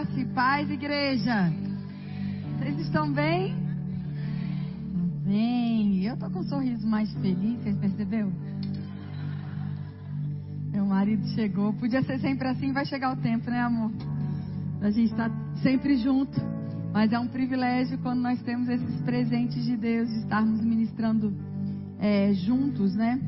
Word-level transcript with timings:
Graça 0.00 0.18
e 0.18 0.24
paz, 0.24 0.70
igreja. 0.70 1.52
Vocês 2.56 2.78
estão 2.78 3.12
bem? 3.12 3.54
Bem. 5.26 6.06
Eu 6.06 6.16
tô 6.16 6.30
com 6.30 6.38
um 6.38 6.44
sorriso 6.44 6.88
mais 6.88 7.12
feliz, 7.16 7.62
vocês 7.62 7.76
percebeu? 7.76 8.32
Meu 10.72 10.86
marido 10.86 11.22
chegou. 11.34 11.74
Podia 11.74 12.02
ser 12.02 12.18
sempre 12.18 12.48
assim, 12.48 12.72
vai 12.72 12.86
chegar 12.86 13.12
o 13.12 13.16
tempo, 13.16 13.50
né, 13.50 13.60
amor? 13.60 13.92
A 14.80 14.90
gente 14.90 15.10
estar 15.10 15.28
tá 15.28 15.36
sempre 15.62 15.98
junto. 15.98 16.40
Mas 16.94 17.12
é 17.12 17.18
um 17.18 17.28
privilégio 17.28 17.98
quando 17.98 18.22
nós 18.22 18.40
temos 18.40 18.70
esses 18.70 19.02
presentes 19.02 19.62
de 19.62 19.76
Deus, 19.76 20.08
de 20.08 20.20
estarmos 20.20 20.62
ministrando 20.62 21.30
é, 21.98 22.32
juntos, 22.32 22.94
né? 22.94 23.20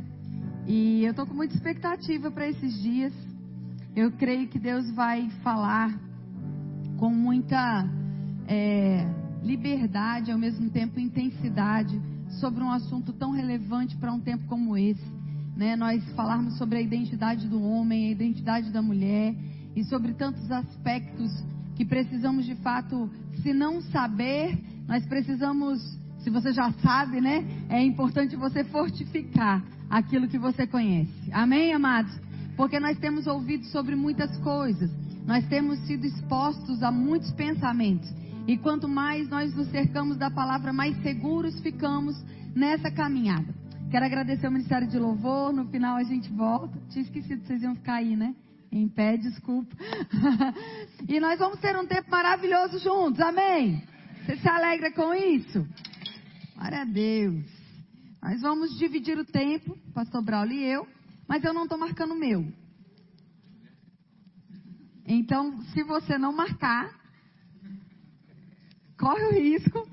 E 0.66 1.04
eu 1.04 1.12
tô 1.12 1.26
com 1.26 1.34
muita 1.34 1.54
expectativa 1.54 2.30
para 2.30 2.48
esses 2.48 2.80
dias. 2.80 3.12
Eu 3.94 4.10
creio 4.12 4.48
que 4.48 4.58
Deus 4.58 4.90
vai 4.92 5.28
falar 5.42 6.11
com 7.02 7.10
muita 7.10 7.84
é, 8.46 9.04
liberdade, 9.42 10.30
ao 10.30 10.38
mesmo 10.38 10.70
tempo 10.70 11.00
intensidade, 11.00 12.00
sobre 12.38 12.62
um 12.62 12.70
assunto 12.70 13.12
tão 13.12 13.32
relevante 13.32 13.96
para 13.96 14.12
um 14.12 14.20
tempo 14.20 14.46
como 14.46 14.78
esse. 14.78 15.04
Né? 15.56 15.74
Nós 15.74 16.00
falarmos 16.14 16.56
sobre 16.56 16.78
a 16.78 16.80
identidade 16.80 17.48
do 17.48 17.60
homem, 17.60 18.06
a 18.06 18.10
identidade 18.12 18.70
da 18.70 18.80
mulher 18.80 19.34
e 19.74 19.82
sobre 19.82 20.14
tantos 20.14 20.48
aspectos 20.48 21.32
que 21.74 21.84
precisamos 21.84 22.46
de 22.46 22.54
fato, 22.54 23.10
se 23.42 23.52
não 23.52 23.80
saber, 23.80 24.56
nós 24.86 25.04
precisamos, 25.04 25.80
se 26.20 26.30
você 26.30 26.52
já 26.52 26.70
sabe, 26.84 27.20
né? 27.20 27.44
É 27.68 27.82
importante 27.82 28.36
você 28.36 28.62
fortificar 28.62 29.60
aquilo 29.90 30.28
que 30.28 30.38
você 30.38 30.68
conhece. 30.68 31.10
Amém, 31.32 31.72
amados? 31.72 32.16
porque 32.56 32.78
nós 32.78 32.98
temos 32.98 33.26
ouvido 33.26 33.64
sobre 33.66 33.96
muitas 33.96 34.36
coisas, 34.38 34.90
nós 35.26 35.46
temos 35.48 35.78
sido 35.86 36.06
expostos 36.06 36.82
a 36.82 36.90
muitos 36.90 37.30
pensamentos. 37.32 38.08
E 38.46 38.56
quanto 38.56 38.88
mais 38.88 39.28
nós 39.28 39.54
nos 39.54 39.68
cercamos 39.70 40.16
da 40.16 40.30
palavra, 40.30 40.72
mais 40.72 41.00
seguros 41.02 41.60
ficamos 41.60 42.16
nessa 42.54 42.90
caminhada. 42.90 43.54
Quero 43.90 44.04
agradecer 44.04 44.46
ao 44.46 44.52
Ministério 44.52 44.88
de 44.88 44.98
Louvor. 44.98 45.52
No 45.52 45.66
final 45.66 45.96
a 45.96 46.02
gente 46.02 46.30
volta. 46.32 46.78
Tinha 46.88 47.02
esquecido 47.02 47.40
que 47.40 47.46
vocês 47.46 47.62
iam 47.62 47.74
ficar 47.74 47.94
aí, 47.94 48.16
né? 48.16 48.34
Em 48.70 48.88
pé, 48.88 49.16
desculpa. 49.16 49.76
e 51.08 51.20
nós 51.20 51.38
vamos 51.38 51.60
ter 51.60 51.76
um 51.76 51.86
tempo 51.86 52.10
maravilhoso 52.10 52.78
juntos. 52.78 53.20
Amém? 53.20 53.82
Você 54.24 54.36
se 54.36 54.48
alegra 54.48 54.90
com 54.92 55.14
isso? 55.14 55.66
Glória 56.56 56.80
a 56.80 56.84
Deus. 56.84 57.44
Nós 58.22 58.40
vamos 58.40 58.78
dividir 58.78 59.18
o 59.18 59.24
tempo, 59.24 59.76
Pastor 59.94 60.22
Braulio 60.22 60.58
e 60.58 60.64
eu 60.64 60.86
mas 61.32 61.42
eu 61.44 61.54
não 61.54 61.62
estou 61.62 61.78
marcando 61.78 62.12
o 62.12 62.18
meu. 62.18 62.46
Então, 65.12 65.60
se 65.72 65.82
você 65.82 66.16
não 66.16 66.32
marcar, 66.32 66.90
corre 68.98 69.24
o 69.24 69.32
risco. 69.32 69.86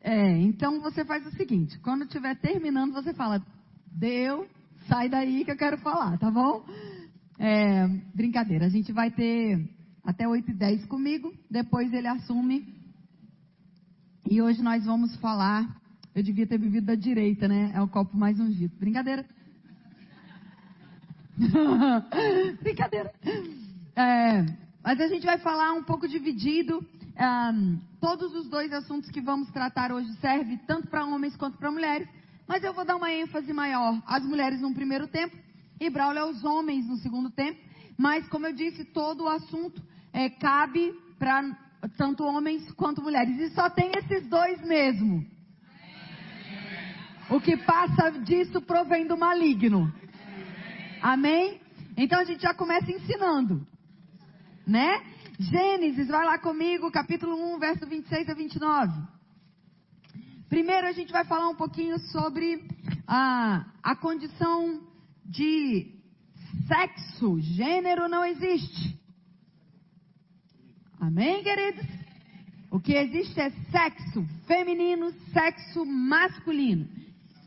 É, 0.00 0.38
então 0.38 0.80
você 0.80 1.04
faz 1.04 1.26
o 1.26 1.36
seguinte: 1.36 1.78
quando 1.80 2.04
estiver 2.04 2.34
terminando, 2.36 2.92
você 2.92 3.12
fala, 3.12 3.44
deu, 3.86 4.48
sai 4.88 5.08
daí 5.08 5.44
que 5.44 5.50
eu 5.50 5.56
quero 5.56 5.78
falar, 5.78 6.18
tá 6.18 6.30
bom? 6.30 6.64
É, 7.38 7.86
brincadeira, 8.14 8.66
a 8.66 8.70
gente 8.70 8.92
vai 8.92 9.10
ter 9.10 9.68
até 10.02 10.26
8 10.26 10.50
e 10.50 10.54
10 10.54 10.86
comigo, 10.86 11.32
depois 11.50 11.92
ele 11.92 12.08
assume. 12.08 12.74
E 14.30 14.40
hoje 14.40 14.62
nós 14.62 14.84
vamos 14.84 15.14
falar 15.16 15.68
eu 16.14 16.22
devia 16.22 16.46
ter 16.46 16.58
bebido 16.58 16.86
da 16.86 16.94
direita, 16.94 17.48
né? 17.48 17.72
É 17.74 17.82
o 17.82 17.88
copo 17.88 18.16
mais 18.16 18.38
ungido. 18.38 18.76
Brincadeira. 18.78 19.26
Brincadeira. 22.62 23.12
É, 23.96 24.44
mas 24.82 25.00
a 25.00 25.08
gente 25.08 25.26
vai 25.26 25.38
falar 25.38 25.72
um 25.72 25.82
pouco 25.82 26.06
dividido. 26.08 26.84
Um, 27.16 27.78
todos 28.00 28.34
os 28.34 28.48
dois 28.48 28.72
assuntos 28.72 29.10
que 29.10 29.20
vamos 29.20 29.50
tratar 29.50 29.92
hoje 29.92 30.12
servem 30.20 30.58
tanto 30.66 30.88
para 30.88 31.04
homens 31.04 31.36
quanto 31.36 31.58
para 31.58 31.70
mulheres. 31.70 32.08
Mas 32.46 32.62
eu 32.62 32.74
vou 32.74 32.84
dar 32.84 32.96
uma 32.96 33.12
ênfase 33.12 33.52
maior 33.52 34.00
às 34.06 34.24
mulheres 34.24 34.60
no 34.60 34.74
primeiro 34.74 35.06
tempo 35.06 35.36
e 35.80 35.90
Braulio 35.90 36.22
aos 36.22 36.44
homens 36.44 36.86
no 36.86 36.96
segundo 36.96 37.30
tempo. 37.30 37.58
Mas, 37.96 38.28
como 38.28 38.46
eu 38.46 38.52
disse, 38.52 38.84
todo 38.84 39.24
o 39.24 39.28
assunto 39.28 39.82
é, 40.12 40.28
cabe 40.28 40.92
para 41.18 41.42
tanto 41.96 42.24
homens 42.24 42.70
quanto 42.72 43.02
mulheres. 43.02 43.38
E 43.38 43.54
só 43.54 43.70
tem 43.70 43.92
esses 43.96 44.26
dois 44.28 44.60
mesmo. 44.62 45.24
O 47.30 47.40
que 47.40 47.56
passa 47.56 48.10
disso 48.10 48.60
provém 48.60 49.06
do 49.06 49.16
maligno. 49.16 49.92
Amém? 51.04 51.60
Então 51.98 52.18
a 52.18 52.24
gente 52.24 52.40
já 52.40 52.54
começa 52.54 52.90
ensinando. 52.90 53.66
Né? 54.66 55.04
Gênesis, 55.38 56.08
vai 56.08 56.24
lá 56.24 56.38
comigo, 56.38 56.90
capítulo 56.90 57.36
1, 57.56 57.58
verso 57.58 57.86
26 57.86 58.30
a 58.30 58.32
29. 58.32 59.02
Primeiro 60.48 60.86
a 60.86 60.92
gente 60.92 61.12
vai 61.12 61.22
falar 61.26 61.50
um 61.50 61.56
pouquinho 61.56 61.98
sobre 61.98 62.66
a, 63.06 63.66
a 63.82 63.94
condição 63.94 64.80
de 65.26 65.92
sexo. 66.66 67.38
Gênero 67.38 68.08
não 68.08 68.24
existe. 68.24 68.98
Amém, 70.98 71.42
queridos? 71.42 71.84
O 72.70 72.80
que 72.80 72.94
existe 72.94 73.38
é 73.38 73.50
sexo 73.70 74.24
feminino, 74.46 75.12
sexo 75.34 75.84
masculino. 75.84 76.88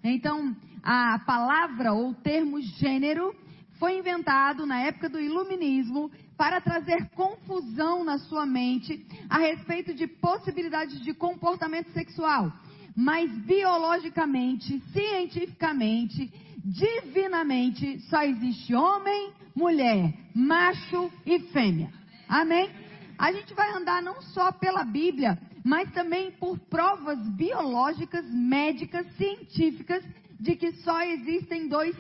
Então, 0.03 0.56
a 0.84 1.18
palavra 1.25 1.91
ou 1.91 2.13
termo 2.13 2.62
gênero 2.62 3.35
foi 3.79 3.97
inventado 3.97 4.65
na 4.65 4.81
época 4.81 5.09
do 5.09 5.19
iluminismo 5.19 6.11
para 6.38 6.61
trazer 6.61 7.09
confusão 7.09 8.03
na 8.03 8.17
sua 8.19 8.45
mente 8.45 9.05
a 9.29 9.38
respeito 9.38 9.93
de 9.93 10.07
possibilidades 10.07 10.99
de 11.01 11.13
comportamento 11.13 11.91
sexual. 11.91 12.51
Mas 12.95 13.31
biologicamente, 13.45 14.81
cientificamente, 14.91 16.31
divinamente, 16.63 17.99
só 18.09 18.23
existe 18.23 18.73
homem, 18.73 19.31
mulher, 19.55 20.13
macho 20.33 21.11
e 21.25 21.39
fêmea. 21.51 21.91
Amém? 22.27 22.69
A 23.17 23.31
gente 23.31 23.53
vai 23.53 23.71
andar 23.71 24.01
não 24.01 24.21
só 24.21 24.51
pela 24.51 24.83
Bíblia, 24.83 25.39
mas 25.63 25.91
também 25.91 26.31
por 26.31 26.57
provas 26.59 27.19
biológicas, 27.29 28.25
médicas, 28.31 29.05
científicas, 29.15 30.03
de 30.39 30.55
que 30.55 30.71
só 30.83 31.01
existem 31.01 31.67
dois 31.67 31.95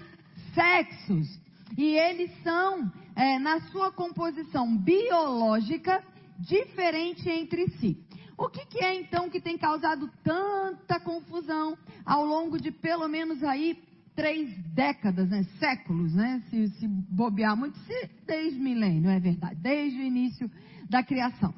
sexos. 0.53 1.39
E 1.75 1.97
eles 1.97 2.31
são, 2.43 2.91
é, 3.15 3.39
na 3.39 3.59
sua 3.71 3.91
composição 3.91 4.77
biológica, 4.77 6.03
diferente 6.39 7.27
entre 7.29 7.67
si. 7.77 7.97
O 8.37 8.49
que, 8.49 8.65
que, 8.67 8.83
é 8.83 8.93
então 8.93 9.29
que 9.29 9.41
tem 9.41 9.57
causado 9.57 10.09
tanta 10.23 10.99
confusão 10.99 11.75
ao 12.05 12.23
longo 12.23 12.59
de 12.59 12.71
pelo 12.71 13.07
menos 13.07 13.43
aí 13.43 13.81
três 14.15 14.55
décadas, 14.73 15.29
né? 15.29 15.43
séculos, 15.59 16.13
né? 16.13 16.41
Se, 16.49 16.67
se 16.69 16.87
bobear 16.87 17.57
muito, 17.57 17.77
se, 17.79 18.09
desde 18.25 18.59
milênio, 18.59 19.09
é 19.09 19.19
verdade, 19.19 19.55
desde 19.55 19.99
o 19.99 20.03
início 20.03 20.49
da 20.87 21.03
criação. 21.03 21.53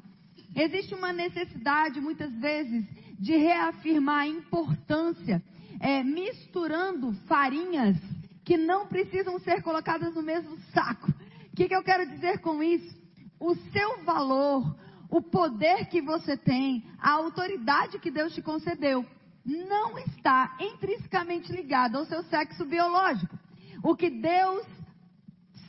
Existe 0.54 0.94
uma 0.94 1.12
necessidade, 1.12 2.00
muitas 2.00 2.32
vezes, 2.34 2.84
de 3.18 3.36
reafirmar 3.36 4.22
a 4.22 4.28
importância, 4.28 5.42
é, 5.78 6.02
misturando 6.02 7.12
farinhas 7.26 7.96
que 8.44 8.56
não 8.56 8.86
precisam 8.86 9.38
ser 9.38 9.62
colocadas 9.62 10.14
no 10.14 10.22
mesmo 10.22 10.58
saco. 10.72 11.10
O 11.52 11.56
que, 11.56 11.68
que 11.68 11.74
eu 11.74 11.82
quero 11.82 12.08
dizer 12.08 12.38
com 12.40 12.62
isso? 12.62 12.98
O 13.38 13.54
seu 13.54 14.04
valor, 14.04 14.76
o 15.10 15.20
poder 15.20 15.86
que 15.86 16.00
você 16.00 16.36
tem, 16.36 16.84
a 16.98 17.12
autoridade 17.12 17.98
que 17.98 18.10
Deus 18.10 18.34
te 18.34 18.42
concedeu, 18.42 19.04
não 19.44 19.98
está 19.98 20.56
intrinsecamente 20.60 21.52
ligado 21.52 21.96
ao 21.96 22.04
seu 22.04 22.22
sexo 22.24 22.64
biológico. 22.64 23.38
O 23.82 23.96
que 23.96 24.10
Deus 24.10 24.66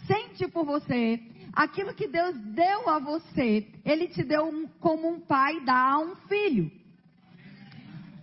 sente 0.06 0.48
por 0.48 0.66
você, 0.66 1.20
aquilo 1.54 1.94
que 1.94 2.08
Deus 2.08 2.38
deu 2.38 2.90
a 2.90 3.00
você, 3.00 3.68
Ele 3.86 4.08
te 4.08 4.24
deu 4.24 4.46
um, 4.46 4.68
como 4.80 5.08
um 5.08 5.20
pai 5.20 5.60
dá 5.62 5.94
a 5.94 6.00
um 6.00 6.16
filho. 6.28 6.72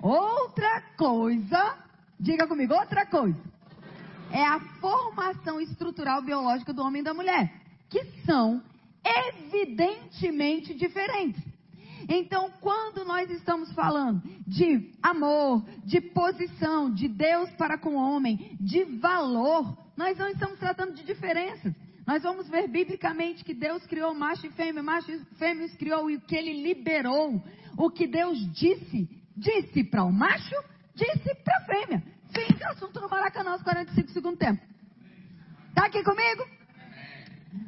Outra 0.00 0.82
coisa, 0.96 1.76
diga 2.20 2.46
comigo, 2.46 2.74
outra 2.74 3.06
coisa, 3.06 3.38
é 4.32 4.44
a 4.44 4.60
formação 4.80 5.60
estrutural 5.60 6.22
biológica 6.22 6.72
do 6.72 6.82
homem 6.82 7.00
e 7.00 7.04
da 7.04 7.14
mulher, 7.14 7.52
que 7.88 8.04
são 8.24 8.62
evidentemente 9.04 10.74
diferentes. 10.74 11.42
Então, 12.08 12.50
quando 12.60 13.04
nós 13.04 13.30
estamos 13.30 13.72
falando 13.72 14.22
de 14.46 14.92
amor, 15.02 15.62
de 15.84 16.00
posição, 16.00 16.90
de 16.90 17.06
Deus 17.06 17.50
para 17.50 17.76
com 17.76 17.90
o 17.90 17.98
homem, 17.98 18.56
de 18.58 18.84
valor, 18.84 19.76
nós 19.96 20.16
não 20.16 20.28
estamos 20.28 20.58
tratando 20.58 20.94
de 20.94 21.04
diferenças. 21.04 21.74
Nós 22.06 22.22
vamos 22.22 22.48
ver 22.48 22.68
biblicamente 22.68 23.44
que 23.44 23.52
Deus 23.52 23.84
criou 23.86 24.14
macho 24.14 24.46
e 24.46 24.50
fêmea, 24.50 24.82
macho 24.82 25.10
e 25.10 25.18
fêmea 25.36 25.68
criou 25.76 26.10
e 26.10 26.16
o 26.16 26.20
que 26.22 26.34
ele 26.34 26.62
liberou, 26.62 27.42
o 27.76 27.90
que 27.90 28.06
Deus 28.06 28.38
disse, 28.54 29.06
disse 29.36 29.84
para 29.84 30.04
o 30.04 30.10
macho, 30.10 30.54
disse 30.94 31.34
para 31.44 31.56
a 31.58 31.64
fêmea. 31.66 32.02
Fim 32.32 32.54
de 32.54 32.64
assunto 32.64 33.00
no 33.00 33.08
Maracanã 33.08 33.52
aos 33.52 33.62
45 33.62 34.10
segundos 34.10 34.38
tempo. 34.38 34.62
Está 35.68 35.86
aqui 35.86 36.02
comigo? 36.02 36.44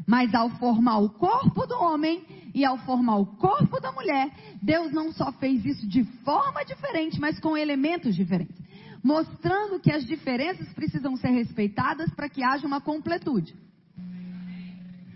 Mas 0.07 0.35
ao 0.35 0.51
formar 0.51 0.99
o 0.99 1.11
corpo 1.11 1.67
do 1.67 1.75
homem 1.75 2.25
e 2.55 2.65
ao 2.65 2.79
formar 2.79 3.17
o 3.17 3.27
corpo 3.27 3.81
da 3.81 3.93
mulher, 3.93 4.31
Deus 4.61 4.93
não 4.93 5.13
só 5.13 5.33
fez 5.33 5.65
isso 5.65 5.87
de 5.89 6.05
forma 6.25 6.65
diferente, 6.65 7.21
mas 7.21 7.39
com 7.39 7.57
elementos 7.57 8.15
diferentes. 8.15 8.57
Mostrando 9.03 9.81
que 9.81 9.93
as 9.93 10.05
diferenças 10.05 10.69
precisam 10.75 11.17
ser 11.17 11.29
respeitadas 11.29 12.13
para 12.15 12.29
que 12.29 12.43
haja 12.43 12.67
uma 12.67 12.81
completude. 12.81 13.55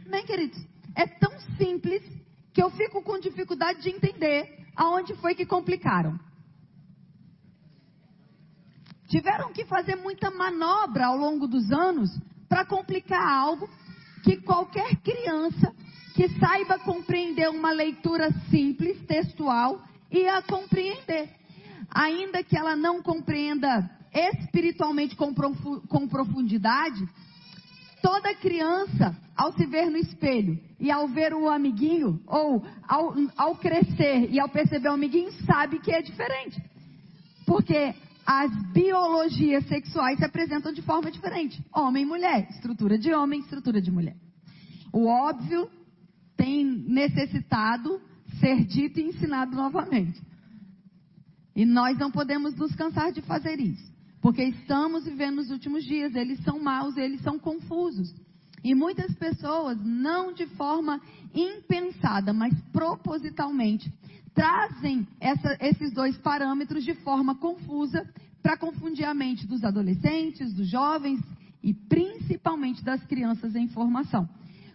Bem, 0.08 0.24
queridos, 0.24 0.58
é 0.94 1.06
tão 1.06 1.32
simples 1.58 2.02
que 2.52 2.62
eu 2.62 2.70
fico 2.70 3.02
com 3.02 3.18
dificuldade 3.18 3.82
de 3.82 3.90
entender 3.90 4.64
aonde 4.76 5.14
foi 5.16 5.34
que 5.34 5.44
complicaram. 5.44 6.18
Tiveram 9.08 9.52
que 9.52 9.64
fazer 9.64 9.96
muita 9.96 10.30
manobra 10.30 11.06
ao 11.06 11.16
longo 11.16 11.46
dos 11.46 11.70
anos 11.70 12.10
para 12.48 12.64
complicar 12.64 13.26
algo 13.26 13.68
que 14.22 14.36
qualquer 14.38 14.96
criança 14.96 15.74
que 16.14 16.28
saiba 16.38 16.78
compreender 16.78 17.50
uma 17.50 17.72
leitura 17.72 18.30
simples, 18.48 19.04
textual, 19.06 19.82
ia 20.10 20.40
compreender. 20.42 21.28
Ainda 21.90 22.42
que 22.42 22.56
ela 22.56 22.76
não 22.76 23.02
compreenda 23.02 23.90
espiritualmente 24.12 25.16
com, 25.16 25.34
profundidade, 26.08 27.06
toda 28.00 28.34
criança, 28.36 29.16
ao 29.36 29.52
se 29.52 29.66
ver 29.66 29.90
no 29.90 29.96
espelho 29.96 30.58
e 30.78 30.90
ao 30.90 31.08
ver 31.08 31.34
o 31.34 31.48
amiguinho, 31.48 32.20
ou 32.26 32.64
ao, 32.86 33.14
ao 33.36 33.56
crescer 33.56 34.30
e 34.30 34.38
ao 34.38 34.48
perceber 34.48 34.88
o 34.88 34.92
amiguinho, 34.92 35.32
sabe 35.44 35.80
que 35.80 35.92
é 35.92 36.00
diferente. 36.00 36.62
Porque 37.44 37.92
as 38.26 38.50
biologias 38.72 39.66
sexuais 39.66 40.18
se 40.18 40.24
apresentam 40.24 40.72
de 40.72 40.82
forma 40.82 41.10
diferente. 41.10 41.62
Homem 41.72 42.04
e 42.04 42.06
mulher, 42.06 42.48
estrutura 42.50 42.98
de 42.98 43.12
homem, 43.12 43.40
estrutura 43.40 43.80
de 43.80 43.90
mulher. 43.90 44.16
O 44.92 45.06
óbvio 45.06 45.68
tem 46.36 46.64
necessitado 46.64 48.00
ser 48.40 48.64
dito 48.64 48.98
e 48.98 49.04
ensinado 49.04 49.54
novamente. 49.54 50.20
E 51.54 51.64
nós 51.64 51.98
não 51.98 52.10
podemos 52.10 52.54
nos 52.56 52.74
cansar 52.74 53.12
de 53.12 53.22
fazer 53.22 53.60
isso. 53.60 53.92
Porque 54.20 54.42
estamos 54.42 55.04
vivendo 55.04 55.36
nos 55.36 55.50
últimos 55.50 55.84
dias, 55.84 56.14
eles 56.14 56.42
são 56.42 56.58
maus, 56.58 56.96
eles 56.96 57.20
são 57.20 57.38
confusos. 57.38 58.12
E 58.64 58.74
muitas 58.74 59.14
pessoas, 59.16 59.78
não 59.84 60.32
de 60.32 60.46
forma 60.46 61.00
impensada, 61.34 62.32
mas 62.32 62.54
propositalmente, 62.72 63.92
trazem 64.34 65.06
essa, 65.20 65.56
esses 65.60 65.92
dois 65.92 66.16
parâmetros 66.18 66.84
de 66.84 66.94
forma 66.94 67.36
confusa 67.36 68.06
para 68.42 68.56
confundir 68.56 69.06
a 69.06 69.14
mente 69.14 69.46
dos 69.46 69.64
adolescentes, 69.64 70.52
dos 70.52 70.68
jovens 70.68 71.20
e 71.62 71.72
principalmente 71.72 72.84
das 72.84 73.02
crianças 73.04 73.54
em 73.54 73.68
formação. 73.68 74.28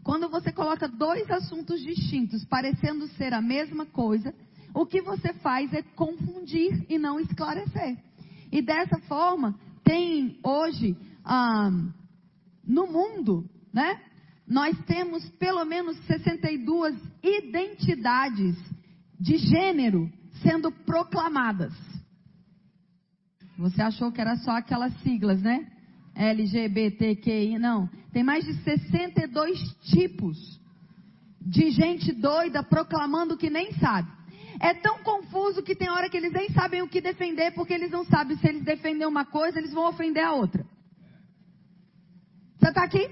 Quando 0.03 0.29
você 0.29 0.51
coloca 0.51 0.87
dois 0.87 1.29
assuntos 1.29 1.81
distintos, 1.81 2.43
parecendo 2.45 3.05
ser 3.09 3.33
a 3.33 3.41
mesma 3.41 3.85
coisa, 3.85 4.33
o 4.73 4.85
que 4.85 5.01
você 5.01 5.33
faz 5.33 5.71
é 5.73 5.81
confundir 5.81 6.85
e 6.89 6.97
não 6.97 7.19
esclarecer. 7.19 7.97
E 8.51 8.61
dessa 8.61 8.97
forma, 9.01 9.59
tem 9.83 10.39
hoje, 10.43 10.97
ah, 11.23 11.69
no 12.65 12.87
mundo, 12.87 13.47
né? 13.73 14.01
Nós 14.47 14.75
temos 14.85 15.29
pelo 15.31 15.63
menos 15.63 15.95
62 16.07 16.95
identidades 17.21 18.57
de 19.19 19.37
gênero 19.37 20.11
sendo 20.41 20.71
proclamadas. 20.71 21.73
Você 23.57 23.81
achou 23.81 24.11
que 24.11 24.21
era 24.21 24.37
só 24.37 24.51
aquelas 24.51 24.93
siglas, 25.01 25.41
né? 25.41 25.67
LGBTQI, 26.15 27.59
não. 27.59 27.89
Tem 28.11 28.23
mais 28.23 28.45
de 28.45 28.53
62 28.63 29.59
tipos 29.91 30.59
de 31.41 31.69
gente 31.71 32.11
doida 32.13 32.63
proclamando 32.63 33.37
que 33.37 33.49
nem 33.49 33.73
sabe. 33.73 34.09
É 34.61 34.73
tão 34.73 34.99
confuso 34.99 35.63
que 35.63 35.75
tem 35.75 35.89
hora 35.89 36.09
que 36.09 36.17
eles 36.17 36.31
nem 36.31 36.49
sabem 36.49 36.81
o 36.81 36.87
que 36.87 37.01
defender, 37.01 37.51
porque 37.51 37.73
eles 37.73 37.91
não 37.91 38.05
sabem 38.05 38.37
se 38.37 38.47
eles 38.47 38.63
defendem 38.63 39.07
uma 39.07 39.25
coisa, 39.25 39.57
eles 39.57 39.73
vão 39.73 39.87
ofender 39.87 40.23
a 40.23 40.33
outra. 40.33 40.65
Você 42.57 42.69
está 42.69 42.83
aqui? 42.83 43.09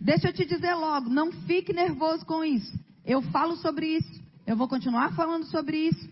Deixa 0.00 0.28
eu 0.28 0.32
te 0.34 0.44
dizer 0.44 0.74
logo, 0.74 1.08
não 1.08 1.32
fique 1.32 1.72
nervoso 1.72 2.26
com 2.26 2.44
isso. 2.44 2.78
Eu 3.06 3.22
falo 3.22 3.56
sobre 3.56 3.86
isso. 3.96 4.23
Eu 4.46 4.56
vou 4.56 4.68
continuar 4.68 5.14
falando 5.14 5.46
sobre 5.46 5.88
isso. 5.88 6.08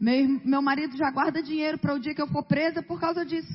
Meu, 0.00 0.40
meu 0.44 0.60
marido 0.60 0.96
já 0.96 1.10
guarda 1.12 1.40
dinheiro 1.40 1.78
para 1.78 1.94
o 1.94 1.98
dia 2.00 2.12
que 2.12 2.20
eu 2.20 2.26
for 2.26 2.42
presa 2.42 2.82
por 2.82 2.98
causa 2.98 3.24
disso. 3.24 3.52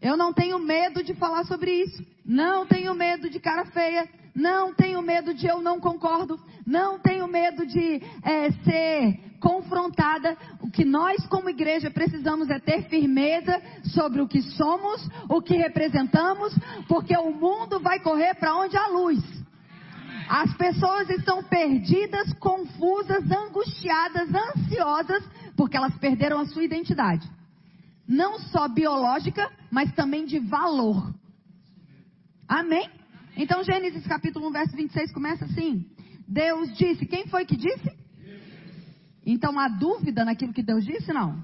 Eu 0.00 0.14
não 0.14 0.32
tenho 0.32 0.58
medo 0.58 1.02
de 1.02 1.14
falar 1.14 1.44
sobre 1.44 1.70
isso. 1.84 2.04
Não 2.22 2.66
tenho 2.66 2.94
medo 2.94 3.30
de 3.30 3.40
cara 3.40 3.64
feia. 3.64 4.06
Não 4.34 4.74
tenho 4.74 5.00
medo 5.00 5.32
de 5.32 5.46
eu 5.46 5.62
não 5.62 5.80
concordo. 5.80 6.38
Não 6.66 6.98
tenho 6.98 7.26
medo 7.26 7.64
de 7.64 8.02
é, 8.22 8.50
ser 8.62 9.18
confrontada. 9.40 10.36
O 10.60 10.70
que 10.70 10.84
nós, 10.84 11.26
como 11.28 11.48
igreja, 11.48 11.90
precisamos 11.90 12.50
é 12.50 12.58
ter 12.58 12.90
firmeza 12.90 13.60
sobre 13.84 14.20
o 14.20 14.28
que 14.28 14.42
somos, 14.42 15.08
o 15.30 15.40
que 15.40 15.56
representamos, 15.56 16.54
porque 16.86 17.16
o 17.16 17.32
mundo 17.32 17.80
vai 17.80 18.00
correr 18.00 18.34
para 18.34 18.54
onde 18.54 18.76
há 18.76 18.86
luz. 18.88 19.37
As 20.28 20.54
pessoas 20.56 21.08
estão 21.08 21.42
perdidas, 21.42 22.34
confusas, 22.34 23.24
angustiadas, 23.30 24.28
ansiosas, 24.34 25.24
porque 25.56 25.76
elas 25.76 25.96
perderam 25.96 26.38
a 26.38 26.46
sua 26.46 26.62
identidade. 26.62 27.26
Não 28.06 28.38
só 28.38 28.68
biológica, 28.68 29.50
mas 29.70 29.90
também 29.94 30.26
de 30.26 30.38
valor. 30.38 31.14
Amém? 32.46 32.90
Então, 33.36 33.64
Gênesis 33.64 34.06
capítulo 34.06 34.48
1, 34.48 34.52
verso 34.52 34.76
26 34.76 35.12
começa 35.12 35.46
assim: 35.46 35.86
Deus 36.26 36.76
disse, 36.76 37.06
quem 37.06 37.26
foi 37.28 37.46
que 37.46 37.56
disse? 37.56 37.96
Então, 39.24 39.58
há 39.58 39.68
dúvida 39.68 40.24
naquilo 40.24 40.52
que 40.52 40.62
Deus 40.62 40.84
disse? 40.84 41.12
Não. 41.12 41.42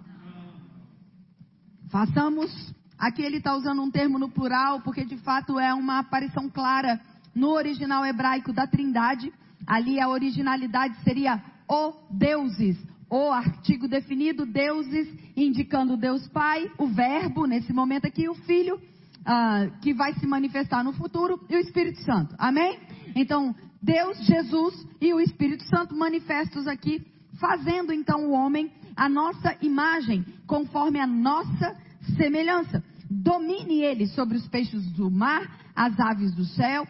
Façamos. 1.90 2.75
Aqui 2.98 3.22
ele 3.22 3.38
está 3.38 3.54
usando 3.56 3.82
um 3.82 3.90
termo 3.90 4.19
no 4.19 4.30
plural, 4.30 4.80
porque 4.82 5.04
de 5.04 5.16
fato 5.19 5.58
é 5.58 5.72
uma 5.75 5.98
aparição 5.98 6.48
clara 6.48 7.00
no 7.34 7.50
original 7.50 8.04
hebraico 8.04 8.52
da 8.52 8.66
Trindade, 8.66 9.32
ali 9.66 10.00
a 10.00 10.08
originalidade 10.08 10.96
seria 11.02 11.42
o 11.69 11.92
deuses, 12.10 12.76
o 13.11 13.30
artigo 13.30 13.88
definido, 13.88 14.47
deuses, 14.47 15.09
indicando 15.37 15.97
Deus 15.97 16.26
Pai, 16.28 16.70
o 16.78 16.87
Verbo, 16.87 17.47
nesse 17.47 17.73
momento 17.73 18.06
aqui, 18.06 18.28
o 18.28 18.35
Filho, 18.35 18.76
uh, 18.76 19.80
que 19.80 19.94
vai 19.94 20.14
se 20.14 20.26
manifestar 20.26 20.85
no 20.85 20.92
futuro, 20.92 21.40
e 21.49 21.56
o 21.56 21.61
Espírito 21.61 22.00
Santo. 22.02 22.35
Amém? 22.38 22.78
Então, 23.14 23.54
Deus, 23.82 24.18
Jesus 24.25 24.87
e 25.00 25.12
o 25.12 25.20
Espírito 25.20 25.64
Santo 25.64 25.94
manifestos 25.94 26.66
aqui, 26.66 27.04
fazendo 27.38 27.92
então 27.92 28.26
o 28.26 28.32
homem 28.32 28.70
a 28.97 29.09
nossa 29.09 29.56
imagem, 29.61 30.25
conforme 30.47 31.00
a 31.00 31.06
nossa 31.06 31.76
semelhança. 32.16 32.82
Domine 33.11 33.82
ele 33.82 34.06
sobre 34.09 34.37
os 34.37 34.47
peixes 34.49 34.90
do 34.92 35.11
mar, 35.11 35.42
as 35.75 35.99
aves 35.99 36.35
do 36.35 36.44
céu, 36.44 36.87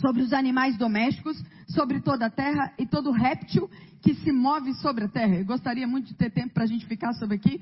sobre 0.00 0.22
os 0.22 0.32
animais 0.32 0.76
domésticos, 0.76 1.42
sobre 1.68 2.00
toda 2.00 2.26
a 2.26 2.30
terra 2.30 2.72
e 2.78 2.86
todo 2.86 3.10
réptil 3.10 3.68
que 4.02 4.14
se 4.14 4.32
move 4.32 4.74
sobre 4.74 5.04
a 5.04 5.08
terra. 5.08 5.36
Eu 5.36 5.44
gostaria 5.44 5.86
muito 5.86 6.06
de 6.06 6.14
ter 6.14 6.30
tempo 6.30 6.54
para 6.54 6.64
a 6.64 6.66
gente 6.66 6.86
ficar 6.86 7.12
sobre 7.14 7.36
aqui, 7.36 7.60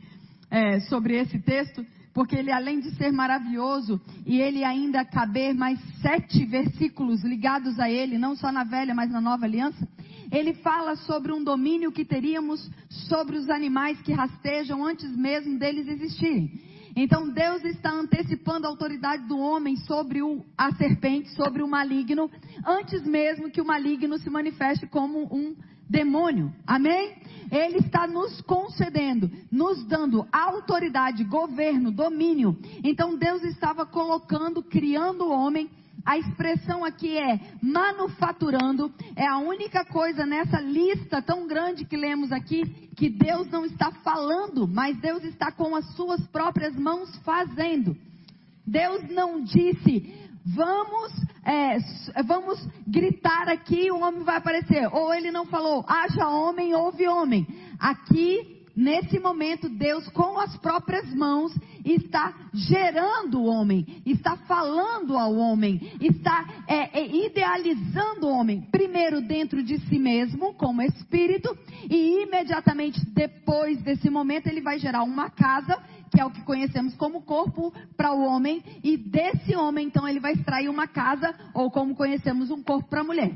é, 0.51 0.81
sobre 0.81 1.17
esse 1.17 1.39
texto, 1.41 1.85
porque 2.13 2.37
ele 2.37 2.53
além 2.53 2.81
de 2.81 2.95
ser 2.97 3.13
maravilhoso 3.13 4.01
e 4.25 4.41
ele 4.41 4.65
ainda 4.65 5.05
caber 5.05 5.55
mais 5.55 5.79
sete 6.01 6.45
versículos 6.47 7.23
ligados 7.23 7.79
a 7.79 7.91
ele, 7.91 8.19
não 8.19 8.37
só 8.37 8.53
na 8.53 8.65
velha, 8.65 8.95
mas 8.95 9.11
na 9.11 9.21
nova 9.21 9.45
aliança, 9.45 9.87
ele 10.31 10.55
fala 10.55 10.97
sobre 10.97 11.33
um 11.33 11.43
domínio 11.43 11.93
que 11.93 12.05
teríamos 12.05 12.71
sobre 13.09 13.37
os 13.37 13.49
animais 13.49 14.01
que 14.03 14.13
rastejam 14.13 14.85
antes 14.85 15.15
mesmo 15.17 15.59
deles 15.59 15.87
existirem. 15.89 16.66
Então 16.97 17.29
Deus 17.29 17.63
está 17.63 17.93
antecipando 17.93 18.67
a 18.67 18.71
autoridade 18.71 19.29
do 19.29 19.39
homem 19.39 19.77
sobre 19.77 20.23
o, 20.23 20.43
a 20.57 20.75
serpente, 20.77 21.29
sobre 21.35 21.63
o 21.63 21.69
maligno, 21.69 22.31
antes 22.67 23.05
mesmo 23.05 23.51
que 23.51 23.61
o 23.61 23.67
maligno 23.67 24.19
se 24.19 24.31
manifeste 24.31 24.87
como 24.87 25.25
um 25.31 25.55
demônio. 25.89 26.51
Amém? 26.67 27.15
Ele 27.53 27.79
está 27.79 28.07
nos 28.07 28.41
concedendo, 28.41 29.31
nos 29.53 29.85
dando 29.85 30.27
autoridade, 30.33 31.23
governo, 31.25 31.93
domínio. 31.93 32.59
Então 32.83 33.17
Deus 33.19 33.45
estava 33.45 33.85
colocando, 33.85 34.63
criando 34.63 35.25
o 35.25 35.31
homem 35.31 35.71
a 36.05 36.19
expressão 36.19 36.85
aqui 36.85 37.19
é 37.19 37.41
manufaturando, 37.63 38.93
é 39.17 39.27
a 39.27 39.39
única 39.39 39.85
coisa 39.85 40.25
nessa 40.25 40.61
lista 40.61 41.21
tão 41.21 41.47
grande 41.47 41.85
que 41.85 41.97
lemos 41.97 42.31
aqui 42.31 42.65
que 42.97 43.11
Deus 43.11 43.49
não 43.49 43.65
está 43.65 43.91
falando, 44.03 44.67
mas 44.67 44.99
Deus 44.99 45.23
está 45.25 45.51
com 45.53 45.75
as 45.75 45.85
suas 45.95 46.25
próprias 46.29 46.75
mãos 46.77 47.15
fazendo. 47.25 47.97
Deus 48.67 49.03
não 49.11 49.43
disse, 49.43 50.15
vamos, 50.45 51.13
é, 51.45 51.79
vamos 52.25 52.67
gritar 52.87 53.49
aqui, 53.49 53.91
o 53.91 54.01
homem 54.01 54.23
vai 54.23 54.37
aparecer. 54.37 54.89
Ou 54.93 55.13
ele 55.13 55.31
não 55.31 55.47
falou, 55.47 55.85
haja 55.89 56.29
homem, 56.29 56.75
houve 56.75 57.07
homem. 57.07 57.47
Aqui 57.79 58.56
Nesse 58.77 59.19
momento, 59.19 59.71
Deus, 59.71 60.07
com 60.09 60.39
as 60.39 60.55
próprias 60.59 61.11
mãos, 61.15 61.51
está 61.83 62.35
gerando 62.53 63.41
o 63.41 63.47
homem, 63.47 64.03
está 64.05 64.37
falando 64.37 65.17
ao 65.17 65.35
homem, 65.35 65.93
está 65.99 66.47
é, 66.69 67.01
é, 67.01 67.27
idealizando 67.27 68.27
o 68.27 68.31
homem, 68.31 68.61
primeiro 68.71 69.23
dentro 69.23 69.63
de 69.63 69.79
si 69.89 69.99
mesmo, 69.99 70.53
como 70.55 70.83
espírito, 70.83 71.57
e 71.89 72.23
imediatamente 72.25 73.01
depois 73.15 73.81
desse 73.83 74.11
momento 74.11 74.49
ele 74.49 74.61
vai 74.61 74.79
gerar 74.79 75.05
uma 75.05 75.31
casa 75.31 75.83
que 76.11 76.21
é 76.21 76.25
o 76.25 76.31
que 76.31 76.43
conhecemos 76.43 76.95
como 76.95 77.23
corpo, 77.23 77.73
para 77.97 78.13
o 78.13 78.23
homem, 78.23 78.63
e 78.83 78.97
desse 78.97 79.55
homem, 79.57 79.87
então, 79.87 80.07
ele 80.09 80.21
vai 80.21 80.33
extrair 80.33 80.69
uma 80.69 80.87
casa, 80.87 81.35
ou 81.53 81.71
como 81.71 81.95
conhecemos, 81.95 82.51
um 82.51 82.63
corpo 82.63 82.89
para 82.89 83.01
a 83.01 83.05
mulher. 83.05 83.33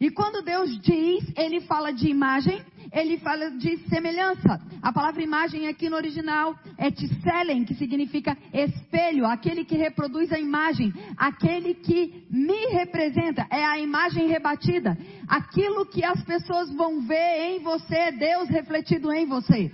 E 0.00 0.10
quando 0.10 0.42
Deus 0.42 0.80
diz, 0.80 1.30
ele 1.36 1.60
fala 1.60 1.92
de 1.92 2.08
imagem, 2.08 2.62
ele 2.90 3.18
fala 3.18 3.50
de 3.50 3.76
semelhança. 3.88 4.58
A 4.80 4.90
palavra 4.90 5.22
imagem 5.22 5.68
aqui 5.68 5.90
no 5.90 5.96
original 5.96 6.56
é 6.78 6.90
tselen, 6.90 7.66
que 7.66 7.74
significa 7.74 8.34
espelho, 8.50 9.26
aquele 9.26 9.62
que 9.62 9.76
reproduz 9.76 10.32
a 10.32 10.38
imagem, 10.38 10.90
aquele 11.18 11.74
que 11.74 12.24
me 12.30 12.68
representa, 12.72 13.46
é 13.50 13.62
a 13.62 13.78
imagem 13.78 14.26
rebatida. 14.26 14.96
Aquilo 15.28 15.84
que 15.84 16.02
as 16.02 16.24
pessoas 16.24 16.72
vão 16.72 17.02
ver 17.02 17.50
em 17.50 17.60
você, 17.60 18.10
Deus 18.12 18.48
refletido 18.48 19.12
em 19.12 19.26
você. 19.26 19.70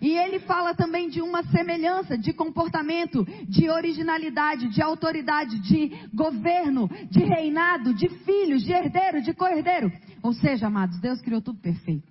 E 0.00 0.16
ele 0.16 0.40
fala 0.40 0.74
também 0.74 1.10
de 1.10 1.20
uma 1.20 1.42
semelhança 1.44 2.16
de 2.16 2.32
comportamento, 2.32 3.24
de 3.46 3.68
originalidade, 3.68 4.68
de 4.68 4.80
autoridade, 4.80 5.58
de 5.60 5.90
governo, 6.14 6.88
de 7.10 7.20
reinado, 7.20 7.92
de 7.92 8.08
filhos, 8.08 8.62
de 8.62 8.72
herdeiro, 8.72 9.20
de 9.20 9.34
co-herdeiro. 9.34 9.92
Ou 10.22 10.32
seja, 10.32 10.68
amados, 10.68 10.98
Deus 11.00 11.20
criou 11.20 11.42
tudo 11.42 11.60
perfeito. 11.60 12.10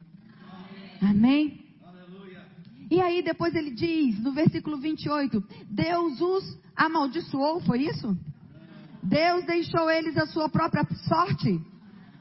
Amém? 1.02 1.66
E 2.92 3.00
aí 3.02 3.22
depois 3.22 3.54
ele 3.56 3.72
diz, 3.72 4.20
no 4.20 4.34
versículo 4.34 4.78
28, 4.78 5.44
Deus 5.70 6.22
os 6.22 6.60
amaldiçoou, 6.76 7.60
foi 7.62 7.84
isso? 7.84 8.18
Deus 9.04 9.46
deixou 9.46 9.90
eles 9.90 10.18
a 10.18 10.26
sua 10.28 10.50
própria 10.50 10.86
sorte. 11.08 11.60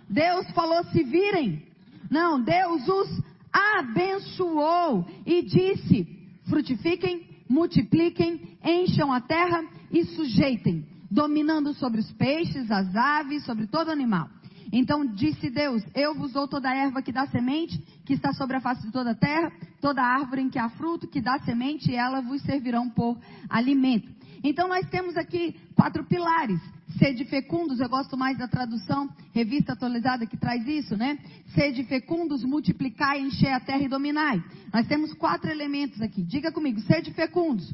Deus 0.08 0.48
falou 0.50 0.84
se 0.84 1.02
virem. 1.02 1.66
Não, 2.10 2.42
Deus 2.42 2.86
os 2.88 3.22
abençoou 3.52 5.06
e 5.26 5.42
disse: 5.42 6.06
frutifiquem, 6.48 7.26
multipliquem, 7.48 8.58
encham 8.64 9.12
a 9.12 9.20
terra 9.20 9.62
e 9.90 10.04
sujeitem, 10.04 10.86
dominando 11.10 11.72
sobre 11.74 12.00
os 12.00 12.10
peixes, 12.12 12.70
as 12.70 12.94
aves, 12.94 13.44
sobre 13.44 13.66
todo 13.66 13.90
animal. 13.90 14.28
Então 14.72 15.06
disse 15.06 15.50
Deus: 15.50 15.82
Eu 15.94 16.14
vos 16.14 16.32
dou 16.32 16.46
toda 16.46 16.68
a 16.68 16.76
erva 16.76 17.02
que 17.02 17.12
dá 17.12 17.26
semente, 17.26 17.78
que 18.04 18.12
está 18.12 18.32
sobre 18.32 18.56
a 18.56 18.60
face 18.60 18.82
de 18.82 18.92
toda 18.92 19.12
a 19.12 19.14
terra, 19.14 19.50
toda 19.80 20.02
árvore 20.02 20.42
em 20.42 20.50
que 20.50 20.58
há 20.58 20.68
fruto, 20.70 21.08
que 21.08 21.20
dá 21.20 21.38
semente, 21.40 21.90
e 21.90 21.94
ela 21.94 22.20
vos 22.20 22.42
servirão 22.42 22.88
por 22.90 23.18
alimento. 23.48 24.17
Então 24.42 24.68
nós 24.68 24.88
temos 24.88 25.16
aqui 25.16 25.56
quatro 25.74 26.04
pilares. 26.04 26.60
Sede 26.98 27.24
fecundos, 27.26 27.80
eu 27.80 27.88
gosto 27.88 28.16
mais 28.16 28.38
da 28.38 28.48
tradução, 28.48 29.08
revista 29.32 29.72
atualizada 29.72 30.26
que 30.26 30.36
traz 30.36 30.66
isso, 30.66 30.96
né? 30.96 31.18
Sede 31.54 31.84
fecundos, 31.84 32.42
multiplicai, 32.44 33.20
encher 33.20 33.52
a 33.52 33.60
terra 33.60 33.82
e 33.82 33.88
dominai. 33.88 34.42
Nós 34.72 34.86
temos 34.86 35.12
quatro 35.12 35.50
elementos 35.50 36.00
aqui. 36.00 36.22
Diga 36.22 36.50
comigo, 36.50 36.80
sede 36.80 37.12
fecundos. 37.12 37.72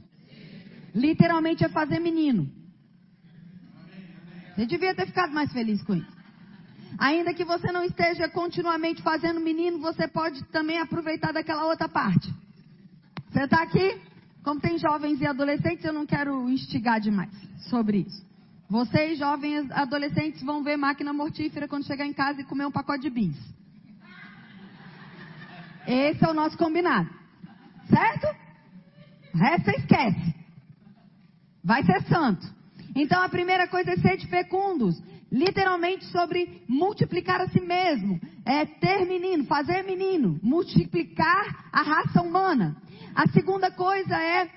Literalmente 0.94 1.64
é 1.64 1.68
fazer 1.68 1.99
menino. 2.00 2.50
Você 4.54 4.66
devia 4.66 4.94
ter 4.94 5.06
ficado 5.06 5.33
mais 5.33 5.52
feliz 5.52 5.83
com 5.83 5.94
isso. 5.94 6.14
Ainda 6.99 7.35
que 7.35 7.44
você 7.44 7.73
não 7.73 7.83
esteja 7.83 8.28
continuamente 8.28 9.02
fazendo 9.02 9.40
menino, 9.40 9.80
você 9.80 10.06
pode 10.06 10.44
também 10.47 10.78
aproveitar 10.78 11.33
daquela 11.33 11.66
outra 11.66 11.88
parte. 11.88 12.33
Você 13.30 13.42
está 13.44 13.62
aqui? 13.62 14.00
Como 14.45 14.61
tem 14.61 14.79
jovens 14.79 15.21
e 15.23 15.27
adolescentes, 15.27 15.85
eu 15.85 15.93
não 15.93 16.05
quero 16.05 16.51
instigar 16.51 17.01
demais 17.01 17.33
sobre 17.71 18.01
isso. 18.07 18.23
Vocês, 18.69 19.19
jovens 19.19 19.71
adolescentes, 19.71 20.43
vão 20.43 20.63
ver 20.63 20.77
máquina 20.77 21.13
mortífera 21.13 21.67
quando 21.67 21.87
chegar 21.87 22.07
em 22.07 22.13
casa 22.13 22.43
e 22.43 22.45
comer 22.45 22.67
um 22.67 22.71
pacote 22.71 23.03
de 23.03 23.11
bis. 23.11 23.37
Esse 25.87 26.25
é 26.25 26.29
o 26.29 26.35
nosso 26.35 26.59
combinado. 26.59 27.09
Certo? 27.89 28.27
O 29.35 29.39
resto 29.39 29.65
você 29.65 29.77
esquece. 29.79 30.35
Vai 31.63 31.83
ser 31.83 32.03
santo. 32.03 32.47
Então 32.95 33.23
a 33.23 33.29
primeira 33.29 33.67
coisa 33.67 33.93
é 33.93 33.97
ser 33.97 34.19
de 34.19 34.27
fecundos. 34.27 35.03
Literalmente 35.33 36.05
sobre 36.07 36.63
multiplicar 36.69 37.41
a 37.41 37.49
si 37.49 37.61
mesmo. 37.61 38.21
É 38.45 38.67
ter 38.67 39.07
menino, 39.07 39.45
fazer 39.45 39.83
menino. 39.85 40.39
Multiplicar 40.43 41.69
a 41.73 41.83
raça 41.83 42.23
humana. 42.23 42.77
A 43.14 43.28
segunda 43.28 43.71
coisa 43.71 44.16
é 44.16 44.50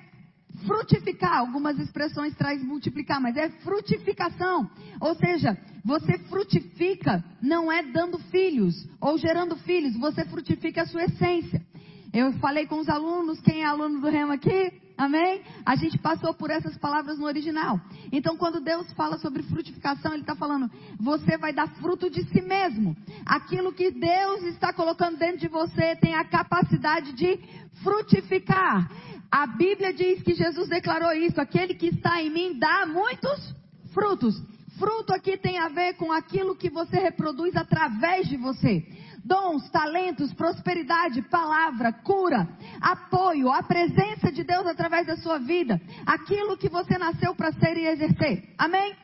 frutificar. 0.65 1.37
Algumas 1.39 1.77
expressões 1.79 2.35
traz 2.35 2.63
multiplicar, 2.63 3.21
mas 3.21 3.37
é 3.37 3.49
frutificação. 3.63 4.69
Ou 4.99 5.15
seja, 5.15 5.57
você 5.85 6.17
frutifica 6.29 7.23
não 7.41 7.71
é 7.71 7.83
dando 7.83 8.17
filhos 8.17 8.87
ou 8.99 9.17
gerando 9.17 9.55
filhos, 9.57 9.95
você 9.97 10.25
frutifica 10.25 10.81
a 10.81 10.87
sua 10.87 11.05
essência. 11.05 11.65
Eu 12.13 12.33
falei 12.39 12.65
com 12.65 12.79
os 12.79 12.89
alunos, 12.89 13.39
quem 13.41 13.61
é 13.61 13.65
aluno 13.65 14.01
do 14.01 14.09
Remo 14.09 14.31
aqui? 14.31 14.86
Amém? 14.97 15.43
A 15.63 15.75
gente 15.75 15.97
passou 15.99 16.33
por 16.33 16.49
essas 16.49 16.75
palavras 16.77 17.19
no 17.19 17.25
original. 17.25 17.79
Então, 18.11 18.35
quando 18.35 18.59
Deus 18.59 18.91
fala 18.93 19.19
sobre 19.19 19.43
frutificação, 19.43 20.11
Ele 20.11 20.21
está 20.21 20.35
falando: 20.35 20.71
você 20.99 21.37
vai 21.37 21.53
dar 21.53 21.67
fruto 21.75 22.09
de 22.09 22.23
si 22.25 22.41
mesmo. 22.41 22.97
Aquilo 23.23 23.71
que 23.71 23.91
Deus 23.91 24.43
está 24.43 24.73
colocando 24.73 25.17
dentro 25.17 25.37
de 25.37 25.47
você 25.47 25.95
tem 25.97 26.15
a 26.15 26.25
capacidade 26.25 27.13
de 27.13 27.39
frutificar. 27.83 28.89
A 29.31 29.45
Bíblia 29.45 29.93
diz 29.93 30.23
que 30.23 30.33
Jesus 30.33 30.67
declarou 30.67 31.13
isso: 31.13 31.39
aquele 31.39 31.75
que 31.75 31.87
está 31.87 32.19
em 32.21 32.31
mim 32.31 32.57
dá 32.57 32.87
muitos 32.87 33.53
frutos. 33.93 34.41
Fruto 34.79 35.13
aqui 35.13 35.37
tem 35.37 35.59
a 35.59 35.69
ver 35.69 35.93
com 35.93 36.11
aquilo 36.11 36.55
que 36.55 36.69
você 36.69 36.97
reproduz 36.97 37.55
através 37.55 38.27
de 38.27 38.37
você 38.37 38.85
dons, 39.27 39.69
talentos, 39.69 40.33
prosperidade, 40.33 41.21
palavra, 41.23 41.91
cura, 41.91 42.47
apoio, 42.79 43.51
a 43.51 43.61
presença 43.61 44.31
de 44.31 44.43
Deus 44.43 44.65
através 44.65 45.05
da 45.05 45.17
sua 45.17 45.37
vida, 45.37 45.79
aquilo 46.05 46.57
que 46.57 46.69
você 46.69 46.97
nasceu 46.97 47.35
para 47.35 47.51
ser 47.51 47.77
e 47.77 47.85
exercer. 47.85 48.53
Amém? 48.57 48.95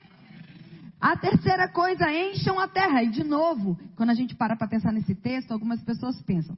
A 1.00 1.18
terceira 1.18 1.68
coisa, 1.68 2.10
encham 2.10 2.58
a 2.58 2.68
terra. 2.68 3.04
E 3.04 3.10
de 3.10 3.26
novo, 3.26 3.78
quando 3.98 4.12
a 4.12 4.14
gente 4.14 4.34
para 4.36 4.56
para 4.56 4.70
pensar 4.70 4.94
nesse 4.94 5.14
texto, 5.14 5.52
algumas 5.52 5.84
pessoas 5.84 6.22
pensam: 6.22 6.58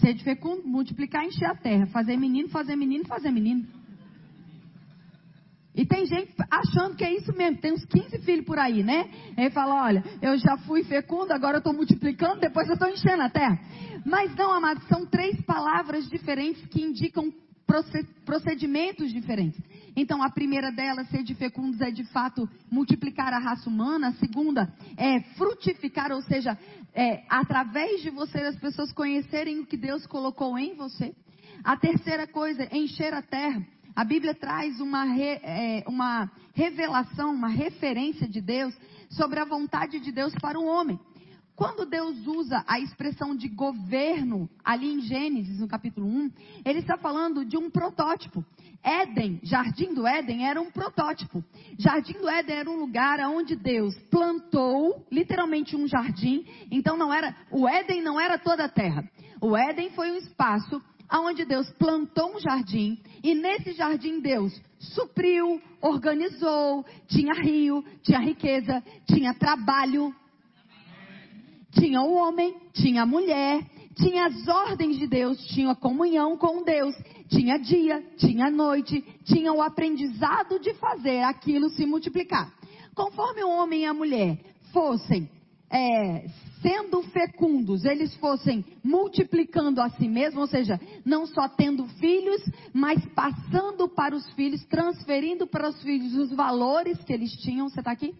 ser 0.00 0.14
fecundo, 0.18 0.68
multiplicar, 0.68 1.24
encher 1.24 1.46
a 1.46 1.54
terra, 1.54 1.86
fazer 1.86 2.18
menino, 2.18 2.50
fazer 2.50 2.76
menino, 2.76 3.06
fazer 3.06 3.30
menino. 3.30 3.66
E 5.74 5.84
tem 5.84 6.06
gente 6.06 6.32
achando 6.50 6.94
que 6.94 7.04
é 7.04 7.12
isso 7.12 7.32
mesmo. 7.36 7.60
Tem 7.60 7.72
uns 7.72 7.84
15 7.84 8.18
filhos 8.20 8.46
por 8.46 8.58
aí, 8.58 8.82
né? 8.84 9.10
Aí 9.36 9.50
fala, 9.50 9.84
olha, 9.84 10.04
eu 10.22 10.36
já 10.38 10.56
fui 10.58 10.84
fecundo, 10.84 11.32
agora 11.32 11.56
eu 11.56 11.58
estou 11.58 11.72
multiplicando, 11.72 12.40
depois 12.40 12.68
eu 12.68 12.74
estou 12.74 12.88
enchendo 12.88 13.22
a 13.22 13.30
terra. 13.30 13.58
Mas 14.06 14.34
não, 14.36 14.52
amados, 14.52 14.86
são 14.86 15.04
três 15.06 15.40
palavras 15.42 16.08
diferentes 16.08 16.64
que 16.66 16.80
indicam 16.80 17.32
procedimentos 18.24 19.10
diferentes. 19.12 19.60
Então, 19.96 20.22
a 20.22 20.30
primeira 20.30 20.70
delas, 20.70 21.08
ser 21.08 21.22
de 21.22 21.34
fecundos, 21.34 21.80
é 21.80 21.90
de 21.90 22.04
fato 22.04 22.48
multiplicar 22.70 23.32
a 23.32 23.38
raça 23.38 23.68
humana. 23.68 24.08
A 24.08 24.12
segunda 24.14 24.72
é 24.96 25.20
frutificar, 25.36 26.12
ou 26.12 26.22
seja, 26.22 26.58
é, 26.94 27.24
através 27.28 28.02
de 28.02 28.10
você 28.10 28.38
as 28.40 28.56
pessoas 28.56 28.92
conhecerem 28.92 29.60
o 29.60 29.66
que 29.66 29.76
Deus 29.76 30.06
colocou 30.06 30.58
em 30.58 30.74
você. 30.74 31.14
A 31.62 31.76
terceira 31.76 32.26
coisa, 32.26 32.68
encher 32.76 33.14
a 33.14 33.22
terra. 33.22 33.64
A 33.94 34.04
Bíblia 34.04 34.34
traz 34.34 34.80
uma, 34.80 35.04
re, 35.04 35.40
é, 35.42 35.84
uma 35.86 36.30
revelação, 36.52 37.32
uma 37.32 37.48
referência 37.48 38.28
de 38.28 38.40
Deus 38.40 38.74
sobre 39.10 39.38
a 39.38 39.44
vontade 39.44 40.00
de 40.00 40.10
Deus 40.10 40.34
para 40.40 40.58
o 40.58 40.66
homem. 40.66 40.98
Quando 41.54 41.86
Deus 41.86 42.26
usa 42.26 42.64
a 42.66 42.80
expressão 42.80 43.36
de 43.36 43.48
governo, 43.48 44.50
ali 44.64 44.92
em 44.92 45.00
Gênesis, 45.00 45.60
no 45.60 45.68
capítulo 45.68 46.08
1, 46.08 46.30
ele 46.64 46.80
está 46.80 46.96
falando 46.98 47.44
de 47.44 47.56
um 47.56 47.70
protótipo. 47.70 48.44
Éden, 48.82 49.38
Jardim 49.44 49.94
do 49.94 50.04
Éden, 50.04 50.46
era 50.46 50.60
um 50.60 50.70
protótipo. 50.72 51.44
Jardim 51.78 52.14
do 52.14 52.28
Éden 52.28 52.56
era 52.56 52.68
um 52.68 52.76
lugar 52.76 53.20
onde 53.20 53.54
Deus 53.54 53.94
plantou, 54.10 55.06
literalmente 55.12 55.76
um 55.76 55.86
jardim. 55.86 56.44
Então 56.72 56.96
não 56.96 57.14
era, 57.14 57.34
o 57.52 57.68
Éden 57.68 58.02
não 58.02 58.20
era 58.20 58.36
toda 58.36 58.64
a 58.64 58.68
terra. 58.68 59.08
O 59.40 59.56
Éden 59.56 59.90
foi 59.90 60.10
um 60.10 60.16
espaço 60.16 60.82
aonde 61.14 61.44
Deus 61.44 61.70
plantou 61.78 62.34
um 62.34 62.40
jardim 62.40 62.98
e 63.22 63.36
nesse 63.36 63.72
jardim 63.72 64.18
Deus 64.18 64.52
supriu, 64.80 65.62
organizou, 65.80 66.84
tinha 67.06 67.32
rio, 67.34 67.84
tinha 68.02 68.18
riqueza, 68.18 68.82
tinha 69.06 69.32
trabalho, 69.32 70.12
tinha 71.70 72.02
o 72.02 72.14
homem, 72.14 72.56
tinha 72.72 73.02
a 73.02 73.06
mulher, 73.06 73.64
tinha 73.94 74.26
as 74.26 74.48
ordens 74.48 74.98
de 74.98 75.06
Deus, 75.06 75.38
tinha 75.46 75.70
a 75.70 75.76
comunhão 75.76 76.36
com 76.36 76.64
Deus, 76.64 76.96
tinha 77.28 77.60
dia, 77.60 78.04
tinha 78.16 78.50
noite, 78.50 79.00
tinha 79.24 79.52
o 79.52 79.62
aprendizado 79.62 80.58
de 80.58 80.74
fazer 80.74 81.22
aquilo 81.22 81.68
se 81.68 81.86
multiplicar. 81.86 82.52
Conforme 82.92 83.44
o 83.44 83.50
homem 83.50 83.82
e 83.82 83.86
a 83.86 83.94
mulher 83.94 84.36
fossem 84.72 85.30
é, 85.70 86.26
sendo 86.64 87.02
fecundos, 87.02 87.84
eles 87.84 88.14
fossem 88.14 88.64
multiplicando 88.82 89.82
a 89.82 89.90
si 89.90 90.08
mesmos, 90.08 90.40
ou 90.40 90.46
seja, 90.46 90.80
não 91.04 91.26
só 91.26 91.46
tendo 91.46 91.86
filhos, 91.98 92.42
mas 92.72 93.04
passando 93.14 93.86
para 93.86 94.16
os 94.16 94.28
filhos, 94.30 94.64
transferindo 94.64 95.46
para 95.46 95.68
os 95.68 95.82
filhos 95.82 96.14
os 96.14 96.30
valores 96.30 96.98
que 97.04 97.12
eles 97.12 97.30
tinham. 97.42 97.68
Você 97.68 97.80
está 97.80 97.92
aqui? 97.92 98.14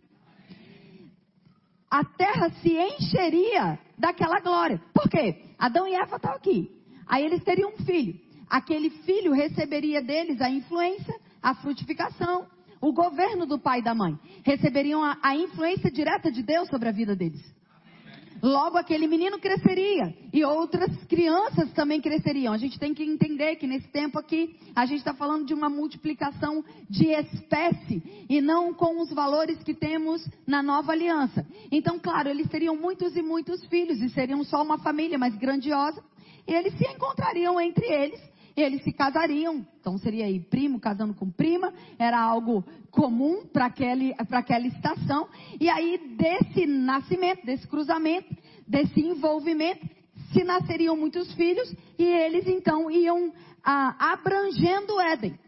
A 1.90 2.04
terra 2.04 2.50
se 2.60 2.70
encheria 2.70 3.78
daquela 3.96 4.40
glória. 4.40 4.78
Por 4.92 5.08
quê? 5.08 5.42
Adão 5.58 5.88
e 5.88 5.94
Eva 5.94 6.16
estão 6.16 6.32
aqui. 6.32 6.70
Aí 7.06 7.24
eles 7.24 7.42
teriam 7.42 7.72
um 7.72 7.84
filho. 7.84 8.20
Aquele 8.50 8.90
filho 8.90 9.32
receberia 9.32 10.02
deles 10.02 10.40
a 10.42 10.50
influência, 10.50 11.14
a 11.42 11.54
frutificação, 11.54 12.46
o 12.80 12.92
governo 12.92 13.46
do 13.46 13.58
pai 13.58 13.78
e 13.78 13.84
da 13.84 13.94
mãe. 13.94 14.18
Receberiam 14.44 15.02
a, 15.02 15.16
a 15.22 15.34
influência 15.34 15.90
direta 15.90 16.30
de 16.30 16.42
Deus 16.42 16.68
sobre 16.68 16.88
a 16.88 16.92
vida 16.92 17.16
deles. 17.16 17.53
Logo 18.44 18.76
aquele 18.76 19.06
menino 19.06 19.38
cresceria 19.38 20.14
e 20.30 20.44
outras 20.44 20.94
crianças 21.06 21.72
também 21.72 21.98
cresceriam. 21.98 22.52
A 22.52 22.58
gente 22.58 22.78
tem 22.78 22.92
que 22.92 23.02
entender 23.02 23.56
que 23.56 23.66
nesse 23.66 23.88
tempo 23.88 24.18
aqui 24.18 24.54
a 24.76 24.84
gente 24.84 24.98
está 24.98 25.14
falando 25.14 25.46
de 25.46 25.54
uma 25.54 25.70
multiplicação 25.70 26.62
de 26.90 27.06
espécie 27.06 28.02
e 28.28 28.42
não 28.42 28.74
com 28.74 29.00
os 29.00 29.08
valores 29.14 29.62
que 29.62 29.72
temos 29.72 30.22
na 30.46 30.62
nova 30.62 30.92
aliança. 30.92 31.46
Então, 31.72 31.98
claro, 31.98 32.28
eles 32.28 32.46
teriam 32.50 32.76
muitos 32.76 33.16
e 33.16 33.22
muitos 33.22 33.64
filhos 33.64 33.98
e 34.02 34.10
seriam 34.10 34.44
só 34.44 34.62
uma 34.62 34.76
família 34.76 35.16
mais 35.16 35.34
grandiosa. 35.36 36.04
E 36.46 36.52
eles 36.52 36.76
se 36.76 36.84
encontrariam 36.84 37.58
entre 37.58 37.86
eles 37.86 38.20
eles 38.56 38.82
se 38.82 38.92
casariam. 38.92 39.66
Então 39.80 39.98
seria 39.98 40.26
aí 40.26 40.40
primo 40.40 40.80
casando 40.80 41.14
com 41.14 41.30
prima, 41.30 41.72
era 41.98 42.20
algo 42.20 42.64
comum 42.90 43.44
para 43.46 43.66
aquela 43.66 44.66
estação. 44.66 45.28
E 45.60 45.68
aí 45.68 46.16
desse 46.16 46.66
nascimento, 46.66 47.44
desse 47.44 47.66
cruzamento, 47.66 48.34
desse 48.66 49.00
envolvimento, 49.00 49.86
se 50.32 50.42
nasceriam 50.44 50.96
muitos 50.96 51.32
filhos 51.34 51.72
e 51.98 52.04
eles 52.04 52.46
então 52.46 52.90
iam 52.90 53.32
ah, 53.64 54.12
abrangendo 54.12 54.94
o 54.94 55.00
Éden. 55.00 55.38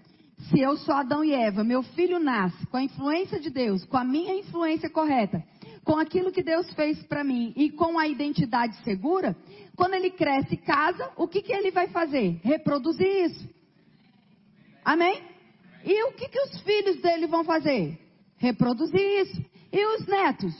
Se 0.50 0.60
eu 0.60 0.76
sou 0.76 0.94
Adão 0.94 1.25
e 1.25 1.32
Eva, 1.32 1.64
meu 1.64 1.82
filho 1.82 2.18
nasce 2.18 2.66
com 2.66 2.76
a 2.76 2.82
influência 2.82 3.40
de 3.40 3.50
Deus, 3.50 3.84
com 3.86 3.96
a 3.96 4.04
minha 4.04 4.34
influência 4.34 4.88
correta, 4.88 5.42
com 5.86 6.00
aquilo 6.00 6.32
que 6.32 6.42
Deus 6.42 6.70
fez 6.74 7.00
para 7.04 7.22
mim 7.22 7.52
e 7.54 7.70
com 7.70 7.96
a 7.96 8.08
identidade 8.08 8.76
segura, 8.82 9.36
quando 9.76 9.94
ele 9.94 10.10
cresce 10.10 10.54
e 10.54 10.56
casa, 10.56 11.12
o 11.16 11.28
que, 11.28 11.40
que 11.40 11.52
ele 11.52 11.70
vai 11.70 11.86
fazer? 11.86 12.40
Reproduzir 12.42 13.06
isso. 13.06 13.48
Amém? 14.84 15.22
E 15.84 16.02
o 16.08 16.12
que, 16.12 16.28
que 16.28 16.40
os 16.40 16.60
filhos 16.62 17.00
dele 17.00 17.28
vão 17.28 17.44
fazer? 17.44 17.96
Reproduzir 18.36 19.00
isso. 19.00 19.40
E 19.72 19.86
os 19.94 20.06
netos? 20.08 20.52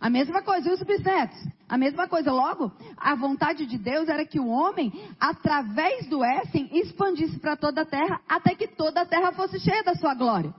A 0.00 0.10
mesma 0.10 0.42
coisa. 0.42 0.68
E 0.68 0.72
os 0.72 0.82
bisnetos? 0.82 1.38
A 1.68 1.78
mesma 1.78 2.08
coisa. 2.08 2.32
Logo, 2.32 2.72
a 2.96 3.14
vontade 3.14 3.66
de 3.66 3.78
Deus 3.78 4.08
era 4.08 4.26
que 4.26 4.40
o 4.40 4.48
homem, 4.48 4.92
através 5.20 6.08
do 6.08 6.24
Essen, 6.24 6.68
expandisse 6.72 7.38
para 7.38 7.56
toda 7.56 7.82
a 7.82 7.86
terra, 7.86 8.20
até 8.28 8.56
que 8.56 8.66
toda 8.66 9.02
a 9.02 9.06
terra 9.06 9.30
fosse 9.30 9.60
cheia 9.60 9.84
da 9.84 9.94
sua 9.94 10.14
glória 10.14 10.52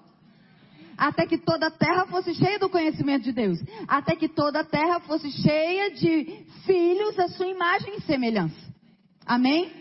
até 0.97 1.27
que 1.27 1.37
toda 1.37 1.67
a 1.67 1.71
terra 1.71 2.07
fosse 2.07 2.33
cheia 2.33 2.57
do 2.57 2.69
conhecimento 2.69 3.23
de 3.23 3.31
Deus, 3.31 3.59
até 3.87 4.15
que 4.15 4.27
toda 4.27 4.61
a 4.61 4.65
terra 4.65 4.99
fosse 5.01 5.29
cheia 5.31 5.91
de 5.91 6.45
filhos 6.65 7.19
à 7.19 7.27
sua 7.29 7.47
imagem 7.47 7.97
e 7.97 8.01
semelhança. 8.01 8.55
Amém? 9.25 9.71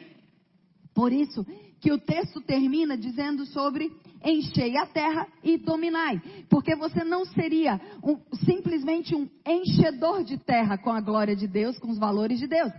Por 0.94 1.12
isso 1.12 1.44
que 1.80 1.90
o 1.92 1.98
texto 1.98 2.40
termina 2.40 2.96
dizendo 2.96 3.46
sobre 3.46 3.90
enchei 4.24 4.76
a 4.76 4.86
terra 4.86 5.26
e 5.42 5.56
dominai, 5.56 6.20
porque 6.48 6.74
você 6.74 7.04
não 7.04 7.24
seria 7.24 7.80
um, 8.02 8.18
simplesmente 8.44 9.14
um 9.14 9.28
enchedor 9.46 10.24
de 10.24 10.36
terra 10.36 10.76
com 10.76 10.90
a 10.90 11.00
glória 11.00 11.36
de 11.36 11.46
Deus, 11.46 11.78
com 11.78 11.90
os 11.90 11.98
valores 11.98 12.38
de 12.38 12.46
Deus, 12.46 12.72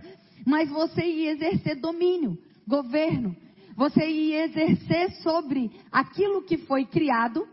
mas 0.46 0.68
você 0.68 1.02
ia 1.02 1.32
exercer 1.32 1.80
domínio, 1.80 2.36
governo, 2.66 3.34
você 3.76 4.06
ia 4.06 4.44
exercer 4.44 5.12
sobre 5.22 5.70
aquilo 5.90 6.42
que 6.42 6.58
foi 6.58 6.84
criado 6.84 7.46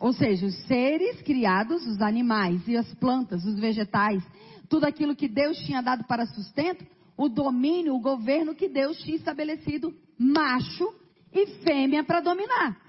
ou 0.00 0.14
seja, 0.14 0.46
os 0.46 0.56
seres 0.66 1.20
criados, 1.20 1.86
os 1.86 2.00
animais 2.00 2.66
e 2.66 2.74
as 2.74 2.92
plantas, 2.94 3.44
os 3.44 3.60
vegetais, 3.60 4.24
tudo 4.66 4.86
aquilo 4.86 5.14
que 5.14 5.28
Deus 5.28 5.58
tinha 5.58 5.82
dado 5.82 6.04
para 6.04 6.24
sustento, 6.24 6.86
o 7.18 7.28
domínio, 7.28 7.94
o 7.94 8.00
governo 8.00 8.54
que 8.54 8.66
Deus 8.66 8.96
tinha 9.02 9.16
estabelecido, 9.16 9.94
macho 10.18 10.94
e 11.30 11.46
fêmea 11.62 12.02
para 12.02 12.20
dominar. 12.20 12.80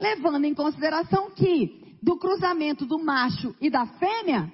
Levando 0.00 0.46
em 0.46 0.54
consideração 0.54 1.30
que 1.32 1.84
do 2.02 2.16
cruzamento 2.16 2.86
do 2.86 2.98
macho 2.98 3.54
e 3.60 3.68
da 3.68 3.86
fêmea, 3.86 4.50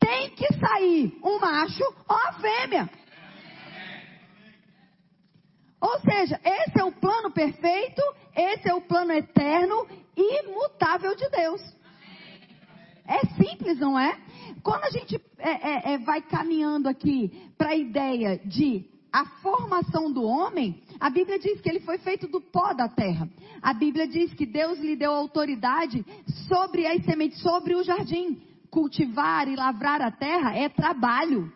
tem 0.00 0.30
que 0.30 0.52
sair 0.54 1.16
um 1.22 1.38
macho 1.38 1.84
ou 2.08 2.16
a 2.16 2.32
fêmea. 2.34 2.90
Ou 5.80 6.00
seja, 6.00 6.40
esse 6.44 6.80
é 6.80 6.84
o 6.84 6.92
plano 6.92 7.30
perfeito, 7.30 8.02
esse 8.34 8.68
é 8.68 8.74
o 8.74 8.80
plano 8.80 9.12
eterno 9.12 9.86
imutável 10.16 11.14
de 11.14 11.28
Deus. 11.28 11.60
É 13.06 13.20
simples, 13.36 13.78
não 13.78 13.98
é? 13.98 14.18
Quando 14.62 14.84
a 14.84 14.90
gente 14.90 15.20
é, 15.38 15.50
é, 15.50 15.94
é, 15.94 15.98
vai 15.98 16.20
caminhando 16.22 16.88
aqui 16.88 17.50
para 17.56 17.70
a 17.70 17.76
ideia 17.76 18.38
de 18.38 18.84
a 19.12 19.24
formação 19.40 20.12
do 20.12 20.22
homem, 20.24 20.82
a 21.00 21.08
Bíblia 21.08 21.38
diz 21.38 21.60
que 21.60 21.68
ele 21.68 21.80
foi 21.80 21.98
feito 21.98 22.26
do 22.26 22.40
pó 22.40 22.72
da 22.74 22.88
terra. 22.88 23.28
A 23.62 23.72
Bíblia 23.72 24.06
diz 24.06 24.34
que 24.34 24.44
Deus 24.44 24.78
lhe 24.78 24.96
deu 24.96 25.12
autoridade 25.12 26.04
sobre 26.48 26.86
as 26.86 27.04
sementes, 27.04 27.40
sobre 27.40 27.74
o 27.74 27.82
jardim. 27.82 28.42
Cultivar 28.70 29.48
e 29.48 29.56
lavrar 29.56 30.02
a 30.02 30.10
terra 30.10 30.54
é 30.54 30.68
trabalho. 30.68 31.50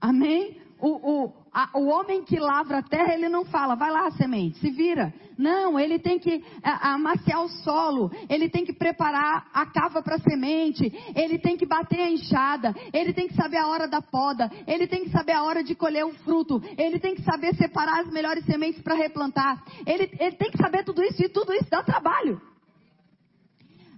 Amém? 0.00 0.62
O, 0.80 0.88
o, 0.88 1.32
a, 1.58 1.76
o 1.76 1.88
homem 1.88 2.22
que 2.22 2.38
lavra 2.38 2.78
a 2.78 2.82
terra, 2.82 3.14
ele 3.14 3.28
não 3.28 3.44
fala, 3.44 3.74
vai 3.74 3.90
lá 3.90 4.08
semente, 4.12 4.60
se 4.60 4.70
vira. 4.70 5.12
Não, 5.36 5.78
ele 5.78 5.98
tem 5.98 6.16
que 6.16 6.44
amaciar 6.62 7.42
o 7.42 7.48
solo, 7.48 8.12
ele 8.28 8.48
tem 8.48 8.64
que 8.64 8.72
preparar 8.72 9.48
a 9.52 9.66
cava 9.66 10.00
para 10.00 10.18
semente, 10.18 10.92
ele 11.16 11.36
tem 11.38 11.56
que 11.56 11.66
bater 11.66 12.00
a 12.00 12.10
enxada, 12.10 12.72
ele 12.92 13.12
tem 13.12 13.26
que 13.26 13.34
saber 13.34 13.56
a 13.56 13.66
hora 13.66 13.88
da 13.88 14.00
poda, 14.00 14.48
ele 14.68 14.86
tem 14.86 15.02
que 15.02 15.10
saber 15.10 15.32
a 15.32 15.42
hora 15.42 15.64
de 15.64 15.74
colher 15.74 16.04
o 16.04 16.14
fruto, 16.18 16.62
ele 16.76 17.00
tem 17.00 17.16
que 17.16 17.22
saber 17.22 17.54
separar 17.56 18.02
as 18.02 18.12
melhores 18.12 18.44
sementes 18.44 18.80
para 18.80 18.94
replantar, 18.94 19.60
ele, 19.84 20.10
ele 20.18 20.36
tem 20.36 20.52
que 20.52 20.58
saber 20.58 20.84
tudo 20.84 21.02
isso 21.02 21.24
e 21.24 21.28
tudo 21.28 21.52
isso 21.52 21.68
dá 21.68 21.82
trabalho. 21.82 22.40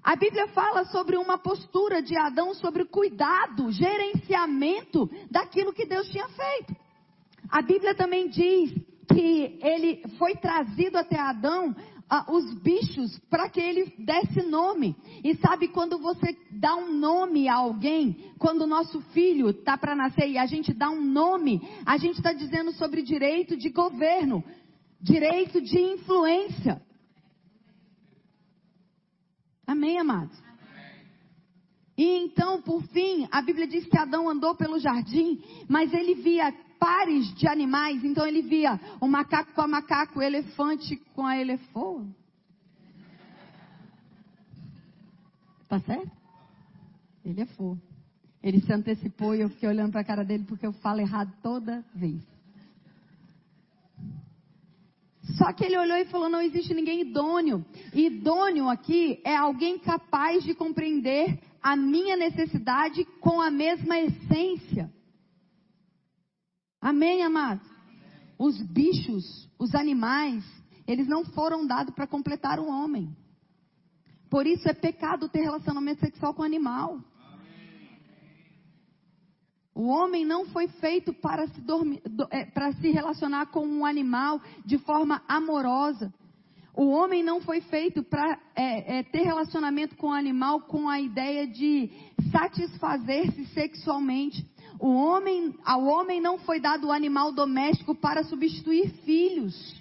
A 0.03 0.17
Bíblia 0.17 0.49
fala 0.49 0.85
sobre 0.87 1.19
uma 1.19 1.37
postura 1.37 2.01
de 2.01 2.17
Adão 2.17 2.55
sobre 2.55 2.87
cuidado, 2.87 3.71
gerenciamento 3.71 5.11
daquilo 5.31 5.75
que 5.75 5.85
Deus 5.85 6.09
tinha 6.09 6.27
feito. 6.29 6.90
A 7.51 7.63
Bíblia 7.63 7.95
também 7.95 8.29
diz 8.29 8.73
que 9.13 9.59
ele 9.61 10.03
foi 10.19 10.37
trazido 10.37 10.97
até 10.97 11.19
Adão 11.19 11.75
uh, 12.11 12.33
os 12.33 12.55
bichos 12.61 13.19
para 13.29 13.49
que 13.49 13.61
ele 13.61 13.93
desse 13.99 14.43
nome. 14.43 14.97
E 15.25 15.35
sabe 15.37 15.69
quando 15.69 15.99
você 15.99 16.37
dá 16.51 16.75
um 16.77 16.93
nome 16.93 17.49
a 17.49 17.55
alguém, 17.55 18.33
quando 18.39 18.63
o 18.63 18.67
nosso 18.67 19.01
filho 19.13 19.51
está 19.51 19.77
para 19.77 19.97
nascer 19.97 20.29
e 20.29 20.39
a 20.39 20.47
gente 20.47 20.73
dá 20.73 20.91
um 20.91 21.05
nome, 21.05 21.61
a 21.85 21.97
gente 21.97 22.17
está 22.17 22.33
dizendo 22.33 22.73
sobre 22.73 23.03
direito 23.03 23.57
de 23.57 23.71
governo, 23.71 24.45
direito 25.01 25.61
de 25.61 25.79
influência. 25.79 26.81
Amém, 29.67 29.99
amados? 29.99 30.37
E 31.97 32.25
então, 32.25 32.63
por 32.63 32.83
fim, 32.89 33.29
a 33.31 33.43
Bíblia 33.43 33.67
diz 33.67 33.87
que 33.87 33.99
Adão 33.99 34.29
andou 34.29 34.55
pelo 34.55 34.79
jardim, 34.79 35.43
mas 35.69 35.93
ele 35.93 36.15
via 36.15 36.53
pares 36.81 37.33
de 37.35 37.47
animais. 37.47 38.03
Então 38.03 38.27
ele 38.27 38.41
via 38.41 38.81
o 39.01 39.07
macaco 39.07 39.53
com 39.53 39.61
a 39.61 39.69
macaco, 39.69 40.19
o 40.19 40.23
elefante 40.23 40.97
com 41.15 41.27
a 41.27 41.39
elefoa. 41.39 42.07
Tá 45.69 45.79
certo? 45.81 46.11
Ele 47.25 47.43
é. 47.43 47.47
Ele 48.43 48.61
se 48.63 48.73
antecipou 48.73 49.35
e 49.35 49.43
eu 49.43 49.51
fiquei 49.51 49.69
olhando 49.69 49.93
para 49.93 50.01
a 50.01 50.05
cara 50.05 50.25
dele 50.25 50.45
porque 50.49 50.67
eu 50.67 50.73
falo 50.73 51.01
errado 51.01 51.31
toda 51.43 51.85
vez. 51.95 52.23
Só 55.37 55.53
que 55.53 55.65
ele 55.65 55.79
olhou 55.79 55.99
e 55.99 56.07
falou: 56.07 56.29
não 56.29 56.41
existe 56.41 56.73
ninguém 56.73 57.03
idôneo. 57.03 57.65
idôneo 57.95 58.69
aqui 58.69 59.21
é 59.25 59.37
alguém 59.37 59.79
capaz 59.79 60.43
de 60.43 60.55
compreender 60.55 61.39
a 61.63 61.77
minha 61.77 62.17
necessidade 62.17 63.05
com 63.21 63.41
a 63.41 63.51
mesma 63.51 63.99
essência. 63.99 64.91
Amém, 66.81 67.23
amados? 67.23 67.69
Os 68.39 68.61
bichos, 68.63 69.49
os 69.59 69.75
animais, 69.75 70.43
eles 70.87 71.07
não 71.07 71.25
foram 71.27 71.67
dados 71.67 71.95
para 71.95 72.07
completar 72.07 72.59
o 72.59 72.67
homem. 72.67 73.15
Por 74.31 74.47
isso 74.47 74.67
é 74.69 74.73
pecado 74.73 75.29
ter 75.29 75.43
relacionamento 75.43 76.01
sexual 76.01 76.33
com 76.33 76.43
animal. 76.43 77.01
O 79.75 79.89
homem 79.89 80.25
não 80.25 80.47
foi 80.47 80.69
feito 80.69 81.13
para 81.13 81.47
se, 81.49 81.61
dormir, 81.61 82.03
é, 82.31 82.45
para 82.47 82.73
se 82.73 82.91
relacionar 82.91 83.47
com 83.47 83.67
um 83.67 83.85
animal 83.85 84.41
de 84.65 84.79
forma 84.79 85.23
amorosa. 85.29 86.13
O 86.75 86.89
homem 86.89 87.23
não 87.23 87.41
foi 87.41 87.61
feito 87.61 88.03
para 88.03 88.39
é, 88.55 88.99
é, 88.99 89.03
ter 89.03 89.23
relacionamento 89.23 89.97
com 89.97 90.09
o 90.09 90.13
animal 90.13 90.63
com 90.63 90.89
a 90.89 91.01
ideia 91.01 91.47
de 91.47 91.91
satisfazer-se 92.31 93.47
sexualmente. 93.47 94.50
O 94.81 94.89
homem, 94.95 95.55
ao 95.63 95.85
homem 95.85 96.23
não 96.23 96.39
foi 96.39 96.59
dado 96.59 96.87
o 96.87 96.93
animal 96.93 97.33
doméstico 97.33 97.95
para 97.95 98.25
substituir 98.25 98.89
filhos. 99.05 99.79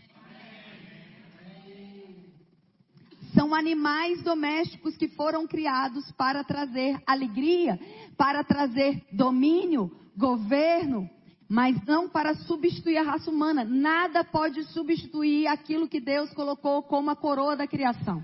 São 3.33 3.55
animais 3.55 4.21
domésticos 4.23 4.97
que 4.97 5.07
foram 5.07 5.47
criados 5.47 6.11
para 6.11 6.43
trazer 6.43 7.01
alegria, 7.07 7.79
para 8.17 8.43
trazer 8.43 9.01
domínio, 9.13 9.89
governo, 10.17 11.09
mas 11.47 11.81
não 11.85 12.09
para 12.09 12.35
substituir 12.35 12.97
a 12.97 13.03
raça 13.03 13.31
humana. 13.31 13.63
Nada 13.63 14.25
pode 14.25 14.63
substituir 14.73 15.47
aquilo 15.47 15.87
que 15.87 16.01
Deus 16.01 16.29
colocou 16.33 16.83
como 16.83 17.09
a 17.09 17.15
coroa 17.15 17.55
da 17.55 17.65
criação. 17.65 18.21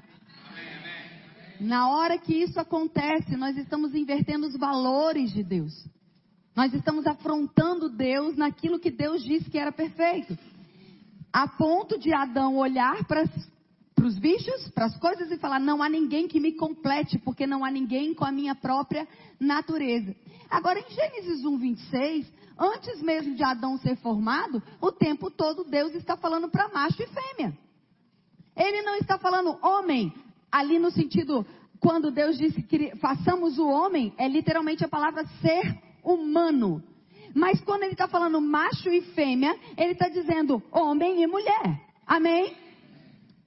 Na 1.61 1.87
hora 1.89 2.17
que 2.17 2.33
isso 2.33 2.59
acontece, 2.59 3.37
nós 3.37 3.55
estamos 3.55 3.95
invertendo 3.95 4.45
os 4.45 4.57
valores 4.57 5.31
de 5.31 5.41
Deus. 5.41 5.94
Nós 6.55 6.73
estamos 6.73 7.05
afrontando 7.05 7.89
Deus 7.89 8.37
naquilo 8.37 8.79
que 8.79 8.89
Deus 8.89 9.21
disse 9.21 9.49
que 9.49 9.59
era 9.59 9.73
perfeito. 9.73 10.37
A 11.33 11.47
ponto 11.49 11.99
de 11.99 12.13
Adão 12.13 12.55
olhar 12.55 13.03
para 13.05 13.25
os 14.01 14.17
bichos, 14.17 14.69
para 14.69 14.85
as 14.85 14.97
coisas 14.97 15.29
e 15.29 15.37
falar: 15.37 15.59
não 15.59 15.83
há 15.83 15.89
ninguém 15.89 16.29
que 16.29 16.39
me 16.39 16.53
complete, 16.53 17.19
porque 17.19 17.45
não 17.45 17.65
há 17.65 17.69
ninguém 17.69 18.13
com 18.13 18.23
a 18.23 18.31
minha 18.31 18.55
própria 18.55 19.05
natureza. 19.37 20.15
Agora, 20.49 20.79
em 20.79 20.89
Gênesis 20.89 21.43
1, 21.43 21.57
26, 21.57 22.33
antes 22.57 23.01
mesmo 23.01 23.35
de 23.35 23.43
Adão 23.43 23.77
ser 23.79 23.97
formado, 23.97 24.63
o 24.79 24.93
tempo 24.93 25.29
todo 25.29 25.65
Deus 25.65 25.93
está 25.93 26.15
falando 26.15 26.47
para 26.47 26.69
macho 26.69 27.03
e 27.03 27.07
fêmea. 27.07 27.57
Ele 28.55 28.81
não 28.83 28.95
está 28.95 29.17
falando 29.17 29.59
homem, 29.61 30.13
ali 30.49 30.79
no 30.79 30.89
sentido, 30.89 31.45
quando 31.81 32.11
Deus 32.11 32.37
disse 32.37 32.63
que 32.63 32.95
façamos 32.95 33.59
o 33.59 33.67
homem, 33.67 34.13
é 34.17 34.25
literalmente 34.29 34.85
a 34.85 34.87
palavra 34.87 35.25
ser 35.41 35.84
humano. 36.05 36.83
Mas 37.33 37.59
quando 37.61 37.83
ele 37.83 37.93
está 37.93 38.07
falando 38.07 38.39
macho 38.39 38.89
e 38.89 39.01
fêmea, 39.13 39.53
ele 39.77 39.91
está 39.91 40.07
dizendo 40.07 40.63
homem 40.71 41.21
e 41.21 41.27
mulher. 41.27 41.81
Amém? 42.07 42.55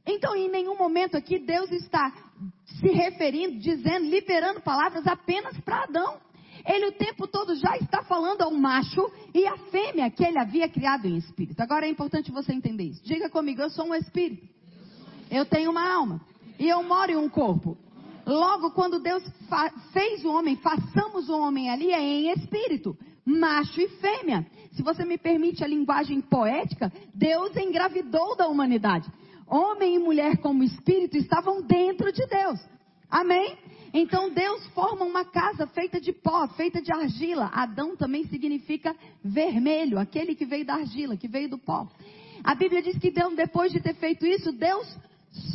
Então, 0.05 0.35
em 0.35 0.51
nenhum 0.51 0.77
momento 0.77 1.17
aqui 1.17 1.39
Deus 1.39 1.71
está 1.71 2.13
se 2.81 2.89
referindo, 2.89 3.59
dizendo, 3.59 4.07
liberando 4.07 4.61
palavras 4.61 5.07
apenas 5.07 5.59
para 5.61 5.85
Adão. 5.85 6.19
Ele 6.67 6.87
o 6.87 6.93
tempo 6.93 7.27
todo 7.27 7.55
já 7.55 7.77
está 7.77 8.03
falando 8.03 8.43
ao 8.43 8.51
macho 8.51 9.11
e 9.33 9.47
à 9.47 9.57
fêmea 9.71 10.11
que 10.11 10.25
ele 10.25 10.39
havia 10.39 10.69
criado 10.69 11.07
em 11.07 11.17
espírito. 11.17 11.61
Agora 11.61 11.87
é 11.87 11.89
importante 11.89 12.31
você 12.31 12.53
entender 12.53 12.85
isso. 12.85 13.03
Diga 13.05 13.31
comigo, 13.31 13.63
eu 13.63 13.71
sou 13.71 13.87
um 13.87 13.95
espírito. 13.95 14.47
Eu 15.31 15.47
tenho 15.47 15.71
uma 15.71 15.91
alma. 15.91 16.21
E 16.59 16.69
eu 16.69 16.83
moro 16.83 17.13
em 17.13 17.17
um 17.17 17.29
corpo. 17.29 17.77
Logo, 18.29 18.73
quando 18.73 19.01
Deus 19.01 19.25
fez 19.91 20.23
o 20.23 20.29
homem, 20.29 20.55
façamos 20.57 21.31
o 21.31 21.39
homem 21.39 21.71
ali 21.71 21.91
é 21.91 21.99
em 21.99 22.31
espírito, 22.31 22.95
macho 23.25 23.81
e 23.81 23.89
fêmea. 23.89 24.47
Se 24.73 24.83
você 24.83 25.03
me 25.03 25.17
permite 25.17 25.65
a 25.65 25.67
linguagem 25.67 26.21
poética, 26.21 26.93
Deus 27.15 27.57
engravidou 27.57 28.37
da 28.37 28.47
humanidade. 28.47 29.11
Homem 29.47 29.95
e 29.95 29.99
mulher 29.99 30.37
como 30.43 30.63
espírito 30.63 31.17
estavam 31.17 31.63
dentro 31.63 32.13
de 32.13 32.27
Deus. 32.27 32.61
Amém? 33.11 33.57
Então 33.95 34.29
Deus 34.29 34.67
forma 34.75 35.07
uma 35.07 35.25
casa 35.25 35.67
feita 35.69 35.99
de 35.99 36.13
pó, 36.13 36.47
feita 36.49 36.83
de 36.83 36.93
argila. 36.93 37.51
Adão 37.55 37.97
também 37.97 38.27
significa 38.27 38.95
vermelho, 39.25 39.99
aquele 39.99 40.35
que 40.35 40.45
veio 40.45 40.67
da 40.67 40.75
argila, 40.75 41.17
que 41.17 41.27
veio 41.27 41.49
do 41.49 41.57
pó. 41.57 41.89
A 42.45 42.55
Bíblia 42.55 42.83
diz 42.83 42.99
que 42.99 43.11
Deus, 43.11 43.35
depois 43.35 43.73
de 43.73 43.81
ter 43.81 43.95
feito 43.95 44.27
isso, 44.27 44.53
Deus 44.53 44.87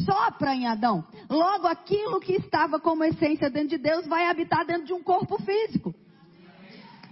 sopra 0.06 0.56
em 0.56 0.68
Adão. 0.68 1.04
Logo, 1.30 1.68
aquilo 1.68 2.20
que 2.20 2.34
estava 2.34 2.80
como 2.80 3.04
essência 3.04 3.50
dentro 3.50 3.70
de 3.70 3.78
Deus 3.78 4.06
vai 4.08 4.28
habitar 4.28 4.66
dentro 4.66 4.86
de 4.86 4.94
um 4.94 5.04
corpo 5.04 5.38
físico. 5.42 5.94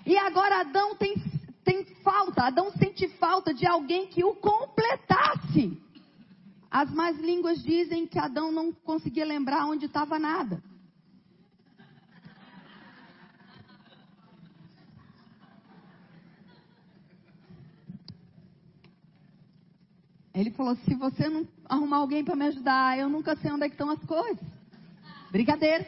E 0.05 0.17
agora 0.17 0.61
Adão 0.61 0.95
tem, 0.95 1.15
tem 1.63 1.85
falta, 2.03 2.43
Adão 2.43 2.71
sente 2.71 3.07
falta 3.17 3.53
de 3.53 3.65
alguém 3.67 4.07
que 4.07 4.23
o 4.23 4.35
completasse. 4.35 5.79
As 6.69 6.91
más 6.93 7.19
línguas 7.19 7.61
dizem 7.61 8.07
que 8.07 8.17
Adão 8.17 8.51
não 8.51 8.71
conseguia 8.71 9.25
lembrar 9.25 9.65
onde 9.65 9.85
estava 9.85 10.17
nada. 10.17 10.63
Ele 20.33 20.51
falou: 20.51 20.75
se 20.75 20.95
você 20.95 21.27
não 21.29 21.47
arrumar 21.65 21.97
alguém 21.97 22.23
para 22.23 22.35
me 22.35 22.45
ajudar, 22.47 22.97
eu 22.97 23.09
nunca 23.09 23.35
sei 23.35 23.51
onde 23.51 23.65
é 23.65 23.67
estão 23.67 23.89
as 23.89 24.03
coisas. 24.05 24.45
Brincadeira. 25.31 25.85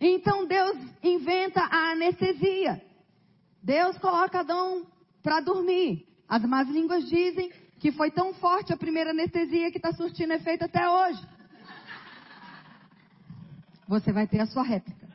Então 0.00 0.46
Deus 0.46 0.76
inventa 1.02 1.60
a 1.60 1.92
anestesia. 1.92 2.82
Deus 3.62 3.98
coloca 3.98 4.40
Adão 4.40 4.86
para 5.22 5.40
dormir. 5.40 6.06
As 6.28 6.42
más 6.44 6.68
línguas 6.68 7.08
dizem 7.08 7.52
que 7.78 7.92
foi 7.92 8.10
tão 8.10 8.32
forte 8.34 8.72
a 8.72 8.76
primeira 8.76 9.10
anestesia 9.10 9.70
que 9.70 9.78
está 9.78 9.92
surtindo 9.92 10.32
efeito 10.32 10.64
até 10.64 10.88
hoje. 10.88 11.26
Você 13.86 14.12
vai 14.12 14.26
ter 14.26 14.40
a 14.40 14.46
sua 14.46 14.62
réplica. 14.62 15.09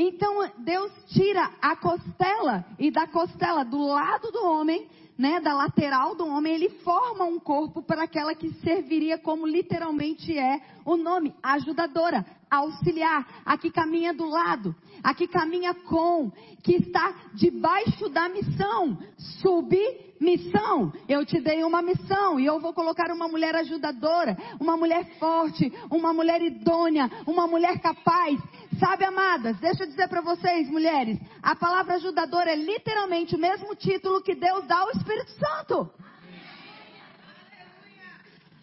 Então 0.00 0.48
Deus 0.58 0.92
tira 1.08 1.50
a 1.60 1.74
costela 1.74 2.64
e 2.78 2.88
da 2.88 3.08
costela 3.08 3.64
do 3.64 3.84
lado 3.84 4.30
do 4.30 4.44
homem, 4.44 4.86
né, 5.18 5.40
da 5.40 5.52
lateral 5.52 6.14
do 6.14 6.24
homem, 6.24 6.54
ele 6.54 6.68
forma 6.84 7.24
um 7.24 7.40
corpo 7.40 7.82
para 7.82 8.04
aquela 8.04 8.32
que 8.36 8.52
serviria 8.60 9.18
como 9.18 9.44
literalmente 9.44 10.38
é 10.38 10.60
o 10.84 10.96
nome, 10.96 11.34
ajudadora, 11.42 12.24
auxiliar, 12.48 13.26
a 13.44 13.58
que 13.58 13.72
caminha 13.72 14.14
do 14.14 14.26
lado, 14.26 14.72
a 15.02 15.12
que 15.12 15.26
caminha 15.26 15.74
com, 15.74 16.30
que 16.62 16.76
está 16.76 17.12
debaixo 17.34 18.08
da 18.08 18.28
missão, 18.28 18.96
submissão. 19.40 20.92
Eu 21.08 21.26
te 21.26 21.40
dei 21.40 21.64
uma 21.64 21.82
missão 21.82 22.38
e 22.38 22.46
eu 22.46 22.60
vou 22.60 22.72
colocar 22.72 23.10
uma 23.10 23.26
mulher 23.26 23.56
ajudadora, 23.56 24.38
uma 24.60 24.76
mulher 24.76 25.18
forte, 25.18 25.72
uma 25.90 26.12
mulher 26.14 26.40
idônea, 26.40 27.10
uma 27.26 27.48
mulher 27.48 27.80
capaz 27.80 28.40
Sabe, 28.78 29.04
amadas, 29.04 29.56
deixa 29.58 29.82
eu 29.82 29.88
dizer 29.88 30.08
para 30.08 30.20
vocês, 30.20 30.68
mulheres, 30.70 31.18
a 31.42 31.56
palavra 31.56 31.96
ajudadora 31.96 32.52
é 32.52 32.56
literalmente 32.56 33.34
o 33.34 33.38
mesmo 33.38 33.74
título 33.74 34.22
que 34.22 34.36
Deus 34.36 34.66
dá 34.66 34.78
ao 34.78 34.90
Espírito 34.90 35.32
Santo. 35.32 35.90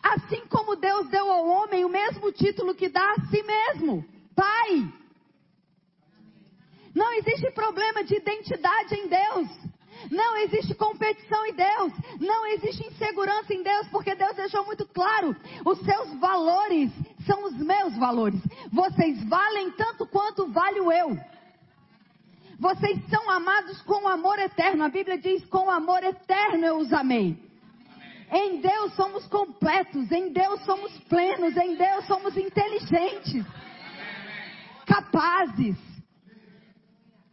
Assim 0.01 0.45
como 0.47 0.77
Deus 0.77 1.09
deu 1.09 1.29
ao 1.29 1.45
homem 1.45 1.83
o 1.83 1.89
mesmo 1.89 2.31
título 2.31 2.73
que 2.75 2.87
dá 2.87 3.11
a 3.11 3.21
si 3.27 3.43
mesmo, 3.43 4.05
Pai. 4.33 4.87
Não 6.93 7.11
existe 7.13 7.51
problema 7.51 8.03
de 8.03 8.15
identidade 8.15 8.95
em 8.95 9.07
Deus. 9.07 9.49
Não 10.09 10.37
existe 10.37 10.73
competição 10.75 11.45
em 11.45 11.53
Deus. 11.53 11.93
Não 12.21 12.45
existe 12.47 12.87
insegurança 12.87 13.53
em 13.53 13.63
Deus, 13.63 13.87
porque 13.87 14.15
Deus 14.15 14.35
deixou 14.35 14.65
muito 14.65 14.85
claro: 14.87 15.35
os 15.65 15.79
seus 15.79 16.13
valores 16.19 16.91
são 17.25 17.45
os 17.45 17.57
meus 17.57 17.95
valores. 17.97 18.39
Vocês 18.71 19.23
valem 19.25 19.71
tanto 19.71 20.05
quanto 20.07 20.47
vale 20.47 20.79
o 20.79 20.91
eu. 20.91 21.17
Vocês 22.59 22.99
são 23.09 23.29
amados 23.29 23.81
com 23.81 24.07
amor 24.07 24.39
eterno. 24.39 24.83
A 24.83 24.89
Bíblia 24.89 25.17
diz: 25.17 25.45
com 25.45 25.69
amor 25.69 26.03
eterno 26.03 26.65
eu 26.65 26.77
os 26.77 26.93
amei. 26.93 27.37
Em 28.31 28.59
Deus 28.59 28.93
somos 28.95 29.25
completos, 29.27 30.11
em 30.11 30.31
Deus 30.31 30.59
somos 30.65 30.91
plenos, 31.03 31.55
em 31.55 31.75
Deus 31.75 32.05
somos 32.07 32.35
inteligentes, 32.35 33.45
capazes. 34.85 35.77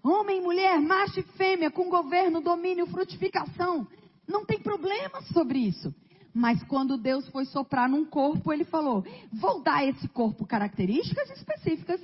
Homem, 0.04 0.42
mulher, 0.42 0.80
macho 0.80 1.20
e 1.20 1.22
fêmea, 1.22 1.70
com 1.70 1.88
governo, 1.88 2.40
domínio, 2.40 2.86
frutificação. 2.86 3.86
Não 4.26 4.44
tem 4.44 4.58
problema 4.58 5.22
sobre 5.32 5.60
isso. 5.60 5.94
Mas 6.34 6.62
quando 6.64 6.96
Deus 6.96 7.28
foi 7.28 7.44
soprar 7.44 7.88
num 7.88 8.04
corpo, 8.04 8.52
ele 8.52 8.64
falou: 8.64 9.04
vou 9.32 9.62
dar 9.62 9.76
a 9.76 9.84
esse 9.84 10.08
corpo 10.08 10.46
características 10.46 11.30
específicas, 11.30 12.00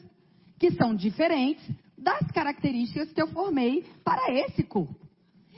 que 0.58 0.70
são 0.72 0.94
diferentes 0.94 1.66
das 1.96 2.30
características 2.32 3.12
que 3.12 3.20
eu 3.20 3.28
formei 3.28 3.84
para 4.04 4.32
esse 4.32 4.62
corpo. 4.62 5.08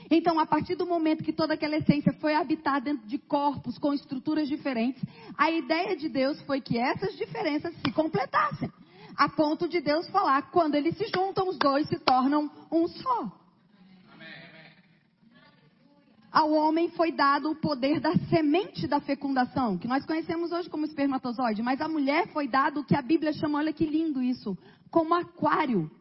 Então, 0.09 0.39
a 0.39 0.45
partir 0.45 0.75
do 0.75 0.85
momento 0.85 1.23
que 1.23 1.31
toda 1.31 1.53
aquela 1.53 1.77
essência 1.77 2.11
foi 2.13 2.35
habitar 2.35 2.81
dentro 2.81 3.07
de 3.07 3.17
corpos 3.17 3.77
com 3.77 3.93
estruturas 3.93 4.47
diferentes, 4.47 5.01
a 5.37 5.49
ideia 5.49 5.95
de 5.95 6.09
Deus 6.09 6.41
foi 6.41 6.59
que 6.59 6.77
essas 6.77 7.15
diferenças 7.17 7.73
se 7.75 7.91
completassem 7.93 8.69
a 9.17 9.29
ponto 9.29 9.67
de 9.67 9.81
Deus 9.81 10.09
falar: 10.09 10.49
quando 10.51 10.75
eles 10.75 10.97
se 10.97 11.05
juntam, 11.13 11.47
os 11.49 11.57
dois 11.57 11.87
se 11.87 11.99
tornam 11.99 12.49
um 12.71 12.87
só. 12.87 13.40
Ao 16.31 16.49
homem 16.49 16.89
foi 16.91 17.11
dado 17.11 17.51
o 17.51 17.55
poder 17.55 17.99
da 17.99 18.13
semente 18.29 18.87
da 18.87 19.01
fecundação, 19.01 19.77
que 19.77 19.87
nós 19.87 20.05
conhecemos 20.05 20.53
hoje 20.53 20.69
como 20.69 20.85
espermatozoide, 20.85 21.61
mas 21.61 21.81
à 21.81 21.89
mulher 21.89 22.27
foi 22.31 22.47
dado 22.47 22.79
o 22.79 22.85
que 22.85 22.95
a 22.95 23.01
Bíblia 23.01 23.33
chama, 23.33 23.59
olha 23.59 23.73
que 23.73 23.85
lindo 23.85 24.21
isso, 24.21 24.57
como 24.89 25.13
aquário. 25.13 25.91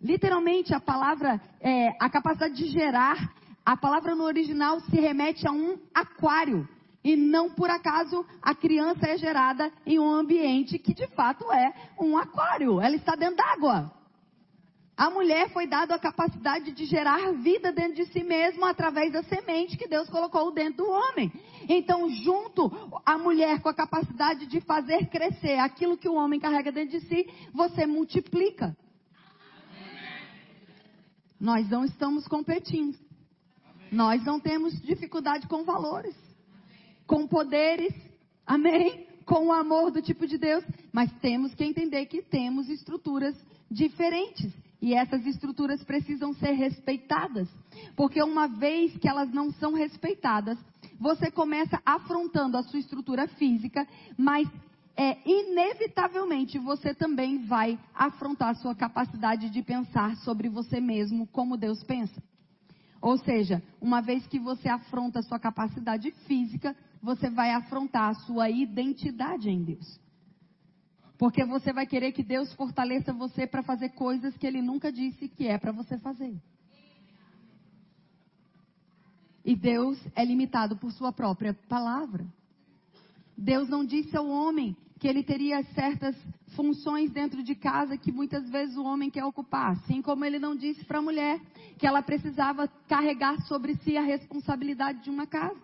Literalmente, 0.00 0.74
a 0.74 0.80
palavra, 0.80 1.40
é, 1.60 1.90
a 2.00 2.10
capacidade 2.10 2.54
de 2.54 2.66
gerar, 2.66 3.32
a 3.64 3.76
palavra 3.76 4.16
no 4.16 4.24
original 4.24 4.80
se 4.80 4.96
remete 4.96 5.46
a 5.46 5.52
um 5.52 5.78
aquário. 5.94 6.68
E 7.04 7.14
não 7.14 7.48
por 7.50 7.70
acaso 7.70 8.26
a 8.42 8.52
criança 8.52 9.06
é 9.06 9.16
gerada 9.16 9.70
em 9.86 9.96
um 10.00 10.10
ambiente 10.10 10.76
que 10.76 10.92
de 10.92 11.06
fato 11.14 11.52
é 11.52 11.72
um 12.00 12.18
aquário. 12.18 12.80
Ela 12.80 12.96
está 12.96 13.14
dentro 13.14 13.36
d'água. 13.36 13.92
A 14.96 15.10
mulher 15.10 15.50
foi 15.50 15.66
dada 15.66 15.94
a 15.94 15.98
capacidade 15.98 16.72
de 16.72 16.86
gerar 16.86 17.32
vida 17.34 17.70
dentro 17.70 17.94
de 17.94 18.06
si 18.06 18.24
mesma 18.24 18.70
através 18.70 19.12
da 19.12 19.22
semente 19.24 19.76
que 19.76 19.86
Deus 19.86 20.08
colocou 20.08 20.50
dentro 20.50 20.84
do 20.84 20.90
homem. 20.90 21.30
Então, 21.68 22.08
junto 22.08 22.70
a 23.04 23.18
mulher 23.18 23.60
com 23.60 23.68
a 23.68 23.74
capacidade 23.74 24.46
de 24.46 24.60
fazer 24.62 25.06
crescer 25.10 25.58
aquilo 25.58 25.98
que 25.98 26.08
o 26.08 26.14
homem 26.14 26.40
carrega 26.40 26.72
dentro 26.72 26.98
de 26.98 27.06
si, 27.06 27.28
você 27.52 27.84
multiplica. 27.84 28.74
Nós 31.38 31.68
não 31.68 31.84
estamos 31.84 32.26
competindo. 32.26 32.98
Nós 33.92 34.24
não 34.24 34.40
temos 34.40 34.80
dificuldade 34.80 35.46
com 35.46 35.62
valores 35.62 36.16
com 37.06 37.26
poderes, 37.26 37.94
amém? 38.46 39.06
Com 39.24 39.46
o 39.46 39.52
amor 39.52 39.90
do 39.90 40.02
tipo 40.02 40.26
de 40.26 40.38
Deus, 40.38 40.64
mas 40.92 41.10
temos 41.20 41.54
que 41.54 41.64
entender 41.64 42.06
que 42.06 42.22
temos 42.22 42.68
estruturas 42.68 43.34
diferentes. 43.70 44.52
E 44.80 44.94
essas 44.94 45.24
estruturas 45.26 45.82
precisam 45.84 46.32
ser 46.34 46.52
respeitadas. 46.52 47.48
Porque 47.96 48.22
uma 48.22 48.46
vez 48.46 48.96
que 48.98 49.08
elas 49.08 49.30
não 49.32 49.50
são 49.52 49.74
respeitadas, 49.74 50.58
você 50.98 51.30
começa 51.30 51.80
afrontando 51.84 52.56
a 52.56 52.62
sua 52.62 52.78
estrutura 52.78 53.26
física, 53.28 53.86
mas 54.16 54.48
é, 54.96 55.18
inevitavelmente 55.28 56.58
você 56.58 56.94
também 56.94 57.44
vai 57.44 57.78
afrontar 57.94 58.50
a 58.50 58.54
sua 58.54 58.74
capacidade 58.74 59.50
de 59.50 59.62
pensar 59.62 60.16
sobre 60.16 60.48
você 60.48 60.80
mesmo 60.80 61.26
como 61.26 61.56
Deus 61.56 61.82
pensa. 61.84 62.22
Ou 63.00 63.18
seja, 63.18 63.62
uma 63.80 64.00
vez 64.00 64.26
que 64.26 64.38
você 64.38 64.68
afronta 64.68 65.18
a 65.18 65.22
sua 65.22 65.38
capacidade 65.38 66.10
física, 66.26 66.74
você 67.02 67.28
vai 67.28 67.52
afrontar 67.52 68.10
a 68.10 68.14
sua 68.14 68.48
identidade 68.48 69.50
em 69.50 69.62
Deus. 69.62 70.00
Porque 71.18 71.44
você 71.44 71.72
vai 71.72 71.86
querer 71.86 72.12
que 72.12 72.22
Deus 72.22 72.52
fortaleça 72.54 73.12
você 73.12 73.46
para 73.46 73.62
fazer 73.62 73.90
coisas 73.90 74.36
que 74.36 74.46
Ele 74.46 74.60
nunca 74.60 74.92
disse 74.92 75.28
que 75.28 75.46
é 75.46 75.56
para 75.56 75.72
você 75.72 75.98
fazer. 75.98 76.36
E 79.44 79.54
Deus 79.54 79.98
é 80.14 80.24
limitado 80.24 80.76
por 80.76 80.92
Sua 80.92 81.12
própria 81.12 81.54
palavra. 81.68 82.26
Deus 83.36 83.68
não 83.68 83.84
disse 83.84 84.16
ao 84.16 84.26
homem 84.28 84.76
que 84.98 85.06
ele 85.06 85.22
teria 85.22 85.62
certas 85.74 86.16
funções 86.54 87.10
dentro 87.10 87.42
de 87.42 87.54
casa 87.54 87.98
que 87.98 88.10
muitas 88.10 88.48
vezes 88.48 88.76
o 88.76 88.84
homem 88.84 89.10
quer 89.10 89.24
ocupar, 89.24 89.72
assim 89.72 90.00
como 90.00 90.24
ele 90.24 90.38
não 90.38 90.56
disse 90.56 90.84
para 90.84 90.98
a 90.98 91.02
mulher 91.02 91.38
que 91.78 91.86
ela 91.86 92.02
precisava 92.02 92.66
carregar 92.88 93.38
sobre 93.42 93.76
si 93.76 93.96
a 93.96 94.02
responsabilidade 94.02 95.02
de 95.02 95.10
uma 95.10 95.26
casa. 95.26 95.60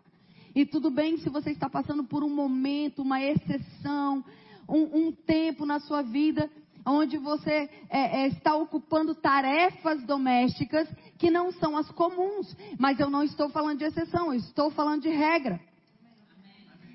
E 0.54 0.66
tudo 0.66 0.90
bem 0.90 1.16
se 1.16 1.30
você 1.30 1.50
está 1.50 1.68
passando 1.68 2.04
por 2.04 2.22
um 2.22 2.28
momento, 2.28 3.00
uma 3.00 3.22
exceção, 3.22 4.22
um, 4.68 5.06
um 5.08 5.12
tempo 5.12 5.66
na 5.66 5.80
sua 5.80 6.02
vida 6.02 6.50
onde 6.84 7.16
você 7.16 7.70
é, 7.88 8.22
é, 8.22 8.26
está 8.28 8.54
ocupando 8.56 9.14
tarefas 9.14 10.02
domésticas 10.04 10.88
que 11.18 11.30
não 11.30 11.52
são 11.52 11.76
as 11.76 11.90
comuns. 11.92 12.56
Mas 12.78 12.98
eu 12.98 13.08
não 13.08 13.22
estou 13.22 13.48
falando 13.50 13.78
de 13.78 13.84
exceção, 13.84 14.32
eu 14.32 14.38
estou 14.38 14.70
falando 14.70 15.02
de 15.02 15.08
regra. 15.08 15.60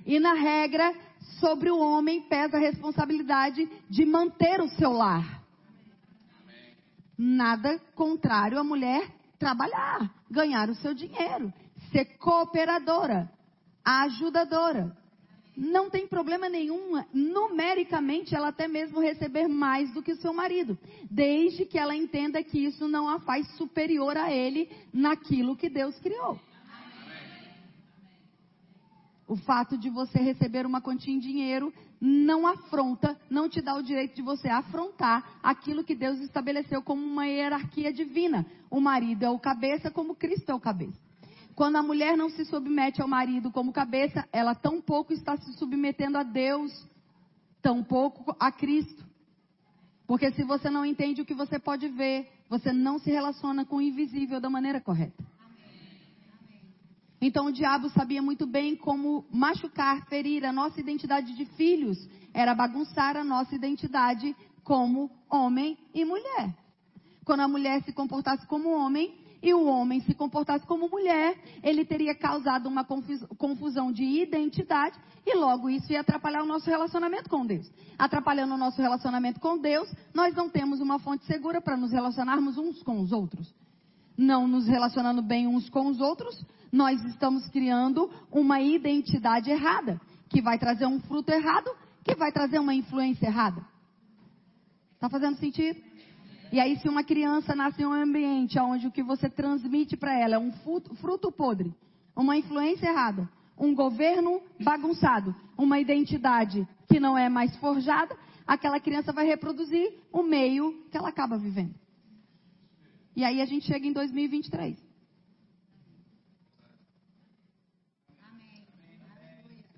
E 0.06 0.20
na 0.20 0.34
regra, 0.34 0.94
sobre 1.40 1.70
o 1.70 1.80
homem 1.80 2.22
pesa 2.22 2.58
a 2.58 2.60
responsabilidade 2.60 3.70
de 3.90 4.06
manter 4.06 4.62
o 4.62 4.70
seu 4.70 4.92
lar. 4.92 5.44
Nada 7.18 7.80
contrário 7.96 8.60
à 8.60 8.64
mulher 8.64 9.10
trabalhar, 9.40 10.12
ganhar 10.30 10.70
o 10.70 10.76
seu 10.76 10.94
dinheiro, 10.94 11.54
ser 11.92 12.06
cooperadora, 12.18 13.30
ajudadora. 13.84 14.96
Não 15.60 15.90
tem 15.90 16.06
problema 16.06 16.48
nenhum, 16.48 17.04
numericamente, 17.12 18.36
ela 18.36 18.50
até 18.50 18.68
mesmo 18.68 19.00
receber 19.00 19.48
mais 19.48 19.92
do 19.92 20.04
que 20.04 20.12
o 20.12 20.22
seu 20.22 20.32
marido, 20.32 20.78
desde 21.10 21.66
que 21.66 21.80
ela 21.80 21.96
entenda 21.96 22.44
que 22.44 22.60
isso 22.60 22.88
não 22.88 23.10
a 23.10 23.20
faz 23.22 23.48
superior 23.58 24.16
a 24.16 24.32
ele 24.32 24.70
naquilo 24.94 25.58
que 25.58 25.68
Deus 25.68 25.98
criou. 26.00 26.40
O 29.28 29.36
fato 29.36 29.76
de 29.80 29.90
você 29.90 30.20
receber 30.20 30.64
uma 30.64 30.80
quantia 30.80 31.12
em 31.12 31.18
dinheiro 31.18 31.74
não 32.00 32.46
afronta, 32.46 33.20
não 33.28 33.50
te 33.50 33.60
dá 33.60 33.74
o 33.74 33.82
direito 33.82 34.16
de 34.16 34.22
você 34.22 34.48
afrontar 34.48 35.40
aquilo 35.42 35.84
que 35.84 35.96
Deus 35.96 36.20
estabeleceu 36.20 36.84
como 36.84 37.04
uma 37.04 37.26
hierarquia 37.26 37.92
divina. 37.92 38.46
O 38.70 38.80
marido 38.80 39.24
é 39.24 39.30
o 39.32 39.40
cabeça, 39.40 39.90
como 39.90 40.14
Cristo 40.14 40.52
é 40.52 40.54
o 40.54 40.60
cabeça. 40.60 41.07
Quando 41.58 41.78
a 41.78 41.82
mulher 41.82 42.16
não 42.16 42.30
se 42.30 42.46
submete 42.46 43.02
ao 43.02 43.08
marido 43.08 43.50
como 43.50 43.74
cabeça, 43.74 44.30
ela 44.32 44.54
tão 44.54 44.80
pouco 44.80 45.12
está 45.12 45.36
se 45.38 45.54
submetendo 45.54 46.16
a 46.16 46.22
Deus, 46.22 46.72
tão 47.64 47.84
pouco 47.84 48.36
a 48.40 48.52
Cristo. 48.52 49.04
Porque 50.06 50.32
se 50.34 50.44
você 50.44 50.70
não 50.70 50.86
entende 50.86 51.20
o 51.20 51.26
que 51.26 51.34
você 51.34 51.58
pode 51.58 51.88
ver, 51.88 52.32
você 52.48 52.72
não 52.72 53.00
se 53.00 53.10
relaciona 53.10 53.66
com 53.66 53.78
o 53.78 53.82
invisível 53.82 54.40
da 54.40 54.52
maneira 54.52 54.80
correta. 54.80 55.26
Então 57.20 57.48
o 57.48 57.52
diabo 57.52 57.90
sabia 57.90 58.22
muito 58.22 58.46
bem 58.46 58.76
como 58.76 59.26
machucar, 59.32 60.06
ferir 60.06 60.46
a 60.46 60.54
nossa 60.54 60.80
identidade 60.80 61.36
de 61.36 61.46
filhos, 61.56 61.98
era 62.36 62.54
bagunçar 62.54 63.18
a 63.18 63.24
nossa 63.24 63.56
identidade 63.56 64.36
como 64.64 65.10
homem 65.28 65.76
e 65.92 66.06
mulher. 66.06 66.56
Quando 67.26 67.40
a 67.40 67.48
mulher 67.48 67.82
se 67.82 67.92
comportasse 67.94 68.46
como 68.46 68.70
homem 68.70 69.26
e 69.42 69.54
o 69.54 69.66
homem 69.66 70.00
se 70.02 70.14
comportasse 70.14 70.66
como 70.66 70.90
mulher, 70.90 71.38
ele 71.64 71.86
teria 71.86 72.16
causado 72.16 72.68
uma 72.68 72.84
confusão 72.84 73.92
de 73.92 74.04
identidade 74.04 74.98
e 75.26 75.36
logo 75.36 75.70
isso 75.70 75.92
ia 75.92 76.02
atrapalhar 76.02 76.44
o 76.44 76.46
nosso 76.46 76.70
relacionamento 76.70 77.30
com 77.30 77.46
Deus. 77.46 77.70
Atrapalhando 77.98 78.56
o 78.56 78.58
nosso 78.58 78.82
relacionamento 78.82 79.40
com 79.40 79.58
Deus, 79.58 79.92
nós 80.14 80.34
não 80.34 80.50
temos 80.50 80.80
uma 80.80 81.00
fonte 81.00 81.26
segura 81.26 81.62
para 81.62 81.78
nos 81.78 81.92
relacionarmos 81.92 82.58
uns 82.58 82.82
com 82.82 83.00
os 83.00 83.12
outros. 83.12 83.54
Não 84.18 84.48
nos 84.48 84.68
relacionando 84.68 85.22
bem 85.22 85.48
uns 85.48 85.70
com 85.70 85.88
os 85.88 86.00
outros, 86.00 86.44
nós 86.72 87.04
estamos 87.06 87.48
criando 87.50 88.10
uma 88.32 88.60
identidade 88.62 89.52
errada, 89.52 90.02
que 90.30 90.42
vai 90.42 90.58
trazer 90.58 90.86
um 90.86 91.00
fruto 91.02 91.32
errado, 91.32 91.70
que 92.04 92.16
vai 92.16 92.32
trazer 92.32 92.60
uma 92.60 92.74
influência 92.74 93.28
errada. 93.28 93.64
Está 94.96 95.10
fazendo 95.10 95.38
sentido? 95.38 95.80
E 96.52 96.60
aí, 96.60 96.78
se 96.78 96.88
uma 96.88 97.04
criança 97.04 97.56
nasce 97.56 97.82
em 97.82 97.86
um 97.86 97.92
ambiente 97.92 98.58
onde 98.60 98.88
o 98.88 98.92
que 98.92 99.04
você 99.04 99.30
transmite 99.30 99.98
para 99.98 100.18
ela 100.18 100.36
é 100.36 100.40
um 100.40 100.52
fruto, 100.52 100.96
fruto 100.96 101.32
podre, 101.32 101.74
uma 102.16 102.38
influência 102.38 102.88
errada, 102.88 103.30
um 103.58 103.76
governo 103.76 104.42
bagunçado, 104.60 105.36
uma 105.58 105.80
identidade 105.80 106.68
que 106.88 107.00
não 107.00 107.18
é 107.18 107.28
mais 107.28 107.56
forjada, 107.58 108.16
aquela 108.46 108.80
criança 108.80 109.12
vai 109.12 109.26
reproduzir 109.26 109.94
o 110.12 110.24
meio 110.24 110.86
que 110.90 110.98
ela 110.98 111.10
acaba 111.10 111.38
vivendo. 111.38 111.76
E 113.16 113.26
aí 113.26 113.42
a 113.42 113.46
gente 113.46 113.66
chega 113.66 113.86
em 113.86 113.92
2023. 113.92 114.78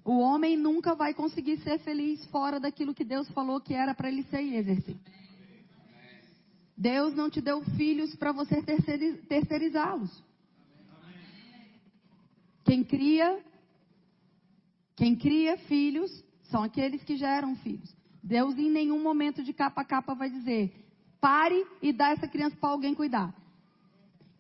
O 0.04 0.20
homem 0.20 0.58
nunca 0.58 0.96
vai 0.96 1.14
conseguir 1.14 1.58
ser 1.58 1.80
feliz 1.80 2.26
fora 2.26 2.60
daquilo 2.60 2.94
que 2.94 3.04
Deus 3.04 3.30
falou 3.30 3.62
que 3.62 3.74
era 3.74 3.94
para 3.94 4.10
ele 4.10 4.24
ser 4.24 4.42
e 4.42 4.56
exercer. 4.56 4.98
Deus 6.80 7.14
não 7.14 7.30
te 7.30 7.42
deu 7.42 7.62
filhos 7.76 8.16
para 8.16 8.32
você 8.32 8.62
terceirizá-los. 9.28 10.24
Quem 12.64 12.86
cria, 12.86 13.44
quem 14.96 15.14
cria 15.14 15.58
filhos 15.58 16.10
são 16.44 16.64
aqueles 16.64 17.04
que 17.04 17.18
geram 17.18 17.58
filhos. 17.58 17.94
Deus 18.24 18.58
em 18.58 18.72
nenhum 18.72 19.04
momento 19.04 19.44
de 19.44 19.52
capa 19.52 19.82
a 19.82 19.86
capa 19.86 20.16
vai 20.16 20.30
dizer: 20.30 20.74
pare 21.20 21.68
e 21.82 21.92
dá 21.92 22.12
essa 22.12 22.30
criança 22.30 22.56
para 22.56 22.70
alguém 22.70 22.96
cuidar. 22.96 23.36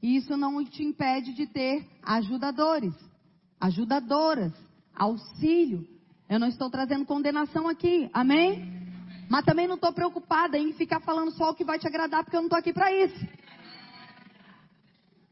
Isso 0.01 0.37
não 0.37 0.63
te 0.63 0.81
impede 0.81 1.33
de 1.33 1.45
ter 1.45 1.85
ajudadores, 2.01 2.95
ajudadoras, 3.59 4.53
auxílio. 4.95 5.85
Eu 6.29 6.39
não 6.39 6.47
estou 6.47 6.69
trazendo 6.69 7.05
condenação 7.05 7.67
aqui, 7.67 8.09
amém? 8.13 8.78
Mas 9.29 9.45
também 9.45 9.67
não 9.67 9.75
estou 9.75 9.93
preocupada 9.93 10.57
em 10.57 10.73
ficar 10.73 10.99
falando 11.01 11.31
só 11.31 11.51
o 11.51 11.53
que 11.53 11.63
vai 11.63 11.77
te 11.77 11.85
agradar, 11.85 12.23
porque 12.23 12.35
eu 12.35 12.41
não 12.41 12.47
estou 12.47 12.57
aqui 12.57 12.73
para 12.73 12.91
isso. 12.91 13.27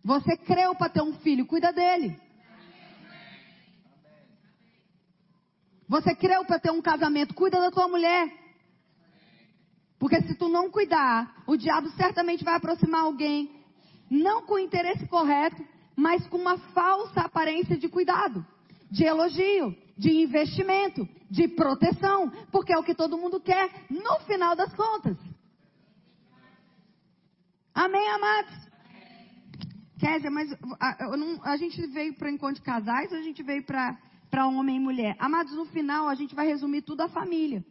Você 0.03 0.37
creu 0.37 0.75
para 0.75 0.87
ter 0.87 1.01
um 1.01 1.13
filho, 1.13 1.47
cuida 1.47 1.73
dele. 1.73 2.15
Você 5.89 6.13
creu 6.13 6.45
para 6.45 6.59
ter 6.59 6.69
um 6.69 6.81
casamento, 6.81 7.33
cuida 7.33 7.59
da 7.59 7.71
tua 7.71 7.87
mulher. 7.87 8.31
Porque 9.97 10.21
se 10.21 10.35
tu 10.35 10.47
não 10.47 10.69
cuidar, 10.69 11.43
o 11.47 11.57
diabo 11.57 11.89
certamente 11.91 12.43
vai 12.43 12.53
aproximar 12.53 13.01
alguém, 13.01 13.65
não 14.11 14.45
com 14.45 14.53
o 14.53 14.59
interesse 14.59 15.07
correto, 15.07 15.65
mas 15.95 16.27
com 16.27 16.37
uma 16.37 16.59
falsa 16.59 17.21
aparência 17.21 17.75
de 17.75 17.89
cuidado 17.89 18.45
de 18.89 19.03
elogio, 19.03 19.75
de 19.97 20.11
investimento, 20.11 21.07
de 21.29 21.47
proteção, 21.47 22.29
porque 22.51 22.73
é 22.73 22.77
o 22.77 22.83
que 22.83 22.95
todo 22.95 23.17
mundo 23.17 23.39
quer 23.39 23.69
no 23.89 24.19
final 24.25 24.55
das 24.55 24.73
contas. 24.73 25.17
Amém, 27.73 28.09
amados? 28.09 28.67
Kézia, 29.99 30.29
mas 30.29 30.51
a, 30.79 31.17
não, 31.17 31.39
a 31.43 31.57
gente 31.57 31.85
veio 31.87 32.13
para 32.15 32.31
encontro 32.31 32.55
de 32.55 32.61
casais 32.61 33.11
ou 33.11 33.17
a 33.17 33.21
gente 33.21 33.41
veio 33.43 33.63
para 33.63 34.47
homem 34.47 34.77
e 34.77 34.79
mulher? 34.79 35.15
Amados, 35.19 35.53
no 35.53 35.65
final 35.65 36.07
a 36.07 36.15
gente 36.15 36.35
vai 36.35 36.47
resumir 36.47 36.81
tudo 36.83 37.01
a 37.01 37.09
família. 37.09 37.63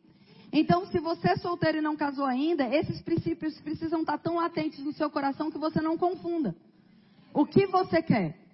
Então, 0.52 0.86
se 0.86 0.98
você 0.98 1.30
é 1.30 1.36
solteiro 1.36 1.78
e 1.78 1.80
não 1.80 1.96
casou 1.96 2.24
ainda, 2.24 2.64
esses 2.74 3.00
princípios 3.02 3.60
precisam 3.60 4.00
estar 4.00 4.18
tão 4.18 4.36
latentes 4.36 4.84
no 4.84 4.92
seu 4.92 5.10
coração 5.10 5.50
que 5.50 5.58
você 5.58 5.80
não 5.80 5.98
confunda. 5.98 6.54
O 7.34 7.44
que 7.44 7.66
você 7.66 8.02
quer? 8.02 8.45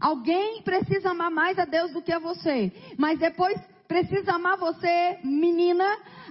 Alguém 0.00 0.62
precisa 0.62 1.10
amar 1.10 1.30
mais 1.30 1.58
a 1.58 1.64
Deus 1.64 1.92
do 1.92 2.02
que 2.02 2.12
a 2.12 2.18
você, 2.18 2.72
mas 2.98 3.18
depois 3.18 3.58
precisa 3.88 4.32
amar 4.32 4.58
você, 4.58 5.18
menina, 5.24 5.84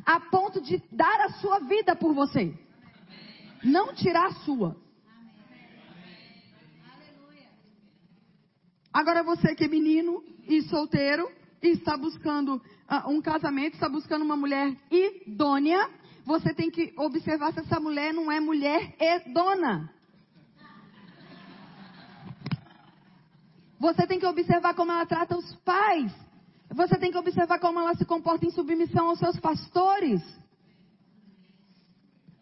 a 0.06 0.19
ponto 0.19 0.62
de 0.62 0.82
dar 0.91 1.21
a 1.21 1.30
sua 1.39 1.60
vida 1.60 1.95
por 1.95 2.13
você. 2.13 2.54
Não 3.63 3.93
tirar 3.93 4.28
a 4.28 4.34
sua. 4.43 4.75
Agora 8.93 9.23
você 9.23 9.56
que 9.56 9.65
é 9.65 9.67
menino 9.67 10.23
e 10.47 10.62
solteiro 10.63 11.30
e 11.62 11.69
está 11.69 11.97
buscando 11.97 12.56
uh, 12.56 13.10
um 13.10 13.21
casamento, 13.21 13.73
está 13.73 13.89
buscando 13.89 14.23
uma 14.23 14.38
mulher 14.38 14.73
idônea, 14.89 15.89
você 16.23 16.54
tem 16.54 16.69
que 16.69 16.93
observar 16.97 17.51
se 17.51 17.60
essa 17.60 17.80
mulher 17.80 18.13
não 18.13 18.32
é 18.32 18.39
mulher 18.39 18.95
edona. 18.99 19.91
Você 23.79 24.07
tem 24.07 24.19
que 24.19 24.25
observar 24.25 24.73
como 24.73 24.91
ela 24.91 25.05
trata 25.05 25.38
os 25.38 25.55
pais. 25.57 26.11
Você 26.69 26.97
tem 26.97 27.11
que 27.11 27.17
observar 27.17 27.59
como 27.59 27.79
ela 27.79 27.95
se 27.95 28.05
comporta 28.05 28.45
em 28.45 28.51
submissão 28.51 29.09
aos 29.09 29.19
seus 29.19 29.39
pastores. 29.39 30.21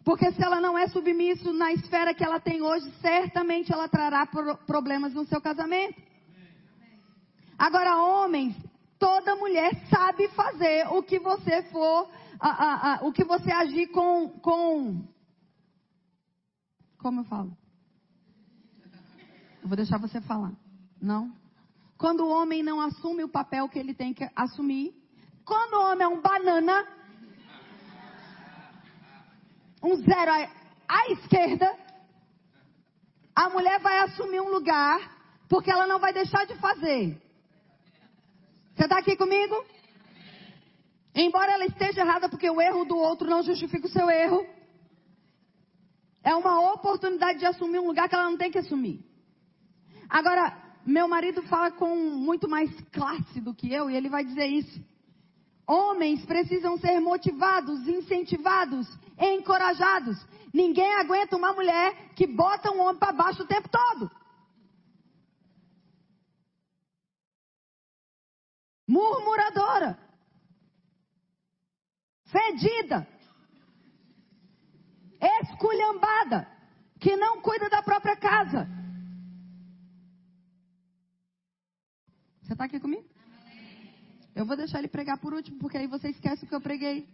Porque 0.04 0.30
se 0.32 0.42
ela 0.42 0.60
não 0.60 0.76
é 0.76 0.86
submissa 0.88 1.52
na 1.52 1.72
esfera 1.72 2.14
que 2.14 2.22
ela 2.22 2.38
tem 2.38 2.60
hoje, 2.60 2.90
certamente 3.00 3.72
ela 3.72 3.88
trará 3.88 4.26
problemas 4.66 5.14
no 5.14 5.26
seu 5.26 5.40
casamento. 5.40 6.00
Agora, 7.58 7.96
homens, 7.96 8.54
toda 8.98 9.36
mulher 9.36 9.72
sabe 9.88 10.28
fazer 10.28 10.86
o 10.88 11.02
que 11.02 11.18
você 11.18 11.62
for, 11.64 12.10
a, 12.38 12.48
a, 12.48 12.94
a, 12.94 13.06
o 13.06 13.12
que 13.12 13.24
você 13.24 13.50
agir 13.50 13.86
com, 13.88 14.28
com. 14.40 15.06
Como 16.98 17.20
eu 17.20 17.24
falo? 17.24 17.56
Eu 19.62 19.68
vou 19.68 19.76
deixar 19.76 19.98
você 19.98 20.20
falar. 20.20 20.52
Não? 21.04 21.30
Quando 21.98 22.20
o 22.24 22.30
homem 22.30 22.62
não 22.62 22.80
assume 22.80 23.22
o 23.22 23.28
papel 23.28 23.68
que 23.68 23.78
ele 23.78 23.92
tem 23.92 24.14
que 24.14 24.26
assumir. 24.34 24.94
Quando 25.44 25.74
o 25.74 25.82
homem 25.90 26.02
é 26.02 26.08
um 26.08 26.22
banana, 26.22 26.88
um 29.82 29.96
zero 29.96 30.32
à, 30.88 31.10
esquerda, 31.10 31.70
a 33.36 33.50
mulher 33.50 33.78
vai 33.80 33.98
assumir 33.98 34.40
um 34.40 34.48
lugar, 34.48 34.98
porque 35.46 35.70
ela 35.70 35.86
não 35.86 35.98
vai 35.98 36.14
deixar 36.14 36.46
de 36.46 36.54
fazer. 36.54 37.20
Você 38.74 38.84
está 38.84 38.98
aqui 38.98 39.14
comigo? 39.14 39.62
Embora 41.14 41.52
ela 41.52 41.66
esteja 41.66 42.00
errada, 42.00 42.30
porque 42.30 42.48
o 42.48 42.62
erro 42.62 42.86
do 42.86 42.96
outro 42.96 43.28
não 43.28 43.42
justifica 43.42 43.86
o 43.86 43.90
seu 43.90 44.08
erro, 44.08 44.46
é 46.22 46.34
uma 46.34 46.72
oportunidade 46.72 47.40
de 47.40 47.44
assumir 47.44 47.78
um 47.78 47.88
lugar 47.88 48.08
que 48.08 48.14
ela 48.14 48.30
não 48.30 48.38
tem 48.38 48.50
que 48.50 48.58
assumir. 48.58 49.04
Agora, 50.08 50.63
meu 50.86 51.08
marido 51.08 51.42
fala 51.44 51.70
com 51.70 51.96
muito 51.96 52.48
mais 52.48 52.70
classe 52.92 53.40
do 53.40 53.54
que 53.54 53.72
eu 53.72 53.90
e 53.90 53.96
ele 53.96 54.08
vai 54.08 54.24
dizer 54.24 54.46
isso. 54.46 54.84
Homens 55.66 56.24
precisam 56.26 56.76
ser 56.76 57.00
motivados, 57.00 57.88
incentivados, 57.88 58.86
encorajados. 59.18 60.16
Ninguém 60.52 60.94
aguenta 60.94 61.36
uma 61.36 61.52
mulher 61.52 62.10
que 62.14 62.26
bota 62.26 62.70
um 62.70 62.80
homem 62.80 62.98
para 62.98 63.12
baixo 63.12 63.42
o 63.42 63.46
tempo 63.46 63.68
todo. 63.68 64.10
Murmuradora. 68.86 69.98
Fedida. 72.26 73.08
Esculhambada. 75.42 76.46
Que 77.00 77.16
não 77.16 77.40
cuida 77.40 77.70
da 77.70 77.82
própria 77.82 78.16
casa. 78.16 78.68
Você 82.44 82.52
está 82.52 82.64
aqui 82.64 82.78
comigo? 82.78 83.04
Eu 84.34 84.44
vou 84.44 84.56
deixar 84.56 84.78
ele 84.78 84.88
pregar 84.88 85.18
por 85.18 85.32
último, 85.32 85.58
porque 85.58 85.78
aí 85.78 85.86
você 85.86 86.08
esquece 86.10 86.44
o 86.44 86.48
que 86.48 86.54
eu 86.54 86.60
preguei. 86.60 87.08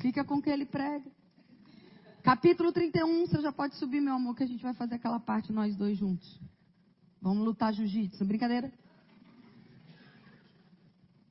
Fica 0.00 0.24
com 0.24 0.36
o 0.36 0.42
que 0.42 0.48
ele 0.48 0.64
prega. 0.64 1.10
Capítulo 2.22 2.70
31, 2.70 3.26
você 3.26 3.40
já 3.40 3.50
pode 3.50 3.74
subir, 3.76 4.00
meu 4.00 4.14
amor, 4.14 4.36
que 4.36 4.44
a 4.44 4.46
gente 4.46 4.62
vai 4.62 4.74
fazer 4.74 4.94
aquela 4.94 5.18
parte 5.18 5.52
nós 5.52 5.74
dois 5.74 5.98
juntos. 5.98 6.40
Vamos 7.20 7.44
lutar 7.44 7.72
jiu-jitsu. 7.72 8.24
Brincadeira? 8.24 8.72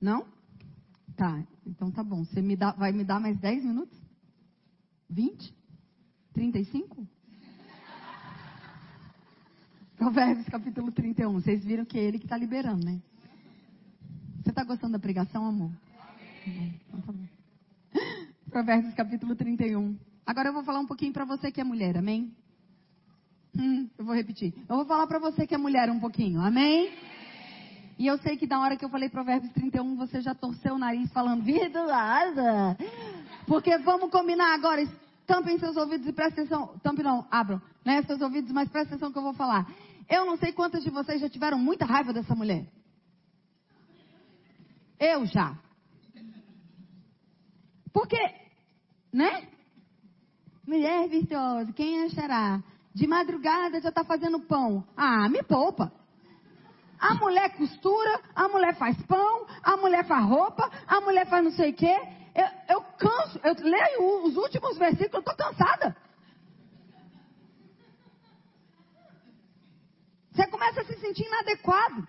Não? 0.01 0.27
Tá, 1.15 1.43
então 1.65 1.91
tá 1.91 2.03
bom. 2.03 2.25
Você 2.25 2.41
me 2.41 2.55
dá, 2.55 2.71
vai 2.71 2.91
me 2.91 3.03
dar 3.03 3.19
mais 3.19 3.37
10 3.39 3.63
minutos? 3.63 3.97
20? 5.09 5.55
35? 6.33 7.07
Provérbios 9.99 10.47
capítulo 10.47 10.93
31. 10.93 11.33
Vocês 11.33 11.61
viram 11.61 11.83
que 11.83 11.99
é 11.99 12.01
ele 12.01 12.17
que 12.17 12.25
está 12.25 12.37
liberando, 12.37 12.85
né? 12.85 13.01
Você 14.41 14.49
está 14.49 14.63
gostando 14.63 14.93
da 14.93 14.99
pregação, 14.99 15.45
amor? 15.45 15.71
Amém. 16.47 16.79
Então 16.87 17.01
tá. 17.01 17.13
Provérbios 18.49 18.93
capítulo 18.93 19.35
31. 19.35 19.97
Agora 20.25 20.47
eu 20.47 20.53
vou 20.53 20.63
falar 20.63 20.79
um 20.79 20.87
pouquinho 20.87 21.11
para 21.11 21.25
você 21.25 21.51
que 21.51 21.59
é 21.59 21.65
mulher, 21.65 21.97
amém? 21.97 22.33
Hum, 23.53 23.89
eu 23.97 24.05
vou 24.05 24.15
repetir. 24.15 24.53
Eu 24.69 24.77
vou 24.77 24.85
falar 24.85 25.05
para 25.05 25.19
você 25.19 25.45
que 25.45 25.53
é 25.53 25.57
mulher 25.57 25.91
um 25.91 25.99
pouquinho, 25.99 26.39
amém? 26.39 26.93
E 27.97 28.07
eu 28.07 28.17
sei 28.19 28.37
que 28.37 28.47
na 28.47 28.61
hora 28.61 28.77
que 28.77 28.85
eu 28.85 28.89
falei 28.89 29.09
Provérbios 29.09 29.51
31, 29.51 29.97
você 29.97 30.21
já 30.21 30.33
torceu 30.33 30.75
o 30.75 30.79
nariz 30.79 31.11
falando, 31.11 31.43
virtuosa. 31.43 32.77
Porque 33.45 33.77
vamos 33.79 34.09
combinar 34.09 34.53
agora, 34.53 34.81
tampem 35.27 35.59
seus 35.59 35.75
ouvidos 35.75 36.07
e 36.07 36.13
prestem 36.13 36.45
atenção. 36.45 36.73
Tampem 36.81 37.03
não, 37.03 37.27
abram, 37.29 37.61
né, 37.83 38.01
seus 38.03 38.21
ouvidos, 38.21 38.49
mas 38.53 38.69
prestem 38.69 38.93
atenção 38.93 39.11
que 39.11 39.17
eu 39.17 39.23
vou 39.23 39.33
falar. 39.33 39.67
Eu 40.09 40.25
não 40.25 40.37
sei 40.37 40.51
quantas 40.51 40.83
de 40.83 40.89
vocês 40.89 41.21
já 41.21 41.29
tiveram 41.29 41.59
muita 41.59 41.85
raiva 41.85 42.11
dessa 42.11 42.33
mulher. 42.33 42.65
Eu 44.99 45.25
já. 45.27 45.55
Porque, 47.93 48.17
né? 49.13 49.47
Mulher 50.65 51.07
virtuosa, 51.07 51.71
quem 51.73 52.03
achará? 52.03 52.61
De 52.93 53.07
madrugada 53.07 53.79
já 53.79 53.89
está 53.89 54.03
fazendo 54.03 54.39
pão. 54.39 54.83
Ah, 54.97 55.29
me 55.29 55.43
poupa. 55.43 55.91
A 56.99 57.13
mulher 57.13 57.55
costura, 57.55 58.19
a 58.35 58.49
mulher 58.49 58.75
faz 58.75 59.01
pão, 59.03 59.45
a 59.63 59.77
mulher 59.77 60.05
faz 60.05 60.25
roupa, 60.25 60.69
a 60.85 60.99
mulher 60.99 61.27
faz 61.27 61.43
não 61.43 61.51
sei 61.51 61.69
o 61.69 61.73
quê. 61.73 61.95
Eu, 62.35 62.75
eu 62.75 62.81
canso, 62.97 63.39
eu 63.43 63.53
leio 63.63 64.25
os 64.25 64.35
últimos 64.35 64.77
versículos, 64.77 65.13
eu 65.13 65.19
estou 65.19 65.35
cansada. 65.35 65.95
Você 70.39 70.47
começa 70.47 70.79
a 70.79 70.85
se 70.85 70.97
sentir 71.01 71.25
inadequado. 71.25 72.07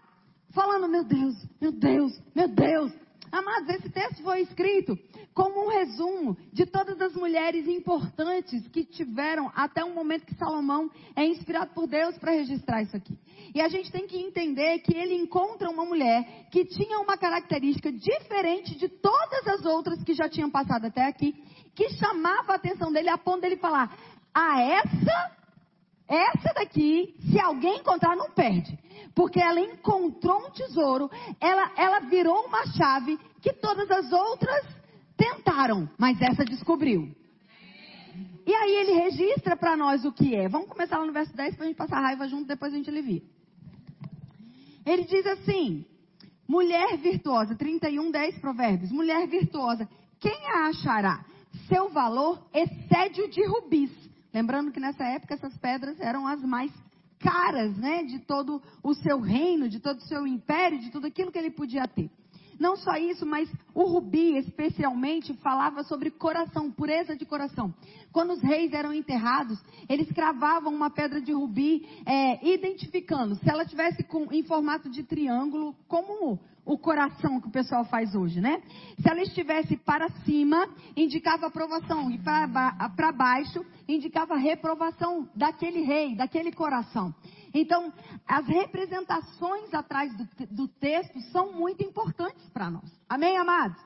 Falando, 0.55 0.89
meu 0.89 1.03
Deus, 1.03 1.35
meu 1.61 1.73
Deus, 1.73 2.13
meu 2.33 2.47
Deus. 2.47 2.93
Amados, 3.33 3.69
esse 3.71 3.91
texto 3.91 4.23
foi 4.23 4.43
escrito 4.43 4.97
como 5.35 5.65
um 5.65 5.69
resumo 5.69 6.37
de 6.53 6.65
todas 6.65 7.01
as 7.01 7.13
mulheres 7.15 7.67
importantes 7.67 8.69
que 8.69 8.85
tiveram 8.85 9.51
até 9.53 9.83
o 9.85 9.93
momento 9.93 10.27
que 10.27 10.37
Salomão 10.37 10.89
é 11.17 11.25
inspirado 11.25 11.75
por 11.75 11.89
Deus 11.89 12.17
para 12.19 12.31
registrar 12.31 12.83
isso 12.83 12.97
aqui. 12.97 13.19
E 13.53 13.61
a 13.61 13.69
gente 13.69 13.91
tem 13.91 14.07
que 14.07 14.17
entender 14.17 14.79
que 14.79 14.97
ele 14.97 15.15
encontra 15.15 15.69
uma 15.69 15.85
mulher 15.85 16.47
que 16.53 16.65
tinha 16.65 17.01
uma 17.01 17.19
característica 17.19 17.91
diferente 17.91 18.77
de 18.77 18.89
todas 18.89 19.45
as 19.49 19.65
outras 19.65 20.05
que 20.05 20.15
já 20.15 20.29
tinham 20.29 20.51
passado 20.51 20.85
até 20.85 21.05
aqui, 21.05 21.33
que 21.75 21.89
chamava 21.95 22.53
a 22.53 22.57
atenção 22.57 22.93
dele 22.93 23.09
a 23.09 23.19
ponto 23.19 23.41
dele 23.41 23.57
falar: 23.57 23.93
"Ah, 24.33 24.61
essa 24.63 25.40
essa 26.11 26.53
daqui, 26.53 27.15
se 27.31 27.39
alguém 27.39 27.79
encontrar, 27.79 28.17
não 28.17 28.33
perde. 28.33 28.77
Porque 29.15 29.41
ela 29.41 29.61
encontrou 29.61 30.49
um 30.49 30.51
tesouro, 30.51 31.09
ela, 31.41 31.71
ela 31.77 32.01
virou 32.01 32.47
uma 32.47 32.67
chave 32.67 33.17
que 33.41 33.53
todas 33.53 33.89
as 33.89 34.11
outras 34.11 34.67
tentaram, 35.17 35.89
mas 35.97 36.21
essa 36.21 36.45
descobriu. 36.45 37.15
E 38.45 38.53
aí 38.53 38.75
ele 38.75 38.93
registra 38.93 39.57
para 39.57 39.77
nós 39.77 40.05
o 40.05 40.11
que 40.11 40.35
é. 40.35 40.49
Vamos 40.49 40.69
começar 40.69 40.99
lá 40.99 41.07
no 41.07 41.13
verso 41.13 41.33
10 41.37 41.55
para 41.55 41.65
a 41.65 41.69
gente 41.69 41.77
passar 41.77 42.01
raiva 42.01 42.27
junto, 42.27 42.49
depois 42.49 42.73
a 42.73 42.77
gente 42.77 42.91
alivia. 42.91 43.23
Ele 44.85 45.05
diz 45.05 45.25
assim: 45.27 45.85
mulher 46.49 46.97
virtuosa, 46.97 47.55
31, 47.55 48.11
10 48.11 48.39
provérbios. 48.41 48.91
Mulher 48.91 49.29
virtuosa, 49.29 49.89
quem 50.19 50.47
a 50.49 50.67
achará? 50.67 51.25
Seu 51.69 51.89
valor 51.91 52.45
excede 52.53 53.23
o 53.23 53.29
de 53.29 53.47
rubis 53.47 54.10
Lembrando 54.33 54.71
que 54.71 54.81
nessa 54.81 55.05
época 55.05 55.35
essas 55.35 55.57
pedras 55.59 55.99
eram 56.01 56.27
as 56.27 56.43
mais 56.43 56.73
caras, 57.19 57.77
né, 57.77 58.05
de 58.05 58.19
todo 58.21 58.63
o 58.83 58.95
seu 58.95 59.21
reino, 59.21 59.69
de 59.69 59.79
todo 59.79 59.99
o 59.99 60.09
seu 60.09 60.27
império, 60.27 60.79
de 60.79 60.91
tudo 60.91 61.07
aquilo 61.07 61.31
que 61.31 61.39
ele 61.39 61.51
podia 61.51 61.87
ter. 61.87 62.11
Não 62.59 62.77
só 62.77 62.95
isso, 62.97 63.25
mas 63.25 63.51
o 63.75 63.85
rubi, 63.85 64.37
especialmente, 64.37 65.33
falava 65.39 65.83
sobre 65.83 66.11
coração, 66.11 66.71
pureza 66.71 67.17
de 67.17 67.25
coração. 67.25 67.75
Quando 68.13 68.35
os 68.35 68.43
reis 68.43 68.75
eram 68.75 68.93
enterrados, 68.93 69.59
eles 69.89 70.13
cravavam 70.13 70.75
uma 70.75 70.91
pedra 70.91 71.23
de 71.23 71.33
rubi, 71.33 71.89
é, 72.05 72.47
identificando 72.55 73.35
se 73.37 73.49
ela 73.49 73.65
tivesse 73.65 74.03
com, 74.03 74.31
em 74.31 74.43
formato 74.43 74.91
de 74.91 75.03
triângulo, 75.03 75.75
como 75.89 76.39
o 76.71 76.79
coração 76.79 77.41
que 77.41 77.49
o 77.49 77.51
pessoal 77.51 77.85
faz 77.85 78.15
hoje, 78.15 78.41
né? 78.41 78.63
Se 79.01 79.11
ela 79.11 79.21
estivesse 79.23 79.77
para 79.77 80.09
cima, 80.25 80.69
indicava 80.97 81.49
aprovação, 81.49 82.09
e 82.13 82.19
para 82.19 83.13
baixo, 83.13 83.67
indicava 83.89 84.37
reprovação 84.37 85.29
daquele 85.35 85.81
rei, 85.81 86.15
daquele 86.15 86.53
coração. 86.53 87.13
Então, 87.53 87.93
as 88.25 88.47
representações 88.47 89.75
atrás 89.75 90.17
do, 90.17 90.29
do 90.47 90.69
texto 90.69 91.21
são 91.33 91.53
muito 91.53 91.83
importantes 91.83 92.49
para 92.51 92.71
nós. 92.71 92.89
Amém, 93.09 93.37
amados? 93.37 93.83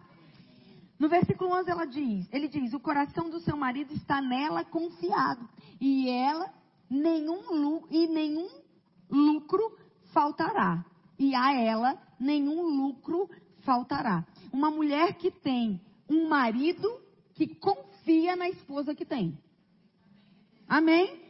No 0.99 1.09
versículo 1.09 1.55
11 1.55 1.71
ela 1.71 1.87
diz, 1.87 2.29
ele 2.31 2.49
diz: 2.49 2.75
"O 2.75 2.81
coração 2.81 3.31
do 3.31 3.41
seu 3.41 3.57
marido 3.57 3.95
está 3.95 4.21
nela 4.21 4.63
confiado, 4.63 5.49
e 5.81 6.11
ela 6.11 6.53
nenhum 6.91 7.87
e 7.91 8.07
nenhum 8.07 8.49
lucro 9.11 9.75
faltará, 10.13 10.85
e 11.19 11.35
a 11.35 11.55
ela 11.55 11.99
nenhum 12.19 12.63
lucro 12.63 13.29
faltará." 13.61 14.27
Uma 14.53 14.71
mulher 14.71 15.15
que 15.15 15.31
tem 15.31 15.81
um 16.09 16.29
marido 16.29 17.01
que 17.35 17.55
confia 17.55 18.37
na 18.37 18.49
esposa 18.49 18.95
que 18.95 19.05
tem. 19.05 19.39
Amém? 20.69 21.21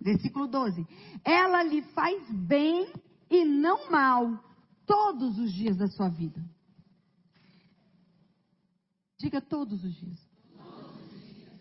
Versículo 0.00 0.46
12. 0.46 0.86
Ela 1.24 1.62
lhe 1.62 1.82
faz 1.82 2.30
bem 2.30 2.92
e 3.30 3.44
não 3.44 3.90
mal 3.90 4.38
todos 4.86 5.38
os 5.38 5.52
dias 5.52 5.76
da 5.76 5.88
sua 5.88 6.08
vida. 6.08 6.40
Diga 9.18 9.40
todos 9.40 9.82
os 9.82 9.94
dias. 9.94 10.20
Todos 10.56 11.12
os 11.12 11.34
dias. 11.34 11.52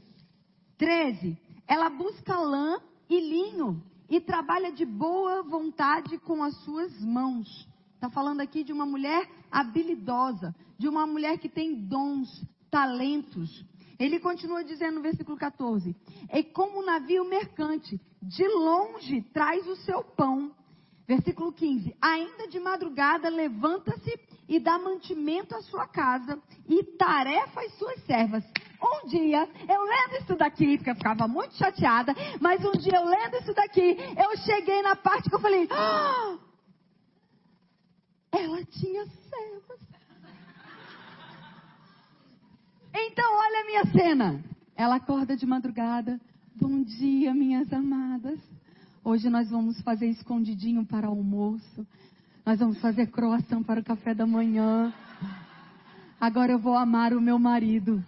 13. 0.78 1.38
Ela 1.68 1.90
busca 1.90 2.38
lã 2.38 2.80
e 3.10 3.20
linho 3.20 3.82
e 4.10 4.20
trabalha 4.20 4.72
de 4.72 4.86
boa 4.86 5.44
vontade 5.44 6.18
com 6.20 6.44
as 6.44 6.56
suas 6.64 7.00
mãos. 7.02 7.68
Está 7.96 8.10
falando 8.10 8.42
aqui 8.42 8.64
de 8.64 8.72
uma 8.72 8.86
mulher 8.86 9.28
habilidosa, 9.52 10.56
de 10.78 10.88
uma 10.88 11.08
mulher 11.08 11.38
que 11.38 11.50
tem 11.50 11.74
dons, 11.74 12.44
talentos. 12.70 13.66
Ele 13.98 14.20
continua 14.20 14.64
dizendo 14.64 14.96
no 14.96 15.02
versículo 15.02 15.38
14: 15.38 15.96
É 16.30 16.44
como 16.44 16.80
um 16.80 16.86
navio 16.86 17.24
mercante, 17.26 18.00
de 18.22 18.48
longe 18.48 19.22
traz 19.34 19.66
o 19.68 19.76
seu 19.78 20.04
pão. 20.04 20.52
Versículo 21.08 21.54
15: 21.54 21.96
Ainda 22.02 22.48
de 22.48 22.60
madrugada 22.60 23.30
levanta-se 23.30 24.20
e 24.48 24.60
dá 24.60 24.78
mantimento 24.78 25.56
à 25.56 25.62
sua 25.62 25.88
casa 25.88 26.42
e 26.68 26.84
tarefa 26.98 27.62
às 27.62 27.74
suas 27.78 28.04
servas. 28.06 28.44
Um 28.82 29.08
dia, 29.08 29.50
eu 29.68 29.84
lendo 29.84 30.24
isso 30.24 30.36
daqui, 30.36 30.78
porque 30.78 30.92
eu 30.92 30.96
ficava 30.96 31.28
muito 31.28 31.56
chateada, 31.56 32.14
mas 32.40 32.64
um 32.64 32.74
dia 32.74 32.98
eu 32.98 33.06
lendo 33.06 33.38
isso 33.38 33.54
daqui, 33.54 33.98
eu 34.18 34.38
cheguei 34.38 34.82
na 34.82 34.96
parte 34.96 35.30
que 35.30 35.36
eu 35.36 35.40
falei: 35.40 35.68
ah, 35.72 36.38
ela 38.32 38.64
tinha 38.66 39.06
servas. 39.06 39.80
Então, 42.94 43.26
olha 43.26 43.62
a 43.62 43.66
minha 43.66 43.86
cena. 43.92 44.44
Ela 44.76 44.96
acorda 44.96 45.36
de 45.36 45.46
madrugada. 45.46 46.20
Bom 46.56 46.82
dia, 46.82 47.34
minhas 47.34 47.72
amadas. 47.72 48.40
Hoje 49.04 49.30
nós 49.30 49.50
vamos 49.50 49.82
fazer 49.82 50.08
escondidinho 50.08 50.86
para 50.86 51.08
almoço. 51.08 51.86
Nós 52.46 52.60
vamos 52.60 52.80
fazer 52.80 53.08
croação 53.08 53.64
para 53.64 53.80
o 53.80 53.84
café 53.84 54.14
da 54.14 54.28
manhã. 54.28 54.94
Agora 56.22 56.52
eu 56.52 56.60
vou 56.60 56.78
amar 56.78 57.12
o 57.12 57.20
meu 57.20 57.40
marido. 57.40 58.06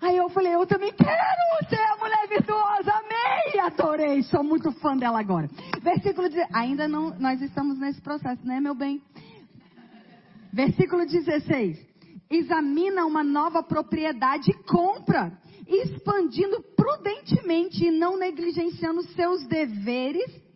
Aí 0.00 0.16
eu 0.16 0.28
falei, 0.30 0.56
eu 0.56 0.66
também 0.66 0.92
quero 0.92 1.68
ser 1.68 1.80
a 1.80 1.96
mulher 1.98 2.28
virtuosa. 2.28 2.92
Amei, 2.92 3.60
adorei. 3.60 4.22
Sou 4.24 4.42
muito 4.42 4.72
fã 4.80 4.96
dela 4.96 5.20
agora. 5.20 5.48
Versículo 5.80 6.28
10. 6.28 6.48
Ainda 6.52 6.88
não, 6.88 7.16
nós 7.16 7.40
estamos 7.42 7.78
nesse 7.78 8.00
processo, 8.00 8.44
né, 8.44 8.58
meu 8.58 8.74
bem? 8.74 9.00
Versículo 10.52 11.06
16. 11.06 11.78
Examina 12.28 13.06
uma 13.06 13.22
nova 13.22 13.62
propriedade 13.62 14.50
e 14.50 14.64
compra, 14.64 15.32
expandindo 15.64 16.60
prudentemente 16.76 17.86
e 17.86 17.90
não 17.92 18.18
negligenciando 18.18 19.04
seus 19.14 19.46
deveres, 19.46 20.47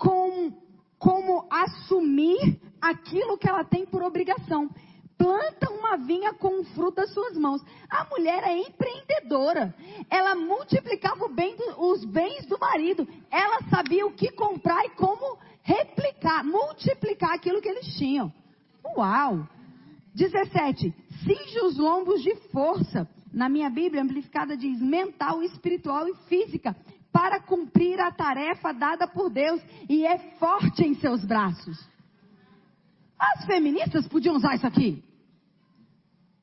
com, 0.00 0.50
como 0.98 1.46
assumir 1.50 2.58
aquilo 2.80 3.36
que 3.36 3.48
ela 3.48 3.62
tem 3.62 3.84
por 3.84 4.02
obrigação. 4.02 4.70
Planta 5.18 5.70
uma 5.70 5.98
vinha 5.98 6.32
com 6.32 6.62
o 6.62 6.64
fruto 6.64 6.96
das 6.96 7.12
suas 7.12 7.36
mãos. 7.36 7.62
A 7.90 8.06
mulher 8.06 8.42
é 8.44 8.56
empreendedora. 8.56 9.74
Ela 10.08 10.34
multiplicava 10.34 11.28
bem 11.28 11.54
do, 11.54 11.90
os 11.90 12.02
bens 12.06 12.46
do 12.46 12.58
marido. 12.58 13.06
Ela 13.30 13.60
sabia 13.68 14.06
o 14.06 14.12
que 14.12 14.32
comprar 14.32 14.82
e 14.86 14.90
como 14.90 15.38
replicar, 15.62 16.42
multiplicar 16.42 17.34
aquilo 17.34 17.60
que 17.60 17.68
eles 17.68 17.86
tinham. 17.98 18.32
Uau! 18.96 19.46
17. 20.14 20.94
Cinge 21.22 21.60
os 21.60 21.76
lombos 21.76 22.22
de 22.22 22.34
força. 22.50 23.06
Na 23.30 23.50
minha 23.50 23.68
Bíblia 23.68 24.02
amplificada 24.02 24.56
diz 24.56 24.80
mental, 24.80 25.42
espiritual 25.42 26.08
e 26.08 26.14
física. 26.28 26.74
Para 27.12 27.40
cumprir 27.40 28.00
a 28.00 28.12
tarefa 28.12 28.72
dada 28.72 29.06
por 29.06 29.30
Deus. 29.30 29.60
E 29.88 30.06
é 30.06 30.18
forte 30.38 30.84
em 30.84 30.94
seus 30.94 31.24
braços. 31.24 31.78
As 33.18 33.44
feministas 33.44 34.08
podiam 34.08 34.36
usar 34.36 34.54
isso 34.54 34.66
aqui. 34.66 35.04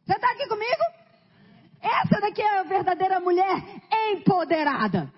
Você 0.05 0.13
está 0.13 0.31
aqui 0.31 0.47
comigo? 0.47 0.83
Essa 1.81 2.21
daqui 2.21 2.41
é 2.41 2.59
a 2.59 2.63
verdadeira 2.63 3.19
mulher 3.19 3.63
empoderada. 4.11 5.11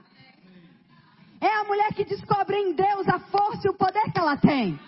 É 1.42 1.62
a 1.62 1.64
mulher 1.64 1.94
que 1.94 2.04
descobre 2.04 2.58
em 2.58 2.74
Deus 2.74 3.08
a 3.08 3.20
força 3.20 3.68
e 3.68 3.70
o 3.70 3.74
poder 3.74 4.12
que 4.12 4.20
ela 4.20 4.36
tem. 4.38 4.80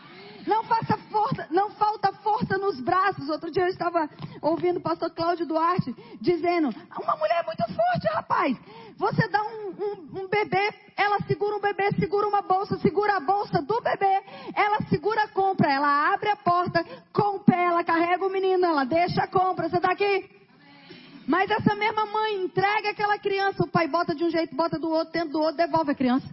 Não 0.47 0.63
faça 0.63 0.97
força, 1.11 1.47
não 1.51 1.69
falta 1.71 2.11
força 2.13 2.57
nos 2.57 2.79
braços. 2.79 3.29
Outro 3.29 3.51
dia 3.51 3.63
eu 3.63 3.69
estava 3.69 4.09
ouvindo 4.41 4.77
o 4.77 4.81
pastor 4.81 5.11
Cláudio 5.11 5.45
Duarte 5.45 5.95
dizendo: 6.19 6.69
uma 7.01 7.15
mulher 7.15 7.43
muito 7.45 7.63
forte, 7.73 8.07
rapaz. 8.13 8.57
Você 8.97 9.27
dá 9.29 9.41
um, 9.41 9.69
um, 9.69 10.21
um, 10.21 10.27
bebê, 10.27 10.73
ela 10.95 11.19
segura 11.25 11.55
um 11.55 11.59
bebê, 11.59 11.89
segura 11.99 12.27
uma 12.27 12.41
bolsa, 12.41 12.77
segura 12.77 13.17
a 13.17 13.19
bolsa 13.19 13.61
do 13.61 13.81
bebê, 13.81 14.23
ela 14.55 14.79
segura 14.89 15.23
a 15.23 15.27
compra, 15.27 15.71
ela 15.71 16.13
abre 16.13 16.29
a 16.29 16.35
porta, 16.35 16.85
com 17.11 17.37
o 17.37 17.39
pé, 17.39 17.65
ela 17.65 17.83
carrega 17.83 18.25
o 18.25 18.29
menino, 18.29 18.65
ela 18.65 18.83
deixa 18.83 19.23
a 19.23 19.27
compra. 19.27 19.69
Você 19.69 19.77
está 19.77 19.91
aqui? 19.91 20.29
Mas 21.27 21.49
essa 21.49 21.75
mesma 21.75 22.05
mãe 22.05 22.43
entrega 22.43 22.89
aquela 22.89 23.17
criança, 23.17 23.63
o 23.63 23.67
pai 23.67 23.87
bota 23.87 24.13
de 24.13 24.23
um 24.23 24.29
jeito, 24.29 24.55
bota 24.55 24.77
do 24.77 24.89
outro, 24.89 25.13
tenta 25.13 25.31
do 25.31 25.39
outro, 25.39 25.57
devolve 25.57 25.91
a 25.91 25.95
criança. 25.95 26.27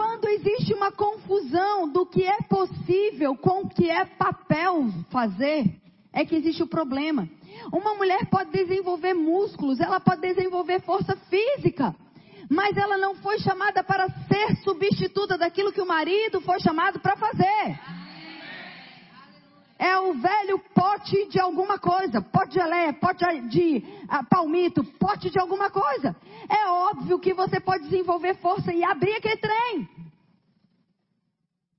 Quando 0.00 0.28
existe 0.30 0.72
uma 0.72 0.90
confusão 0.90 1.86
do 1.86 2.06
que 2.06 2.24
é 2.24 2.38
possível 2.48 3.36
com 3.36 3.64
o 3.64 3.68
que 3.68 3.90
é 3.90 4.06
papel 4.06 4.88
fazer, 5.10 5.78
é 6.10 6.24
que 6.24 6.34
existe 6.34 6.62
o 6.62 6.66
problema. 6.66 7.28
Uma 7.70 7.94
mulher 7.96 8.24
pode 8.30 8.50
desenvolver 8.50 9.12
músculos, 9.12 9.78
ela 9.78 10.00
pode 10.00 10.22
desenvolver 10.22 10.80
força 10.80 11.14
física, 11.28 11.94
mas 12.48 12.78
ela 12.78 12.96
não 12.96 13.14
foi 13.16 13.40
chamada 13.40 13.84
para 13.84 14.08
ser 14.26 14.56
substituta 14.64 15.36
daquilo 15.36 15.70
que 15.70 15.82
o 15.82 15.86
marido 15.86 16.40
foi 16.40 16.58
chamado 16.60 16.98
para 16.98 17.14
fazer. 17.18 17.78
É 19.80 19.98
o 19.98 20.12
velho 20.12 20.58
pote 20.74 21.26
de 21.30 21.40
alguma 21.40 21.78
coisa, 21.78 22.20
pote 22.20 22.50
de 22.50 22.60
geleia, 22.60 22.92
pote 22.92 23.24
de 23.48 23.82
uh, 24.04 24.28
palmito, 24.28 24.84
pote 24.98 25.30
de 25.30 25.38
alguma 25.38 25.70
coisa. 25.70 26.14
É 26.50 26.68
óbvio 26.68 27.18
que 27.18 27.32
você 27.32 27.58
pode 27.58 27.84
desenvolver 27.84 28.34
força 28.42 28.74
e 28.74 28.84
abrir 28.84 29.14
aquele 29.14 29.38
trem. 29.38 29.88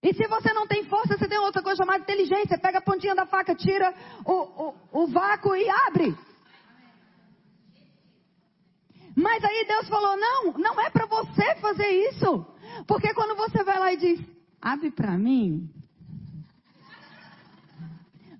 E 0.02 0.16
se 0.16 0.28
você 0.28 0.52
não 0.52 0.66
tem 0.66 0.84
força, 0.86 1.16
você 1.16 1.28
tem 1.28 1.38
outra 1.38 1.62
coisa 1.62 1.78
chamada 1.78 2.02
inteligência. 2.02 2.58
Pega 2.58 2.80
a 2.80 2.82
pontinha 2.82 3.14
da 3.14 3.28
faca, 3.28 3.54
tira 3.54 3.94
o, 4.26 4.34
o, 4.34 5.04
o 5.04 5.08
vácuo 5.08 5.56
e 5.56 5.70
abre. 5.70 6.18
Mas 9.16 9.44
aí 9.44 9.64
Deus 9.68 9.88
falou: 9.88 10.18
não, 10.18 10.54
não 10.54 10.82
é 10.82 10.90
para 10.90 11.06
você 11.06 11.56
fazer 11.62 11.88
isso. 12.10 12.48
Porque 12.88 13.14
quando 13.14 13.36
você 13.36 13.64
vai 13.64 13.78
lá 13.78 13.94
e 13.94 13.98
diz: 13.98 14.20
abre 14.60 14.90
para 14.90 15.16
mim, 15.20 15.70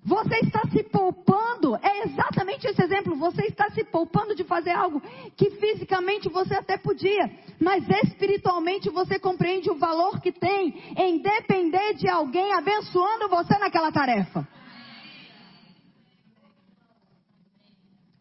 você 0.04 0.36
está 0.40 0.62
se 0.68 0.82
poupando, 0.82 1.76
é 1.76 2.02
exatamente 2.04 2.66
esse 2.66 2.82
exemplo. 2.82 3.14
Você 3.16 3.42
está 3.42 3.70
se 3.70 3.84
poupando 3.84 4.34
de 4.34 4.42
fazer 4.42 4.72
algo 4.72 5.00
que 5.36 5.50
fisicamente 5.50 6.28
você 6.28 6.54
até 6.54 6.76
podia, 6.76 7.30
mas 7.60 7.88
espiritualmente 8.04 8.90
você 8.90 9.18
compreende 9.18 9.70
o 9.70 9.78
valor 9.78 10.20
que 10.20 10.32
tem 10.32 10.94
em 10.96 11.18
depender 11.18 11.94
de 11.94 12.08
alguém 12.08 12.52
abençoando 12.52 13.28
você 13.28 13.56
naquela 13.58 13.92
tarefa. 13.92 14.46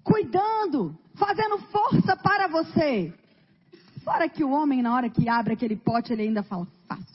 Cuidando, 0.04 0.96
fazendo 1.16 1.58
força 1.70 2.16
para 2.16 2.48
você. 2.48 3.12
Fora 4.04 4.30
que 4.30 4.44
o 4.44 4.52
homem, 4.52 4.84
na 4.84 4.94
hora 4.96 5.10
que 5.10 5.28
abre 5.28 5.54
aquele 5.54 5.76
pote, 5.76 6.14
ele 6.14 6.24
ainda 6.24 6.44
fala: 6.44 6.68
fácil. 6.88 7.11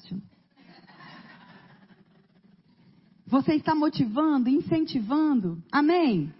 Você 3.27 3.55
está 3.55 3.75
motivando, 3.75 4.49
incentivando? 4.49 5.63
Amém? 5.73 6.33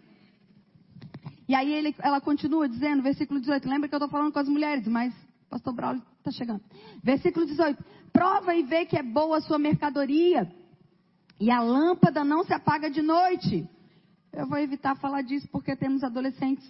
E 1.49 1.55
aí 1.55 1.73
ele, 1.73 1.95
ela 1.99 2.21
continua 2.21 2.69
dizendo, 2.69 3.03
versículo 3.03 3.41
18. 3.41 3.69
Lembra 3.69 3.89
que 3.89 3.95
eu 3.95 3.99
estou 3.99 4.11
falando 4.11 4.33
com 4.33 4.39
as 4.39 4.49
mulheres, 4.49 4.87
mas 4.87 5.15
pastor 5.51 5.75
Braulio 5.75 6.03
está 6.19 6.31
chegando. 6.31 6.63
Versículo 7.03 7.47
18. 7.47 7.83
Prova 8.13 8.55
e 8.55 8.63
vê 8.63 8.85
que 8.85 8.97
é 8.97 9.03
boa 9.03 9.39
a 9.39 9.41
sua 9.41 9.59
mercadoria. 9.59 10.51
E 11.39 11.51
a 11.51 11.61
lâmpada 11.61 12.25
não 12.25 12.45
se 12.45 12.53
apaga 12.53 12.89
de 12.89 13.03
noite. 13.03 13.69
Eu 14.33 14.47
vou 14.49 14.59
evitar 14.59 14.97
falar 14.97 15.23
disso 15.23 15.49
porque 15.51 15.77
temos 15.77 16.05
adolescentes. 16.05 16.69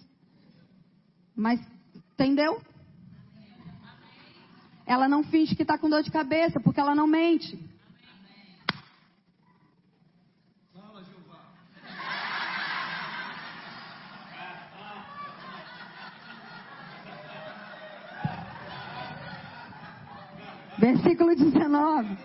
Mas, 1.34 1.60
entendeu? 2.12 2.60
Ela 4.86 5.08
não 5.08 5.22
finge 5.24 5.54
que 5.54 5.62
está 5.62 5.76
com 5.76 5.90
dor 5.90 6.02
de 6.02 6.10
cabeça, 6.10 6.60
porque 6.60 6.80
ela 6.80 6.94
não 6.94 7.06
mente. 7.06 7.58
Versículo 20.78 21.34
19. 21.34 22.16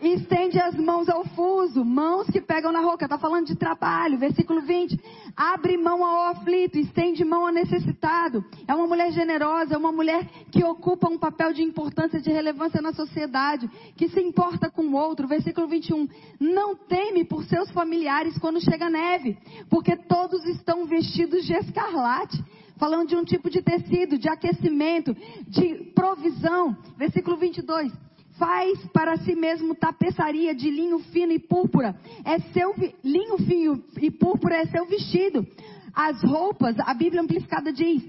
Estende 0.00 0.58
as 0.58 0.74
mãos 0.76 1.10
ao 1.10 1.24
fuso, 1.24 1.84
mãos 1.84 2.26
que 2.28 2.40
pegam 2.40 2.72
na 2.72 2.80
roca. 2.80 3.04
Está 3.04 3.18
falando 3.18 3.46
de 3.46 3.54
trabalho. 3.54 4.16
Versículo 4.16 4.62
20. 4.62 4.98
Abre 5.36 5.76
mão 5.76 6.02
ao 6.02 6.28
aflito, 6.28 6.78
estende 6.78 7.22
mão 7.22 7.46
ao 7.46 7.52
necessitado. 7.52 8.42
É 8.66 8.74
uma 8.74 8.86
mulher 8.86 9.12
generosa, 9.12 9.74
é 9.74 9.76
uma 9.76 9.92
mulher 9.92 10.26
que 10.50 10.64
ocupa 10.64 11.08
um 11.08 11.18
papel 11.18 11.52
de 11.52 11.62
importância, 11.62 12.20
de 12.20 12.30
relevância 12.30 12.80
na 12.80 12.92
sociedade, 12.92 13.68
que 13.94 14.08
se 14.08 14.20
importa 14.20 14.70
com 14.70 14.82
o 14.82 14.94
outro. 14.94 15.28
Versículo 15.28 15.68
21. 15.68 16.08
Não 16.40 16.74
teme 16.74 17.24
por 17.24 17.44
seus 17.44 17.70
familiares 17.70 18.38
quando 18.38 18.64
chega 18.64 18.88
neve, 18.88 19.36
porque 19.68 19.96
todos 19.96 20.44
estão 20.46 20.86
vestidos 20.86 21.44
de 21.44 21.52
escarlate 21.52 22.42
falando 22.80 23.08
de 23.08 23.14
um 23.14 23.22
tipo 23.22 23.50
de 23.50 23.60
tecido, 23.60 24.18
de 24.18 24.28
aquecimento, 24.28 25.14
de 25.46 25.92
provisão. 25.94 26.74
Versículo 26.96 27.36
22. 27.36 27.92
Faz 28.38 28.82
para 28.86 29.18
si 29.18 29.34
mesmo 29.34 29.74
tapeçaria 29.74 30.54
de 30.54 30.70
linho 30.70 30.98
fino 30.98 31.30
e 31.30 31.38
púrpura. 31.38 31.94
É 32.24 32.38
seu 32.52 32.74
linho 33.04 33.36
fino 33.36 33.84
e 34.00 34.10
púrpura 34.10 34.56
é 34.56 34.64
seu 34.64 34.86
vestido. 34.86 35.46
As 35.94 36.22
roupas, 36.22 36.74
a 36.80 36.94
Bíblia 36.94 37.20
amplificada 37.20 37.70
diz, 37.70 38.02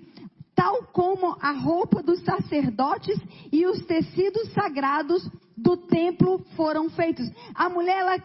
tal 0.56 0.84
como 0.94 1.36
a 1.42 1.52
roupa 1.52 2.02
dos 2.02 2.24
sacerdotes 2.24 3.20
e 3.52 3.66
os 3.66 3.84
tecidos 3.86 4.54
sagrados 4.54 5.30
do 5.58 5.76
templo 5.76 6.40
foram 6.56 6.90
feitos. 6.90 7.30
A 7.54 7.68
mulher 7.68 8.00
ela 8.00 8.20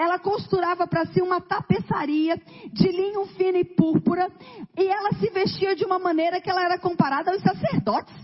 ela 0.00 0.18
costurava 0.18 0.86
para 0.86 1.04
si 1.12 1.20
uma 1.20 1.42
tapeçaria 1.42 2.40
de 2.72 2.88
linho 2.88 3.26
fino 3.36 3.58
e 3.58 3.64
púrpura, 3.64 4.32
e 4.74 4.88
ela 4.88 5.12
se 5.12 5.28
vestia 5.28 5.76
de 5.76 5.84
uma 5.84 5.98
maneira 5.98 6.40
que 6.40 6.48
ela 6.48 6.64
era 6.64 6.78
comparada 6.78 7.30
aos 7.30 7.42
sacerdotes. 7.42 8.14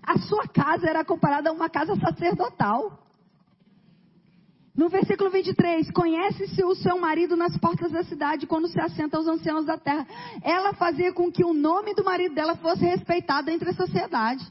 A 0.00 0.16
sua 0.18 0.46
casa 0.46 0.88
era 0.88 1.04
comparada 1.04 1.50
a 1.50 1.52
uma 1.52 1.68
casa 1.68 1.96
sacerdotal. 1.96 3.00
No 4.76 4.88
versículo 4.88 5.28
23, 5.28 5.90
conhece-se 5.90 6.62
o 6.62 6.76
seu 6.76 7.00
marido 7.00 7.34
nas 7.34 7.58
portas 7.58 7.90
da 7.90 8.04
cidade 8.04 8.46
quando 8.46 8.68
se 8.68 8.80
assenta 8.80 9.16
aos 9.16 9.26
anciãos 9.26 9.66
da 9.66 9.76
terra. 9.76 10.06
Ela 10.40 10.72
fazia 10.74 11.12
com 11.12 11.32
que 11.32 11.44
o 11.44 11.52
nome 11.52 11.94
do 11.94 12.04
marido 12.04 12.32
dela 12.32 12.54
fosse 12.54 12.84
respeitado 12.84 13.50
entre 13.50 13.70
a 13.70 13.74
sociedade. 13.74 14.46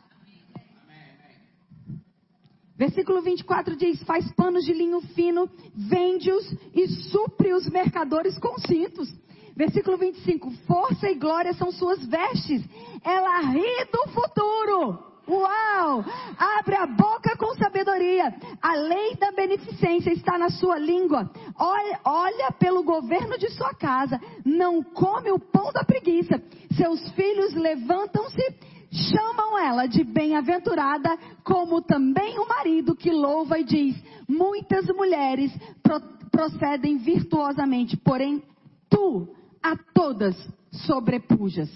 Versículo 2.77 3.21
24 3.21 3.75
diz: 3.75 4.03
Faz 4.03 4.29
panos 4.33 4.65
de 4.65 4.73
linho 4.73 5.01
fino, 5.13 5.49
vende-os 5.73 6.51
e 6.73 6.87
supre 7.09 7.53
os 7.53 7.69
mercadores 7.69 8.37
com 8.37 8.57
cintos. 8.59 9.09
Versículo 9.55 9.97
25: 9.97 10.51
Força 10.67 11.09
e 11.09 11.15
glória 11.15 11.53
são 11.53 11.71
suas 11.71 12.05
vestes. 12.05 12.63
Ela 13.03 13.39
ri 13.51 13.85
do 13.91 14.09
futuro. 14.11 15.15
Uau! 15.27 16.05
Abre 16.37 16.75
a 16.75 16.85
boca 16.85 17.35
com 17.37 17.55
sabedoria. 17.55 18.33
A 18.61 18.75
lei 18.75 19.15
da 19.15 19.31
beneficência 19.31 20.11
está 20.11 20.37
na 20.37 20.49
sua 20.49 20.77
língua. 20.77 21.31
Olha, 21.57 21.99
olha, 22.03 22.51
pelo 22.51 22.83
governo 22.83 23.37
de 23.37 23.49
sua 23.51 23.73
casa. 23.73 24.19
Não 24.45 24.83
come 24.83 25.31
o 25.31 25.39
pão 25.39 25.71
da 25.71 25.83
preguiça. 25.83 26.39
Seus 26.75 27.09
filhos 27.13 27.53
levantam-se 27.53 28.74
chamam 28.95 29.57
ela 29.59 29.87
de 29.87 30.03
bem-aventurada, 30.03 31.17
como 31.43 31.81
também 31.81 32.39
o 32.39 32.47
marido 32.47 32.95
que 32.95 33.11
louva 33.11 33.59
e 33.59 33.63
diz: 33.63 33.95
Muitas 34.27 34.85
mulheres 34.87 35.51
pro 35.83 35.99
procedem 36.35 36.97
virtuosamente, 36.97 37.95
porém 37.95 38.43
tu 38.89 39.33
a 39.63 39.77
todas 39.93 40.35
sobrepujas. 40.69 41.69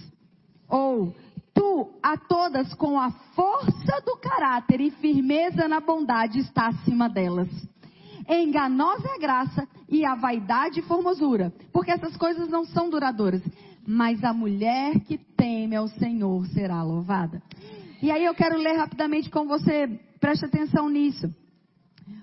Ou 0.67 1.15
tu 1.53 1.91
a 2.03 2.17
todas 2.17 2.73
com 2.73 2.99
a 2.99 3.09
força 3.09 4.01
do 4.05 4.17
caráter 4.17 4.81
e 4.81 4.91
firmeza 4.91 5.67
na 5.67 5.79
bondade 5.79 6.39
está 6.39 6.67
acima 6.67 7.07
delas. 7.07 7.49
Enganosa 8.27 9.07
é 9.07 9.15
a 9.15 9.17
graça 9.17 9.67
e 9.87 10.05
a 10.05 10.13
vaidade 10.13 10.81
e 10.81 10.83
formosura, 10.83 11.51
porque 11.71 11.91
essas 11.91 12.15
coisas 12.17 12.49
não 12.49 12.65
são 12.65 12.89
duradouras 12.89 13.41
mas 13.89 14.23
a 14.23 14.31
mulher 14.31 14.99
que 14.99 15.17
teme 15.17 15.75
ao 15.75 15.87
Senhor 15.87 16.45
será 16.49 16.83
louvada. 16.83 17.41
E 17.99 18.11
aí 18.11 18.23
eu 18.23 18.35
quero 18.35 18.55
ler 18.55 18.77
rapidamente 18.77 19.31
com 19.31 19.47
você, 19.47 19.87
preste 20.19 20.45
atenção 20.45 20.87
nisso. 20.87 21.27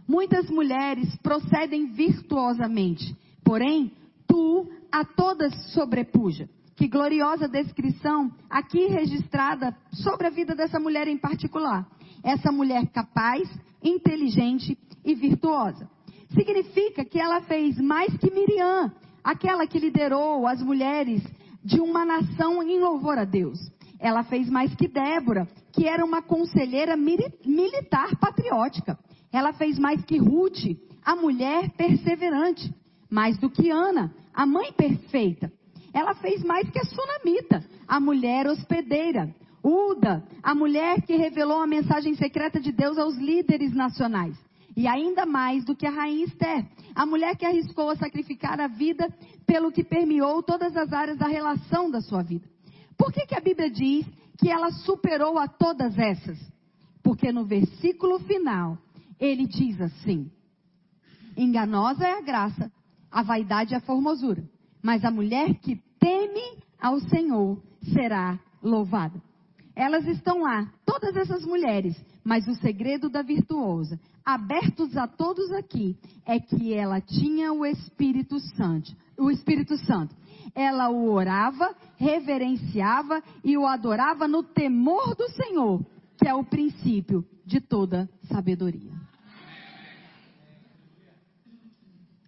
Muitas 0.07 0.49
mulheres 0.49 1.17
procedem 1.17 1.87
virtuosamente, 1.87 3.17
porém, 3.43 3.91
tu 4.29 4.71
a 4.93 5.05
todas 5.05 5.53
sobrepuja. 5.73 6.49
Que 6.77 6.87
gloriosa 6.87 7.49
descrição 7.49 8.31
aqui 8.49 8.87
registrada 8.87 9.77
sobre 9.91 10.29
a 10.29 10.31
vida 10.31 10.55
dessa 10.55 10.79
mulher 10.79 11.09
em 11.09 11.19
particular. 11.19 11.85
Essa 12.23 12.53
mulher 12.53 12.87
capaz, 12.93 13.51
inteligente 13.83 14.79
e 15.05 15.17
virtuosa. 15.17 15.91
Significa 16.33 17.05
que 17.05 17.19
ela 17.19 17.41
fez 17.41 17.77
mais 17.81 18.17
que 18.19 18.31
Miriam, 18.31 18.93
aquela 19.25 19.67
que 19.67 19.81
liderou 19.81 20.47
as 20.47 20.63
mulheres 20.63 21.25
de 21.67 21.81
uma 21.81 22.05
nação 22.05 22.63
em 22.63 22.79
louvor 22.79 23.19
a 23.19 23.25
Deus. 23.25 23.59
Ela 23.99 24.23
fez 24.23 24.49
mais 24.49 24.73
que 24.77 24.87
Débora, 24.87 25.49
que 25.73 25.89
era 25.89 26.05
uma 26.05 26.23
conselheira 26.23 26.97
militar 26.97 28.15
patriótica. 28.21 28.97
Ela 29.33 29.53
fez 29.53 29.77
mais 29.77 30.05
que 30.05 30.17
Ruth, 30.17 30.79
a 31.05 31.17
mulher 31.17 31.71
perseverante. 31.77 32.73
Mais 33.11 33.37
do 33.39 33.51
que 33.51 33.69
Ana, 33.69 34.15
a 34.33 34.47
mãe 34.47 34.73
perfeita. 34.73 35.53
Ela 35.93 36.15
fez 36.15 36.45
mais 36.45 36.71
que 36.71 36.79
a 36.79 36.85
Sunamita, 36.85 37.65
a 37.89 37.99
mulher 37.99 38.47
hospedeira. 38.47 39.35
Uda, 39.63 40.25
a 40.43 40.55
mulher 40.55 41.03
que 41.03 41.17
revelou 41.17 41.61
a 41.61 41.67
mensagem 41.67 42.15
secreta 42.15 42.61
de 42.61 42.71
Deus 42.71 42.97
aos 42.97 43.17
líderes 43.17 43.75
nacionais. 43.75 44.37
E 44.77 44.87
ainda 44.87 45.25
mais 45.25 45.65
do 45.65 45.75
que 45.75 45.87
a 45.87 45.91
rainha 45.91 46.27
Esther, 46.27 46.67
a 46.95 47.07
mulher 47.07 47.35
que 47.35 47.47
arriscou 47.47 47.89
a 47.89 47.97
sacrificar 47.97 48.61
a 48.61 48.69
vida 48.69 49.09
pelo 49.47 49.73
que 49.73 49.83
permeou 49.83 50.43
todas 50.43 50.77
as 50.77 50.93
áreas 50.93 51.17
da 51.17 51.27
relação 51.27 51.91
da 51.91 52.03
sua 52.03 52.23
vida. 52.23 52.47
Por 52.97 53.11
que, 53.11 53.27
que 53.27 53.35
a 53.35 53.41
Bíblia 53.41 53.71
diz 53.71 54.07
que 54.39 54.51
ela 54.51 54.71
superou 54.71 55.39
a 55.39 55.49
todas 55.49 55.99
essas? 55.99 56.39
Porque 57.03 57.33
no 57.33 57.47
versículo 57.47 58.19
final, 58.21 58.77
ele 59.19 59.47
diz 59.47 59.81
assim: 59.81 60.31
Enganosa 61.37 62.07
é 62.07 62.19
a 62.19 62.23
graça, 62.23 62.71
a 63.11 63.23
vaidade 63.23 63.73
é 63.73 63.79
a 63.79 63.81
formosura, 63.81 64.45
mas 64.83 65.05
a 65.05 65.11
mulher 65.11 65.55
que 65.55 65.81
teme 65.99 66.63
ao 66.79 67.01
Senhor 67.01 67.63
será 67.95 68.39
louvada. 68.63 69.23
Elas 69.75 70.07
estão 70.07 70.43
lá, 70.43 70.71
todas 70.85 71.17
essas 71.17 71.45
mulheres, 71.45 71.97
mas 72.27 72.49
o 72.49 72.57
segredo 72.57 73.09
da 73.09 73.23
virtuosa, 73.23 74.01
abertos 74.25 74.97
a 74.97 75.07
todos 75.07 75.53
aqui, 75.53 75.97
é 76.25 76.41
que 76.41 76.75
ela 76.75 77.01
tinha 77.01 77.53
o 77.53 77.65
Espírito 77.65 78.41
Santo. 78.41 78.97
O 79.17 79.31
Espírito 79.31 79.77
Santo. 79.79 80.13
Ela 80.53 80.91
o 80.91 81.09
orava, 81.09 81.73
reverenciava 81.97 83.23
e 83.45 83.57
o 83.57 83.65
adorava 83.65 84.27
no 84.27 84.43
temor 84.43 85.15
do 85.15 85.29
Senhor, 85.31 85.87
que 86.19 86.27
é 86.27 86.35
o 86.35 86.43
princípio 86.43 87.25
de 87.45 87.61
toda 87.61 88.11
sabedoria. 88.25 88.93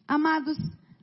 Amados, 0.06 0.56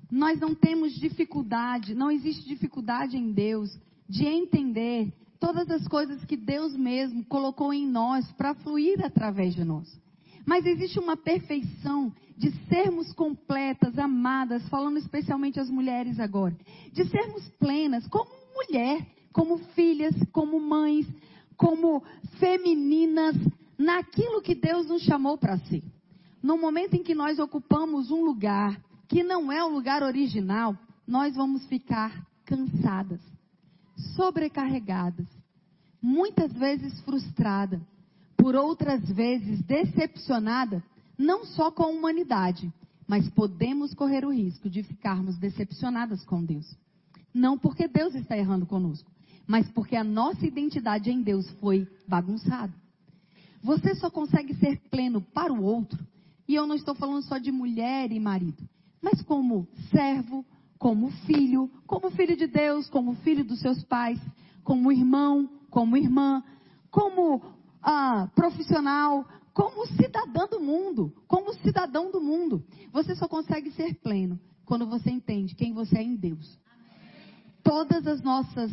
nós 0.09 0.39
não 0.39 0.55
temos 0.55 0.93
dificuldade, 0.93 1.93
não 1.93 2.09
existe 2.09 2.47
dificuldade 2.47 3.17
em 3.17 3.33
Deus 3.33 3.77
de 4.07 4.25
entender 4.25 5.11
todas 5.39 5.69
as 5.69 5.87
coisas 5.87 6.23
que 6.25 6.37
Deus 6.37 6.75
mesmo 6.75 7.25
colocou 7.25 7.73
em 7.73 7.87
nós 7.87 8.29
para 8.33 8.55
fluir 8.55 9.03
através 9.03 9.55
de 9.55 9.63
nós. 9.63 9.87
Mas 10.45 10.65
existe 10.65 10.99
uma 10.99 11.17
perfeição 11.17 12.13
de 12.37 12.51
sermos 12.67 13.11
completas, 13.13 13.97
amadas, 13.97 14.67
falando 14.69 14.97
especialmente 14.97 15.59
às 15.59 15.69
mulheres 15.69 16.19
agora, 16.19 16.55
de 16.91 17.05
sermos 17.05 17.47
plenas 17.59 18.07
como 18.07 18.29
mulher, 18.53 19.05
como 19.33 19.57
filhas, 19.73 20.13
como 20.31 20.59
mães, 20.59 21.07
como 21.57 22.03
femininas, 22.39 23.35
naquilo 23.77 24.41
que 24.41 24.55
Deus 24.55 24.87
nos 24.87 25.01
chamou 25.03 25.37
para 25.37 25.57
ser. 25.57 25.83
no 26.41 26.59
momento 26.59 26.93
em 26.93 27.01
que 27.01 27.15
nós 27.15 27.39
ocupamos 27.39 28.11
um 28.11 28.23
lugar 28.23 28.79
que 29.07 29.23
não 29.23 29.51
é 29.51 29.63
o 29.63 29.69
lugar 29.69 30.03
original, 30.03 30.77
nós 31.07 31.35
vamos 31.35 31.65
ficar 31.65 32.23
cansadas, 32.45 33.19
sobrecarregadas, 34.15 35.27
muitas 36.01 36.51
vezes 36.53 36.99
frustrada, 37.01 37.81
por 38.37 38.55
outras 38.55 39.01
vezes 39.09 39.61
decepcionada, 39.63 40.83
não 41.17 41.45
só 41.45 41.71
com 41.71 41.83
a 41.83 41.87
humanidade, 41.87 42.71
mas 43.07 43.29
podemos 43.29 43.93
correr 43.93 44.25
o 44.25 44.33
risco 44.33 44.69
de 44.69 44.83
ficarmos 44.83 45.37
decepcionadas 45.37 46.23
com 46.25 46.43
Deus. 46.43 46.75
Não 47.33 47.57
porque 47.57 47.87
Deus 47.87 48.15
está 48.15 48.37
errando 48.37 48.65
conosco, 48.65 49.09
mas 49.47 49.69
porque 49.69 49.95
a 49.95 50.03
nossa 50.03 50.45
identidade 50.45 51.09
em 51.11 51.21
Deus 51.21 51.49
foi 51.61 51.87
bagunçada. 52.07 52.73
Você 53.61 53.95
só 53.95 54.09
consegue 54.09 54.53
ser 54.55 54.79
pleno 54.89 55.21
para 55.21 55.51
o 55.51 55.63
outro, 55.63 56.05
e 56.47 56.53
eu 56.53 56.67
não 56.67 56.75
estou 56.75 56.93
falando 56.93 57.23
só 57.23 57.37
de 57.37 57.51
mulher 57.51 58.11
e 58.11 58.19
marido, 58.19 58.63
mas 59.01 59.21
como 59.21 59.67
servo, 59.89 60.45
como 60.77 61.09
filho, 61.25 61.69
como 61.87 62.11
filho 62.11 62.35
de 62.35 62.47
Deus, 62.47 62.89
como 62.89 63.15
filho 63.15 63.43
dos 63.43 63.59
seus 63.59 63.83
pais, 63.83 64.19
como 64.63 64.91
irmão, 64.91 65.49
como 65.69 65.97
irmã, 65.97 66.43
como 66.89 67.41
ah, 67.81 68.29
profissional, 68.35 69.25
como 69.53 69.87
cidadã 69.87 70.47
do 70.47 70.59
mundo, 70.59 71.13
como 71.27 71.53
cidadão 71.55 72.11
do 72.11 72.19
mundo. 72.19 72.63
Você 72.91 73.15
só 73.15 73.27
consegue 73.27 73.71
ser 73.71 73.95
pleno 73.95 74.39
quando 74.65 74.85
você 74.85 75.09
entende 75.09 75.55
quem 75.55 75.73
você 75.73 75.97
é 75.97 76.03
em 76.03 76.15
Deus. 76.15 76.59
Todas 77.63 78.05
as 78.05 78.21
nossas 78.21 78.71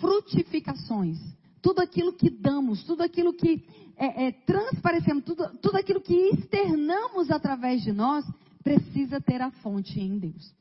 frutificações, 0.00 1.18
tudo 1.62 1.80
aquilo 1.80 2.12
que 2.12 2.30
damos, 2.30 2.84
tudo 2.84 3.02
aquilo 3.02 3.32
que 3.32 3.64
é, 3.96 4.26
é, 4.26 4.32
transparecemos, 4.32 5.24
tudo, 5.24 5.48
tudo 5.58 5.76
aquilo 5.76 6.00
que 6.00 6.14
externamos 6.14 7.30
através 7.30 7.82
de 7.82 7.92
nós, 7.92 8.24
precisa 8.62 9.20
ter 9.20 9.40
a 9.40 9.50
fonte 9.50 10.00
em 10.00 10.18
Deus. 10.18 10.52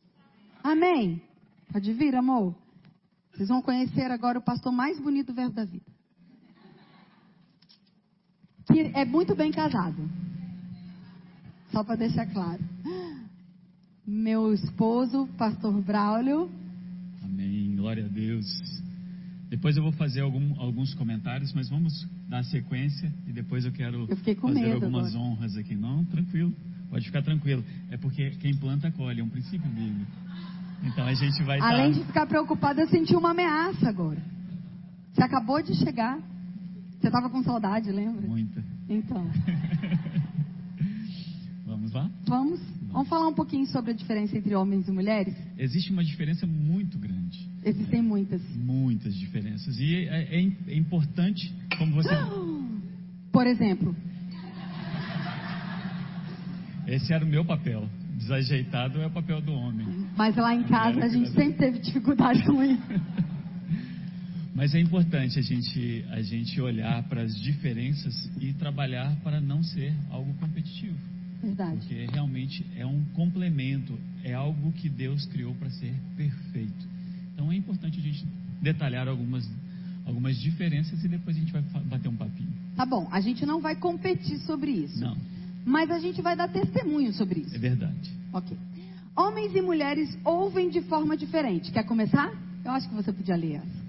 Amém? 0.63 1.21
Pode 1.71 1.93
vir, 1.93 2.15
amor. 2.15 2.55
Vocês 3.33 3.49
vão 3.49 3.61
conhecer 3.61 4.09
agora 4.11 4.39
o 4.39 4.41
pastor 4.41 4.71
mais 4.71 4.99
bonito 4.99 5.27
do 5.27 5.33
Verbo 5.33 5.53
da 5.53 5.65
Vida. 5.65 5.85
Que 8.65 8.91
é 8.93 9.05
muito 9.05 9.35
bem 9.35 9.51
casado. 9.51 10.09
Só 11.71 11.83
para 11.83 11.95
deixar 11.97 12.25
claro. 12.27 12.63
Meu 14.05 14.53
esposo, 14.53 15.27
pastor 15.37 15.73
Braulio. 15.81 16.49
Amém. 17.23 17.75
Glória 17.75 18.05
a 18.05 18.07
Deus. 18.07 18.45
Depois 19.49 19.77
eu 19.77 19.83
vou 19.83 19.91
fazer 19.93 20.21
algum, 20.21 20.59
alguns 20.59 20.93
comentários, 20.93 21.53
mas 21.53 21.69
vamos 21.69 22.07
dar 22.27 22.43
sequência 22.43 23.13
e 23.25 23.31
depois 23.31 23.63
eu 23.63 23.71
quero 23.71 24.05
eu 24.09 24.17
fazer 24.17 24.71
algumas 24.73 25.15
agora. 25.15 25.19
honras 25.19 25.55
aqui. 25.55 25.75
Não, 25.75 26.03
tranquilo. 26.05 26.53
Pode 26.89 27.05
ficar 27.05 27.21
tranquilo. 27.21 27.63
É 27.91 27.97
porque 27.97 28.31
quem 28.31 28.55
planta 28.55 28.91
colhe, 28.91 29.21
é 29.21 29.23
um 29.23 29.29
princípio 29.29 29.69
bíblico. 29.69 30.11
Então 30.83 31.05
a 31.05 31.13
gente 31.13 31.41
vai 31.43 31.59
Além 31.59 31.93
tá... 31.93 31.99
de 31.99 32.05
ficar 32.05 32.25
preocupada, 32.27 32.81
eu 32.81 32.87
senti 32.87 33.15
uma 33.15 33.31
ameaça 33.31 33.89
agora. 33.89 34.21
Você 35.13 35.23
acabou 35.23 35.61
de 35.61 35.75
chegar. 35.75 36.17
Você 36.99 37.07
estava 37.07 37.29
com 37.29 37.43
saudade, 37.43 37.91
lembra? 37.91 38.27
Muita. 38.27 38.63
Então. 38.89 39.29
Vamos 41.65 41.91
lá? 41.91 42.09
Vamos. 42.27 42.59
Vamos 42.91 43.09
falar 43.09 43.27
um 43.27 43.33
pouquinho 43.33 43.65
sobre 43.67 43.91
a 43.91 43.93
diferença 43.93 44.37
entre 44.37 44.55
homens 44.55 44.87
e 44.87 44.91
mulheres? 44.91 45.35
Existe 45.57 45.91
uma 45.91 46.03
diferença 46.03 46.47
muito 46.47 46.97
grande. 46.97 47.47
Existem 47.63 48.01
muitas. 48.01 48.41
Muitas 48.55 49.13
diferenças. 49.15 49.77
E 49.79 50.07
é, 50.07 50.39
é, 50.39 50.51
é 50.67 50.75
importante, 50.75 51.53
como 51.77 51.95
você. 51.95 52.09
Por 53.31 53.45
exemplo. 53.45 53.95
Esse 56.87 57.13
era 57.13 57.23
o 57.23 57.27
meu 57.27 57.43
papel. 57.43 57.87
Desajeitado 58.15 58.99
é 59.01 59.07
o 59.07 59.11
papel 59.11 59.41
do 59.41 59.51
homem. 59.53 59.85
Mas 60.15 60.35
lá 60.35 60.55
em 60.55 60.63
casa 60.63 61.03
a 61.03 61.09
gente 61.09 61.29
sempre 61.31 61.53
teve 61.53 61.79
dificuldade 61.79 62.43
com 62.45 62.63
isso. 62.63 62.81
Mas 64.55 64.73
é 64.73 64.79
importante 64.79 65.37
a 65.37 65.41
gente, 65.41 66.03
a 66.09 66.21
gente 66.21 66.59
olhar 66.59 67.03
para 67.03 67.21
as 67.21 67.35
diferenças 67.39 68.27
e 68.41 68.53
trabalhar 68.53 69.15
para 69.17 69.39
não 69.39 69.61
ser 69.61 69.93
algo 70.09 70.33
competitivo. 70.39 70.97
Verdade. 71.39 71.81
Porque 71.81 72.07
realmente 72.11 72.65
é 72.75 72.83
um 72.83 73.03
complemento, 73.13 73.99
é 74.23 74.33
algo 74.33 74.71
que 74.71 74.89
Deus 74.89 75.27
criou 75.27 75.53
para 75.53 75.69
ser 75.69 75.93
perfeito. 76.15 76.87
Então 77.33 77.51
é 77.51 77.55
importante 77.55 77.99
a 77.99 78.01
gente 78.01 78.25
detalhar 78.59 79.07
algumas, 79.07 79.47
algumas 80.07 80.35
diferenças 80.39 81.03
e 81.03 81.07
depois 81.07 81.37
a 81.37 81.39
gente 81.39 81.51
vai 81.51 81.61
bater 81.61 82.07
um 82.07 82.15
papinho. 82.15 82.51
Tá 82.75 82.83
bom, 82.83 83.07
a 83.11 83.21
gente 83.21 83.45
não 83.45 83.61
vai 83.61 83.75
competir 83.75 84.39
sobre 84.39 84.71
isso. 84.71 84.99
Não. 84.99 85.15
Mas 85.67 85.91
a 85.91 85.99
gente 85.99 86.21
vai 86.21 86.33
dar 86.33 86.47
testemunho 86.47 87.11
sobre 87.11 87.41
isso. 87.41 87.53
É 87.53 87.59
verdade. 87.59 88.09
Ok. 88.31 88.57
Homens 89.13 89.53
e 89.53 89.61
mulheres 89.61 90.17
ouvem 90.23 90.69
de 90.69 90.79
forma 90.83 91.17
diferente. 91.17 91.73
Quer 91.73 91.83
começar? 91.83 92.31
Eu 92.63 92.71
acho 92.71 92.87
que 92.87 92.95
você 92.95 93.11
podia 93.11 93.35
ler 93.35 93.55
essa. 93.55 93.85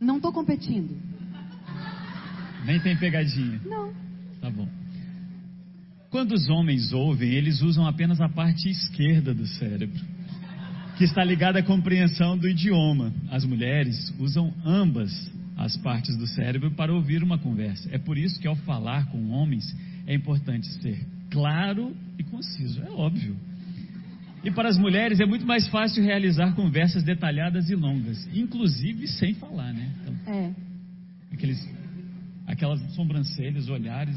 Não 0.00 0.16
estou 0.16 0.32
competindo. 0.32 0.96
Nem 2.64 2.80
tem 2.80 2.96
pegadinha. 2.96 3.60
Não. 3.64 3.92
Tá 4.40 4.50
bom. 4.50 4.68
Quando 6.10 6.32
os 6.32 6.48
homens 6.48 6.92
ouvem, 6.92 7.30
eles 7.30 7.62
usam 7.62 7.86
apenas 7.86 8.20
a 8.20 8.28
parte 8.28 8.68
esquerda 8.68 9.32
do 9.32 9.46
cérebro, 9.46 10.00
que 10.96 11.04
está 11.04 11.22
ligada 11.22 11.60
à 11.60 11.62
compreensão 11.62 12.36
do 12.36 12.48
idioma. 12.48 13.12
As 13.30 13.44
mulheres 13.44 14.12
usam 14.18 14.52
ambas 14.64 15.12
as 15.56 15.76
partes 15.76 16.16
do 16.16 16.26
cérebro 16.26 16.72
para 16.72 16.92
ouvir 16.92 17.22
uma 17.22 17.38
conversa. 17.38 17.88
É 17.92 17.98
por 17.98 18.18
isso 18.18 18.40
que 18.40 18.48
ao 18.48 18.56
falar 18.56 19.06
com 19.12 19.30
homens 19.30 19.64
é 20.08 20.14
importante 20.14 20.66
ser 20.80 21.06
claro 21.30 21.94
e 22.18 22.24
conciso, 22.24 22.82
é 22.82 22.90
óbvio. 22.90 23.36
E 24.42 24.50
para 24.50 24.70
as 24.70 24.78
mulheres 24.78 25.20
é 25.20 25.26
muito 25.26 25.44
mais 25.44 25.68
fácil 25.68 26.02
realizar 26.02 26.54
conversas 26.54 27.02
detalhadas 27.02 27.68
e 27.68 27.74
longas, 27.74 28.26
inclusive 28.34 29.06
sem 29.06 29.34
falar, 29.34 29.70
né? 29.74 29.92
Então, 30.00 30.32
é. 30.32 30.54
Aqueles, 31.30 31.68
aquelas 32.46 32.80
sobrancelhas, 32.94 33.68
olhares, 33.68 34.16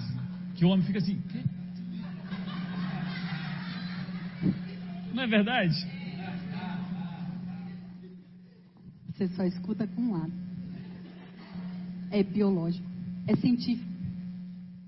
que 0.55 0.63
o 0.63 0.69
homem 0.69 0.85
fica 0.85 0.99
assim. 0.99 1.21
Quê? 1.29 1.39
Não 5.13 5.23
é 5.23 5.27
verdade? 5.27 5.75
Você 9.09 9.27
só 9.35 9.43
escuta 9.43 9.85
com 9.87 10.01
um 10.01 10.13
lado. 10.13 10.31
É 12.11 12.23
biológico, 12.23 12.87
é 13.27 13.35
científico, 13.35 13.91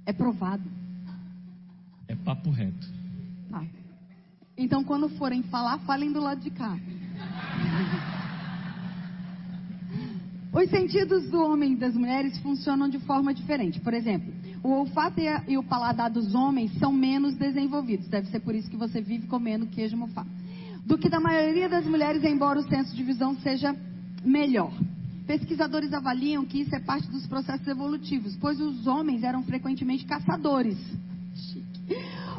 é 0.06 0.14
provado. 0.14 0.73
É 2.14 2.16
papo 2.16 2.50
reto. 2.52 2.88
Tá. 3.50 3.66
Então, 4.56 4.84
quando 4.84 5.10
forem 5.10 5.42
falar, 5.42 5.80
falem 5.80 6.12
do 6.12 6.20
lado 6.20 6.42
de 6.42 6.52
cá. 6.52 6.78
Os 10.54 10.70
sentidos 10.70 11.28
do 11.32 11.42
homem 11.42 11.74
e 11.74 11.76
das 11.76 11.96
mulheres 11.96 12.38
funcionam 12.38 12.88
de 12.88 13.00
forma 13.00 13.34
diferente. 13.34 13.80
Por 13.80 13.96
exemplo, 13.96 14.32
o 14.62 14.70
olfato 14.70 15.20
e, 15.20 15.28
a, 15.28 15.44
e, 15.48 15.58
o 15.58 15.64
paladar 15.64 16.12
dos 16.12 16.36
homens 16.36 16.72
são 16.78 16.94
menos 16.94 17.36
desenvolvidos. 17.36 18.08
Deve 18.08 18.28
ser 18.28 18.42
por 18.42 18.54
isso 18.54 18.70
que 18.70 18.78
você 18.78 19.02
vive 19.02 19.26
comendo 19.26 19.66
queijo 19.66 19.98
mofado. 19.98 20.30
Do 20.86 21.00
que 21.00 21.10
da 21.10 21.20
maioria 21.20 21.68
das 21.68 21.88
mulheres, 21.88 22.24
embora 22.24 22.60
o 22.60 22.70
senso 22.70 22.96
de 22.96 23.02
visão 23.02 23.36
seja 23.38 23.76
melhor. 24.24 24.72
Pesquisadores 25.26 25.92
avaliam 25.94 26.46
que 26.46 26.62
isso 26.62 26.76
é 26.76 26.80
parte 26.80 27.10
dos 27.10 27.26
processos 27.26 27.68
evolutivos, 27.68 28.36
pois 28.36 28.62
os 28.62 28.86
homens 28.86 29.24
eram 29.24 29.42
frequentemente 29.42 30.06
caçadores 30.06 30.78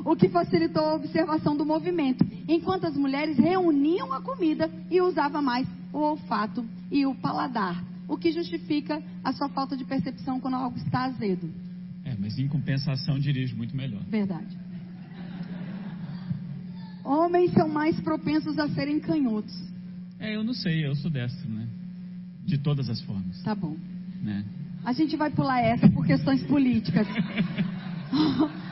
o 0.04 0.14
que 0.14 0.28
facilitou 0.28 0.84
a 0.84 0.94
observação 0.94 1.56
do 1.56 1.64
movimento, 1.64 2.24
enquanto 2.46 2.86
as 2.86 2.96
mulheres 2.96 3.38
reuniam 3.38 4.12
a 4.12 4.20
comida 4.20 4.70
e 4.90 5.00
usavam 5.00 5.42
mais 5.42 5.66
o 5.92 5.98
olfato 5.98 6.64
e 6.90 7.06
o 7.06 7.14
paladar, 7.14 7.82
o 8.06 8.16
que 8.16 8.30
justifica 8.30 9.02
a 9.22 9.32
sua 9.32 9.48
falta 9.48 9.76
de 9.76 9.84
percepção 9.84 10.38
quando 10.38 10.54
algo 10.54 10.76
está 10.76 11.04
azedo. 11.04 11.50
É, 12.04 12.14
mas 12.18 12.38
em 12.38 12.46
compensação 12.46 13.18
dirige 13.18 13.54
muito 13.54 13.74
melhor. 13.74 14.02
Verdade. 14.04 14.58
Homens 17.02 17.52
são 17.52 17.68
mais 17.68 17.98
propensos 18.00 18.58
a 18.58 18.68
serem 18.68 19.00
canhotos. 19.00 19.54
É, 20.18 20.36
eu 20.36 20.44
não 20.44 20.54
sei, 20.54 20.86
eu 20.86 20.94
sou 20.96 21.10
destro, 21.10 21.48
né? 21.50 21.66
De 22.44 22.58
todas 22.58 22.90
as 22.90 23.00
formas. 23.02 23.42
Tá 23.42 23.54
bom. 23.54 23.76
Né? 24.22 24.44
A 24.84 24.92
gente 24.92 25.16
vai 25.16 25.30
pular 25.30 25.60
essa 25.60 25.88
por 25.88 26.06
questões 26.06 26.42
políticas. 26.44 27.06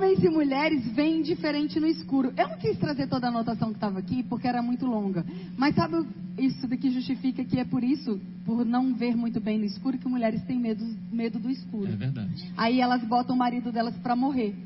Homens 0.00 0.24
e 0.24 0.30
mulheres 0.30 0.82
veem 0.94 1.20
diferente 1.20 1.78
no 1.78 1.86
escuro. 1.86 2.32
Eu 2.34 2.48
não 2.48 2.56
quis 2.56 2.78
trazer 2.78 3.06
toda 3.06 3.26
a 3.26 3.28
anotação 3.28 3.68
que 3.68 3.74
estava 3.74 3.98
aqui, 3.98 4.22
porque 4.22 4.48
era 4.48 4.62
muito 4.62 4.86
longa. 4.86 5.26
Mas 5.58 5.74
sabe, 5.74 6.06
isso 6.38 6.66
daqui 6.66 6.90
justifica 6.90 7.44
que 7.44 7.60
é 7.60 7.66
por 7.66 7.84
isso, 7.84 8.18
por 8.46 8.64
não 8.64 8.94
ver 8.94 9.14
muito 9.14 9.38
bem 9.38 9.58
no 9.58 9.66
escuro, 9.66 9.98
que 9.98 10.08
mulheres 10.08 10.42
têm 10.44 10.58
medo, 10.58 10.82
medo 11.12 11.38
do 11.38 11.50
escuro. 11.50 11.92
É 11.92 11.96
verdade. 11.96 12.50
Aí 12.56 12.80
elas 12.80 13.04
botam 13.04 13.36
o 13.36 13.38
marido 13.38 13.70
delas 13.70 13.94
para 13.98 14.16
morrer. 14.16 14.56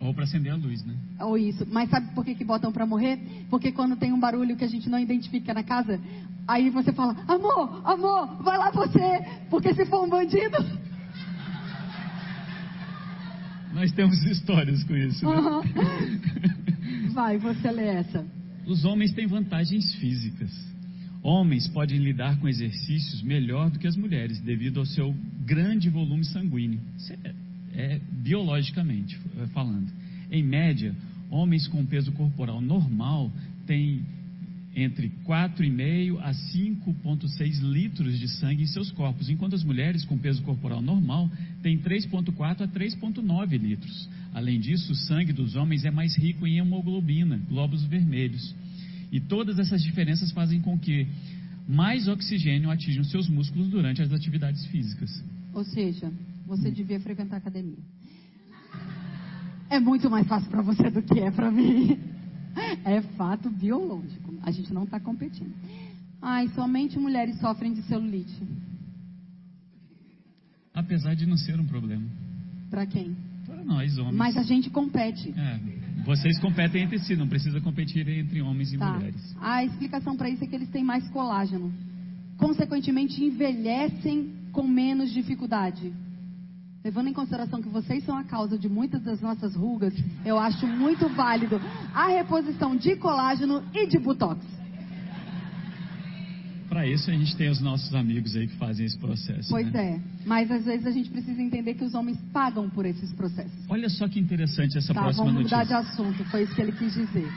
Ou 0.00 0.14
para 0.14 0.24
acender 0.24 0.54
a 0.54 0.56
luz, 0.56 0.82
né? 0.82 0.96
Ou 1.20 1.36
isso. 1.36 1.66
Mas 1.70 1.90
sabe 1.90 2.14
por 2.14 2.24
que, 2.24 2.34
que 2.34 2.44
botam 2.44 2.72
para 2.72 2.86
morrer? 2.86 3.20
Porque 3.50 3.72
quando 3.72 3.94
tem 3.94 4.10
um 4.10 4.18
barulho 4.18 4.56
que 4.56 4.64
a 4.64 4.68
gente 4.68 4.88
não 4.88 4.98
identifica 4.98 5.52
na 5.52 5.62
casa, 5.62 6.00
Aí 6.48 6.68
você 6.68 6.92
fala, 6.92 7.14
amor, 7.28 7.80
amor, 7.84 8.42
vai 8.42 8.58
lá 8.58 8.72
você, 8.72 9.24
porque 9.48 9.72
se 9.72 9.86
for 9.86 10.04
um 10.04 10.08
bandido. 10.08 10.56
Nós 13.72 13.92
temos 13.92 14.22
histórias 14.24 14.82
com 14.84 14.96
isso. 14.96 15.24
Né? 15.24 15.36
Uhum. 15.36 17.12
Vai, 17.12 17.38
você 17.38 17.70
lê 17.70 17.86
essa. 17.86 18.24
Os 18.66 18.84
homens 18.84 19.12
têm 19.12 19.26
vantagens 19.26 19.94
físicas. 19.94 20.50
Homens 21.22 21.68
podem 21.68 21.98
lidar 21.98 22.38
com 22.38 22.48
exercícios 22.48 23.22
melhor 23.22 23.70
do 23.70 23.78
que 23.78 23.86
as 23.86 23.96
mulheres, 23.96 24.40
devido 24.40 24.80
ao 24.80 24.86
seu 24.86 25.14
grande 25.44 25.90
volume 25.90 26.24
sanguíneo. 26.24 26.80
Isso 26.96 27.12
é, 27.12 27.34
é 27.74 28.00
biologicamente 28.10 29.18
falando. 29.52 29.90
Em 30.30 30.42
média, 30.42 30.94
homens 31.30 31.68
com 31.68 31.84
peso 31.84 32.12
corporal 32.12 32.60
normal 32.60 33.30
têm 33.66 34.04
entre 34.74 35.10
4,5 35.26 36.18
a 36.20 36.32
5,6 36.32 37.60
litros 37.60 38.18
de 38.18 38.28
sangue 38.28 38.62
em 38.62 38.66
seus 38.66 38.90
corpos, 38.92 39.28
enquanto 39.28 39.54
as 39.54 39.64
mulheres 39.64 40.04
com 40.04 40.16
peso 40.16 40.42
corporal 40.42 40.80
normal 40.80 41.30
têm 41.62 41.78
3,4 41.78 42.62
a 42.62 42.68
3,9 42.68 43.58
litros. 43.58 44.08
Além 44.32 44.60
disso, 44.60 44.92
o 44.92 44.96
sangue 44.96 45.32
dos 45.32 45.56
homens 45.56 45.84
é 45.84 45.90
mais 45.90 46.16
rico 46.16 46.46
em 46.46 46.58
hemoglobina, 46.58 47.40
glóbulos 47.48 47.84
vermelhos. 47.84 48.54
E 49.10 49.20
todas 49.20 49.58
essas 49.58 49.82
diferenças 49.82 50.30
fazem 50.30 50.60
com 50.60 50.78
que 50.78 51.06
mais 51.68 52.06
oxigênio 52.06 52.70
atinja 52.70 53.00
os 53.00 53.10
seus 53.10 53.28
músculos 53.28 53.68
durante 53.68 54.00
as 54.02 54.12
atividades 54.12 54.64
físicas. 54.66 55.22
Ou 55.52 55.64
seja, 55.64 56.12
você 56.46 56.70
devia 56.70 57.00
frequentar 57.00 57.36
a 57.36 57.38
academia. 57.38 57.78
É 59.68 59.78
muito 59.78 60.08
mais 60.08 60.26
fácil 60.26 60.50
para 60.50 60.62
você 60.62 60.90
do 60.90 61.02
que 61.02 61.18
é 61.18 61.30
para 61.30 61.50
mim. 61.50 61.98
É 62.84 63.00
fato 63.16 63.50
biológico. 63.50 64.34
A 64.42 64.50
gente 64.50 64.72
não 64.72 64.84
está 64.84 64.98
competindo. 64.98 65.54
Ai, 66.20 66.48
somente 66.48 66.98
mulheres 66.98 67.38
sofrem 67.38 67.72
de 67.72 67.82
celulite. 67.82 68.42
Apesar 70.74 71.14
de 71.14 71.26
não 71.26 71.36
ser 71.36 71.58
um 71.58 71.66
problema. 71.66 72.06
Para 72.70 72.86
quem? 72.86 73.16
Para 73.46 73.64
nós, 73.64 73.98
homens. 73.98 74.16
Mas 74.16 74.36
a 74.36 74.42
gente 74.42 74.70
compete. 74.70 75.34
É, 75.36 75.60
vocês 76.04 76.38
competem 76.38 76.84
entre 76.84 76.98
si, 76.98 77.16
não 77.16 77.28
precisa 77.28 77.60
competir 77.60 78.06
entre 78.08 78.40
homens 78.40 78.72
e 78.72 78.78
tá. 78.78 78.92
mulheres. 78.92 79.36
A 79.40 79.64
explicação 79.64 80.16
para 80.16 80.28
isso 80.28 80.44
é 80.44 80.46
que 80.46 80.54
eles 80.54 80.68
têm 80.70 80.84
mais 80.84 81.08
colágeno. 81.08 81.72
Consequentemente, 82.36 83.22
envelhecem 83.22 84.34
com 84.52 84.66
menos 84.66 85.12
dificuldade. 85.12 85.92
Levando 86.82 87.08
em 87.08 87.12
consideração 87.12 87.60
que 87.60 87.68
vocês 87.68 88.02
são 88.04 88.16
a 88.16 88.24
causa 88.24 88.58
de 88.58 88.66
muitas 88.66 89.02
das 89.02 89.20
nossas 89.20 89.54
rugas, 89.54 89.92
eu 90.24 90.38
acho 90.38 90.66
muito 90.66 91.08
válido 91.10 91.60
a 91.92 92.08
reposição 92.08 92.74
de 92.74 92.96
colágeno 92.96 93.62
e 93.74 93.86
de 93.86 93.98
botox. 93.98 94.40
Para 96.70 96.86
isso 96.86 97.10
a 97.10 97.12
gente 97.14 97.36
tem 97.36 97.50
os 97.50 97.60
nossos 97.60 97.94
amigos 97.94 98.34
aí 98.34 98.46
que 98.46 98.56
fazem 98.56 98.86
esse 98.86 98.96
processo. 98.96 99.50
Pois 99.50 99.70
né? 99.72 99.96
é, 99.96 100.00
mas 100.24 100.50
às 100.50 100.64
vezes 100.64 100.86
a 100.86 100.90
gente 100.90 101.10
precisa 101.10 101.42
entender 101.42 101.74
que 101.74 101.84
os 101.84 101.92
homens 101.94 102.16
pagam 102.32 102.70
por 102.70 102.86
esses 102.86 103.12
processos. 103.12 103.52
Olha 103.68 103.90
só 103.90 104.08
que 104.08 104.18
interessante 104.18 104.78
essa 104.78 104.94
tá, 104.94 105.02
próxima 105.02 105.26
vamos 105.26 105.42
notícia. 105.42 105.58
mudar 105.58 105.82
de 105.82 105.86
assunto, 105.86 106.24
foi 106.30 106.44
isso 106.44 106.54
que 106.54 106.62
ele 106.62 106.72
quis 106.72 106.94
dizer. 106.94 107.28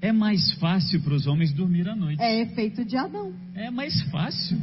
É 0.00 0.12
mais 0.12 0.52
fácil 0.58 1.00
para 1.00 1.14
os 1.14 1.26
homens 1.26 1.52
dormir 1.52 1.88
à 1.88 1.96
noite. 1.96 2.22
É 2.22 2.40
efeito 2.40 2.84
de 2.84 2.96
Adão. 2.96 3.32
É 3.54 3.70
mais 3.70 4.00
fácil. 4.10 4.62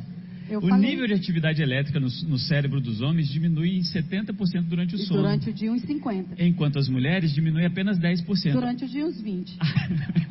Eu 0.49 0.59
o 0.59 0.67
falei. 0.67 0.89
nível 0.89 1.07
de 1.07 1.13
atividade 1.13 1.61
elétrica 1.61 1.99
no, 1.99 2.07
no 2.27 2.37
cérebro 2.37 2.79
dos 2.79 3.01
homens 3.01 3.27
diminui 3.29 3.77
em 3.77 3.81
70% 3.81 4.63
durante 4.63 4.95
o 4.95 4.97
E 4.97 5.05
sono. 5.05 5.21
durante 5.21 5.49
o 5.49 5.53
dia 5.53 5.71
uns 5.71 5.81
50. 5.81 6.41
Enquanto 6.43 6.79
as 6.79 6.87
mulheres 6.87 7.33
diminui 7.33 7.65
apenas 7.65 7.99
10%. 7.99 8.53
Durante 8.53 8.85
o 8.85 8.87
dia 8.87 9.05
uns 9.05 9.19
20. 9.21 9.57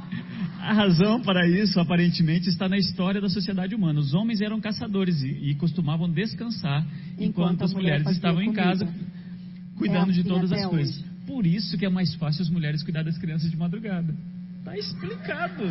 A 0.58 0.72
razão 0.72 1.20
para 1.20 1.46
isso, 1.46 1.78
aparentemente, 1.78 2.48
está 2.48 2.68
na 2.68 2.76
história 2.76 3.20
da 3.20 3.28
sociedade 3.28 3.72
humana. 3.74 4.00
Os 4.00 4.14
homens 4.14 4.40
eram 4.40 4.60
caçadores 4.60 5.22
e, 5.22 5.50
e 5.50 5.54
costumavam 5.54 6.10
descansar 6.10 6.84
enquanto, 7.12 7.24
Enquanto 7.28 7.62
as 7.64 7.72
mulher 7.72 7.98
mulheres 8.00 8.16
estavam 8.16 8.42
em 8.42 8.52
casa 8.52 8.88
cuidando 9.76 10.10
É 10.10 10.14
de 10.14 10.20
assim 10.20 10.28
todas 10.28 10.50
até 10.50 10.62
as 10.64 10.68
coisas. 10.70 10.96
hoje. 10.96 11.04
Por 11.26 11.46
isso 11.46 11.76
que 11.78 11.84
é 11.84 11.88
mais 11.88 12.14
fácil 12.14 12.42
as 12.42 12.48
mulheres 12.50 12.82
cuidar 12.82 13.04
das 13.04 13.16
crianças 13.18 13.48
de 13.50 13.56
madrugada. 13.56 14.12
Tá 14.64 14.76
explicado. 14.76 15.64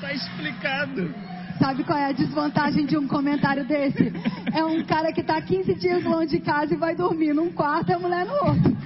Tá 0.00 0.14
explicado. 0.14 1.14
Sabe 1.60 1.84
qual 1.84 1.98
é 1.98 2.06
a 2.06 2.12
desvantagem 2.12 2.86
de 2.86 2.96
um 2.96 3.06
comentário 3.06 3.66
desse? 3.66 4.10
É 4.50 4.64
um 4.64 4.82
cara 4.82 5.12
que 5.12 5.20
está 5.20 5.42
15 5.42 5.74
dias 5.74 6.02
longe 6.02 6.38
de 6.38 6.40
casa 6.40 6.72
e 6.72 6.76
vai 6.76 6.96
dormir 6.96 7.34
num 7.34 7.52
quarto 7.52 7.90
e 7.90 7.92
a 7.92 7.98
mulher 7.98 8.24
no 8.24 8.32
outro. 8.32 8.76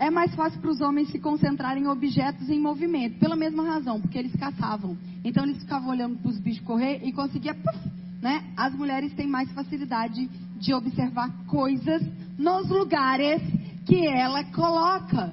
É 0.00 0.10
mais 0.10 0.34
fácil 0.34 0.60
para 0.60 0.70
os 0.70 0.80
homens 0.80 1.10
se 1.10 1.20
concentrarem 1.20 1.84
em 1.84 1.86
objetos 1.86 2.50
em 2.50 2.58
movimento, 2.58 3.20
pela 3.20 3.36
mesma 3.36 3.62
razão, 3.62 4.00
porque 4.00 4.18
eles 4.18 4.34
caçavam. 4.34 4.98
Então 5.24 5.44
eles 5.44 5.58
ficavam 5.58 5.90
olhando 5.90 6.18
para 6.18 6.30
os 6.30 6.40
bichos 6.40 6.64
correr 6.64 7.00
e 7.04 7.12
conseguia, 7.12 7.54
puf, 7.54 7.78
né? 8.20 8.42
As 8.56 8.74
mulheres 8.74 9.14
têm 9.14 9.28
mais 9.28 9.48
facilidade 9.52 10.28
de 10.58 10.74
observar 10.74 11.30
coisas 11.46 12.02
nos 12.36 12.68
lugares 12.68 13.40
que 13.86 14.08
ela 14.08 14.42
coloca. 14.42 15.32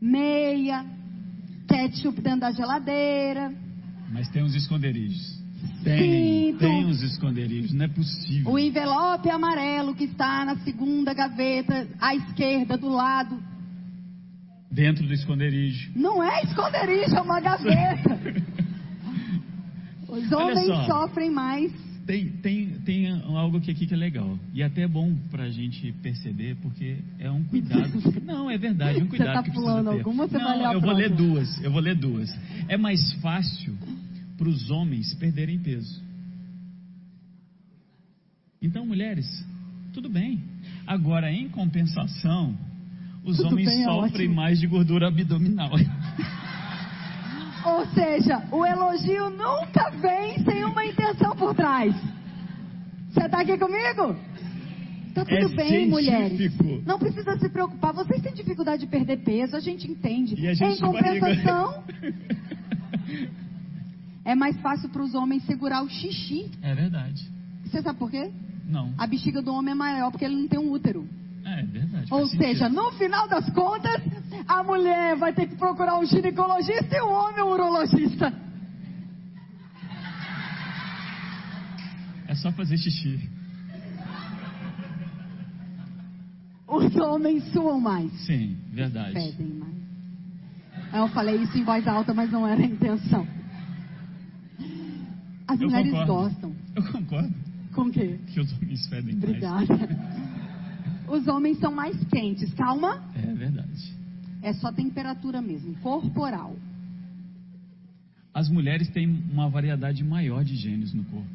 Meia, 0.00 0.84
ketchup 1.72 2.20
dentro 2.20 2.40
da 2.40 2.52
geladeira, 2.52 3.52
Mas 4.10 4.28
tem 4.28 4.42
uns 4.42 4.54
esconderijos. 4.54 5.40
Tem, 5.82 6.54
tem 6.56 6.84
uns 6.84 7.02
esconderijos, 7.02 7.72
não 7.72 7.84
é 7.84 7.88
possível. 7.88 8.52
o 8.52 8.58
envelope 8.58 9.30
amarelo 9.30 9.94
que 9.94 10.04
está 10.04 10.44
na 10.44 10.56
segunda 10.58 11.14
gaveta 11.14 11.88
à 12.00 12.14
esquerda 12.14 12.76
do 12.76 12.88
lado. 12.88 13.42
Dentro 14.70 15.06
do 15.06 15.12
esconderijo. 15.12 15.92
Não 15.94 16.22
é 16.22 16.42
esconderijo, 16.42 17.14
é 17.14 17.20
uma 17.20 17.40
gaveta. 17.40 18.18
Os 20.08 20.30
homens 20.32 20.86
sofrem 20.86 21.30
mais. 21.30 21.72
Tem, 22.06 22.28
tem, 22.28 22.68
tem 22.84 23.10
algo 23.10 23.58
aqui, 23.58 23.70
aqui 23.70 23.86
que 23.86 23.94
é 23.94 23.96
legal. 23.96 24.38
E 24.52 24.62
até 24.62 24.82
é 24.82 24.88
bom 24.88 25.14
pra 25.30 25.48
gente 25.50 25.92
perceber, 26.02 26.56
porque 26.56 26.96
é 27.18 27.30
um 27.30 27.44
cuidado. 27.44 27.92
Não, 28.24 28.50
é 28.50 28.58
verdade, 28.58 28.98
um 28.98 29.02
Você 29.02 29.08
cuidado 29.08 29.34
tá 29.34 29.42
que 29.42 29.50
precisa 29.50 29.70
pulando 29.70 29.90
alguma 29.90 30.26
você 30.26 30.38
Não, 30.38 30.44
vai 30.44 30.58
ler 30.58 30.66
a 30.66 30.72
eu 30.72 30.80
vou 30.80 30.92
ler 30.92 31.10
duas. 31.10 31.62
Eu 31.62 31.70
vou 31.70 31.80
ler 31.80 31.94
duas. 31.94 32.36
É 32.68 32.76
mais 32.76 33.12
fácil 33.14 33.76
para 34.36 34.48
os 34.48 34.70
homens 34.70 35.14
perderem 35.14 35.58
peso. 35.58 36.02
Então, 38.60 38.84
mulheres, 38.86 39.26
tudo 39.92 40.08
bem. 40.08 40.42
Agora, 40.86 41.32
em 41.32 41.48
compensação, 41.48 42.56
os 43.24 43.36
Tudo 43.36 43.50
homens 43.50 43.68
bem 43.68 43.82
é 43.82 43.84
sofrem 43.84 44.26
ótimo. 44.26 44.34
mais 44.34 44.58
de 44.58 44.66
gordura 44.66 45.08
abdominal. 45.08 45.70
Ou 47.64 47.86
seja, 47.94 48.42
o 48.50 48.64
elogio 48.66 49.30
nunca 49.30 49.90
vem 49.90 50.42
sem 50.44 50.64
uma 50.64 50.84
intenção 50.84 51.34
por 51.36 51.54
trás. 51.54 51.94
Você 53.10 53.24
está 53.26 53.40
aqui 53.40 53.56
comigo? 53.58 54.16
Tá 55.14 55.24
tudo 55.24 55.52
É 55.52 55.56
bem, 55.56 55.88
mulheres. 55.88 56.36
científico. 56.38 56.82
Não 56.86 56.98
precisa 56.98 57.36
se 57.38 57.48
preocupar. 57.50 57.92
Vocês 57.92 58.22
têm 58.22 58.32
dificuldade 58.32 58.84
de 58.84 58.90
perder 58.90 59.18
peso, 59.18 59.54
a 59.54 59.60
gente 59.60 59.90
entende. 59.90 60.34
A 60.46 60.54
gente 60.54 60.78
em 60.78 60.80
compensação, 60.80 61.84
é 64.24 64.34
mais 64.34 64.56
fácil 64.60 64.88
para 64.88 65.02
os 65.02 65.14
homens 65.14 65.44
segurar 65.44 65.82
o 65.82 65.88
xixi. 65.88 66.50
É 66.62 66.74
verdade. 66.74 67.22
Você 67.64 67.82
sabe 67.82 67.98
por 67.98 68.10
quê? 68.10 68.30
Não. 68.66 68.92
A 68.96 69.06
bexiga 69.06 69.42
do 69.42 69.52
homem 69.52 69.72
é 69.72 69.74
maior 69.74 70.10
porque 70.10 70.24
ele 70.24 70.36
não 70.36 70.48
tem 70.48 70.58
um 70.58 70.70
útero. 70.70 71.06
É 71.44 71.62
verdade. 71.62 72.06
Ou 72.10 72.20
faz 72.20 72.30
sentido. 72.30 72.44
seja, 72.46 72.68
no 72.68 72.92
final 72.92 73.28
das 73.28 73.48
contas, 73.52 74.00
a 74.46 74.62
mulher 74.62 75.16
vai 75.16 75.32
ter 75.32 75.46
que 75.48 75.56
procurar 75.56 75.98
um 75.98 76.04
ginecologista 76.04 76.94
e 76.96 77.00
o 77.00 77.08
homem 77.10 77.42
um 77.42 77.48
urologista. 77.48 78.32
É 82.28 82.34
só 82.34 82.50
fazer 82.52 82.76
xixi. 82.78 83.28
Os 86.66 86.96
homens 86.96 87.44
suam 87.52 87.78
mais, 87.80 88.10
Sim, 88.24 88.56
verdade. 88.72 89.12
pedem 89.12 89.46
mais. 89.58 89.72
Eu 90.94 91.08
falei 91.08 91.36
isso 91.42 91.56
em 91.58 91.64
voz 91.64 91.86
alta, 91.86 92.14
mas 92.14 92.30
não 92.30 92.46
era 92.46 92.60
a 92.62 92.64
intenção. 92.66 93.26
As 95.46 95.60
Eu 95.60 95.68
mulheres 95.68 95.90
concordo. 95.92 96.12
gostam. 96.12 96.56
Eu 96.74 96.82
concordo 96.92 97.34
Com 97.74 97.82
o 97.82 97.90
quê? 97.90 98.18
que 98.26 98.40
os 98.40 98.52
homens 98.54 98.86
fedem 98.86 99.14
mais. 99.16 99.24
Obrigada. 99.24 100.31
Os 101.12 101.28
homens 101.28 101.58
são 101.58 101.70
mais 101.74 101.94
quentes. 102.04 102.54
Calma, 102.54 103.02
É 103.14 103.34
verdade. 103.34 103.94
é 104.40 104.54
só 104.54 104.72
temperatura 104.72 105.42
mesmo, 105.42 105.74
corporal. 105.82 106.56
As 108.32 108.48
mulheres 108.48 108.88
têm 108.88 109.06
uma 109.30 109.46
variedade 109.50 110.02
maior 110.02 110.42
de 110.42 110.56
genes 110.56 110.94
no 110.94 111.04
corpo. 111.04 111.28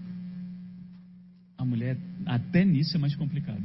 A 1.60 1.64
mulher, 1.64 1.96
até 2.26 2.66
nisso 2.66 2.98
é 2.98 3.00
mais 3.00 3.16
complicado. 3.16 3.62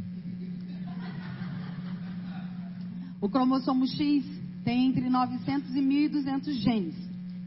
O 3.18 3.28
cromossomo 3.30 3.86
X 3.86 4.22
tem 4.64 4.88
entre 4.88 5.08
900 5.08 5.74
e 5.74 5.80
1.200 5.80 6.52
genes, 6.60 6.94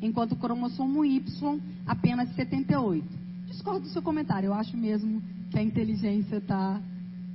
enquanto 0.02 0.32
o 0.32 0.38
cromossomo 0.38 1.06
Y 1.06 1.60
apenas 1.86 2.34
78. 2.34 3.06
Discordo 3.48 3.82
do 3.82 3.90
seu 3.90 4.02
comentário, 4.02 4.48
eu 4.48 4.54
acho 4.56 4.76
mesmo 4.76 5.22
que 5.52 5.60
a 5.60 5.62
inteligência 5.62 6.38
está 6.38 6.82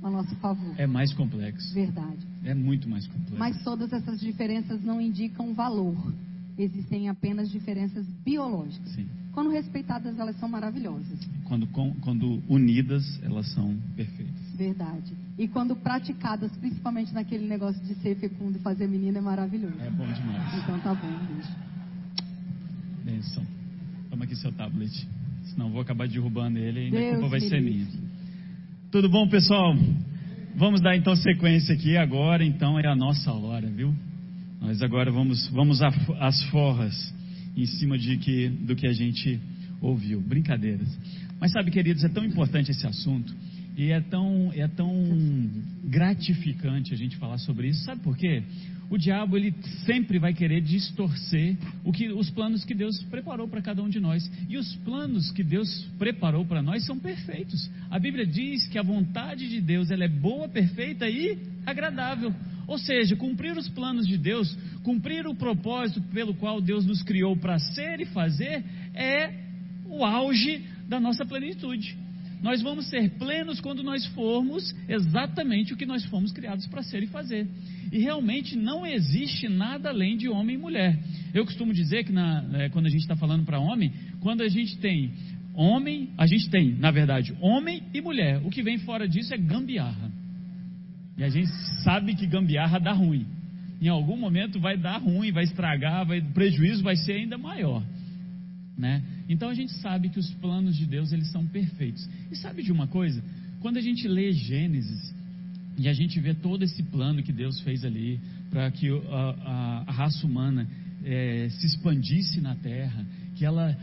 a 0.03 0.09
nosso 0.09 0.35
favor. 0.37 0.73
É 0.77 0.87
mais 0.87 1.13
complexo. 1.13 1.73
Verdade. 1.73 2.25
É 2.43 2.53
muito 2.53 2.89
mais 2.89 3.05
complexo. 3.07 3.35
Mas 3.37 3.63
todas 3.63 3.91
essas 3.93 4.19
diferenças 4.19 4.83
não 4.83 4.99
indicam 4.99 5.53
valor. 5.53 5.95
Existem 6.57 7.09
apenas 7.09 7.49
diferenças 7.49 8.05
biológicas. 8.25 8.89
Sim. 8.91 9.07
Quando 9.31 9.49
respeitadas, 9.49 10.19
elas 10.19 10.37
são 10.39 10.49
maravilhosas. 10.49 11.19
Quando, 11.45 11.65
com- 11.67 11.93
quando 12.01 12.43
unidas, 12.49 13.03
elas 13.23 13.47
são 13.53 13.77
perfeitas. 13.95 14.35
Verdade. 14.55 15.13
E 15.37 15.47
quando 15.47 15.75
praticadas, 15.75 16.51
principalmente 16.57 17.13
naquele 17.13 17.47
negócio 17.47 17.81
de 17.83 17.95
ser 17.95 18.15
fecundo 18.17 18.57
e 18.57 18.61
fazer 18.61 18.87
menina, 18.87 19.19
é 19.19 19.21
maravilhoso. 19.21 19.75
É 19.79 19.89
bom 19.89 20.05
demais. 20.11 20.61
Então 20.61 20.79
tá 20.81 20.93
bom, 20.93 21.25
beijo. 21.33 21.49
Benção. 23.03 23.43
Toma 24.09 24.25
aqui 24.25 24.35
seu 24.35 24.51
tablet. 24.51 25.07
Senão 25.45 25.71
vou 25.71 25.81
acabar 25.81 26.07
derrubando 26.07 26.59
ele 26.59 26.79
e 26.79 26.83
ainda 26.85 26.99
a 26.99 27.11
culpa 27.13 27.29
vai 27.29 27.39
ser 27.39 27.61
minha. 27.61 27.87
Tudo 28.91 29.07
bom, 29.07 29.25
pessoal? 29.25 29.73
Vamos 30.57 30.81
dar 30.81 30.97
então 30.97 31.15
sequência 31.15 31.73
aqui. 31.73 31.95
Agora, 31.95 32.43
então, 32.43 32.77
é 32.77 32.85
a 32.85 32.93
nossa 32.93 33.31
hora, 33.31 33.65
viu? 33.69 33.95
Nós 34.59 34.81
agora 34.81 35.09
vamos, 35.09 35.47
vamos 35.47 35.79
às 35.81 36.43
forras 36.49 36.93
em 37.55 37.65
cima 37.65 37.97
de 37.97 38.17
que, 38.17 38.49
do 38.49 38.75
que 38.75 38.85
a 38.85 38.91
gente 38.91 39.39
ouviu. 39.79 40.19
Brincadeiras. 40.19 40.89
Mas 41.39 41.53
sabe, 41.53 41.71
queridos, 41.71 42.03
é 42.03 42.09
tão 42.09 42.25
importante 42.25 42.71
esse 42.71 42.85
assunto 42.85 43.33
e 43.75 43.91
é 43.91 44.01
tão, 44.01 44.51
é 44.53 44.67
tão 44.67 44.93
gratificante 45.83 46.93
a 46.93 46.97
gente 46.97 47.17
falar 47.17 47.37
sobre 47.37 47.69
isso. 47.69 47.83
Sabe 47.83 48.01
por 48.01 48.17
quê? 48.17 48.43
O 48.89 48.97
diabo 48.97 49.37
ele 49.37 49.55
sempre 49.85 50.19
vai 50.19 50.33
querer 50.33 50.59
distorcer 50.59 51.57
o 51.85 51.93
que, 51.93 52.09
os 52.09 52.29
planos 52.29 52.65
que 52.65 52.73
Deus 52.73 53.01
preparou 53.03 53.47
para 53.47 53.61
cada 53.61 53.81
um 53.81 53.87
de 53.87 54.01
nós. 54.01 54.29
E 54.49 54.57
os 54.57 54.75
planos 54.77 55.31
que 55.31 55.43
Deus 55.43 55.87
preparou 55.97 56.45
para 56.45 56.61
nós 56.61 56.85
são 56.85 56.99
perfeitos. 56.99 57.71
A 57.89 57.97
Bíblia 57.97 58.25
diz 58.25 58.67
que 58.67 58.77
a 58.77 58.83
vontade 58.83 59.47
de 59.47 59.61
Deus 59.61 59.89
ela 59.91 60.03
é 60.03 60.09
boa, 60.09 60.49
perfeita 60.49 61.07
e 61.07 61.39
agradável. 61.65 62.33
Ou 62.67 62.77
seja, 62.77 63.15
cumprir 63.15 63.57
os 63.57 63.69
planos 63.69 64.05
de 64.05 64.17
Deus, 64.17 64.53
cumprir 64.83 65.25
o 65.25 65.35
propósito 65.35 66.01
pelo 66.13 66.33
qual 66.33 66.59
Deus 66.59 66.85
nos 66.85 67.01
criou 67.01 67.37
para 67.37 67.59
ser 67.59 68.01
e 68.01 68.05
fazer, 68.07 68.63
é 68.93 69.33
o 69.85 70.03
auge 70.03 70.65
da 70.89 70.99
nossa 70.99 71.25
plenitude. 71.25 71.97
Nós 72.41 72.61
vamos 72.61 72.89
ser 72.89 73.11
plenos 73.11 73.61
quando 73.61 73.83
nós 73.83 74.05
formos 74.07 74.75
exatamente 74.89 75.73
o 75.73 75.77
que 75.77 75.85
nós 75.85 76.03
fomos 76.05 76.31
criados 76.31 76.65
para 76.67 76.81
ser 76.81 77.03
e 77.03 77.07
fazer. 77.07 77.47
E 77.91 77.99
realmente 77.99 78.55
não 78.55 78.85
existe 78.85 79.47
nada 79.47 79.89
além 79.89 80.17
de 80.17 80.27
homem 80.27 80.55
e 80.55 80.59
mulher. 80.59 80.99
Eu 81.33 81.45
costumo 81.45 81.71
dizer 81.73 82.03
que 82.03 82.11
na- 82.11 82.43
eh, 82.53 82.69
quando 82.69 82.87
a 82.87 82.89
gente 82.89 83.01
está 83.01 83.15
falando 83.15 83.45
para 83.45 83.59
homem, 83.59 83.91
quando 84.21 84.41
a 84.41 84.47
gente 84.47 84.77
tem 84.79 85.11
homem, 85.53 86.09
a 86.17 86.25
gente 86.25 86.49
tem, 86.49 86.73
na 86.73 86.89
verdade, 86.89 87.35
homem 87.41 87.83
e 87.93 88.01
mulher. 88.01 88.41
O 88.43 88.49
que 88.49 88.63
vem 88.63 88.79
fora 88.79 89.07
disso 89.07 89.33
é 89.33 89.37
gambiarra. 89.37 90.11
E 91.17 91.23
a 91.23 91.29
gente 91.29 91.49
sabe 91.83 92.15
que 92.15 92.25
gambiarra 92.25 92.79
dá 92.79 92.91
ruim. 92.91 93.27
Em 93.79 93.87
algum 93.87 94.17
momento 94.17 94.59
vai 94.59 94.77
dar 94.77 94.97
ruim, 94.97 95.31
vai 95.31 95.43
estragar, 95.43 96.05
vai, 96.05 96.19
o 96.19 96.33
prejuízo 96.33 96.81
vai 96.81 96.95
ser 96.95 97.13
ainda 97.13 97.37
maior. 97.37 97.83
Né? 98.77 99.03
Então 99.31 99.47
a 99.49 99.53
gente 99.53 99.71
sabe 99.75 100.09
que 100.09 100.19
os 100.19 100.29
planos 100.35 100.75
de 100.75 100.85
Deus 100.85 101.11
eles 101.13 101.31
são 101.31 101.47
perfeitos. 101.47 102.07
E 102.29 102.35
sabe 102.35 102.61
de 102.63 102.71
uma 102.71 102.85
coisa? 102.87 103.23
Quando 103.61 103.77
a 103.77 103.81
gente 103.81 104.07
lê 104.07 104.33
Gênesis 104.33 105.13
e 105.77 105.87
a 105.87 105.93
gente 105.93 106.19
vê 106.19 106.33
todo 106.33 106.63
esse 106.63 106.83
plano 106.83 107.23
que 107.23 107.31
Deus 107.31 107.59
fez 107.61 107.85
ali 107.85 108.19
para 108.49 108.69
que 108.71 108.89
a, 108.89 108.93
a- 108.93 109.83
a 109.87 109.91
raça 109.91 110.27
humana 110.27 110.67
eh, 111.05 111.47
se 111.49 111.65
expandisse 111.65 112.41
na 112.41 112.55
Terra, 112.55 113.05
que 113.35 113.45
ela 113.45 113.77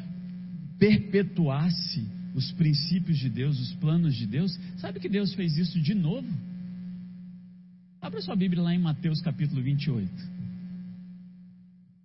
perpetuasse 0.78 2.06
os 2.34 2.52
princípios 2.52 3.18
de 3.18 3.28
Deus, 3.30 3.58
os 3.58 3.72
planos 3.76 4.14
de 4.14 4.26
Deus, 4.26 4.52
sabe 4.76 5.00
que 5.00 5.08
Deus 5.08 5.32
fez 5.34 5.56
isso 5.56 5.80
de 5.80 5.94
novo? 5.94 6.28
Abra 8.02 8.20
sua 8.20 8.36
Bíblia 8.36 8.62
lá 8.62 8.74
em 8.74 8.78
Mateus 8.78 9.20
capítulo 9.22 9.62
28. 9.62 10.08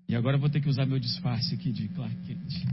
E 0.10 0.16
agora 0.16 0.38
eu 0.38 0.40
vou 0.40 0.50
ter 0.50 0.62
que 0.62 0.70
usar 0.70 0.86
meu 0.86 0.98
disfarce 1.00 1.54
aqui 1.56 1.72
de 1.72 1.88
Clark 1.90 2.16
Kent. 2.26 2.66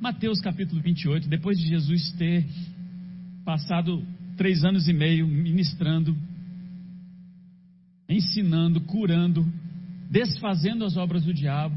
Mateus 0.00 0.40
capítulo 0.40 0.80
28, 0.80 1.28
depois 1.28 1.58
de 1.58 1.66
Jesus 1.66 2.12
ter 2.12 2.46
passado 3.44 4.06
três 4.36 4.62
anos 4.62 4.86
e 4.86 4.92
meio 4.92 5.26
ministrando, 5.26 6.16
ensinando, 8.08 8.80
curando, 8.82 9.44
desfazendo 10.08 10.84
as 10.84 10.96
obras 10.96 11.24
do 11.24 11.34
diabo, 11.34 11.76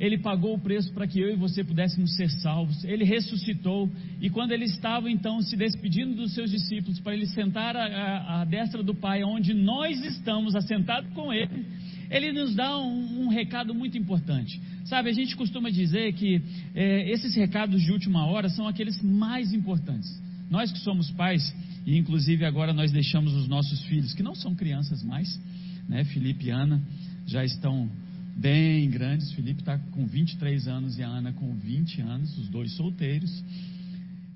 ele 0.00 0.18
pagou 0.18 0.54
o 0.54 0.58
preço 0.58 0.92
para 0.92 1.06
que 1.06 1.20
eu 1.20 1.30
e 1.30 1.36
você 1.36 1.62
pudéssemos 1.62 2.16
ser 2.16 2.28
salvos. 2.42 2.82
Ele 2.84 3.04
ressuscitou 3.04 3.88
e 4.20 4.28
quando 4.30 4.50
ele 4.50 4.64
estava 4.64 5.08
então 5.08 5.40
se 5.40 5.56
despedindo 5.56 6.16
dos 6.16 6.34
seus 6.34 6.50
discípulos 6.50 6.98
para 6.98 7.14
ele 7.14 7.26
sentar 7.26 7.76
à, 7.76 8.44
destra 8.46 8.82
do 8.82 8.94
Pai, 8.96 9.22
onde 9.22 9.54
nós 9.54 10.02
estamos 10.04 10.56
assentados 10.56 11.12
com 11.12 11.32
ele, 11.32 11.66
ele 12.10 12.32
nos 12.32 12.54
dá 12.54 12.76
um, 12.78 13.22
um 13.24 13.28
recado 13.28 13.72
muito 13.72 13.96
importante. 13.96 14.60
Sabe, 14.84 15.10
a 15.10 15.12
gente 15.12 15.36
costuma 15.36 15.70
dizer 15.70 16.12
que 16.14 16.42
eh, 16.74 17.10
esses 17.10 17.34
recados 17.36 17.80
de 17.80 17.92
última 17.92 18.26
hora 18.26 18.48
são 18.48 18.66
aqueles 18.66 19.00
mais 19.00 19.52
importantes. 19.52 20.20
Nós 20.50 20.72
que 20.72 20.80
somos 20.80 21.10
pais, 21.12 21.54
e 21.86 21.96
inclusive 21.96 22.44
agora 22.44 22.72
nós 22.72 22.90
deixamos 22.90 23.32
os 23.34 23.46
nossos 23.46 23.80
filhos, 23.84 24.12
que 24.12 24.22
não 24.22 24.34
são 24.34 24.54
crianças 24.54 25.02
mais, 25.04 25.40
né, 25.88 26.04
Felipe 26.04 26.46
e 26.46 26.50
Ana, 26.50 26.82
já 27.26 27.44
estão 27.44 27.88
bem 28.36 28.90
grandes. 28.90 29.30
Felipe 29.32 29.60
está 29.60 29.78
com 29.78 30.06
23 30.06 30.66
anos 30.66 30.98
e 30.98 31.02
a 31.04 31.08
Ana 31.08 31.32
com 31.32 31.54
20 31.54 32.00
anos, 32.00 32.36
os 32.38 32.48
dois 32.48 32.72
solteiros. 32.72 33.30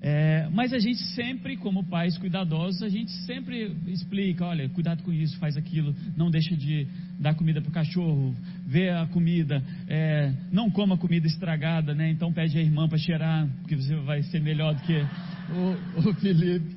É, 0.07 0.47
mas 0.51 0.71
a 0.71 0.77
gente 0.77 0.99
sempre, 1.15 1.57
como 1.57 1.83
pais 1.83 2.15
cuidadosos, 2.19 2.83
a 2.83 2.89
gente 2.89 3.11
sempre 3.25 3.75
explica, 3.87 4.45
olha, 4.45 4.69
cuidado 4.69 5.01
com 5.01 5.11
isso, 5.11 5.35
faz 5.39 5.57
aquilo, 5.57 5.95
não 6.15 6.29
deixa 6.29 6.55
de 6.55 6.85
dar 7.19 7.33
comida 7.33 7.59
para 7.59 7.71
o 7.71 7.73
cachorro, 7.73 8.35
vê 8.67 8.91
a 8.91 9.07
comida, 9.07 9.63
é, 9.87 10.31
não 10.51 10.69
coma 10.69 10.95
comida 10.95 11.25
estragada, 11.25 11.95
né? 11.95 12.11
Então 12.11 12.31
pede 12.31 12.55
a 12.55 12.61
irmã 12.61 12.87
para 12.87 12.99
cheirar, 12.99 13.49
porque 13.61 13.75
você 13.75 13.95
vai 13.95 14.21
ser 14.21 14.39
melhor 14.41 14.75
do 14.75 14.81
que 14.83 14.93
o, 14.93 16.05
o 16.07 16.13
Felipe. 16.13 16.75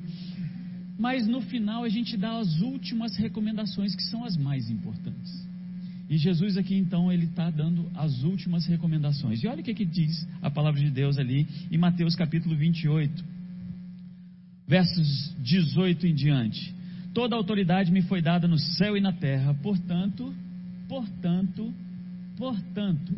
Mas 0.97 1.27
no 1.27 1.41
final 1.41 1.83
a 1.83 1.89
gente 1.89 2.17
dá 2.17 2.39
as 2.39 2.59
últimas 2.61 3.15
recomendações 3.15 3.95
que 3.95 4.01
são 4.05 4.25
as 4.25 4.35
mais 4.37 4.71
importantes. 4.71 5.47
E 6.09 6.17
Jesus 6.17 6.57
aqui 6.57 6.75
então 6.75 7.11
ele 7.11 7.25
está 7.25 7.51
dando 7.51 7.87
as 7.93 8.23
últimas 8.23 8.65
recomendações. 8.65 9.43
E 9.43 9.47
olha 9.47 9.61
o 9.61 9.63
que, 9.63 9.75
que 9.75 9.85
diz 9.85 10.27
a 10.41 10.49
palavra 10.49 10.81
de 10.81 10.89
Deus 10.89 11.19
ali 11.19 11.47
em 11.69 11.77
Mateus 11.77 12.15
capítulo 12.15 12.55
28, 12.55 13.23
versos 14.67 15.35
18 15.37 16.07
em 16.07 16.15
diante. 16.15 16.73
Toda 17.13 17.35
autoridade 17.35 17.91
me 17.91 18.01
foi 18.01 18.23
dada 18.23 18.47
no 18.47 18.57
céu 18.57 18.97
e 18.97 19.01
na 19.01 19.13
terra, 19.13 19.53
portanto, 19.53 20.33
portanto, 20.87 21.71
portanto, 22.35 23.15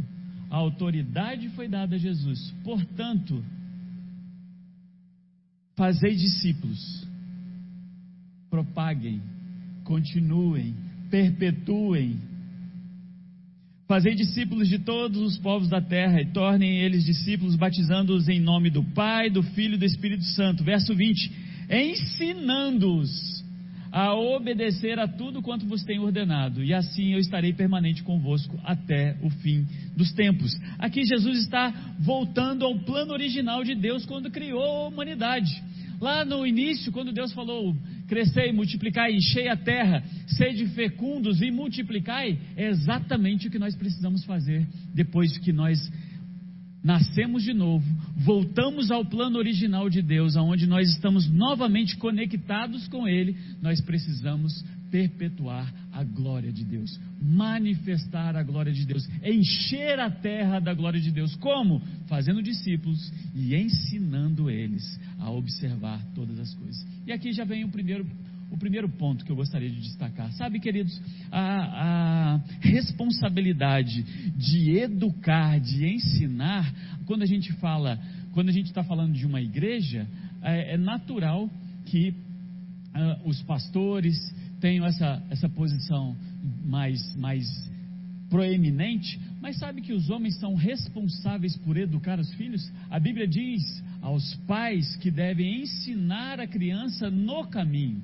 a 0.50 0.58
autoridade 0.58 1.48
foi 1.50 1.70
dada 1.70 1.96
a 1.96 2.00
Jesus. 2.00 2.54
Portanto, 2.62 3.42
fazei 5.78 6.14
discípulos, 6.14 7.08
propaguem, 8.50 9.22
continuem, 9.86 10.76
perpetuem 11.10 12.31
Fazei 13.92 14.16
discípulos 14.16 14.70
de 14.70 14.80
todos 14.80 15.22
os 15.22 15.38
povos 15.38 15.68
da 15.68 15.82
terra 15.82 16.22
e 16.22 16.26
tornem 16.28 16.80
eles 16.80 17.04
discípulos, 17.04 17.58
batizando-os 17.58 18.30
em 18.30 18.39
nome 18.39 18.70
do 18.70 18.82
Pai, 18.82 19.30
do 19.30 19.44
Filho 19.44 19.76
e 19.76 19.78
do 19.78 19.84
Espírito 19.84 20.24
Santo. 20.24 20.64
Verso 20.64 20.96
20: 20.96 21.30
Ensinando-os 21.70 23.44
a 23.92 24.16
obedecer 24.16 24.98
a 24.98 25.10
tudo 25.10 25.42
quanto 25.42 25.66
vos 25.66 25.84
tenho 25.84 26.04
ordenado, 26.04 26.64
e 26.64 26.74
assim 26.74 27.12
eu 27.12 27.20
estarei 27.20 27.52
permanente 27.52 28.02
convosco 28.02 28.58
até 28.64 29.18
o 29.22 29.30
fim 29.30 29.68
dos 29.94 30.14
tempos. 30.14 30.54
Aqui 30.80 31.04
Jesus 31.04 31.39
está 31.39 31.70
voltando 32.00 32.64
ao 32.64 32.80
plano 32.80 33.12
original 33.12 33.62
de 33.62 33.76
Deus 33.76 34.06
quando 34.06 34.32
criou 34.32 34.86
a 34.86 34.88
humanidade. 34.88 35.52
Lá 36.00 36.24
no 36.24 36.48
início, 36.48 36.94
quando 36.94 37.12
Deus 37.12 37.34
falou, 37.34 37.76
crescei, 38.12 38.51
multiplicai, 38.51 39.16
enchei 39.16 39.47
a 39.47 39.55
terra, 39.55 40.03
sede 40.28 40.68
fecundos 40.76 41.41
e 41.41 41.49
multiplicai, 41.49 42.38
é 42.57 42.68
exatamente 42.68 43.47
o 43.47 43.49
que 43.49 43.57
nós 43.57 43.74
precisamos 43.74 44.26
fazer 44.26 44.68
depois 44.93 45.38
que 45.38 45.53
nós 45.53 45.80
nascemos 46.84 47.41
de 47.41 47.53
novo, 47.53 47.86
voltamos 48.18 48.91
ao 48.91 49.05
plano 49.05 49.38
original 49.38 49.89
de 49.89 50.01
Deus, 50.01 50.36
aonde 50.36 50.68
nós 50.68 50.89
estamos 50.89 51.30
novamente 51.32 51.95
conectados 51.95 52.86
com 52.89 53.07
Ele, 53.07 53.38
nós 53.62 53.80
precisamos 53.80 54.62
perpetuar 54.92 55.74
a 55.92 56.04
glória 56.04 56.52
de 56.52 56.66
Deus, 56.66 57.00
manifestar 57.22 58.36
a 58.36 58.44
glória 58.44 58.74
de 58.74 58.86
Deus, 58.86 59.08
encher 59.24 60.00
a 60.00 60.12
terra 60.12 60.60
da 60.60 60.74
glória 60.74 61.00
de 61.00 61.12
Deus. 61.12 61.36
Como? 61.38 61.82
Fazendo 62.08 62.44
discípulos 62.44 63.12
e 63.34 63.56
ensinando 63.56 64.50
eles 64.50 65.00
a 65.18 65.32
observar 65.32 66.06
todas 66.14 66.38
as 66.38 66.54
coisas. 66.54 66.86
E 67.08 67.12
aqui 67.12 67.32
já 67.32 67.46
vem 67.46 67.64
o 67.64 67.70
primeiro 67.70 68.06
o 68.52 68.58
primeiro 68.58 68.89
ponto 68.89 69.24
que 69.24 69.32
eu 69.32 69.36
gostaria 69.36 69.70
de 69.70 69.80
destacar. 69.80 70.30
Sabe, 70.34 70.60
queridos, 70.60 71.02
a, 71.32 72.34
a, 72.34 72.38
responsabilidade 72.60 74.04
de 74.36 74.78
educar, 74.78 75.58
de 75.58 75.88
ensinar, 75.88 76.70
quando 77.06 77.22
a 77.22 77.26
gente 77.26 77.54
fala, 77.54 77.98
quando 78.34 78.50
a 78.50 78.52
gente 78.52 78.66
está 78.66 78.84
falando 78.84 79.14
de 79.14 79.26
uma 79.26 79.39
igreja, 79.39 80.06
é, 80.42 80.74
é 80.74 80.78
natural 80.78 81.50
que 81.86 82.10
uh, 82.10 83.30
os 83.30 83.42
pastores 83.44 84.18
tenham 84.62 84.86
essa, 84.86 85.22
essa 85.30 85.49
posição 85.49 86.16
mais, 86.64 87.16
mais 87.16 87.45
proeminente, 88.30 89.20
mas 89.41 89.57
sabe 89.57 89.82
que 89.82 89.91
os 89.91 90.09
homens 90.09 90.39
são 90.39 90.55
responsáveis 90.55 91.57
por 91.57 91.76
educar 91.76 92.18
os 92.18 92.32
filhos? 92.36 92.72
A 92.89 92.97
Bíblia 92.99 93.28
diz 93.28 93.84
aos 94.01 94.36
pais 94.47 94.95
que 94.97 95.12
devem 95.12 95.64
ensinar 95.64 96.39
a 96.39 96.47
criança 96.47 97.12
no 97.12 97.45
caminho. 97.47 98.01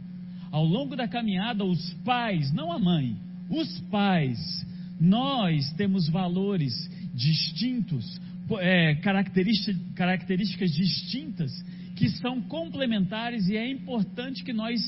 Ao 0.51 0.65
longo 0.65 0.95
da 0.95 1.07
caminhada, 1.07 1.63
os 1.63 1.93
pais, 2.03 2.51
não 2.51 2.71
a 2.71 2.79
mãe, 2.79 3.15
os 3.49 3.79
pais, 3.91 4.65
nós 4.99 5.71
temos 5.73 6.09
valores 6.09 6.73
distintos, 7.13 8.19
é, 8.59 8.95
características, 8.95 9.77
características 9.95 10.71
distintas 10.71 11.51
que 11.95 12.09
são 12.09 12.41
complementares 12.41 13.47
e 13.47 13.57
é 13.57 13.69
importante 13.69 14.43
que 14.43 14.53
nós 14.53 14.79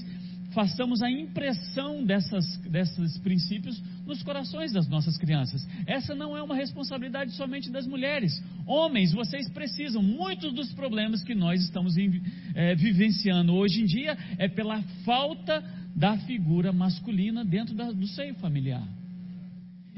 façamos 0.52 1.02
a 1.02 1.10
impressão 1.10 2.04
dessas, 2.04 2.58
desses 2.58 3.18
princípios 3.20 3.82
nos 4.06 4.24
corações 4.24 4.72
das 4.72 4.88
nossas 4.88 5.18
crianças. 5.18 5.68
Essa 5.86 6.16
não 6.16 6.36
é 6.36 6.42
uma 6.42 6.56
responsabilidade 6.56 7.32
somente 7.32 7.70
das 7.70 7.86
mulheres. 7.86 8.42
Homens, 8.66 9.14
vocês 9.14 9.50
precisam. 9.50 10.02
Muitos 10.02 10.54
dos 10.54 10.72
problemas 10.74 11.24
que 11.24 11.36
nós 11.36 11.62
estamos 11.62 11.96
é, 12.56 12.76
vivenciando 12.76 13.54
hoje 13.54 13.82
em 13.82 13.86
dia 13.86 14.18
é 14.38 14.48
pela 14.48 14.82
falta 15.06 15.64
da 15.96 16.18
figura 16.20 16.72
masculina 16.72 17.44
dentro 17.46 17.76
da, 17.76 17.92
do 17.92 18.08
seio 18.08 18.34
familiar. 18.36 18.88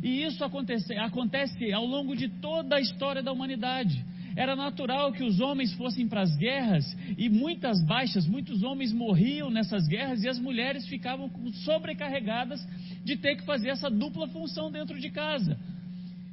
E 0.03 0.23
isso 0.23 0.43
acontece, 0.43 0.93
acontece 0.95 1.71
ao 1.71 1.85
longo 1.85 2.15
de 2.15 2.27
toda 2.27 2.75
a 2.75 2.81
história 2.81 3.21
da 3.21 3.31
humanidade. 3.31 4.03
Era 4.35 4.55
natural 4.55 5.11
que 5.11 5.23
os 5.23 5.39
homens 5.39 5.73
fossem 5.73 6.07
para 6.07 6.21
as 6.21 6.35
guerras 6.37 6.85
e 7.17 7.29
muitas 7.29 7.83
baixas, 7.85 8.27
muitos 8.27 8.63
homens 8.63 8.93
morriam 8.93 9.49
nessas 9.49 9.87
guerras 9.87 10.23
e 10.23 10.29
as 10.29 10.39
mulheres 10.39 10.87
ficavam 10.87 11.29
sobrecarregadas 11.65 12.65
de 13.03 13.17
ter 13.17 13.35
que 13.35 13.45
fazer 13.45 13.69
essa 13.69 13.89
dupla 13.89 14.27
função 14.27 14.71
dentro 14.71 14.99
de 14.99 15.09
casa. 15.09 15.57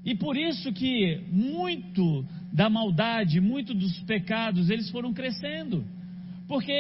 E 0.05 0.15
por 0.15 0.37
isso 0.37 0.73
que 0.73 1.21
muito 1.31 2.25
da 2.53 2.71
maldade, 2.71 3.41
muito 3.41 3.75
dos 3.75 3.99
pecados, 4.01 4.71
eles 4.71 4.91
foram 4.91 5.13
crescendo. 5.13 5.85
Porque 6.47 6.73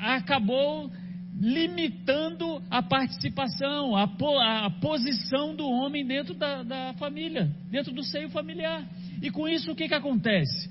acabou 0.00 0.90
limitando 1.38 2.62
a 2.70 2.80
participação, 2.82 3.96
a, 3.96 4.06
po, 4.06 4.38
a 4.38 4.70
posição 4.80 5.54
do 5.54 5.68
homem 5.68 6.06
dentro 6.06 6.32
da, 6.34 6.62
da 6.62 6.94
família, 6.94 7.50
dentro 7.70 7.92
do 7.92 8.02
seio 8.04 8.30
familiar. 8.30 8.82
E 9.24 9.30
com 9.30 9.48
isso 9.48 9.72
o 9.72 9.74
que, 9.74 9.88
que 9.88 9.94
acontece? 9.94 10.68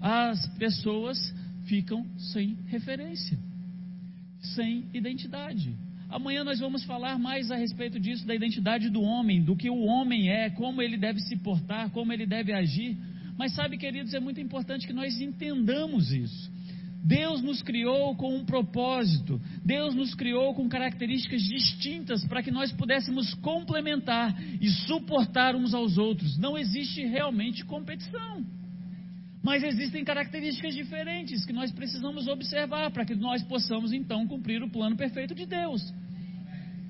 As 0.00 0.46
pessoas 0.58 1.18
ficam 1.64 2.06
sem 2.16 2.56
referência, 2.66 3.36
sem 4.54 4.84
identidade. 4.94 5.74
Amanhã 6.08 6.44
nós 6.44 6.60
vamos 6.60 6.84
falar 6.84 7.18
mais 7.18 7.50
a 7.50 7.56
respeito 7.56 7.98
disso, 7.98 8.24
da 8.24 8.32
identidade 8.32 8.90
do 8.90 9.02
homem, 9.02 9.42
do 9.42 9.56
que 9.56 9.68
o 9.68 9.80
homem 9.80 10.30
é, 10.30 10.48
como 10.50 10.80
ele 10.80 10.96
deve 10.96 11.18
se 11.18 11.36
portar, 11.38 11.90
como 11.90 12.12
ele 12.12 12.26
deve 12.26 12.52
agir. 12.52 12.96
Mas 13.36 13.52
sabe, 13.56 13.76
queridos, 13.76 14.14
é 14.14 14.20
muito 14.20 14.40
importante 14.40 14.86
que 14.86 14.92
nós 14.92 15.20
entendamos 15.20 16.12
isso. 16.12 16.48
Deus 17.06 17.40
nos 17.40 17.62
criou 17.62 18.16
com 18.16 18.36
um 18.36 18.44
propósito, 18.44 19.40
Deus 19.64 19.94
nos 19.94 20.12
criou 20.12 20.52
com 20.54 20.68
características 20.68 21.40
distintas 21.40 22.26
para 22.26 22.42
que 22.42 22.50
nós 22.50 22.72
pudéssemos 22.72 23.32
complementar 23.34 24.34
e 24.60 24.68
suportar 24.68 25.54
uns 25.54 25.72
aos 25.72 25.98
outros. 25.98 26.36
Não 26.36 26.58
existe 26.58 27.06
realmente 27.06 27.64
competição. 27.64 28.44
Mas 29.40 29.62
existem 29.62 30.02
características 30.02 30.74
diferentes 30.74 31.44
que 31.44 31.52
nós 31.52 31.70
precisamos 31.70 32.26
observar 32.26 32.90
para 32.90 33.04
que 33.04 33.14
nós 33.14 33.40
possamos 33.44 33.92
então 33.92 34.26
cumprir 34.26 34.60
o 34.60 34.68
plano 34.68 34.96
perfeito 34.96 35.32
de 35.32 35.46
Deus 35.46 35.94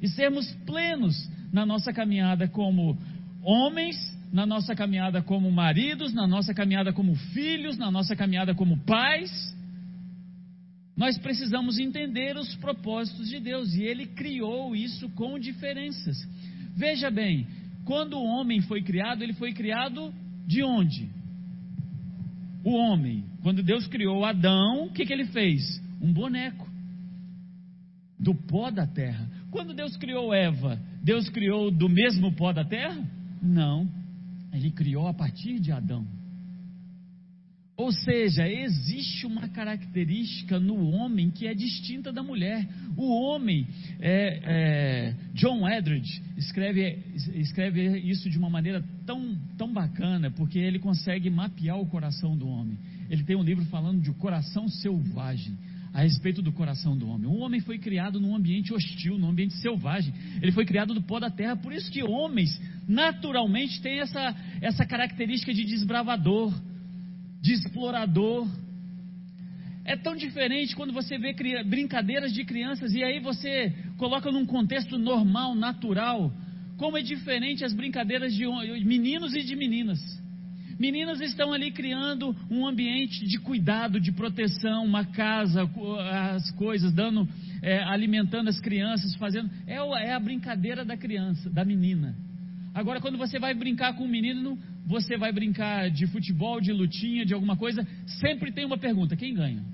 e 0.01 0.09
sermos 0.09 0.51
plenos 0.65 1.31
na 1.53 1.67
nossa 1.67 1.93
caminhada 1.93 2.49
como 2.49 2.97
homens, 3.43 3.97
na 4.33 4.47
nossa 4.47 4.75
caminhada 4.75 5.21
como 5.21 5.51
maridos, 5.51 6.15
na 6.15 6.27
nossa 6.27 6.55
caminhada 6.55 6.91
como 6.91 7.15
filhos, 7.35 7.77
na 7.77 7.91
nossa 7.91 8.17
caminhada 8.17 8.55
como 8.55 8.79
pais 8.79 9.55
nós 10.97 11.19
precisamos 11.19 11.79
entender 11.79 12.37
os 12.37 12.55
propósitos 12.57 13.29
de 13.29 13.39
Deus 13.39 13.75
e 13.75 13.83
Ele 13.83 14.07
criou 14.07 14.75
isso 14.75 15.09
com 15.11 15.39
diferenças. 15.39 16.17
Veja 16.75 17.11
bem, 17.11 17.47
quando 17.85 18.19
o 18.19 18.25
homem 18.25 18.61
foi 18.63 18.83
criado, 18.83 19.23
ele 19.23 19.33
foi 19.33 19.53
criado 19.53 20.13
de 20.47 20.63
onde? 20.63 21.09
O 22.65 22.73
homem, 22.73 23.25
quando 23.43 23.63
Deus 23.63 23.87
criou 23.87 24.25
Adão, 24.25 24.87
o 24.87 24.93
que, 24.93 25.07
que 25.07 25.13
ele 25.13 25.27
fez? 25.27 25.63
Um 26.03 26.13
boneco 26.13 26.69
do 28.19 28.35
pó 28.35 28.71
da 28.71 28.87
terra. 28.87 29.31
Quando 29.51 29.73
Deus 29.73 29.97
criou 29.97 30.35
Eva, 30.35 30.81
Deus 31.03 31.29
criou 31.29 31.71
do 31.71 31.89
mesmo 31.89 32.33
pó 32.33 32.53
da 32.53 32.65
terra? 32.65 33.01
Não, 33.41 33.89
ele 34.53 34.71
criou 34.73 35.07
a 35.07 35.15
partir 35.15 35.61
de 35.61 35.71
Adão. 35.71 36.05
Ou 37.77 37.93
seja, 37.93 38.49
existe 38.49 39.27
uma 39.27 39.49
característica 39.49 40.59
no 40.59 40.89
homem 40.93 41.31
que 41.31 41.47
é 41.47 41.53
distinta 41.53 42.11
da 42.11 42.23
mulher. 42.23 42.67
O 42.97 43.13
homem, 43.13 43.67
é, 44.01 44.41
é, 44.45 45.15
John 45.35 45.69
Edridge 45.69 46.23
escreve, 46.39 46.99
escreve 47.35 47.99
isso 47.99 48.31
de 48.31 48.39
uma 48.39 48.49
maneira 48.49 48.83
tão, 49.05 49.37
tão 49.59 49.71
bacana, 49.71 50.31
porque 50.31 50.59
ele 50.59 50.79
consegue 50.79 51.29
mapear 51.29 51.79
o 51.79 51.87
coração 51.87 52.35
do 52.35 52.49
homem. 52.49 52.79
Ele 53.11 53.23
tem 53.25 53.37
um 53.37 53.43
livro 53.43 53.67
falando 53.67 54.01
de 54.01 54.11
coração 54.13 54.67
selvagem, 54.69 55.55
a 55.93 56.01
respeito 56.01 56.41
do 56.41 56.53
coração 56.53 56.97
do 56.97 57.07
homem. 57.07 57.27
O 57.27 57.37
homem 57.37 57.61
foi 57.61 57.79
criado 57.79 58.19
num 58.19 58.35
ambiente 58.35 58.73
hostil, 58.73 59.19
num 59.19 59.29
ambiente 59.29 59.55
selvagem. 59.55 60.15
Ele 60.41 60.53
foi 60.53 60.65
criado 60.65 60.95
do 60.95 61.03
pó 61.03 61.21
da 61.21 61.31
terra, 61.31 61.57
por 61.57 61.75
isso 61.75 61.91
que 61.91 62.03
homens, 62.03 62.59
naturalmente, 62.89 63.83
têm 63.83 64.01
essa, 64.01 64.35
essa 64.63 64.87
característica 64.87 65.53
de 65.53 65.65
desbravador 65.65 66.55
de 67.47 67.53
explorador. 67.53 68.49
É 69.85 69.97
tão 69.97 70.17
diferente 70.17 70.75
quando 70.75 70.93
você 70.93 71.17
vê 71.17 71.33
brincadeiras 71.63 72.33
de 72.33 72.45
crianças 72.45 72.93
e 72.93 73.05
aí 73.05 73.21
você 73.21 73.73
coloca 73.97 74.33
num 74.33 74.45
contexto 74.45 74.99
normal, 74.99 75.55
natural. 75.55 76.33
Como 76.77 76.99
é 76.99 77.03
diferente 77.03 77.65
as 77.65 77.73
brincadeiras 77.73 78.35
de 78.35 78.45
meninos 78.85 79.33
e 79.33 79.45
de 79.45 79.55
meninas. 79.55 80.01
Meninas 80.77 81.21
estão 81.21 81.53
ali 81.53 81.71
criando 81.71 82.37
um 82.51 82.67
ambiente 82.67 83.25
de 83.25 83.39
cuidado, 83.39 84.01
de 84.01 84.11
proteção, 84.11 84.85
uma 84.85 85.05
casa, 85.05 85.71
as 86.35 86.51
coisas, 86.51 86.93
dando, 86.93 87.27
é, 87.63 87.83
alimentando 87.85 88.51
as 88.51 88.59
crianças, 88.59 89.15
fazendo. 89.15 89.49
É, 89.69 89.77
é 89.77 90.13
a 90.13 90.21
brincadeira 90.21 90.85
da 90.85 90.97
criança, 90.97 91.49
da 91.49 91.65
menina. 91.65 92.15
Agora, 92.75 93.01
quando 93.01 93.17
você 93.17 93.39
vai 93.39 93.55
brincar 93.55 93.95
com 93.95 94.05
um 94.05 94.09
menino, 94.09 94.59
você 94.87 95.19
vai 95.19 95.33
brincar 95.33 95.91
de 95.91 96.07
futebol, 96.07 96.61
de 96.61 96.73
lutinha, 96.73 97.27
de 97.27 97.35
alguma 97.35 97.57
coisa, 97.57 97.87
sempre 98.21 98.53
tem 98.53 98.65
uma 98.65 98.79
pergunta: 98.79 99.17
quem 99.17 99.35
ganha? 99.35 99.65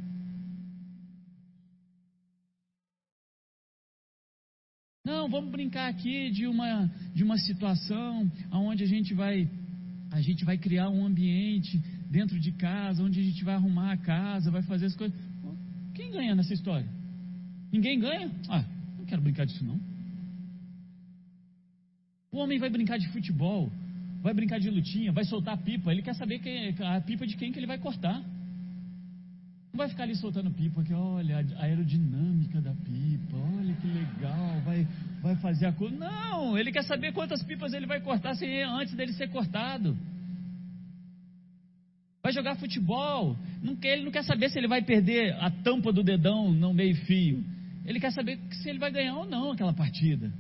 Não, 5.05 5.29
vamos 5.29 5.51
brincar 5.51 5.89
aqui 5.89 6.31
de 6.31 6.47
uma, 6.47 6.91
de 7.13 7.23
uma 7.23 7.37
situação 7.37 8.31
onde 8.51 8.85
a 8.85 8.87
gente 8.87 9.13
vai 9.13 9.49
a 10.11 10.21
gente 10.21 10.45
vai 10.45 10.59
criar 10.59 10.91
um 10.91 11.07
ambiente 11.07 11.79
dentro 12.11 12.39
de 12.39 12.53
casa, 12.53 13.03
onde 13.03 13.19
a 13.19 13.23
gente 13.23 13.43
vai 13.45 13.55
arrumar 13.55 13.93
a 13.93 13.97
casa, 13.97 14.51
vai 14.51 14.63
fazer 14.63 14.87
as 14.87 14.95
coisas. 14.95 15.19
Quem 15.95 16.11
ganha 16.11 16.35
nessa 16.35 16.53
história? 16.53 16.87
Ninguém 17.73 17.99
ganha? 17.99 18.31
Ah, 18.49 18.65
não 18.99 19.07
quero 19.07 19.23
brincar 19.23 19.47
disso 19.47 19.65
não. 19.65 19.81
O 22.31 22.39
homem 22.39 22.59
vai 22.59 22.69
brincar 22.69 22.99
de 22.99 23.09
futebol, 23.09 23.73
vai 24.23 24.33
brincar 24.33 24.61
de 24.61 24.71
lutinha, 24.71 25.13
vai 25.13 25.25
soltar 25.25 25.59
pipa. 25.59 25.91
Ele 25.91 26.01
quer 26.01 26.15
saber 26.15 26.39
quem, 26.39 26.75
a 26.81 27.01
pipa 27.01 27.27
de 27.27 27.37
quem 27.37 27.51
que 27.53 27.59
ele 27.59 27.67
vai 27.67 27.79
cortar. 27.79 28.23
Não 29.73 29.79
vai 29.79 29.89
ficar 29.89 30.05
ali 30.05 30.15
soltando 30.15 30.51
pipa, 30.51 30.83
que 30.85 30.93
olha 30.93 31.45
a 31.57 31.65
aerodinâmica 31.65 32.61
da 32.61 32.73
pipa, 32.75 33.37
olha 33.59 33.75
que 33.75 33.87
legal, 33.87 34.61
vai, 34.65 34.87
vai 35.23 35.35
fazer 35.37 35.67
a 35.67 35.73
coisa. 35.73 35.97
Não, 35.97 36.59
ele 36.59 36.71
quer 36.71 36.85
saber 36.85 37.13
quantas 37.13 37.43
pipas 37.43 37.73
ele 37.73 37.87
vai 37.87 38.01
cortar 38.01 38.35
antes 38.79 38.95
dele 38.95 39.15
ser 39.15 39.29
cortado. 39.29 39.97
Vai 42.23 42.33
jogar 42.33 42.55
futebol, 42.57 43.37
não 43.63 43.75
quer, 43.75 43.95
ele 43.95 44.05
não 44.05 44.13
quer 44.13 44.23
saber 44.23 44.51
se 44.51 44.59
ele 44.59 44.69
vai 44.69 44.83
perder 44.83 45.35
a 45.41 45.51
tampa 45.51 45.93
do 45.93 46.05
dedão 46.05 46.53
no 46.53 46.73
meio 46.73 46.95
fio. 47.07 47.43
Ele 47.85 47.99
quer 47.99 48.13
saber 48.13 48.39
se 48.51 48.69
ele 48.69 48.79
vai 48.79 48.93
ganhar 48.93 49.17
ou 49.17 49.25
não 49.25 49.53
aquela 49.53 49.73
partida. 49.73 50.31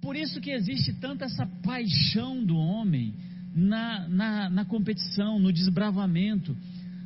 Por 0.00 0.16
isso 0.16 0.40
que 0.40 0.50
existe 0.50 0.94
tanta 0.94 1.26
essa 1.26 1.46
paixão 1.62 2.44
do 2.44 2.56
homem 2.56 3.14
na, 3.54 4.08
na, 4.08 4.50
na 4.50 4.64
competição, 4.64 5.38
no 5.38 5.52
desbravamento. 5.52 6.56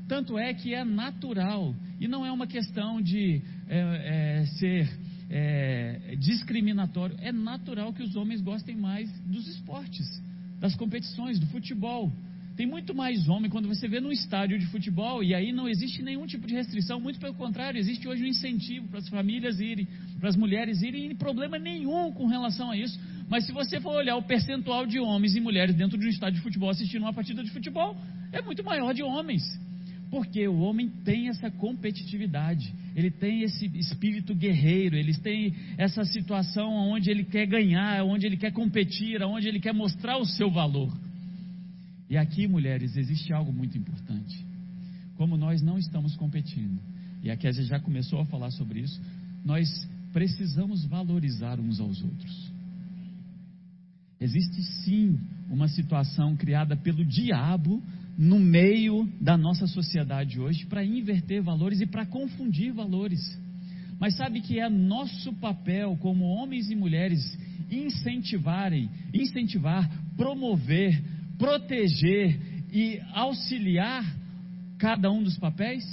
Tanto 0.07 0.39
é 0.39 0.53
que 0.53 0.75
é 0.75 0.85
natural, 0.85 1.75
e 1.99 2.07
não 2.07 2.25
é 2.25 2.31
uma 2.31 2.47
questão 2.47 3.01
de 3.01 3.41
é, 3.69 4.43
é, 4.43 4.47
ser 4.59 4.89
é, 5.31 6.17
discriminatório, 6.19 7.17
é 7.21 7.33
natural 7.33 7.93
que 7.93 8.03
os 8.03 8.15
homens 8.15 8.43
gostem 8.43 8.77
mais 8.77 9.11
dos 9.23 9.49
esportes, 9.49 10.07
das 10.61 10.77
competições, 10.77 11.39
do 11.39 11.47
futebol. 11.47 12.13
Tem 12.57 12.67
muito 12.67 12.95
mais 12.95 13.29
homem 13.29 13.51
quando 13.51 13.67
você 13.67 13.89
vê 13.89 13.99
num 13.99 14.13
estádio 14.13 14.57
de 14.61 14.67
futebol 14.67 15.25
e 15.25 15.35
aí 15.35 15.51
não 15.51 15.69
existe 15.69 16.03
nenhum 16.03 16.25
tipo 16.25 16.47
de 16.47 16.55
restrição, 16.55 17.01
muito 17.01 17.19
pelo 17.19 17.35
contrário, 17.35 17.79
existe 17.79 18.07
hoje 18.07 18.23
um 18.23 18.27
incentivo 18.27 18.87
para 18.87 19.01
as 19.01 19.09
famílias 19.09 19.59
irem, 19.59 19.89
para 20.21 20.29
as 20.29 20.37
mulheres 20.37 20.81
irem, 20.81 21.11
e 21.11 21.15
problema 21.17 21.59
nenhum 21.59 22.13
com 22.13 22.27
relação 22.27 22.71
a 22.71 22.77
isso. 22.77 22.97
Mas 23.29 23.45
se 23.45 23.53
você 23.53 23.81
for 23.81 23.97
olhar 23.97 24.17
o 24.17 24.23
percentual 24.23 24.87
de 24.87 25.01
homens 25.01 25.35
e 25.35 25.41
mulheres 25.41 25.75
dentro 25.75 25.99
de 25.99 26.07
um 26.07 26.09
estádio 26.09 26.37
de 26.37 26.43
futebol 26.43 26.71
assistindo 26.71 27.03
uma 27.03 27.13
partida 27.13 27.43
de 27.43 27.51
futebol, 27.51 27.97
é 28.33 28.41
muito 28.41 28.63
maior 28.63 28.95
de 28.95 29.03
homens. 29.03 29.43
Porque 30.09 30.47
o 30.47 30.61
homem 30.61 30.89
tem 31.05 31.29
essa 31.29 31.51
competitividade, 31.51 32.73
ele 32.95 33.11
tem 33.11 33.43
esse 33.43 33.67
espírito 33.77 34.33
guerreiro, 34.33 34.95
ele 34.95 35.13
tem 35.13 35.53
essa 35.77 36.05
situação 36.05 36.71
onde 36.73 37.11
ele 37.11 37.25
quer 37.25 37.47
ganhar, 37.47 38.05
onde 38.05 38.25
ele 38.27 38.37
quer 38.37 38.53
competir, 38.53 39.21
onde 39.25 39.49
ele 39.49 39.59
quer 39.59 39.75
mostrar 39.75 40.19
o 40.19 40.25
seu 40.25 40.49
valor. 40.53 40.93
E 42.15 42.17
aqui, 42.17 42.47
mulheres, 42.47 42.97
existe 42.97 43.33
algo 43.33 43.53
muito 43.53 43.77
importante. 43.77 44.47
Como 45.17 45.37
nós 45.37 45.61
não 45.61 45.77
estamos 45.77 46.15
competindo, 46.15 46.81
e 47.25 47.29
a 47.29 47.37
Kézia 47.37 47.65
já 47.65 47.81
começou 47.81 48.21
a 48.21 48.25
falar 48.27 48.53
sobre 48.53 48.79
isso, 48.79 49.03
nós 49.45 49.69
precisamos 50.13 50.85
valorizar 50.85 51.59
uns 51.59 51.81
aos 51.81 52.01
outros. 52.05 52.53
Existe 54.21 54.63
sim 54.85 55.19
uma 55.51 55.67
situação 55.67 56.37
criada 56.37 56.77
pelo 56.77 57.05
diabo 57.05 57.83
no 58.17 58.39
meio 58.39 59.13
da 59.21 59.37
nossa 59.37 59.67
sociedade 59.67 60.39
hoje 60.39 60.67
para 60.67 60.85
inverter 60.85 61.43
valores 61.43 61.81
e 61.81 61.87
para 61.87 62.07
confundir 62.07 62.73
valores. 62.73 63.19
Mas 63.99 64.17
sabe 64.17 64.41
que 64.41 64.61
é 64.61 64.69
nosso 64.69 65.33
papel 65.33 65.97
como 65.97 66.27
homens 66.27 66.71
e 66.71 66.77
mulheres 66.77 67.37
incentivarem, 67.69 68.89
incentivar, 69.13 69.91
promover, 70.17 71.03
proteger 71.39 72.39
e 72.73 73.01
auxiliar 73.13 74.05
cada 74.79 75.11
um 75.11 75.23
dos 75.23 75.39
papéis? 75.39 75.85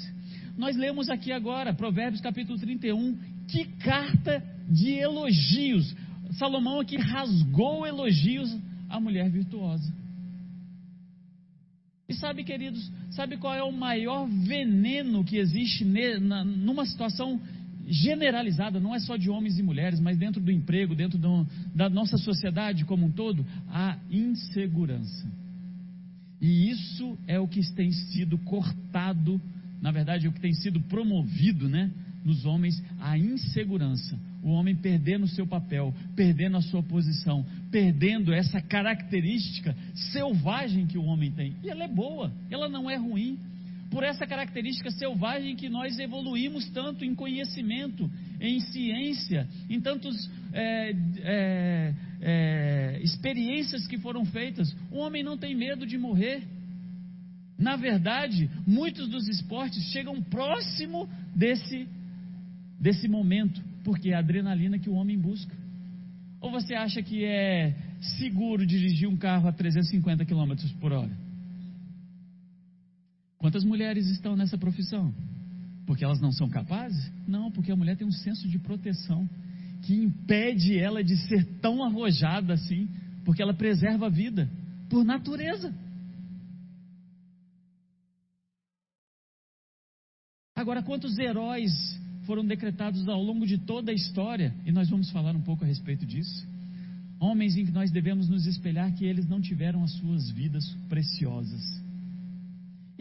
Nós 0.58 0.76
lemos 0.76 1.10
aqui 1.10 1.32
agora, 1.32 1.74
Provérbios 1.74 2.22
capítulo 2.22 2.60
31, 2.60 3.18
que 3.48 3.66
carta 3.80 4.44
de 4.70 4.92
elogios. 4.92 5.96
Salomão 6.32 6.80
aqui 6.80 6.98
rasgou 6.98 7.86
elogios 7.86 8.56
à 8.89 9.00
mulher 9.00 9.30
virtuosa. 9.30 9.94
E 12.08 12.14
sabe, 12.14 12.44
queridos, 12.44 12.92
sabe 13.12 13.38
qual 13.38 13.54
é 13.54 13.64
o 13.64 13.72
maior 13.72 14.28
veneno 14.28 15.24
que 15.24 15.38
existe 15.38 15.86
numa 15.86 16.86
situação 16.86 17.39
generalizada, 17.92 18.80
não 18.80 18.96
é 18.96 19.00
só 19.00 19.18
de 19.18 19.30
homens 19.30 19.60
e 19.60 19.64
mulheres, 19.64 20.00
mas 20.00 20.18
dentro 20.18 20.42
do 20.42 20.52
emprego, 20.52 20.96
dentro 20.96 21.20
do, 21.20 21.46
da 21.76 21.89
nossa 21.89 22.18
sociedade 22.18 22.86
como 22.86 23.06
um 23.06 23.12
todo? 23.12 23.46
A 23.70 23.98
insegurança. 24.10 25.30
E 26.42 26.70
isso 26.70 27.18
é 27.28 27.39
o 27.39 27.48
que 27.48 27.62
tem 27.74 27.92
sido 27.92 28.38
cortado, 28.39 29.39
na 29.82 29.92
verdade, 29.92 30.26
é 30.26 30.30
o 30.30 30.34
que 30.34 30.39
tem 30.39 30.54
sido 30.54 30.80
promovido, 30.82 31.68
né? 31.68 31.92
Nos 32.24 32.46
homens, 32.46 32.82
a 33.00 33.18
insegurança 33.18 34.18
o 34.44 34.50
homem 34.50 34.76
perdendo 34.76 35.24
o 35.24 35.28
seu 35.28 35.46
papel, 35.46 35.94
perdendo 36.16 36.58
a 36.58 36.62
sua 36.62 36.82
posição, 36.82 37.46
perdendo 37.70 38.34
essa 38.34 38.60
característica 38.62 39.76
selvagem 40.12 40.88
que 40.88 40.98
o 40.98 41.04
homem 41.04 41.32
tem. 41.32 41.56
E 41.64 41.70
ela 41.70 41.84
é 41.84 41.88
boa, 41.88 42.32
ela 42.50 42.68
não 42.68 42.89
é 42.89 42.96
ruim. 42.96 43.38
Por 43.92 44.04
essa 44.04 44.26
característica 44.26 44.89
selvagem 44.89 45.56
que 45.56 45.70
nós 45.70 46.00
evoluímos 46.00 46.68
tanto 46.70 47.06
em 47.06 47.14
conhecimento, 47.14 48.10
em 48.39 48.60
ciência, 48.60 49.48
em 49.70 49.80
tantas 49.80 50.16
é, 50.54 50.96
é, 51.20 51.94
é, 52.22 53.00
experiências 53.04 53.86
que 53.86 54.00
foram 54.00 54.26
feitas. 54.26 54.76
O 54.89 54.98
homem 54.98 55.22
não 55.22 55.38
tem 55.38 55.54
medo 55.54 55.86
de 55.86 55.98
morrer. 55.98 56.42
Na 57.60 57.76
verdade, 57.76 58.50
muitos 58.66 59.08
dos 59.10 59.28
esportes 59.28 59.84
chegam 59.92 60.24
próximo 60.24 61.08
desse, 61.36 61.88
desse 62.80 63.08
momento 63.08 63.62
porque 63.84 64.10
é 64.10 64.16
a 64.16 64.20
adrenalina 64.20 64.80
que 64.80 64.89
o 64.89 64.94
homem 64.94 65.18
busca. 65.18 65.56
Ou 66.39 66.52
você 66.52 66.74
acha 66.74 67.04
que 67.04 67.24
é 67.24 67.76
seguro 68.18 68.66
dirigir 68.66 69.08
um 69.08 69.18
carro 69.18 69.48
a 69.48 69.52
350 69.52 70.26
km 70.26 70.54
por 70.80 70.92
hora? 70.92 71.12
Quantas 73.42 73.64
mulheres 73.64 74.08
estão 74.08 74.36
nessa 74.36 74.56
profissão? 74.56 75.12
Porque 75.88 76.06
elas 76.06 76.22
não 76.22 76.32
são 76.32 76.48
capazes? 76.48 77.12
Não, 77.28 77.52
porque 77.52 77.72
a 77.72 77.76
mulher 77.76 77.98
tem 77.98 78.06
um 78.06 78.12
senso 78.12 78.48
de 78.48 78.60
proteção 78.60 79.28
que 79.82 79.96
impede 79.96 80.78
ela 80.78 81.04
de 81.04 81.18
ser 81.28 81.44
tão 81.60 81.84
arrojada 81.84 82.54
assim, 82.54 82.88
porque 83.26 83.42
ela 83.42 83.52
preserva 83.52 84.06
a 84.06 84.10
vida 84.10 84.48
por 84.88 85.04
natureza. 85.04 85.74
Agora, 90.56 90.84
quantos 90.84 91.18
heróis 91.18 91.72
foram 92.28 92.46
decretados 92.46 93.08
ao 93.08 93.24
longo 93.24 93.48
de 93.48 93.58
toda 93.58 93.92
a 93.92 93.96
história, 93.96 94.54
e 94.68 94.72
nós 94.72 94.88
vamos 94.88 95.10
falar 95.10 95.36
um 95.36 95.42
pouco 95.42 95.64
a 95.64 95.68
respeito 95.68 96.06
disso. 96.06 96.48
Homens 97.20 97.58
em 97.58 97.66
que 97.66 97.72
nós 97.72 97.89
devemos 97.89 98.30
nos 98.30 98.46
espelhar 98.46 98.94
que 98.94 99.04
eles 99.04 99.28
não 99.28 99.42
tiveram 99.42 99.84
as 99.84 99.94
suas 99.94 100.30
vidas 100.30 100.64
preciosas. 100.88 101.81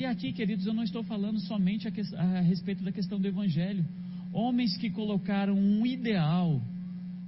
E 0.01 0.07
aqui, 0.07 0.33
queridos, 0.33 0.65
eu 0.65 0.73
não 0.73 0.83
estou 0.83 1.05
falando 1.05 1.39
somente 1.41 1.87
a, 1.87 1.91
que, 1.91 2.01
a 2.17 2.41
respeito 2.41 2.83
da 2.83 2.91
questão 2.91 3.21
do 3.21 3.29
Evangelho. 3.29 3.85
Homens 4.33 4.75
que 4.79 4.89
colocaram 4.89 5.53
um 5.53 5.85
ideal 5.85 6.59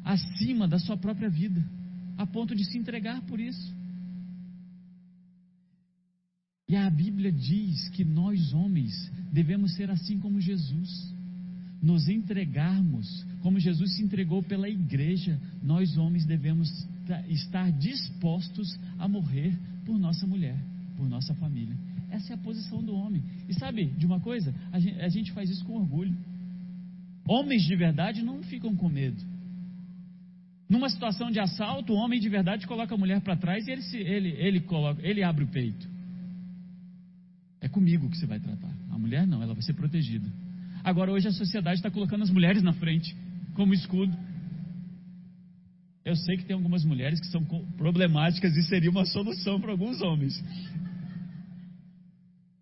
acima 0.03 0.67
da 0.67 0.79
sua 0.79 0.97
própria 0.97 1.29
vida, 1.29 1.63
a 2.17 2.27
ponto 2.27 2.57
de 2.57 2.65
se 2.65 2.79
entregar 2.79 3.21
por 3.27 3.39
isso. 3.39 3.77
E 6.67 6.75
a 6.75 6.89
Bíblia 6.89 7.31
diz 7.31 7.91
que 7.91 8.07
nós, 8.07 8.55
homens, 8.55 9.13
devemos 9.31 9.75
ser 9.75 9.91
assim 9.91 10.19
como 10.19 10.41
Jesus 10.41 11.15
nos 11.83 12.09
entregarmos, 12.09 13.07
como 13.43 13.61
Jesus 13.61 13.97
se 13.97 14.03
entregou 14.03 14.43
pela 14.43 14.67
igreja, 14.67 15.39
nós 15.63 15.99
homens 15.99 16.25
devemos 16.25 16.71
estar 17.29 17.71
dispostos 17.71 18.67
a 18.99 19.07
morrer 19.07 19.59
por 19.85 19.99
nossa 19.99 20.27
mulher, 20.27 20.59
por 20.97 21.07
nossa 21.07 21.35
família. 21.35 21.77
Essa 22.13 22.35
é 22.35 22.37
a 22.37 22.39
posição 22.39 22.85
do 22.85 22.95
homem. 22.95 23.25
E 23.49 23.55
sabe 23.55 23.87
de 23.87 24.05
uma 24.05 24.21
coisa? 24.21 24.55
A 24.71 24.79
gente, 24.79 25.01
a 25.01 25.09
gente 25.09 25.33
faz 25.33 25.49
isso 25.49 25.65
com 25.65 25.81
orgulho. 25.81 26.15
Homens 27.27 27.63
de 27.63 27.75
verdade 27.75 28.23
não 28.23 28.43
ficam 28.43 28.77
com 28.77 28.87
medo. 28.87 29.21
Numa 30.69 30.91
situação 30.91 31.31
de 31.31 31.41
assalto, 31.41 31.95
o 31.95 31.97
homem 31.97 32.21
de 32.21 32.29
verdade 32.29 32.67
coloca 32.67 32.95
a 32.95 32.99
mulher 32.99 33.23
para 33.23 33.35
trás 33.35 33.67
e 33.67 33.71
ele, 33.71 33.83
se, 33.83 33.97
ele, 33.97 34.29
ele, 34.29 34.61
coloca, 34.61 35.01
ele 35.03 35.23
abre 35.23 35.45
o 35.45 35.49
peito. 35.49 35.89
É 37.63 37.69
comigo 37.69 38.11
que 38.11 38.19
você 38.19 38.27
vai 38.27 38.39
tratar. 38.39 38.73
A 38.91 38.99
mulher 38.99 39.27
não, 39.27 39.43
ela 39.43 39.55
vai 39.55 39.63
ser 39.63 39.73
protegida. 39.73 40.31
Agora, 40.85 41.13
hoje 41.13 41.29
a 41.29 41.33
sociedade 41.33 41.77
está 41.77 41.91
colocando 41.91 42.23
as 42.23 42.31
mulheres 42.31 42.63
na 42.63 42.75
frente, 42.75 43.17
como 43.55 43.73
escudo. 43.73 44.15
Eu 46.05 46.17
sei 46.17 46.37
que 46.37 46.45
tem 46.45 46.55
algumas 46.55 46.85
mulheres 46.85 47.21
que 47.21 47.29
são 47.29 47.43
problemáticas 47.79 48.55
e 48.55 48.63
seria 48.65 48.91
uma 48.91 49.07
solução 49.07 49.59
para 49.61 49.71
alguns 49.71 50.03
homens. 50.03 50.43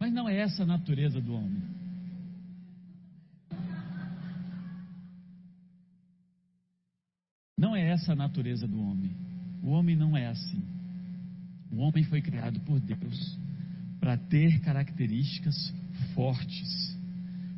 Mas 0.00 0.12
não 0.12 0.28
é 0.28 0.36
essa 0.38 0.62
a 0.62 0.66
natureza 0.66 1.20
do 1.20 1.34
homem. 1.34 1.62
Não 7.58 7.76
é 7.76 7.90
essa 7.90 8.12
a 8.12 8.16
natureza 8.16 8.66
do 8.66 8.80
homem. 8.80 9.14
O 9.62 9.68
homem 9.68 9.94
não 9.94 10.16
é 10.16 10.26
assim. 10.26 10.64
O 11.70 11.76
homem 11.76 12.02
foi 12.04 12.22
criado 12.22 12.58
por 12.60 12.80
Deus 12.80 13.38
para 14.00 14.16
ter 14.16 14.60
características 14.60 15.72
fortes 16.14 16.98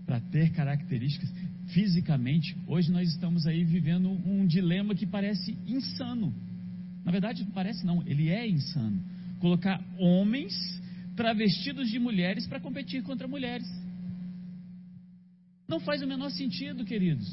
para 0.06 0.20
ter 0.20 0.50
características 0.50 1.32
fisicamente. 1.68 2.56
Hoje 2.66 2.90
nós 2.90 3.08
estamos 3.08 3.46
aí 3.46 3.64
vivendo 3.64 4.10
um 4.10 4.46
dilema 4.46 4.94
que 4.94 5.06
parece 5.06 5.56
insano. 5.66 6.34
Na 7.04 7.10
verdade, 7.10 7.46
parece 7.54 7.84
não, 7.86 8.02
ele 8.06 8.28
é 8.28 8.46
insano. 8.46 9.02
Colocar 9.40 9.82
homens 9.98 10.52
travestidos 11.16 11.90
de 11.90 11.98
mulheres 11.98 12.46
para 12.46 12.60
competir 12.60 13.02
contra 13.02 13.28
mulheres. 13.28 13.66
Não 15.68 15.80
faz 15.80 16.02
o 16.02 16.06
menor 16.06 16.30
sentido, 16.30 16.84
queridos. 16.84 17.28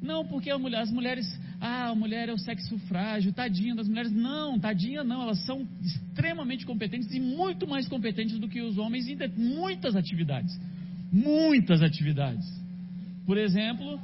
Não, 0.00 0.26
porque 0.26 0.52
mulher, 0.54 0.82
as 0.82 0.90
mulheres, 0.90 1.26
ah, 1.60 1.88
a 1.88 1.94
mulher 1.94 2.28
é 2.28 2.32
o 2.32 2.38
sexo 2.38 2.78
frágil, 2.80 3.32
tadinha 3.32 3.74
das 3.74 3.88
mulheres. 3.88 4.12
Não, 4.12 4.58
tadinha 4.58 5.02
não, 5.02 5.22
elas 5.22 5.44
são 5.44 5.66
extremamente 5.82 6.64
competentes 6.66 7.12
e 7.12 7.18
muito 7.18 7.66
mais 7.66 7.88
competentes 7.88 8.38
do 8.38 8.48
que 8.48 8.60
os 8.60 8.78
homens 8.78 9.08
em 9.08 9.16
muitas 9.36 9.96
atividades 9.96 10.56
muitas 11.12 11.82
atividades. 11.82 12.44
Por 13.24 13.38
exemplo, 13.38 14.00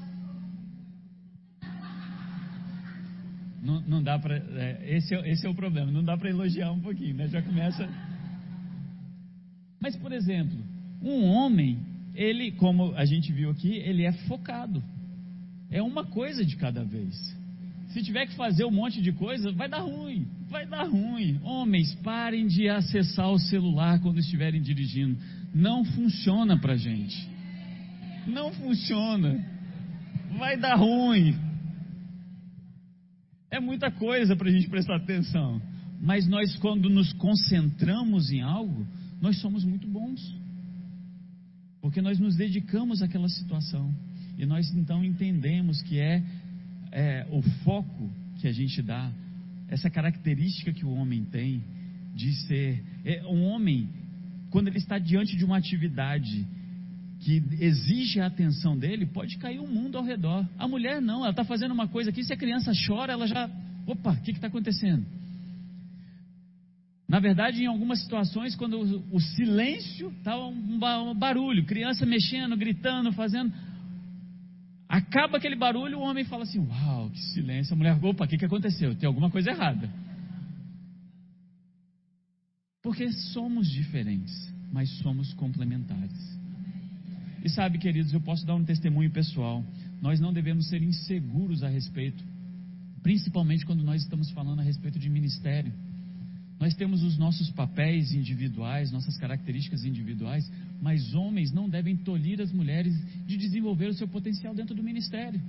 não, 3.62 3.80
não 3.82 4.02
dá 4.02 4.18
para. 4.18 4.36
É, 4.36 4.96
esse, 4.96 5.14
é, 5.14 5.30
esse 5.30 5.46
é 5.46 5.50
o 5.50 5.54
problema, 5.54 5.90
não 5.90 6.02
dá 6.02 6.16
para 6.16 6.30
elogiar 6.30 6.72
um 6.72 6.80
pouquinho, 6.80 7.14
né? 7.14 7.28
Já 7.28 7.42
começa. 7.42 7.88
Mas, 9.82 9.96
por 9.96 10.12
exemplo, 10.12 10.56
um 11.02 11.24
homem, 11.24 11.80
ele, 12.14 12.52
como 12.52 12.94
a 12.94 13.04
gente 13.04 13.32
viu 13.32 13.50
aqui, 13.50 13.78
ele 13.78 14.04
é 14.04 14.12
focado. 14.28 14.80
É 15.68 15.82
uma 15.82 16.04
coisa 16.04 16.44
de 16.44 16.54
cada 16.54 16.84
vez. 16.84 17.12
Se 17.88 18.00
tiver 18.00 18.26
que 18.26 18.36
fazer 18.36 18.64
um 18.64 18.70
monte 18.70 19.02
de 19.02 19.10
coisa, 19.12 19.50
vai 19.50 19.68
dar 19.68 19.80
ruim, 19.80 20.28
vai 20.48 20.64
dar 20.66 20.84
ruim. 20.84 21.40
Homens, 21.42 21.92
parem 21.96 22.46
de 22.46 22.68
acessar 22.68 23.28
o 23.28 23.40
celular 23.40 24.00
quando 24.00 24.20
estiverem 24.20 24.62
dirigindo. 24.62 25.18
Não 25.52 25.84
funciona 25.84 26.56
pra 26.56 26.76
gente. 26.76 27.28
Não 28.24 28.52
funciona. 28.52 29.44
Vai 30.38 30.56
dar 30.56 30.76
ruim. 30.76 31.34
É 33.50 33.58
muita 33.58 33.90
coisa 33.90 34.36
para 34.36 34.48
a 34.48 34.52
gente 34.52 34.70
prestar 34.70 34.94
atenção. 34.94 35.60
Mas 36.00 36.28
nós, 36.28 36.56
quando 36.58 36.88
nos 36.88 37.12
concentramos 37.14 38.30
em 38.30 38.42
algo, 38.42 38.86
nós 39.22 39.40
somos 39.40 39.64
muito 39.64 39.86
bons. 39.86 40.20
Porque 41.80 42.02
nós 42.02 42.18
nos 42.18 42.36
dedicamos 42.36 43.02
àquela 43.02 43.28
situação. 43.28 43.94
E 44.36 44.44
nós 44.44 44.68
então 44.74 45.04
entendemos 45.04 45.80
que 45.82 46.00
é, 46.00 46.22
é 46.90 47.26
o 47.30 47.40
foco 47.64 48.10
que 48.40 48.48
a 48.48 48.52
gente 48.52 48.82
dá, 48.82 49.12
essa 49.68 49.88
característica 49.88 50.72
que 50.72 50.84
o 50.84 50.92
homem 50.92 51.24
tem 51.24 51.62
de 52.14 52.34
ser. 52.46 52.84
É, 53.04 53.24
um 53.26 53.44
homem, 53.44 53.88
quando 54.50 54.66
ele 54.66 54.78
está 54.78 54.98
diante 54.98 55.36
de 55.36 55.44
uma 55.44 55.56
atividade 55.56 56.44
que 57.20 57.40
exige 57.60 58.20
a 58.20 58.26
atenção 58.26 58.76
dele, 58.76 59.06
pode 59.06 59.38
cair 59.38 59.60
o 59.60 59.64
um 59.64 59.72
mundo 59.72 59.96
ao 59.96 60.04
redor. 60.04 60.48
A 60.58 60.66
mulher 60.66 61.00
não, 61.00 61.20
ela 61.20 61.30
está 61.30 61.44
fazendo 61.44 61.70
uma 61.70 61.86
coisa 61.86 62.10
aqui, 62.10 62.24
se 62.24 62.32
a 62.32 62.36
criança 62.36 62.72
chora, 62.86 63.12
ela 63.12 63.26
já. 63.28 63.48
Opa, 63.86 64.12
o 64.12 64.20
que 64.20 64.32
está 64.32 64.48
acontecendo? 64.48 65.06
Na 67.12 67.20
verdade, 67.20 67.62
em 67.62 67.66
algumas 67.66 68.00
situações, 68.00 68.56
quando 68.56 68.80
o, 68.80 69.16
o 69.16 69.20
silêncio 69.20 70.08
está 70.16 70.34
um, 70.34 70.80
um 71.10 71.14
barulho, 71.14 71.66
criança 71.66 72.06
mexendo, 72.06 72.56
gritando, 72.56 73.12
fazendo. 73.12 73.52
Acaba 74.88 75.36
aquele 75.36 75.54
barulho, 75.54 75.98
o 75.98 76.00
homem 76.00 76.24
fala 76.24 76.44
assim: 76.44 76.58
Uau, 76.58 77.10
que 77.10 77.20
silêncio. 77.34 77.74
A 77.74 77.76
mulher, 77.76 78.02
opa, 78.02 78.24
o 78.24 78.26
que, 78.26 78.38
que 78.38 78.46
aconteceu? 78.46 78.96
Tem 78.96 79.06
alguma 79.06 79.30
coisa 79.30 79.50
errada. 79.50 79.92
Porque 82.82 83.12
somos 83.34 83.68
diferentes, 83.70 84.32
mas 84.72 84.88
somos 85.02 85.34
complementares. 85.34 86.38
E 87.44 87.50
sabe, 87.50 87.76
queridos, 87.76 88.14
eu 88.14 88.22
posso 88.22 88.46
dar 88.46 88.54
um 88.54 88.64
testemunho 88.64 89.10
pessoal. 89.10 89.62
Nós 90.00 90.18
não 90.18 90.32
devemos 90.32 90.66
ser 90.70 90.82
inseguros 90.82 91.62
a 91.62 91.68
respeito, 91.68 92.24
principalmente 93.02 93.66
quando 93.66 93.84
nós 93.84 94.00
estamos 94.00 94.30
falando 94.30 94.60
a 94.60 94.62
respeito 94.62 94.98
de 94.98 95.10
ministério. 95.10 95.74
Nós 96.62 96.76
temos 96.76 97.02
os 97.02 97.18
nossos 97.18 97.50
papéis 97.50 98.14
individuais, 98.14 98.92
nossas 98.92 99.18
características 99.18 99.84
individuais, 99.84 100.48
mas 100.80 101.12
homens 101.12 101.50
não 101.50 101.68
devem 101.68 101.96
tolir 101.96 102.40
as 102.40 102.52
mulheres 102.52 102.94
de 103.26 103.36
desenvolver 103.36 103.88
o 103.88 103.94
seu 103.94 104.06
potencial 104.06 104.54
dentro 104.54 104.72
do 104.72 104.80
ministério. 104.80 105.42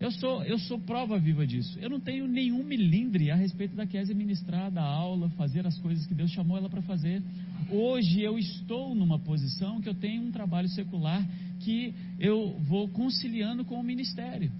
Eu 0.00 0.10
sou, 0.10 0.42
eu 0.44 0.58
sou 0.58 0.80
prova 0.80 1.18
viva 1.18 1.46
disso. 1.46 1.78
Eu 1.80 1.90
não 1.90 2.00
tenho 2.00 2.26
nenhum 2.26 2.64
milindre 2.64 3.30
a 3.30 3.36
respeito 3.36 3.76
da 3.76 3.86
Kézia 3.86 4.14
ministrar, 4.14 4.70
da 4.70 4.82
aula, 4.82 5.28
fazer 5.36 5.66
as 5.66 5.78
coisas 5.80 6.06
que 6.06 6.14
Deus 6.14 6.30
chamou 6.30 6.56
ela 6.56 6.70
para 6.70 6.80
fazer. 6.80 7.22
Hoje 7.70 8.22
eu 8.22 8.38
estou 8.38 8.94
numa 8.94 9.18
posição 9.18 9.82
que 9.82 9.88
eu 9.88 9.94
tenho 9.94 10.22
um 10.22 10.32
trabalho 10.32 10.68
secular 10.70 11.22
que 11.60 11.94
eu 12.18 12.58
vou 12.60 12.88
conciliando 12.88 13.66
com 13.66 13.78
o 13.78 13.84
ministério. 13.84 14.50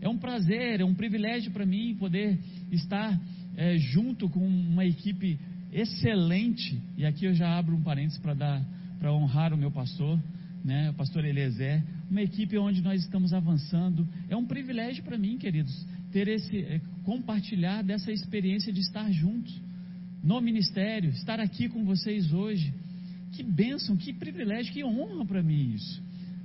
É 0.00 0.08
um 0.08 0.18
prazer, 0.18 0.80
é 0.80 0.84
um 0.84 0.94
privilégio 0.94 1.52
para 1.52 1.64
mim 1.64 1.94
poder 1.94 2.36
estar 2.72 3.16
é, 3.60 3.76
junto 3.76 4.26
com 4.30 4.40
uma 4.40 4.86
equipe 4.86 5.38
excelente. 5.70 6.80
E 6.96 7.04
aqui 7.04 7.26
eu 7.26 7.34
já 7.34 7.58
abro 7.58 7.76
um 7.76 7.82
parênteses 7.82 8.18
para 8.18 8.32
dar 8.32 8.80
para 8.98 9.12
honrar 9.12 9.52
o 9.54 9.56
meu 9.56 9.70
pastor, 9.70 10.22
né, 10.62 10.90
o 10.90 10.94
pastor 10.94 11.24
Eliezer, 11.24 11.82
uma 12.10 12.20
equipe 12.20 12.58
onde 12.58 12.82
nós 12.82 13.02
estamos 13.02 13.32
avançando. 13.32 14.06
É 14.28 14.36
um 14.36 14.44
privilégio 14.44 15.02
para 15.02 15.16
mim, 15.16 15.38
queridos, 15.38 15.86
ter 16.10 16.28
esse 16.28 16.58
é, 16.58 16.80
compartilhar 17.04 17.82
dessa 17.82 18.10
experiência 18.10 18.72
de 18.72 18.80
estar 18.80 19.10
juntos 19.10 19.54
no 20.22 20.40
ministério, 20.40 21.10
estar 21.10 21.38
aqui 21.38 21.68
com 21.68 21.84
vocês 21.84 22.32
hoje. 22.32 22.74
Que 23.32 23.42
bênção, 23.42 23.96
que 23.96 24.12
privilégio, 24.12 24.72
que 24.72 24.84
honra 24.84 25.24
para 25.24 25.42
mim 25.42 25.74
isso, 25.74 26.02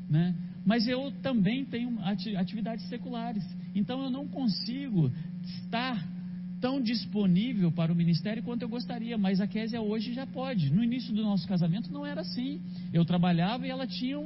né? 0.09 0.35
Mas 0.65 0.87
eu 0.87 1.11
também 1.21 1.63
tenho 1.63 1.97
atividades 2.37 2.87
seculares, 2.89 3.43
então 3.73 4.03
eu 4.03 4.09
não 4.09 4.27
consigo 4.27 5.11
estar 5.43 6.14
tão 6.65 6.81
disponível 6.81 7.71
para 7.71 7.93
o 7.93 7.95
ministério 7.95 8.41
quanto 8.41 8.63
eu 8.63 8.67
gostaria, 8.67 9.15
mas 9.19 9.39
a 9.39 9.45
Késia 9.45 9.79
hoje 9.79 10.13
já 10.13 10.25
pode. 10.25 10.73
No 10.73 10.83
início 10.83 11.13
do 11.13 11.21
nosso 11.21 11.47
casamento 11.47 11.93
não 11.93 12.03
era 12.03 12.21
assim. 12.21 12.59
Eu 12.91 13.05
trabalhava 13.05 13.67
e 13.67 13.69
ela 13.69 13.85
tinha, 13.85 14.17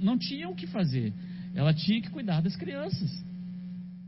não 0.00 0.16
tinha 0.16 0.48
o 0.48 0.54
que 0.54 0.66
fazer. 0.66 1.12
Ela 1.54 1.74
tinha 1.74 2.00
que 2.00 2.08
cuidar 2.08 2.40
das 2.40 2.56
crianças. 2.56 3.10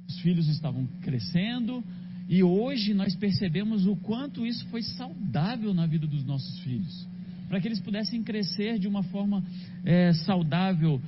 Os 0.08 0.18
filhos 0.20 0.48
estavam 0.48 0.86
crescendo 1.02 1.84
e 2.26 2.42
hoje 2.42 2.94
nós 2.94 3.14
percebemos 3.16 3.86
o 3.86 3.96
quanto 3.96 4.46
isso 4.46 4.64
foi 4.68 4.80
saudável 4.82 5.74
na 5.74 5.84
vida 5.84 6.06
dos 6.06 6.24
nossos 6.24 6.58
filhos. 6.60 7.06
Para 7.50 7.60
que 7.60 7.68
eles 7.68 7.80
pudessem 7.80 8.22
crescer 8.22 8.78
de 8.78 8.88
uma 8.88 9.02
forma 9.02 9.44
é, 9.84 10.14
saudável 10.24 11.02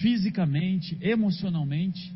fisicamente, 0.00 0.96
emocionalmente. 1.02 2.10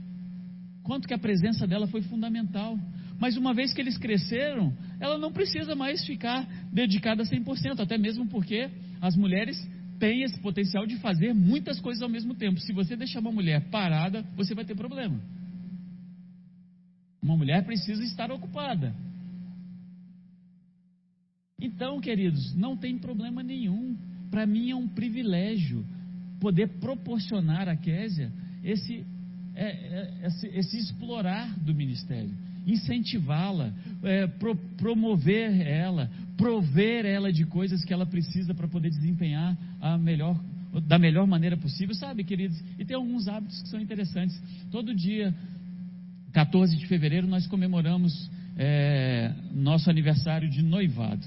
Quanto 0.82 1.06
que 1.06 1.12
a 1.12 1.18
presença 1.18 1.66
dela 1.66 1.86
foi 1.86 2.01
fundamental. 2.01 2.78
Mas 3.18 3.36
uma 3.36 3.55
vez 3.55 3.72
que 3.72 3.80
eles 3.80 3.97
cresceram, 3.97 4.76
ela 5.01 5.18
não 5.18 5.32
precisa 5.32 5.74
mais 5.74 6.05
ficar 6.05 6.47
dedicada 6.72 7.22
100%, 7.22 7.80
até 7.80 7.97
mesmo 7.97 8.26
porque 8.28 8.70
as 9.01 9.16
mulheres 9.16 9.56
têm 9.98 10.22
esse 10.22 10.38
potencial 10.40 10.86
de 10.86 10.97
fazer 10.98 11.32
muitas 11.32 11.80
coisas 11.80 12.02
ao 12.02 12.09
mesmo 12.09 12.34
tempo. 12.34 12.60
Se 12.60 12.72
você 12.72 12.94
deixar 12.94 13.20
uma 13.20 13.32
mulher 13.32 13.70
parada, 13.70 14.22
você 14.36 14.55
vai 14.55 14.64
ter 14.64 14.74
problema. 14.74 15.18
Uma 17.22 17.36
mulher 17.36 17.64
precisa 17.64 18.02
estar 18.05 18.30
ocupada. 18.30 18.94
Então, 21.59 21.98
queridos, 22.01 22.55
não 22.55 22.76
tem 22.76 22.98
problema 22.98 23.43
nenhum. 23.43 23.97
Para 24.30 24.47
mim 24.47 24.70
é 24.70 24.76
um 24.76 24.86
privilégio 24.86 25.86
poder 26.38 26.78
proporcionar 26.78 27.66
a 27.66 27.76
Késia 27.76 28.30
esse, 28.62 29.06
é, 29.55 29.64
é, 29.64 30.26
esse, 30.26 30.47
esse 30.48 30.76
explorar 30.76 31.59
do 31.59 31.74
ministério 31.74 32.45
incentivá-la, 32.66 33.72
é, 34.02 34.26
pro, 34.26 34.56
promover 34.76 35.60
ela, 35.66 36.10
prover 36.36 37.06
ela 37.06 37.32
de 37.32 37.47
coisas 37.47 37.84
que 37.84 37.93
ela 37.93 38.05
precisa 38.05 38.52
para 38.55 38.66
poder 38.66 38.90
desempenhar 38.90 39.56
a 39.80 39.97
melhor, 39.97 40.38
da 40.86 40.98
melhor 40.98 41.26
maneira 41.26 41.56
possível, 41.56 41.94
sabe, 41.94 42.24
queridos? 42.24 42.60
E 42.78 42.84
tem 42.84 42.97
alguns 42.97 43.28
hábitos 43.28 43.62
que 43.62 43.68
são 43.68 43.80
interessantes. 43.80 44.40
Todo 44.70 44.94
dia, 44.94 45.34
14 46.32 46.76
de 46.76 46.86
fevereiro, 46.86 47.26
nós 47.26 47.47
comemoramos 47.47 48.28
é, 48.56 49.32
nosso 49.55 49.88
aniversário 49.88 50.51
de 50.51 50.62
noivado. 50.62 51.24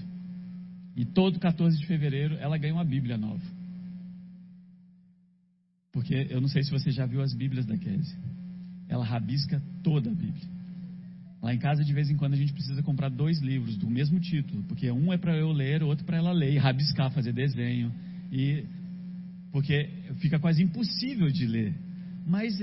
E 0.96 1.06
todo 1.06 1.40
14 1.40 1.78
de 1.78 1.86
fevereiro 1.86 2.36
ela 2.36 2.58
ganha 2.58 2.74
uma 2.74 2.84
Bíblia 2.84 3.18
nova. 3.18 3.42
Porque 5.94 6.28
eu 6.30 6.42
não 6.42 6.50
sei 6.50 6.64
se 6.64 6.72
você 6.72 6.92
já 6.92 7.06
viu 7.06 7.22
as 7.22 7.34
Bíblias 7.34 7.66
da 7.66 7.78
Kézia. 7.78 8.18
Ela 8.88 9.06
rabisca 9.06 9.62
toda 9.82 10.10
a 10.10 10.14
Bíblia. 10.14 10.59
Lá 11.42 11.54
em 11.54 11.58
casa, 11.58 11.86
de 11.86 11.94
vez 11.94 12.10
em 12.10 12.18
quando, 12.18 12.34
a 12.34 12.38
gente 12.38 12.52
precisa 12.52 12.84
comprar 12.84 13.10
dois 13.10 13.40
livros 13.40 13.78
do 13.78 13.90
mesmo 13.90 14.20
título, 14.20 14.64
porque 14.64 14.92
um 14.92 15.14
é 15.14 15.18
para 15.18 15.36
eu 15.38 15.52
ler, 15.52 15.82
o 15.82 15.88
outro 15.88 16.06
para 16.06 16.18
ela 16.18 16.32
ler, 16.32 16.54
e 16.54 16.58
rabiscar, 16.58 17.12
fazer 17.12 17.32
desenho, 17.32 17.94
e 18.32 18.66
porque 19.52 19.90
fica 20.18 20.38
quase 20.38 20.62
impossível 20.62 21.30
de 21.32 21.46
ler. 21.46 21.74
Mas 22.28 22.60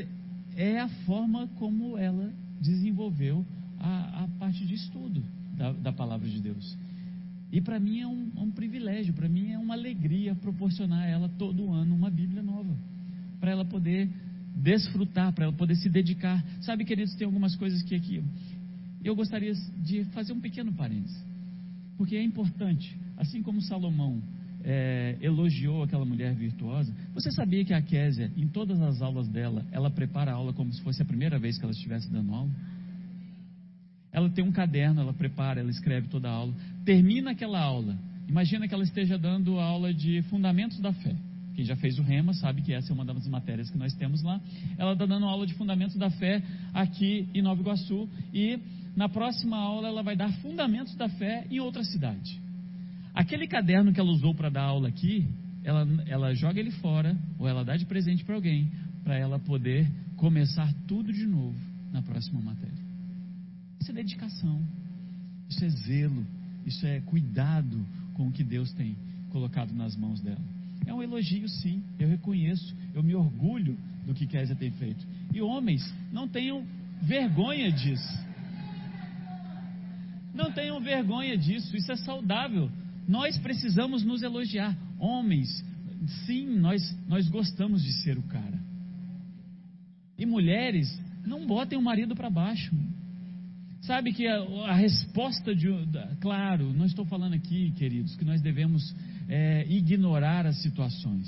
é 0.56 0.78
a 0.78 0.88
forma 1.06 1.48
como 1.56 1.96
ela 1.96 2.32
desenvolveu 2.60 3.44
a, 3.78 4.24
a 4.24 4.28
parte 4.38 4.64
de 4.66 4.74
estudo 4.74 5.22
da, 5.56 5.72
da, 5.72 5.92
palavra 5.92 6.28
de 6.28 6.40
Deus. 6.40 6.76
E 7.50 7.60
para 7.60 7.80
mim 7.80 8.00
é 8.00 8.06
um, 8.06 8.30
é 8.36 8.40
um 8.40 8.50
privilégio, 8.50 9.14
para 9.14 9.28
mim 9.28 9.52
é 9.52 9.58
uma 9.58 9.74
alegria 9.74 10.34
proporcionar 10.34 11.04
a 11.04 11.06
ela 11.06 11.28
todo 11.28 11.72
ano 11.72 11.94
uma 11.94 12.10
Bíblia 12.10 12.42
nova, 12.42 12.76
para 13.40 13.50
ela 13.50 13.64
poder 13.64 14.10
desfrutar, 14.54 15.32
para 15.32 15.44
ela 15.44 15.52
poder 15.52 15.76
se 15.76 15.88
dedicar. 15.88 16.44
Sabe, 16.60 16.84
queridos, 16.84 17.14
tem 17.14 17.26
algumas 17.26 17.54
coisas 17.56 17.82
que 17.82 17.94
aqui 17.94 18.22
eu 19.08 19.14
gostaria 19.14 19.52
de 19.84 20.04
fazer 20.06 20.32
um 20.32 20.40
pequeno 20.40 20.72
parênteses, 20.72 21.16
porque 21.96 22.16
é 22.16 22.22
importante, 22.22 22.96
assim 23.16 23.42
como 23.42 23.60
Salomão 23.60 24.20
é, 24.64 25.16
elogiou 25.20 25.84
aquela 25.84 26.04
mulher 26.04 26.34
virtuosa, 26.34 26.92
você 27.14 27.30
sabia 27.30 27.64
que 27.64 27.72
a 27.72 27.80
Késia, 27.80 28.32
em 28.36 28.48
todas 28.48 28.80
as 28.82 29.00
aulas 29.00 29.28
dela, 29.28 29.64
ela 29.70 29.88
prepara 29.88 30.32
a 30.32 30.34
aula 30.34 30.52
como 30.52 30.72
se 30.72 30.82
fosse 30.82 31.00
a 31.00 31.04
primeira 31.04 31.38
vez 31.38 31.56
que 31.56 31.64
ela 31.64 31.72
estivesse 31.72 32.10
dando 32.10 32.34
aula? 32.34 32.50
Ela 34.12 34.28
tem 34.28 34.44
um 34.44 34.50
caderno, 34.50 35.00
ela 35.00 35.12
prepara, 35.12 35.60
ela 35.60 35.70
escreve 35.70 36.08
toda 36.08 36.28
a 36.28 36.32
aula, 36.32 36.54
termina 36.84 37.30
aquela 37.30 37.60
aula, 37.60 37.96
imagina 38.28 38.66
que 38.66 38.74
ela 38.74 38.82
esteja 38.82 39.16
dando 39.16 39.60
aula 39.60 39.94
de 39.94 40.22
Fundamentos 40.22 40.80
da 40.80 40.92
Fé. 40.92 41.14
Quem 41.54 41.64
já 41.64 41.76
fez 41.76 41.98
o 41.98 42.02
REMA 42.02 42.34
sabe 42.34 42.60
que 42.60 42.72
essa 42.72 42.92
é 42.92 42.94
uma 42.94 43.04
das 43.04 43.26
matérias 43.28 43.70
que 43.70 43.78
nós 43.78 43.94
temos 43.94 44.22
lá. 44.22 44.38
Ela 44.76 44.92
está 44.92 45.06
dando 45.06 45.24
aula 45.24 45.46
de 45.46 45.54
Fundamentos 45.54 45.96
da 45.96 46.10
Fé 46.10 46.42
aqui 46.74 47.26
em 47.32 47.40
Nova 47.40 47.60
Iguaçu 47.62 48.06
e 48.34 48.58
na 48.96 49.08
próxima 49.08 49.58
aula 49.58 49.88
ela 49.88 50.02
vai 50.02 50.16
dar 50.16 50.32
fundamentos 50.40 50.94
da 50.96 51.08
fé 51.10 51.46
em 51.50 51.60
outra 51.60 51.84
cidade. 51.84 52.40
Aquele 53.14 53.46
caderno 53.46 53.92
que 53.92 54.00
ela 54.00 54.10
usou 54.10 54.34
para 54.34 54.48
dar 54.48 54.62
aula 54.62 54.88
aqui, 54.88 55.28
ela, 55.62 55.86
ela 56.06 56.34
joga 56.34 56.58
ele 56.58 56.70
fora 56.70 57.16
ou 57.38 57.46
ela 57.46 57.64
dá 57.64 57.76
de 57.76 57.84
presente 57.84 58.24
para 58.24 58.34
alguém, 58.34 58.70
para 59.04 59.16
ela 59.18 59.38
poder 59.38 59.86
começar 60.16 60.72
tudo 60.88 61.12
de 61.12 61.26
novo 61.26 61.58
na 61.92 62.00
próxima 62.02 62.40
matéria. 62.40 62.74
Isso 63.80 63.90
é 63.90 63.94
dedicação, 63.94 64.62
isso 65.48 65.64
é 65.64 65.68
zelo, 65.68 66.26
isso 66.64 66.86
é 66.86 67.00
cuidado 67.00 67.86
com 68.14 68.28
o 68.28 68.32
que 68.32 68.42
Deus 68.42 68.72
tem 68.72 68.96
colocado 69.30 69.72
nas 69.72 69.94
mãos 69.94 70.20
dela. 70.20 70.40
É 70.86 70.94
um 70.94 71.02
elogio, 71.02 71.48
sim, 71.48 71.82
eu 71.98 72.08
reconheço, 72.08 72.74
eu 72.94 73.02
me 73.02 73.14
orgulho 73.14 73.76
do 74.06 74.14
que 74.14 74.26
Késia 74.26 74.56
tem 74.56 74.70
feito. 74.70 75.06
E 75.34 75.42
homens, 75.42 75.82
não 76.12 76.26
tenham 76.26 76.64
vergonha 77.02 77.70
disso. 77.70 78.26
Não 80.36 80.52
tenham 80.52 80.78
vergonha 80.80 81.36
disso, 81.36 81.74
isso 81.74 81.90
é 81.90 81.96
saudável. 81.96 82.70
Nós 83.08 83.38
precisamos 83.38 84.04
nos 84.04 84.22
elogiar. 84.22 84.76
Homens, 84.98 85.64
sim, 86.26 86.58
nós, 86.58 86.82
nós 87.08 87.26
gostamos 87.28 87.82
de 87.82 87.90
ser 88.02 88.18
o 88.18 88.22
cara. 88.24 88.60
E 90.18 90.26
mulheres, 90.26 90.88
não 91.24 91.46
botem 91.46 91.78
o 91.78 91.82
marido 91.82 92.14
para 92.14 92.28
baixo. 92.28 92.74
Sabe 93.80 94.12
que 94.12 94.26
a, 94.26 94.40
a 94.66 94.74
resposta 94.74 95.54
de. 95.54 95.68
Claro, 96.20 96.70
não 96.74 96.84
estou 96.84 97.06
falando 97.06 97.32
aqui, 97.32 97.70
queridos, 97.72 98.14
que 98.16 98.24
nós 98.24 98.42
devemos 98.42 98.94
é, 99.28 99.66
ignorar 99.70 100.44
as 100.44 100.60
situações. 100.60 101.26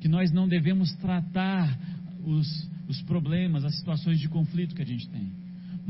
Que 0.00 0.06
nós 0.06 0.30
não 0.30 0.46
devemos 0.46 0.92
tratar 0.96 1.76
os, 2.24 2.70
os 2.88 3.02
problemas, 3.02 3.64
as 3.64 3.76
situações 3.76 4.20
de 4.20 4.28
conflito 4.28 4.74
que 4.74 4.82
a 4.82 4.86
gente 4.86 5.08
tem. 5.08 5.32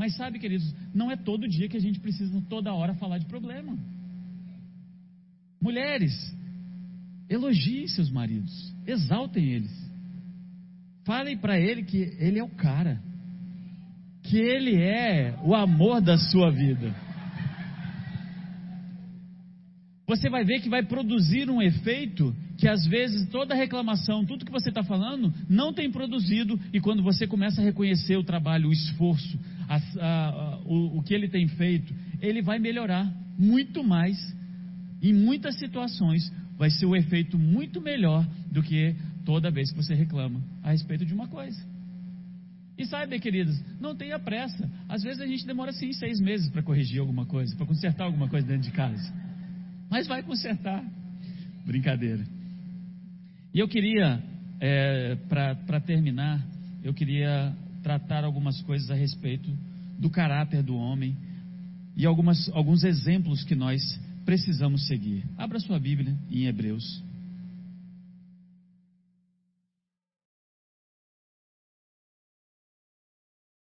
Mas 0.01 0.15
sabe, 0.15 0.39
queridos, 0.39 0.73
não 0.95 1.11
é 1.11 1.15
todo 1.15 1.47
dia 1.47 1.69
que 1.69 1.77
a 1.77 1.79
gente 1.79 1.99
precisa 1.99 2.41
toda 2.49 2.73
hora 2.73 2.95
falar 2.95 3.19
de 3.19 3.27
problema. 3.27 3.77
Mulheres, 5.61 6.11
elogiem 7.29 7.87
seus 7.87 8.09
maridos, 8.09 8.51
exaltem 8.87 9.51
eles. 9.51 9.91
Falem 11.05 11.37
para 11.37 11.59
ele 11.59 11.83
que 11.83 11.97
ele 12.17 12.39
é 12.39 12.43
o 12.43 12.49
cara, 12.49 12.99
que 14.23 14.37
ele 14.37 14.81
é 14.81 15.37
o 15.43 15.53
amor 15.53 16.01
da 16.01 16.17
sua 16.17 16.49
vida. 16.49 16.95
Você 20.07 20.31
vai 20.31 20.43
ver 20.43 20.61
que 20.61 20.67
vai 20.67 20.83
produzir 20.83 21.47
um 21.47 21.61
efeito 21.61 22.35
que 22.57 22.67
às 22.67 22.85
vezes 22.85 23.27
toda 23.29 23.55
reclamação, 23.55 24.23
tudo 24.23 24.45
que 24.45 24.51
você 24.51 24.69
está 24.69 24.83
falando, 24.83 25.33
não 25.49 25.73
tem 25.73 25.91
produzido, 25.91 26.59
e 26.71 26.79
quando 26.79 27.01
você 27.01 27.25
começa 27.25 27.59
a 27.59 27.63
reconhecer 27.63 28.17
o 28.17 28.23
trabalho, 28.23 28.69
o 28.69 28.71
esforço, 28.71 29.39
a, 29.71 29.77
a, 29.77 30.57
o, 30.65 30.97
o 30.97 31.03
que 31.03 31.13
ele 31.13 31.29
tem 31.29 31.47
feito, 31.47 31.93
ele 32.19 32.41
vai 32.41 32.59
melhorar 32.59 33.11
muito 33.37 33.83
mais. 33.83 34.17
Em 35.01 35.13
muitas 35.13 35.57
situações, 35.57 36.31
vai 36.57 36.69
ser 36.69 36.85
o 36.85 36.89
um 36.89 36.95
efeito 36.95 37.39
muito 37.39 37.81
melhor 37.81 38.27
do 38.51 38.61
que 38.61 38.95
toda 39.25 39.49
vez 39.49 39.71
que 39.71 39.77
você 39.77 39.95
reclama 39.95 40.41
a 40.61 40.71
respeito 40.71 41.05
de 41.05 41.13
uma 41.13 41.27
coisa. 41.27 41.59
E 42.77 42.85
sabe, 42.85 43.19
queridos, 43.19 43.59
não 43.79 43.95
tenha 43.95 44.19
pressa. 44.19 44.69
Às 44.89 45.03
vezes 45.03 45.21
a 45.21 45.25
gente 45.25 45.45
demora 45.45 45.71
sim 45.71 45.91
seis 45.93 46.19
meses 46.19 46.49
para 46.49 46.61
corrigir 46.61 46.99
alguma 46.99 47.25
coisa, 47.25 47.55
para 47.55 47.65
consertar 47.65 48.05
alguma 48.05 48.27
coisa 48.27 48.45
dentro 48.45 48.63
de 48.63 48.71
casa. 48.71 49.13
Mas 49.89 50.07
vai 50.07 50.21
consertar. 50.21 50.83
Brincadeira. 51.65 52.23
E 53.53 53.59
eu 53.59 53.67
queria, 53.67 54.21
é, 54.59 55.15
para 55.27 55.79
terminar, 55.79 56.45
eu 56.83 56.93
queria 56.93 57.55
tratar 57.81 58.23
algumas 58.23 58.61
coisas 58.61 58.89
a 58.89 58.95
respeito 58.95 59.51
do 59.99 60.09
caráter 60.09 60.63
do 60.63 60.75
homem 60.75 61.17
e 61.95 62.05
algumas, 62.05 62.49
alguns 62.49 62.83
exemplos 62.83 63.43
que 63.43 63.55
nós 63.55 63.81
precisamos 64.25 64.87
seguir. 64.87 65.23
Abra 65.37 65.59
sua 65.59 65.79
Bíblia 65.79 66.17
em 66.29 66.45
Hebreus. 66.45 67.03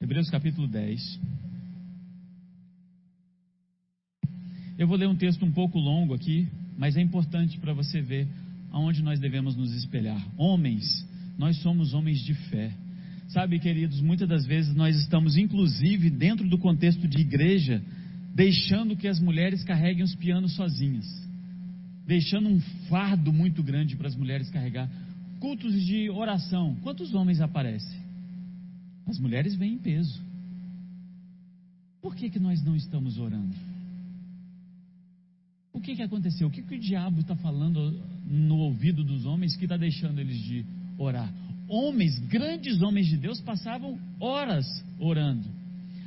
Hebreus 0.00 0.28
capítulo 0.30 0.66
10. 0.66 1.20
Eu 4.78 4.88
vou 4.88 4.96
ler 4.96 5.06
um 5.06 5.16
texto 5.16 5.44
um 5.44 5.52
pouco 5.52 5.78
longo 5.78 6.12
aqui, 6.12 6.48
mas 6.76 6.96
é 6.96 7.00
importante 7.00 7.58
para 7.58 7.72
você 7.72 8.00
ver 8.00 8.26
aonde 8.72 9.02
nós 9.02 9.20
devemos 9.20 9.54
nos 9.54 9.72
espelhar. 9.74 10.20
Homens, 10.36 11.06
nós 11.38 11.56
somos 11.58 11.94
homens 11.94 12.18
de 12.20 12.34
fé. 12.34 12.74
Sabe, 13.32 13.58
queridos, 13.58 13.98
muitas 14.02 14.28
das 14.28 14.44
vezes 14.44 14.74
nós 14.74 14.94
estamos, 14.94 15.38
inclusive, 15.38 16.10
dentro 16.10 16.46
do 16.46 16.58
contexto 16.58 17.08
de 17.08 17.18
igreja, 17.18 17.82
deixando 18.34 18.94
que 18.94 19.08
as 19.08 19.18
mulheres 19.18 19.64
carreguem 19.64 20.04
os 20.04 20.14
pianos 20.14 20.54
sozinhas, 20.54 21.06
deixando 22.06 22.50
um 22.50 22.60
fardo 22.90 23.32
muito 23.32 23.62
grande 23.62 23.96
para 23.96 24.06
as 24.06 24.14
mulheres 24.14 24.50
carregar. 24.50 24.86
Cultos 25.40 25.82
de 25.82 26.10
oração, 26.10 26.76
quantos 26.82 27.14
homens 27.14 27.40
aparecem? 27.40 27.98
As 29.06 29.18
mulheres 29.18 29.54
vêm 29.54 29.74
em 29.74 29.78
peso. 29.78 30.20
Por 32.02 32.14
que, 32.14 32.28
que 32.28 32.38
nós 32.38 32.62
não 32.62 32.76
estamos 32.76 33.18
orando? 33.18 33.54
O 35.72 35.80
que, 35.80 35.96
que 35.96 36.02
aconteceu? 36.02 36.48
O 36.48 36.50
que, 36.50 36.60
que 36.60 36.74
o 36.74 36.78
diabo 36.78 37.20
está 37.20 37.34
falando 37.34 37.98
no 38.26 38.56
ouvido 38.56 39.02
dos 39.02 39.24
homens 39.24 39.56
que 39.56 39.64
está 39.64 39.78
deixando 39.78 40.20
eles 40.20 40.36
de 40.36 40.66
orar? 40.98 41.32
Homens, 41.72 42.18
grandes 42.28 42.82
homens 42.82 43.06
de 43.06 43.16
Deus, 43.16 43.40
passavam 43.40 43.98
horas 44.20 44.66
orando. 44.98 45.48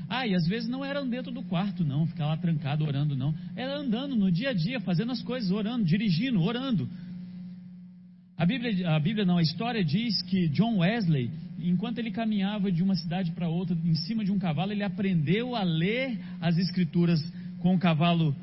Ah, 0.07 0.27
e 0.27 0.35
às 0.35 0.45
vezes 0.45 0.69
não 0.69 0.85
eram 0.85 1.09
dentro 1.09 1.31
do 1.31 1.41
quarto, 1.41 1.83
não, 1.83 2.05
ficar 2.05 2.27
lá 2.27 2.37
trancado 2.37 2.85
orando, 2.85 3.15
não. 3.15 3.33
Era 3.55 3.75
andando 3.75 4.15
no 4.15 4.31
dia 4.31 4.51
a 4.51 4.53
dia, 4.53 4.79
fazendo 4.79 5.11
as 5.11 5.23
coisas, 5.23 5.49
orando, 5.49 5.83
dirigindo, 5.83 6.39
orando. 6.39 6.87
A 8.37 8.45
Bíblia, 8.45 8.91
a 8.91 8.99
Bíblia 8.99 9.25
não, 9.25 9.39
a 9.39 9.41
história 9.41 9.83
diz 9.83 10.21
que 10.21 10.49
John 10.49 10.77
Wesley, 10.81 11.31
enquanto 11.57 11.97
ele 11.97 12.11
caminhava 12.11 12.71
de 12.71 12.83
uma 12.83 12.95
cidade 12.95 13.31
para 13.31 13.49
outra 13.49 13.75
em 13.83 13.95
cima 13.95 14.23
de 14.23 14.31
um 14.31 14.37
cavalo, 14.37 14.71
ele 14.71 14.83
aprendeu 14.83 15.55
a 15.55 15.63
ler 15.63 16.19
as 16.39 16.59
escrituras 16.59 17.19
com 17.57 17.73
o 17.73 17.79
cavalo 17.79 18.35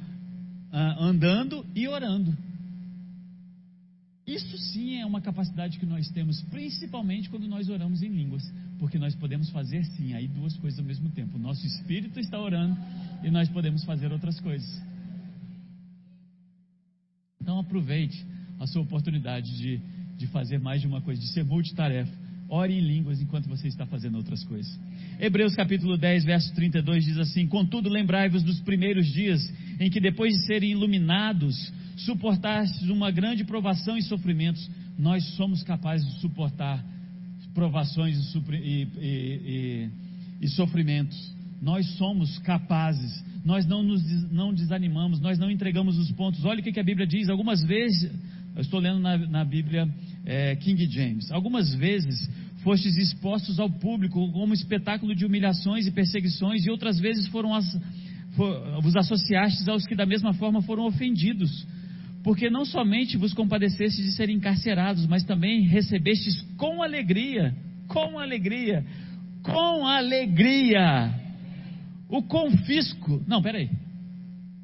ah, 0.73 0.97
andando 0.99 1.65
e 1.73 1.87
orando. 1.87 2.37
Isso 4.27 4.57
sim 4.57 5.01
é 5.01 5.07
uma 5.07 5.21
capacidade 5.21 5.79
que 5.79 5.87
nós 5.87 6.09
temos, 6.11 6.41
principalmente 6.43 7.29
quando 7.29 7.49
nós 7.49 7.69
oramos 7.69 8.03
em 8.03 8.09
línguas, 8.09 8.43
porque 8.79 8.99
nós 8.99 9.15
podemos 9.17 9.51
fazer 9.51 9.85
sim 9.85 10.15
aí 10.15 10.29
duas 10.29 10.57
coisas 10.57 10.79
ao 10.79 10.85
mesmo 10.85 11.11
tempo. 11.11 11.37
O 11.37 11.41
nosso 11.41 11.67
espírito 11.67 12.21
está 12.21 12.39
orando 12.39 12.79
e 13.25 13.31
nós 13.31 13.49
podemos 13.49 13.83
fazer 13.85 14.13
outras 14.13 14.39
coisas. 14.39 14.83
Então 17.41 17.59
aproveite 17.59 18.25
a 18.61 18.67
sua 18.67 18.83
oportunidade 18.83 19.57
de, 19.57 19.81
de 20.17 20.27
fazer 20.29 20.61
mais 20.61 20.81
de 20.81 20.87
uma 20.87 21.01
coisa, 21.01 21.21
de 21.21 21.29
ser 21.29 21.45
multitarefa. 21.45 22.13
Ore 22.49 22.75
em 22.75 22.81
línguas 22.81 23.21
enquanto 23.21 23.49
você 23.49 23.67
está 23.67 23.87
fazendo 23.87 24.17
outras 24.19 24.45
coisas. 24.45 24.79
Hebreus 25.19 25.55
capítulo 25.57 25.97
10, 25.97 26.25
verso 26.25 26.55
32 26.55 27.05
diz 27.05 27.19
assim: 27.19 27.47
Contudo, 27.47 27.89
lembrai-vos 27.89 28.43
dos 28.43 28.61
primeiros 28.61 29.07
dias 29.07 29.43
em 29.81 29.91
que, 29.91 29.99
depois 29.99 30.35
de 30.35 30.47
serem 30.47 30.71
iluminados, 30.71 31.73
suportastes 31.97 32.89
uma 32.89 33.11
grande 33.11 33.45
provação 33.45 33.97
e 33.97 34.03
sofrimentos. 34.03 34.69
Nós 34.99 35.25
somos 35.37 35.63
capazes 35.63 36.07
de 36.07 36.21
suportar 36.21 36.85
provações 37.55 38.35
e, 38.35 38.59
e, 38.59 38.89
e, 39.01 39.91
e 40.41 40.49
sofrimentos. 40.49 41.33
Nós 41.61 41.87
somos 41.97 42.39
capazes. 42.39 43.25
Nós 43.45 43.67
não 43.67 43.83
nos 43.83 44.03
não 44.31 44.53
desanimamos. 44.53 45.21
Nós 45.21 45.39
não 45.39 45.51
entregamos 45.51 45.99
os 45.99 46.11
pontos. 46.13 46.45
Olha 46.45 46.61
o 46.61 46.63
que, 46.63 46.73
que 46.73 46.81
a 46.81 46.85
Bíblia 46.85 47.07
diz. 47.07 47.29
Algumas 47.29 47.63
vezes, 47.63 48.11
eu 48.55 48.63
estou 48.63 48.81
lendo 48.81 48.99
na, 48.99 49.17
na 49.17 49.45
Bíblia 49.45 49.89
é, 50.25 50.57
King 50.57 50.85
James. 50.87 51.31
Algumas 51.31 51.75
vezes 51.75 52.29
fostes 52.63 52.97
expostos 52.97 53.59
ao 53.59 53.69
público 53.69 54.31
como 54.33 54.55
espetáculo 54.55 55.15
de 55.15 55.27
humilhações 55.27 55.87
e 55.87 55.91
perseguições, 55.91 56.65
e 56.65 56.71
outras 56.71 56.99
vezes 56.99 57.27
foram 57.29 57.55
as, 57.55 57.67
for, 58.37 58.81
vos 58.81 58.97
associastes 58.97 59.69
aos 59.69 59.85
que 59.87 59.95
da 59.95 60.07
mesma 60.07 60.33
forma 60.35 60.63
foram 60.63 60.85
ofendidos. 60.85 61.67
Porque 62.23 62.49
não 62.49 62.65
somente 62.65 63.17
vos 63.17 63.35
compadecestes 63.35 64.05
de 64.05 64.13
serem 64.13 64.37
encarcerados, 64.37 65.07
mas 65.07 65.25
também 65.25 65.63
recebestes 65.63 66.41
com 66.57 66.83
alegria, 66.83 67.55
com 67.89 68.19
alegria, 68.19 68.85
com 69.43 69.87
alegria, 69.87 71.13
o 72.09 72.23
confisco. 72.23 73.23
Não, 73.27 73.43
peraí. 73.43 73.69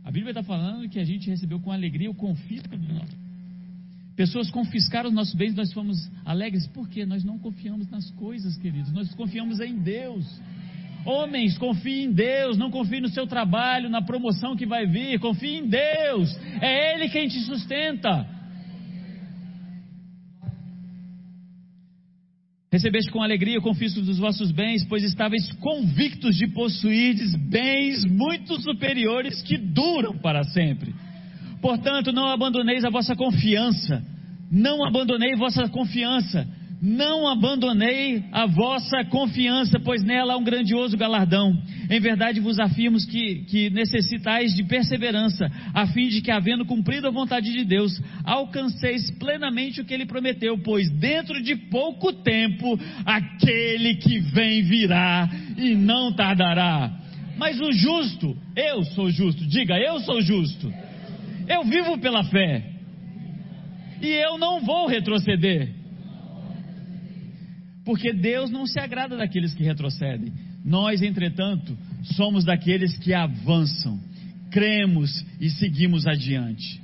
A 0.05 0.10
Bíblia 0.10 0.30
está 0.30 0.43
falando 0.43 0.89
que 0.89 0.98
a 0.98 1.05
gente 1.05 1.28
recebeu 1.28 1.60
com 1.60 1.70
alegria 1.70 2.10
o 2.10 2.14
confisco 2.14 2.68
Pessoas 4.18 4.51
confiscaram 4.51 5.10
os 5.10 5.14
nossos 5.14 5.32
bens, 5.32 5.55
nós 5.55 5.72
fomos 5.72 6.10
alegres. 6.24 6.66
Por 6.66 6.89
quê? 6.89 7.06
Nós 7.06 7.22
não 7.22 7.39
confiamos 7.39 7.89
nas 7.89 8.10
coisas, 8.10 8.56
queridos. 8.56 8.93
Nós 8.93 9.14
confiamos 9.14 9.60
em 9.60 9.78
Deus. 9.78 10.26
Homens, 11.04 11.56
confiem 11.56 12.04
em 12.04 12.12
Deus, 12.12 12.58
não 12.58 12.70
confiem 12.70 13.00
no 13.00 13.08
seu 13.08 13.26
trabalho, 13.26 13.88
na 13.88 14.02
promoção 14.02 14.56
que 14.56 14.66
vai 14.66 14.86
vir, 14.86 15.18
confie 15.18 15.56
em 15.56 15.68
Deus. 15.68 16.36
É 16.60 16.94
Ele 16.94 17.08
quem 17.08 17.28
te 17.28 17.40
sustenta. 17.40 18.26
Recebeste 22.70 23.10
com 23.10 23.22
alegria 23.22 23.58
o 23.58 23.62
confisco 23.62 24.02
dos 24.02 24.18
vossos 24.18 24.52
bens, 24.52 24.84
pois 24.86 25.02
estáveis 25.02 25.50
convictos 25.54 26.36
de 26.36 26.46
possuirdes 26.48 27.34
bens 27.48 28.04
muito 28.04 28.60
superiores 28.60 29.40
que 29.42 29.56
duram 29.56 30.18
para 30.18 30.44
sempre. 30.44 30.94
Portanto, 31.62 32.12
não 32.12 32.28
abandoneis 32.28 32.84
a 32.84 32.90
vossa 32.90 33.16
confiança. 33.16 34.04
Não 34.50 34.84
abandonei 34.84 35.34
vossa 35.34 35.66
confiança. 35.68 36.46
Não 36.80 37.26
abandonei 37.26 38.22
a 38.30 38.46
vossa 38.46 39.05
confiança, 39.06 39.80
pois 39.80 40.05
nela 40.05 40.34
há 40.34 40.36
um 40.36 40.44
grandioso 40.44 40.96
galardão. 40.96 41.52
Em 41.90 41.98
verdade 41.98 42.38
vos 42.38 42.60
afirmo 42.60 42.96
que, 42.98 43.44
que 43.46 43.70
necessitais 43.70 44.55
de 44.55 44.62
perseverança, 44.62 45.50
a 45.74 45.88
fim 45.88 46.06
de 46.09 46.20
que, 46.22 46.30
havendo 46.30 46.64
cumprido 46.64 47.09
a 47.09 47.10
vontade 47.10 47.52
de 47.52 47.64
Deus, 47.64 48.00
alcanceis 48.24 49.10
plenamente 49.18 49.80
o 49.80 49.84
que 49.84 49.92
ele 49.92 50.06
prometeu, 50.06 50.56
pois 50.59 50.88
dentro 50.88 51.42
de 51.42 51.56
pouco 51.56 52.12
tempo 52.12 52.78
aquele 53.05 53.96
que 53.96 54.20
vem 54.20 54.62
virá 54.62 55.28
e 55.56 55.74
não 55.74 56.12
tardará. 56.12 56.92
Mas 57.36 57.60
o 57.60 57.72
justo, 57.72 58.36
eu 58.55 58.84
sou 58.84 59.10
justo, 59.10 59.44
diga, 59.46 59.76
eu 59.78 59.98
sou 60.00 60.20
justo. 60.20 60.72
Eu 61.48 61.64
vivo 61.64 61.98
pela 61.98 62.22
fé. 62.24 62.62
E 64.00 64.06
eu 64.06 64.38
não 64.38 64.60
vou 64.60 64.86
retroceder. 64.86 65.77
Porque 67.89 68.12
Deus 68.12 68.51
não 68.51 68.66
se 68.66 68.78
agrada 68.78 69.16
daqueles 69.16 69.55
que 69.55 69.65
retrocedem. 69.65 70.31
Nós, 70.62 71.01
entretanto, 71.01 71.74
somos 72.16 72.44
daqueles 72.44 72.98
que 72.98 73.15
avançam, 73.15 73.98
cremos 74.51 75.24
e 75.40 75.48
seguimos 75.48 76.06
adiante. 76.06 76.82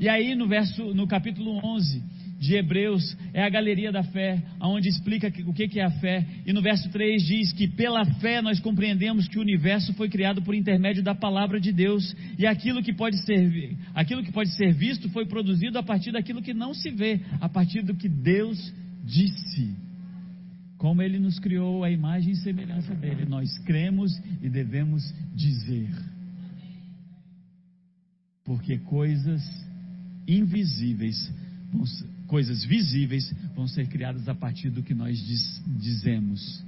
E 0.00 0.08
aí 0.08 0.34
no 0.34 0.48
verso 0.48 0.94
no 0.94 1.06
capítulo 1.06 1.60
11 1.62 2.02
de 2.40 2.54
Hebreus 2.54 3.14
é 3.34 3.42
a 3.42 3.50
galeria 3.50 3.92
da 3.92 4.02
fé, 4.02 4.42
onde 4.58 4.88
explica 4.88 5.30
o 5.46 5.52
que 5.52 5.78
é 5.78 5.84
a 5.84 5.90
fé. 5.90 6.26
E 6.46 6.52
no 6.54 6.62
verso 6.62 6.88
3 6.88 7.22
diz 7.22 7.52
que 7.52 7.68
pela 7.68 8.06
fé 8.14 8.40
nós 8.40 8.58
compreendemos 8.58 9.28
que 9.28 9.36
o 9.36 9.42
universo 9.42 9.92
foi 9.92 10.08
criado 10.08 10.40
por 10.40 10.54
intermédio 10.54 11.02
da 11.02 11.14
palavra 11.14 11.60
de 11.60 11.72
Deus, 11.74 12.16
e 12.38 12.46
aquilo 12.46 12.82
que 12.82 12.94
pode 12.94 13.22
ser, 13.22 13.76
aquilo 13.94 14.24
que 14.24 14.32
pode 14.32 14.48
ser 14.56 14.72
visto 14.72 15.10
foi 15.10 15.26
produzido 15.26 15.78
a 15.78 15.82
partir 15.82 16.10
daquilo 16.10 16.40
que 16.40 16.54
não 16.54 16.72
se 16.72 16.90
vê, 16.90 17.20
a 17.38 17.50
partir 17.50 17.82
do 17.82 17.94
que 17.94 18.08
Deus 18.08 18.72
disse. 19.04 19.87
Como 20.78 21.02
Ele 21.02 21.18
nos 21.18 21.40
criou 21.40 21.82
a 21.82 21.90
imagem 21.90 22.32
e 22.32 22.36
semelhança 22.36 22.94
dele, 22.94 23.26
nós 23.26 23.58
cremos 23.58 24.12
e 24.40 24.48
devemos 24.48 25.02
dizer. 25.34 25.90
Porque 28.44 28.78
coisas 28.78 29.42
invisíveis, 30.26 31.32
coisas 32.28 32.64
visíveis, 32.64 33.34
vão 33.56 33.66
ser 33.66 33.88
criadas 33.88 34.28
a 34.28 34.34
partir 34.34 34.70
do 34.70 34.82
que 34.82 34.94
nós 34.94 35.18
diz, 35.18 35.62
dizemos. 35.80 36.64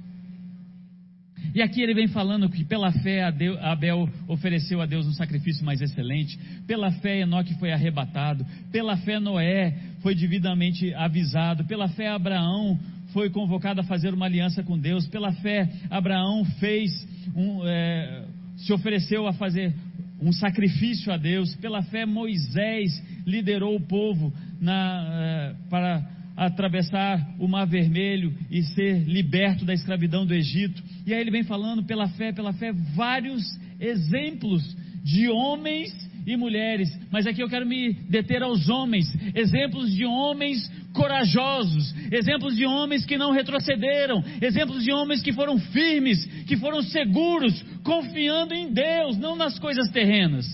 E 1.55 1.61
aqui 1.61 1.81
ele 1.81 1.93
vem 1.93 2.07
falando 2.07 2.49
que 2.49 2.65
pela 2.65 2.91
fé 2.91 3.23
Abel 3.23 4.09
ofereceu 4.27 4.81
a 4.81 4.85
Deus 4.85 5.07
um 5.07 5.13
sacrifício 5.13 5.65
mais 5.65 5.81
excelente, 5.81 6.37
pela 6.67 6.91
fé 6.91 7.21
Enoque 7.21 7.55
foi 7.55 7.71
arrebatado, 7.71 8.45
pela 8.71 8.97
fé 8.97 9.19
Noé 9.19 9.75
foi 10.01 10.13
devidamente 10.15 10.93
avisado, 10.93 11.65
pela 11.65 11.87
fé 11.89 12.09
Abraão 12.09 12.79
foi 13.13 13.29
convocado 13.29 13.81
a 13.81 13.83
fazer 13.83 14.13
uma 14.13 14.25
aliança 14.25 14.63
com 14.63 14.77
Deus. 14.77 15.07
Pela 15.07 15.31
fé, 15.33 15.69
Abraão 15.89 16.45
fez 16.59 16.91
um, 17.35 17.61
é, 17.65 18.25
se 18.57 18.73
ofereceu 18.73 19.27
a 19.27 19.33
fazer 19.33 19.73
um 20.21 20.31
sacrifício 20.31 21.11
a 21.11 21.17
Deus. 21.17 21.55
Pela 21.55 21.81
fé, 21.83 22.05
Moisés 22.05 22.91
liderou 23.25 23.75
o 23.75 23.81
povo 23.81 24.33
na, 24.59 25.07
é, 25.09 25.55
para 25.69 26.07
atravessar 26.35 27.35
o 27.39 27.47
Mar 27.47 27.67
Vermelho 27.67 28.33
e 28.49 28.63
ser 28.63 29.03
liberto 29.07 29.65
da 29.65 29.73
escravidão 29.73 30.25
do 30.25 30.33
Egito. 30.33 30.81
E 31.05 31.13
aí 31.13 31.21
ele 31.21 31.31
vem 31.31 31.43
falando 31.43 31.83
pela 31.83 32.07
fé, 32.09 32.31
pela 32.31 32.53
fé, 32.53 32.71
vários 32.95 33.43
exemplos 33.79 34.75
de 35.03 35.27
homens 35.29 35.91
e 36.25 36.37
mulheres, 36.37 36.89
mas 37.11 37.25
aqui 37.25 37.41
eu 37.41 37.49
quero 37.49 37.65
me 37.65 37.93
deter 38.09 38.43
aos 38.43 38.69
homens, 38.69 39.07
exemplos 39.35 39.93
de 39.93 40.05
homens 40.05 40.69
corajosos, 40.93 41.93
exemplos 42.11 42.55
de 42.55 42.65
homens 42.65 43.05
que 43.05 43.17
não 43.17 43.31
retrocederam, 43.31 44.23
exemplos 44.41 44.83
de 44.83 44.91
homens 44.91 45.21
que 45.21 45.33
foram 45.33 45.57
firmes, 45.57 46.25
que 46.45 46.57
foram 46.57 46.81
seguros, 46.83 47.61
confiando 47.83 48.53
em 48.53 48.71
Deus, 48.71 49.17
não 49.17 49.35
nas 49.35 49.57
coisas 49.57 49.89
terrenas. 49.89 50.45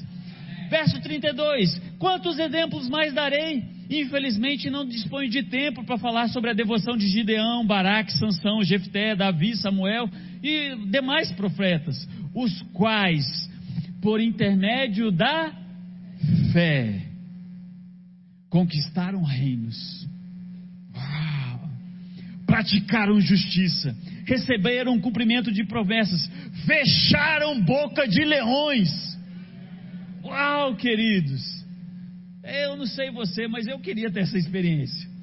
Verso 0.69 0.99
32: 1.01 1.81
Quantos 1.97 2.37
exemplos 2.39 2.89
mais 2.89 3.13
darei? 3.13 3.63
Infelizmente 3.89 4.69
não 4.69 4.85
disponho 4.85 5.29
de 5.29 5.43
tempo 5.43 5.83
para 5.85 5.97
falar 5.97 6.27
sobre 6.27 6.49
a 6.49 6.53
devoção 6.53 6.97
de 6.97 7.07
Gideão, 7.07 7.65
Baraque, 7.65 8.11
Sansão, 8.13 8.61
Jefté, 8.63 9.15
Davi, 9.15 9.55
Samuel 9.55 10.09
e 10.43 10.75
demais 10.89 11.31
profetas, 11.31 12.07
os 12.35 12.61
quais, 12.73 13.25
por 14.01 14.19
intermédio 14.19 15.09
da 15.09 15.51
fé, 16.57 17.03
conquistaram 18.49 19.21
reinos, 19.21 20.09
praticaram 22.47 23.21
justiça, 23.21 23.95
receberam 24.25 24.99
cumprimento 24.99 25.51
de 25.51 25.63
promessas, 25.65 26.27
fecharam 26.65 27.61
boca 27.61 28.07
de 28.07 28.25
leões. 28.25 28.89
Uau, 30.23 30.75
queridos! 30.75 31.43
Eu 32.43 32.75
não 32.75 32.87
sei 32.87 33.11
você, 33.11 33.47
mas 33.47 33.67
eu 33.67 33.79
queria 33.79 34.09
ter 34.09 34.21
essa 34.21 34.39
experiência 34.39 35.16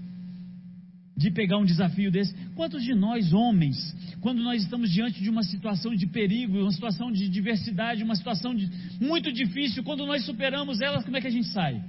de 1.16 1.30
pegar 1.30 1.58
um 1.58 1.64
desafio 1.64 2.10
desse. 2.10 2.34
Quantos 2.54 2.82
de 2.82 2.94
nós, 2.94 3.32
homens, 3.32 3.76
quando 4.20 4.42
nós 4.42 4.62
estamos 4.62 4.90
diante 4.90 5.22
de 5.22 5.30
uma 5.30 5.42
situação 5.42 5.94
de 5.94 6.06
perigo, 6.06 6.58
uma 6.58 6.72
situação 6.72 7.12
de 7.12 7.28
diversidade, 7.28 8.02
uma 8.02 8.16
situação 8.16 8.54
de, 8.54 8.68
muito 9.00 9.32
difícil, 9.32 9.84
quando 9.84 10.06
nós 10.06 10.24
superamos 10.24 10.80
elas, 10.80 11.04
como 11.04 11.16
é 11.16 11.20
que 11.20 11.28
a 11.28 11.30
gente 11.30 11.48
sai? 11.48 11.82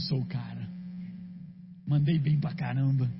eu 0.00 0.06
sou 0.06 0.20
o 0.20 0.26
cara. 0.26 0.66
Mandei 1.86 2.18
bem 2.18 2.40
pra 2.40 2.54
caramba. 2.54 3.10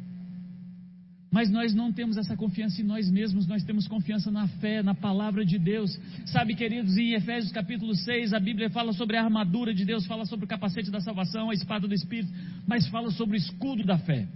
Mas 1.30 1.48
nós 1.50 1.72
não 1.72 1.92
temos 1.92 2.16
essa 2.16 2.36
confiança 2.36 2.80
em 2.82 2.84
nós 2.84 3.08
mesmos, 3.08 3.46
nós 3.46 3.62
temos 3.62 3.86
confiança 3.86 4.30
na 4.30 4.48
fé, 4.48 4.82
na 4.82 4.94
palavra 4.94 5.44
de 5.44 5.58
Deus. 5.58 5.96
Sabe, 6.26 6.56
queridos, 6.56 6.96
em 6.96 7.12
Efésios 7.12 7.52
capítulo 7.52 7.94
6, 7.94 8.34
a 8.34 8.40
Bíblia 8.40 8.68
fala 8.70 8.92
sobre 8.92 9.16
a 9.16 9.22
armadura 9.22 9.72
de 9.72 9.84
Deus, 9.84 10.06
fala 10.06 10.26
sobre 10.26 10.44
o 10.44 10.48
capacete 10.48 10.90
da 10.90 11.00
salvação, 11.00 11.50
a 11.50 11.54
espada 11.54 11.86
do 11.86 11.94
Espírito, 11.94 12.32
mas 12.66 12.88
fala 12.88 13.10
sobre 13.12 13.36
o 13.36 13.38
escudo 13.38 13.84
da 13.84 13.98
fé. 13.98 14.26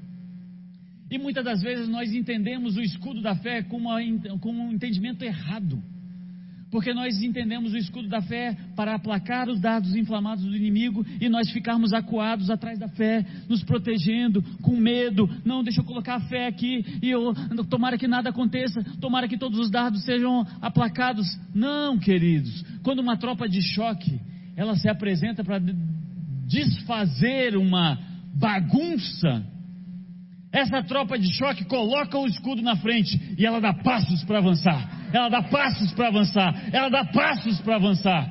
E 1.10 1.18
muitas 1.18 1.44
das 1.44 1.62
vezes 1.62 1.88
nós 1.88 2.12
entendemos 2.12 2.76
o 2.76 2.80
escudo 2.80 3.20
da 3.20 3.34
fé 3.34 3.62
com, 3.62 3.78
um 3.78 4.72
entendimento 4.72 5.22
errado 5.22 5.82
porque 6.74 6.92
nós 6.92 7.22
entendemos 7.22 7.72
o 7.72 7.76
escudo 7.76 8.08
da 8.08 8.20
fé 8.20 8.56
para 8.74 8.96
aplacar 8.96 9.48
os 9.48 9.60
dardos 9.60 9.94
inflamados 9.94 10.42
do 10.42 10.56
inimigo 10.56 11.06
e 11.20 11.28
nós 11.28 11.48
ficarmos 11.52 11.92
acuados 11.92 12.50
atrás 12.50 12.80
da 12.80 12.88
fé, 12.88 13.24
nos 13.48 13.62
protegendo, 13.62 14.42
com 14.60 14.76
medo. 14.76 15.30
Não, 15.44 15.62
deixa 15.62 15.82
eu 15.82 15.84
colocar 15.84 16.16
a 16.16 16.20
fé 16.22 16.48
aqui 16.48 16.84
e 17.00 17.08
eu, 17.08 17.32
tomara 17.70 17.96
que 17.96 18.08
nada 18.08 18.30
aconteça, 18.30 18.82
tomara 19.00 19.28
que 19.28 19.38
todos 19.38 19.56
os 19.60 19.70
dardos 19.70 20.02
sejam 20.02 20.44
aplacados. 20.60 21.24
Não, 21.54 21.96
queridos, 21.96 22.64
quando 22.82 22.98
uma 22.98 23.16
tropa 23.16 23.48
de 23.48 23.62
choque 23.62 24.20
ela 24.56 24.74
se 24.74 24.88
apresenta 24.88 25.44
para 25.44 25.60
desfazer 26.44 27.56
uma 27.56 27.96
bagunça, 28.34 29.46
essa 30.50 30.82
tropa 30.82 31.16
de 31.16 31.32
choque 31.34 31.64
coloca 31.66 32.18
o 32.18 32.26
escudo 32.26 32.62
na 32.62 32.74
frente 32.74 33.36
e 33.38 33.46
ela 33.46 33.60
dá 33.60 33.72
passos 33.72 34.24
para 34.24 34.38
avançar 34.38 34.93
ela 35.14 35.28
dá 35.28 35.42
passos 35.42 35.92
para 35.92 36.08
avançar, 36.08 36.54
ela 36.72 36.88
dá 36.88 37.04
passos 37.04 37.60
para 37.60 37.76
avançar. 37.76 38.28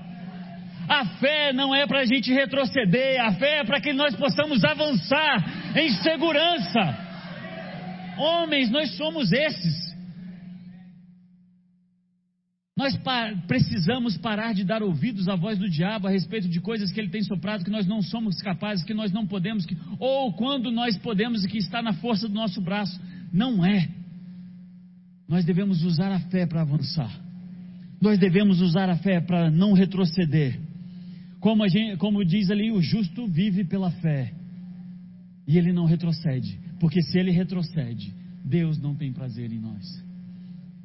A 0.88 1.06
fé 1.18 1.54
não 1.54 1.74
é 1.74 1.88
para 1.88 2.02
a 2.02 2.06
gente 2.06 2.32
retroceder, 2.34 3.24
a 3.24 3.32
fé 3.36 3.60
é 3.60 3.64
para 3.64 3.80
que 3.80 3.94
nós 3.94 4.14
possamos 4.18 4.66
avançar 4.66 5.78
em 5.78 5.90
segurança. 6.02 6.98
Homens, 8.18 8.70
nós 8.70 8.98
somos 8.98 9.32
esses. 9.32 9.94
Nós 12.76 12.98
pa 12.98 13.32
precisamos 13.48 14.18
parar 14.18 14.54
de 14.54 14.66
dar 14.66 14.84
ouvidos 14.84 15.30
à 15.30 15.36
voz 15.38 15.58
do 15.58 15.70
diabo 15.70 16.08
a 16.08 16.12
respeito 16.12 16.50
de 16.50 16.60
coisas 16.60 16.92
que 16.92 17.00
ele 17.00 17.10
tem 17.10 17.24
soprado 17.24 17.64
que 17.64 17.72
nós 17.72 17.88
não 17.88 18.02
somos 18.02 18.42
capazes, 18.42 18.84
que 18.84 18.94
nós 18.94 19.10
não 19.10 19.26
podemos, 19.26 19.66
que, 19.66 19.78
ou 20.00 20.34
quando 20.34 20.70
nós 20.70 20.98
podemos 20.98 21.46
e 21.46 21.48
que 21.48 21.60
está 21.60 21.82
na 21.82 21.94
força 21.94 22.28
do 22.28 22.34
nosso 22.34 22.60
braço. 22.60 23.00
Não 23.32 23.66
é. 23.66 24.03
Nós 25.34 25.46
devemos 25.46 25.82
usar 25.82 26.12
a 26.12 26.20
fé 26.20 26.46
para 26.46 26.62
avançar. 26.62 27.12
Nós 28.00 28.20
devemos 28.20 28.62
usar 28.62 28.88
a 28.88 28.98
fé 28.98 29.20
para 29.20 29.50
não 29.50 29.74
retroceder. 29.74 30.60
Como, 31.40 31.68
gente, 31.68 31.98
como 31.98 32.24
diz 32.24 32.52
ali, 32.52 32.72
o 32.72 32.80
justo 32.80 33.26
vive 33.26 33.64
pela 33.64 33.90
fé. 33.90 34.32
E 35.48 35.58
ele 35.58 35.74
não 35.74 35.86
retrocede. 35.86 36.60
Porque 36.80 37.02
se 37.02 37.18
ele 37.18 37.32
retrocede, 37.32 38.14
Deus 38.46 38.78
não 38.78 38.94
tem 38.94 39.12
prazer 39.12 39.52
em 39.52 39.60
nós. 39.60 40.06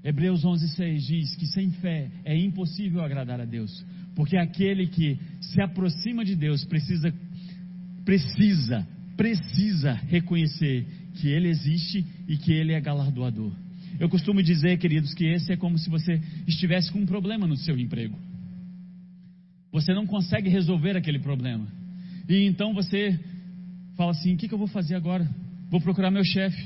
Hebreus 0.02 0.42
11:6 0.42 1.06
diz 1.06 1.36
que 1.36 1.46
sem 1.48 1.70
fé 1.72 2.10
é 2.24 2.34
impossível 2.34 3.02
agradar 3.02 3.42
a 3.42 3.44
Deus, 3.44 3.84
porque 4.16 4.38
aquele 4.38 4.86
que 4.86 5.18
se 5.42 5.60
aproxima 5.60 6.24
de 6.24 6.34
Deus 6.34 6.64
precisa 6.64 7.12
precisa 8.02 8.88
precisa 9.14 9.92
reconhecer 9.92 10.86
que 11.16 11.28
ele 11.28 11.48
existe 11.48 12.02
e 12.26 12.38
que 12.38 12.50
ele 12.50 12.72
é 12.72 12.80
galardoador. 12.80 13.67
Eu 13.98 14.08
costumo 14.08 14.42
dizer, 14.42 14.78
queridos, 14.78 15.12
que 15.14 15.24
esse 15.24 15.52
é 15.52 15.56
como 15.56 15.78
se 15.78 15.90
você 15.90 16.20
estivesse 16.46 16.90
com 16.92 17.00
um 17.00 17.06
problema 17.06 17.46
no 17.46 17.56
seu 17.56 17.78
emprego. 17.78 18.18
Você 19.72 19.92
não 19.92 20.06
consegue 20.06 20.48
resolver 20.48 20.96
aquele 20.96 21.18
problema. 21.18 21.66
E 22.28 22.46
então 22.46 22.72
você 22.74 23.18
fala 23.96 24.12
assim: 24.12 24.34
o 24.34 24.36
que, 24.36 24.48
que 24.48 24.54
eu 24.54 24.58
vou 24.58 24.68
fazer 24.68 24.94
agora? 24.94 25.28
Vou 25.70 25.80
procurar 25.80 26.10
meu 26.10 26.24
chefe. 26.24 26.62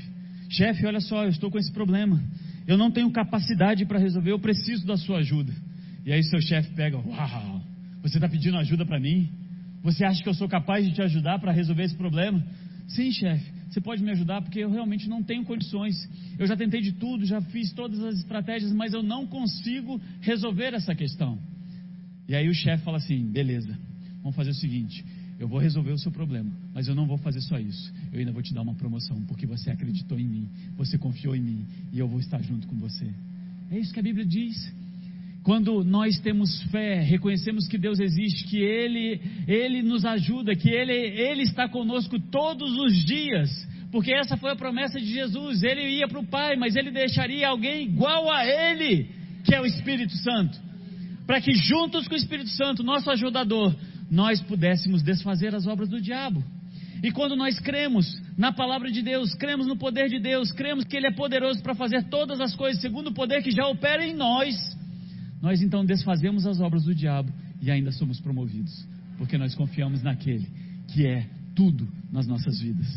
Chefe, 0.49 0.85
olha 0.85 1.01
só, 1.01 1.23
eu 1.23 1.29
estou 1.29 1.49
com 1.49 1.57
esse 1.57 1.71
problema. 1.71 2.21
Eu 2.67 2.77
não 2.77 2.91
tenho 2.91 3.11
capacidade 3.11 3.85
para 3.85 3.99
resolver, 3.99 4.31
eu 4.31 4.39
preciso 4.39 4.85
da 4.85 4.97
sua 4.97 5.17
ajuda. 5.17 5.53
E 6.05 6.11
aí 6.11 6.23
seu 6.23 6.39
chefe 6.41 6.73
pega, 6.73 6.97
uau, 6.97 7.61
você 8.01 8.17
está 8.17 8.29
pedindo 8.29 8.57
ajuda 8.57 8.85
para 8.85 8.99
mim? 8.99 9.29
Você 9.81 10.05
acha 10.05 10.21
que 10.21 10.29
eu 10.29 10.33
sou 10.33 10.47
capaz 10.47 10.85
de 10.85 10.93
te 10.93 11.01
ajudar 11.01 11.39
para 11.39 11.51
resolver 11.51 11.83
esse 11.83 11.95
problema? 11.95 12.41
Sim, 12.87 13.11
chefe, 13.11 13.51
você 13.73 13.81
pode 13.81 14.03
me 14.03 14.11
ajudar 14.11 14.41
porque 14.43 14.59
eu 14.59 14.69
realmente 14.69 15.09
não 15.09 15.23
tenho 15.23 15.43
condições. 15.43 16.07
Eu 16.37 16.45
já 16.45 16.55
tentei 16.55 16.79
de 16.79 16.91
tudo, 16.91 17.25
já 17.25 17.41
fiz 17.41 17.73
todas 17.73 18.03
as 18.03 18.19
estratégias, 18.19 18.71
mas 18.71 18.93
eu 18.93 19.01
não 19.01 19.25
consigo 19.25 19.99
resolver 20.21 20.75
essa 20.75 20.93
questão. 20.93 21.39
E 22.27 22.35
aí 22.35 22.47
o 22.47 22.53
chefe 22.53 22.83
fala 22.83 22.97
assim: 22.97 23.25
beleza, 23.31 23.75
vamos 24.21 24.35
fazer 24.35 24.51
o 24.51 24.55
seguinte. 24.55 25.03
Eu 25.39 25.47
vou 25.47 25.59
resolver 25.59 25.91
o 25.91 25.97
seu 25.97 26.11
problema, 26.11 26.51
mas 26.73 26.87
eu 26.87 26.93
não 26.93 27.07
vou 27.07 27.17
fazer 27.17 27.41
só 27.41 27.57
isso. 27.57 27.91
Eu 28.11 28.19
ainda 28.19 28.31
vou 28.31 28.43
te 28.43 28.53
dar 28.53 28.61
uma 28.61 28.75
promoção, 28.75 29.19
porque 29.23 29.47
você 29.47 29.71
acreditou 29.71 30.19
em 30.19 30.27
mim, 30.27 30.47
você 30.77 30.95
confiou 30.95 31.35
em 31.35 31.41
mim 31.41 31.65
e 31.91 31.97
eu 31.97 32.07
vou 32.07 32.19
estar 32.19 32.41
junto 32.43 32.67
com 32.67 32.75
você. 32.75 33.11
É 33.71 33.79
isso 33.79 33.91
que 33.91 33.99
a 33.99 34.03
Bíblia 34.03 34.25
diz. 34.25 34.71
Quando 35.43 35.83
nós 35.83 36.17
temos 36.19 36.61
fé, 36.71 37.01
reconhecemos 37.01 37.67
que 37.67 37.77
Deus 37.77 37.99
existe, 37.99 38.45
que 38.45 38.59
Ele, 38.59 39.19
Ele 39.45 39.81
nos 39.83 40.05
ajuda, 40.05 40.55
que 40.55 40.69
Ele, 40.69 40.93
Ele 40.93 41.43
está 41.43 41.67
conosco 41.67 42.17
todos 42.17 42.71
os 42.79 43.03
dias, 43.03 43.49
porque 43.91 44.13
essa 44.13 44.37
foi 44.37 44.51
a 44.51 44.55
promessa 44.55 44.97
de 44.99 45.05
Jesus. 45.05 45.61
Ele 45.61 45.99
ia 45.99 46.07
para 46.07 46.19
o 46.19 46.25
Pai, 46.25 46.55
mas 46.55 46.77
Ele 46.77 46.91
deixaria 46.91 47.49
alguém 47.49 47.83
igual 47.83 48.31
a 48.31 48.45
Ele, 48.45 49.09
que 49.43 49.53
é 49.53 49.59
o 49.59 49.65
Espírito 49.65 50.15
Santo, 50.15 50.57
para 51.27 51.41
que 51.41 51.53
juntos 51.53 52.07
com 52.07 52.13
o 52.13 52.17
Espírito 52.17 52.49
Santo, 52.49 52.81
nosso 52.81 53.11
ajudador, 53.11 53.75
nós 54.09 54.41
pudéssemos 54.41 55.03
desfazer 55.03 55.53
as 55.53 55.67
obras 55.67 55.89
do 55.89 55.99
diabo. 55.99 56.41
E 57.03 57.11
quando 57.11 57.35
nós 57.35 57.59
cremos 57.59 58.05
na 58.37 58.53
palavra 58.53 58.89
de 58.89 59.01
Deus, 59.01 59.35
cremos 59.35 59.67
no 59.67 59.75
poder 59.75 60.07
de 60.07 60.19
Deus, 60.19 60.53
cremos 60.53 60.85
que 60.85 60.95
Ele 60.95 61.07
é 61.07 61.11
poderoso 61.11 61.61
para 61.61 61.75
fazer 61.75 62.03
todas 62.05 62.39
as 62.39 62.55
coisas 62.55 62.81
segundo 62.81 63.07
o 63.07 63.13
poder 63.13 63.43
que 63.43 63.51
já 63.51 63.67
opera 63.67 64.05
em 64.07 64.15
nós, 64.15 64.55
nós 65.43 65.61
então 65.61 65.83
desfazemos 65.83 66.47
as 66.47 66.61
obras 66.61 66.85
do 66.85 66.95
diabo 66.95 67.29
e 67.61 67.69
ainda 67.69 67.91
somos 67.91 68.17
promovidos, 68.21 68.87
porque 69.17 69.37
nós 69.37 69.53
confiamos 69.53 70.01
naquele 70.01 70.47
que 70.87 71.05
é 71.05 71.27
tudo 71.53 71.85
nas 72.09 72.25
nossas 72.25 72.61
vidas. 72.61 72.87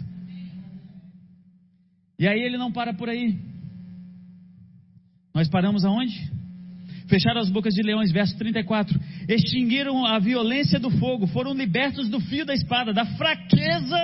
E 2.16 2.24
aí 2.28 2.38
ele 2.38 2.56
não 2.56 2.70
para 2.70 2.94
por 2.94 3.08
aí. 3.08 3.36
Nós 5.34 5.48
paramos 5.48 5.84
aonde? 5.84 6.14
Fecharam 7.08 7.40
as 7.40 7.50
bocas 7.50 7.74
de 7.74 7.82
leões, 7.82 8.12
verso 8.12 8.38
34. 8.38 8.96
Extinguiram 9.28 10.06
a 10.06 10.20
violência 10.20 10.78
do 10.78 10.90
fogo, 10.92 11.26
foram 11.26 11.52
libertos 11.52 12.08
do 12.08 12.20
fio 12.20 12.46
da 12.46 12.54
espada, 12.54 12.92
da 12.92 13.06
fraqueza, 13.16 13.98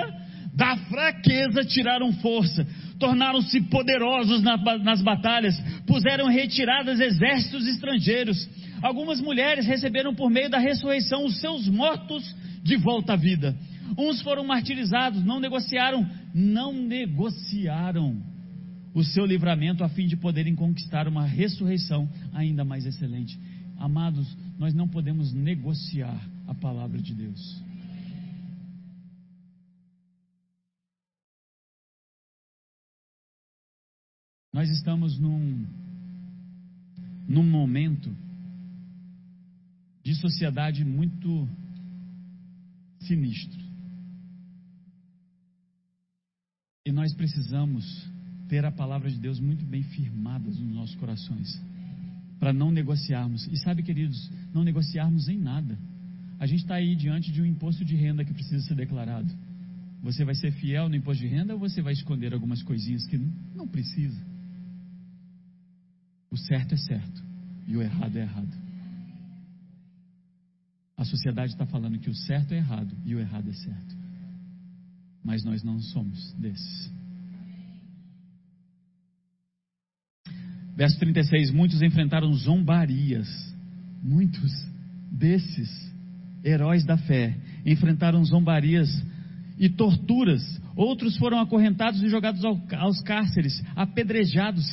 da 0.53 0.75
fraqueza 0.89 1.63
tiraram 1.63 2.11
força 2.15 2.67
tornaram-se 3.03 3.59
poderosos 3.63 4.41
nas 4.41 5.01
batalhas, 5.01 5.59
puseram 5.85 6.29
retiradas 6.29 7.01
exércitos 7.01 7.67
estrangeiros. 7.67 8.49
Algumas 8.81 9.19
mulheres 9.19 9.65
receberam 9.65 10.15
por 10.15 10.29
meio 10.29 10.49
da 10.49 10.57
ressurreição 10.57 11.25
os 11.25 11.37
seus 11.41 11.67
mortos 11.67 12.23
de 12.63 12.77
volta 12.77 13.11
à 13.11 13.15
vida. 13.17 13.53
Uns 13.97 14.21
foram 14.21 14.45
martirizados, 14.45 15.21
não 15.25 15.37
negociaram, 15.37 16.09
não 16.33 16.71
negociaram 16.71 18.23
o 18.93 19.03
seu 19.03 19.25
livramento 19.25 19.83
a 19.83 19.89
fim 19.89 20.07
de 20.07 20.15
poderem 20.15 20.55
conquistar 20.55 21.05
uma 21.05 21.25
ressurreição 21.25 22.09
ainda 22.33 22.63
mais 22.63 22.85
excelente. 22.85 23.37
Amados, 23.77 24.33
nós 24.57 24.73
não 24.73 24.87
podemos 24.87 25.33
negociar 25.33 26.21
a 26.47 26.55
palavra 26.55 27.01
de 27.01 27.13
Deus. 27.13 27.61
Nós 34.53 34.69
estamos 34.69 35.17
num, 35.17 35.65
num 37.27 37.43
momento 37.43 38.15
de 40.03 40.13
sociedade 40.13 40.85
muito 40.85 41.49
sinistro. 42.99 43.59
E 46.85 46.91
nós 46.91 47.13
precisamos 47.15 47.83
ter 48.47 48.63
a 48.63 48.71
palavra 48.71 49.09
de 49.09 49.17
Deus 49.17 49.39
muito 49.39 49.65
bem 49.65 49.81
firmada 49.81 50.45
nos 50.45 50.59
nossos 50.59 50.95
corações, 50.97 51.59
para 52.39 52.53
não 52.53 52.71
negociarmos. 52.71 53.47
E 53.47 53.57
sabe, 53.57 53.81
queridos, 53.81 54.29
não 54.53 54.63
negociarmos 54.63 55.27
em 55.29 55.39
nada. 55.39 55.79
A 56.39 56.45
gente 56.45 56.59
está 56.59 56.75
aí 56.75 56.95
diante 56.95 57.31
de 57.31 57.41
um 57.41 57.45
imposto 57.45 57.83
de 57.83 57.95
renda 57.95 58.23
que 58.23 58.33
precisa 58.33 58.61
ser 58.67 58.75
declarado. 58.75 59.33
Você 60.03 60.23
vai 60.23 60.35
ser 60.35 60.51
fiel 60.51 60.89
no 60.89 60.95
imposto 60.95 61.23
de 61.23 61.29
renda 61.29 61.53
ou 61.53 61.59
você 61.59 61.81
vai 61.81 61.93
esconder 61.93 62.33
algumas 62.33 62.61
coisinhas 62.61 63.07
que 63.07 63.17
não 63.55 63.65
precisa? 63.65 64.32
O 66.33 66.37
certo 66.37 66.73
é 66.73 66.77
certo 66.77 67.23
e 67.67 67.77
o 67.77 67.81
errado 67.83 68.17
é 68.17 68.21
errado. 68.21 68.57
A 70.97 71.05
sociedade 71.05 71.51
está 71.51 71.63
falando 71.67 71.99
que 71.99 72.09
o 72.09 72.15
certo 72.15 72.53
é 72.53 72.57
errado 72.57 72.91
e 73.05 73.13
o 73.13 73.19
errado 73.19 73.47
é 73.47 73.53
certo. 73.53 73.95
Mas 75.23 75.43
nós 75.43 75.61
não 75.63 75.79
somos 75.79 76.33
desses. 76.33 76.91
Verso 80.75 80.97
36: 80.97 81.51
Muitos 81.51 81.83
enfrentaram 81.83 82.33
zombarias. 82.33 83.27
Muitos 84.01 84.51
desses 85.11 85.69
heróis 86.43 86.83
da 86.83 86.97
fé 86.97 87.37
enfrentaram 87.63 88.25
zombarias 88.25 88.89
e 89.57 89.69
torturas. 89.69 90.41
Outros 90.75 91.17
foram 91.17 91.39
acorrentados 91.39 92.01
e 92.01 92.09
jogados 92.09 92.43
ao, 92.43 92.59
aos 92.77 93.01
cárceres, 93.01 93.63
apedrejados, 93.75 94.65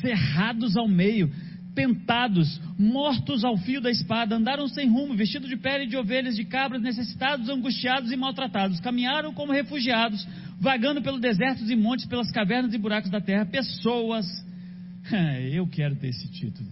cerrados 0.00 0.76
ao 0.76 0.88
meio, 0.88 1.30
tentados, 1.74 2.60
mortos 2.78 3.44
ao 3.44 3.56
fio 3.56 3.80
da 3.80 3.90
espada, 3.90 4.36
andaram 4.36 4.68
sem 4.68 4.88
rumo, 4.88 5.14
vestidos 5.14 5.48
de 5.48 5.56
pele 5.56 5.86
de 5.86 5.96
ovelhas, 5.96 6.36
de 6.36 6.44
cabras, 6.44 6.82
necessitados, 6.82 7.48
angustiados 7.48 8.10
e 8.10 8.16
maltratados, 8.16 8.80
caminharam 8.80 9.32
como 9.32 9.52
refugiados, 9.52 10.26
vagando 10.60 11.02
pelo 11.02 11.20
desertos 11.20 11.70
e 11.70 11.76
montes, 11.76 12.06
pelas 12.06 12.30
cavernas 12.30 12.74
e 12.74 12.78
buracos 12.78 13.10
da 13.10 13.20
terra, 13.20 13.46
pessoas, 13.46 14.26
eu 15.52 15.66
quero 15.68 15.96
ter 15.96 16.08
esse 16.08 16.28
título, 16.28 16.68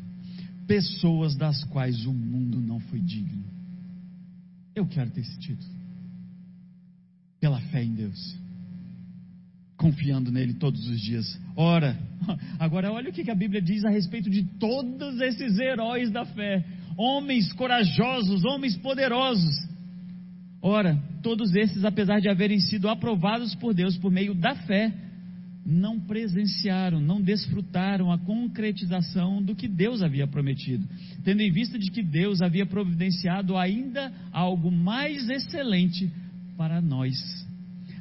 pessoas 0.67 1.37
das 1.37 1.63
quais 1.65 2.05
o 2.05 2.13
mundo 2.13 2.61
não 2.61 2.81
foi 2.81 3.01
digno. 3.01 3.45
Eu 4.75 4.87
quero 4.87 5.11
ter 5.11 5.21
esse 5.21 5.39
título 5.39 5.76
pela 7.41 7.61
fé 7.61 7.83
em 7.85 7.95
Deus, 7.95 8.37
confiando 9.77 10.31
nele 10.31 10.55
todos 10.55 10.89
os 10.89 11.01
dias. 11.01 11.41
Ora, 11.55 11.99
agora 12.59 12.93
olha 12.93 13.11
o 13.11 13.13
que 13.13 13.31
a 13.31 13.35
Bíblia 13.35 13.61
diz 13.61 13.85
a 13.85 13.91
respeito 13.91 14.31
de 14.31 14.45
todos 14.59 15.21
esses 15.21 15.59
heróis 15.59 16.11
da 16.11 16.25
fé, 16.25 16.65
homens 16.97 17.53
corajosos, 17.53 18.45
homens 18.45 18.77
poderosos. 18.77 19.55
Ora, 20.63 20.99
todos 21.23 21.55
esses, 21.55 21.85
apesar 21.85 22.21
de 22.21 22.29
haverem 22.29 22.59
sido 22.59 22.89
aprovados 22.89 23.55
por 23.55 23.75
Deus 23.75 23.97
por 23.99 24.11
meio 24.11 24.35
da 24.35 24.55
fé, 24.55 24.93
não 25.67 25.99
presenciaram, 25.99 27.01
não 27.01 27.21
desfrutaram 27.21 28.13
a 28.13 28.19
concretização 28.19 29.43
do 29.43 29.55
que 29.55 29.67
Deus 29.67 30.01
havia 30.01 30.27
prometido, 30.27 30.87
tendo 31.25 31.41
em 31.43 31.51
vista 31.51 31.77
de 31.77 31.91
que 31.91 32.03
Deus 32.03 32.41
havia 32.41 32.65
providenciado 32.65 33.57
ainda 33.57 34.13
algo 34.33 34.71
mais 34.71 35.29
excelente 35.29 36.11
para 36.57 36.81
nós, 36.81 37.15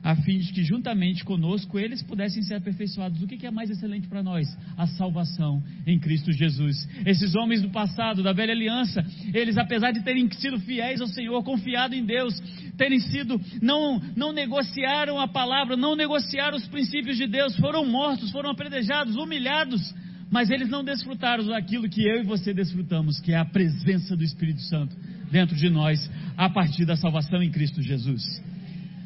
a 0.06 0.15
fim 0.15 0.38
de 0.38 0.53
que 0.53 0.64
juntamente 0.64 1.26
conosco 1.26 1.80
eles 1.80 2.03
pudessem 2.03 2.44
ser 2.44 2.56
aperfeiçoados. 2.56 3.22
O 3.22 3.27
que 3.27 3.45
é 3.45 3.49
mais 3.49 3.72
excelente 3.72 4.07
para 4.07 4.22
nós? 4.22 4.48
A 4.77 4.86
salvação 4.86 5.64
em 5.86 5.99
Cristo 5.99 6.32
Jesus. 6.32 6.88
Esses 7.06 7.34
homens 7.34 7.64
do 7.64 7.72
passado, 7.72 8.22
da 8.22 8.32
velha 8.32 8.53
aliança, 8.53 9.03
eles, 9.34 9.57
apesar 9.57 9.91
de 9.91 10.03
terem 10.03 10.30
sido 10.32 10.60
fiéis 10.60 11.02
ao 11.02 11.07
Senhor, 11.07 11.44
confiado 11.44 11.95
em 11.95 12.06
Deus, 12.06 12.40
terem 12.77 12.99
sido, 12.99 13.41
não, 13.61 13.99
não 14.15 14.32
negociaram 14.32 15.19
a 15.19 15.27
palavra, 15.27 15.76
não 15.76 15.95
negociaram 15.95 16.56
os 16.56 16.68
princípios 16.68 17.18
de 17.18 17.26
Deus, 17.26 17.56
foram 17.57 17.84
mortos, 17.84 18.30
foram 18.32 18.52
apedrejados, 18.52 19.15
humilhados, 19.15 19.82
mas 20.30 20.52
eles 20.52 20.69
não 20.69 20.84
desfrutaram 20.84 21.48
daquilo 21.48 21.90
que 21.90 22.07
eu 22.07 22.22
e 22.22 22.23
você 22.23 22.53
desfrutamos, 22.53 23.19
que 23.19 23.32
é 23.32 23.38
a 23.38 23.45
presença 23.45 24.15
do 24.15 24.23
Espírito 24.23 24.61
Santo 24.61 24.95
dentro 25.31 25.56
de 25.56 25.69
nós 25.69 26.10
a 26.38 26.49
partir 26.49 26.85
da 26.85 26.95
salvação 26.95 27.41
em 27.41 27.52
Cristo 27.52 27.81
Jesus. 27.81 28.23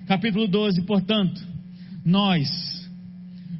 Capítulo 0.07 0.47
12, 0.47 0.81
portanto, 0.83 1.39
nós, 2.03 2.49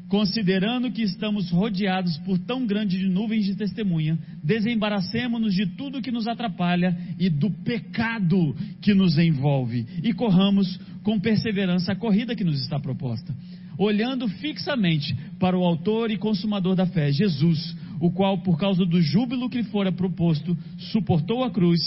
considerando 0.08 0.92
que 0.92 1.04
estamos 1.04 1.52
rodeados 1.52 2.18
por 2.20 2.40
tão 2.40 2.66
grande 2.66 3.08
nuvens 3.08 3.46
de 3.46 3.56
testemunha, 3.56 4.18
desembaracemos-nos 4.44 5.54
de 5.54 5.68
tudo 5.76 6.02
que 6.02 6.12
nos 6.12 6.28
atrapalha 6.28 6.98
e 7.20 7.30
do 7.30 7.52
pecado 7.52 8.56
que 8.82 8.96
nos 8.96 9.18
envolve 9.18 9.86
e 10.04 10.12
corramos 10.14 10.80
com 11.04 11.20
perseverança 11.20 11.92
a 11.92 11.96
corrida 11.96 12.36
que 12.36 12.44
nos 12.44 12.60
está 12.62 12.80
proposta, 12.80 13.36
olhando 13.78 14.28
fixamente 14.28 15.16
para 15.40 15.58
o 15.58 15.64
autor 15.64 16.10
e 16.10 16.18
consumador 16.18 16.76
da 16.76 16.88
fé, 16.88 17.12
Jesus, 17.12 17.76
o 18.00 18.12
qual, 18.12 18.42
por 18.42 18.58
causa 18.58 18.86
do 18.86 19.02
júbilo 19.02 19.50
que 19.50 19.58
lhe 19.58 19.64
fora 19.66 19.92
proposto, 19.92 20.58
suportou 20.92 21.44
a 21.44 21.52
cruz 21.52 21.80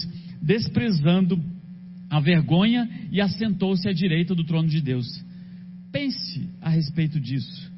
desprezando 0.42 1.40
a 2.10 2.20
vergonha 2.20 2.88
e 3.10 3.20
assentou-se 3.20 3.88
à 3.88 3.92
direita 3.92 4.34
do 4.34 4.44
trono 4.44 4.68
de 4.68 4.80
Deus. 4.80 5.06
Pense 5.92 6.48
a 6.60 6.68
respeito 6.68 7.20
disso. 7.20 7.70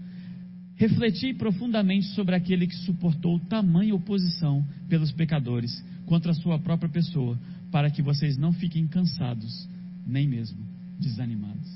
Refleti 0.77 1.35
profundamente 1.35 2.07
sobre 2.15 2.35
aquele 2.35 2.67
que 2.67 2.75
suportou 2.77 3.39
tamanha 3.39 3.95
oposição 3.95 4.67
pelos 4.89 5.13
pecadores 5.13 5.85
contra 6.07 6.33
a 6.33 6.35
sua 6.35 6.59
própria 6.59 6.89
pessoa, 6.89 7.39
para 7.71 7.91
que 7.91 8.03
vocês 8.03 8.37
não 8.37 8.53
fiquem 8.53 8.87
cansados, 8.87 9.69
nem 10.07 10.27
mesmo 10.27 10.59
desanimados. 10.99 11.71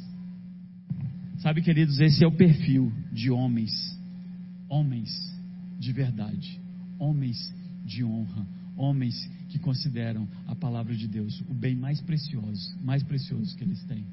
Sabe, 1.38 1.62
queridos, 1.62 2.00
esse 2.00 2.24
é 2.24 2.26
o 2.26 2.32
perfil 2.32 2.92
de 3.12 3.30
homens, 3.30 3.70
homens 4.68 5.08
de 5.78 5.92
verdade, 5.92 6.60
homens 6.98 7.54
de 7.86 8.02
honra, 8.02 8.44
homens 8.76 9.14
que 9.48 9.58
consideram 9.58 10.28
a 10.46 10.54
palavra 10.54 10.94
de 10.94 11.08
Deus 11.08 11.42
o 11.48 11.54
bem 11.54 11.74
mais 11.74 12.00
precioso, 12.00 12.76
mais 12.82 13.02
precioso 13.02 13.56
que 13.56 13.64
eles 13.64 13.82
têm. 13.84 14.04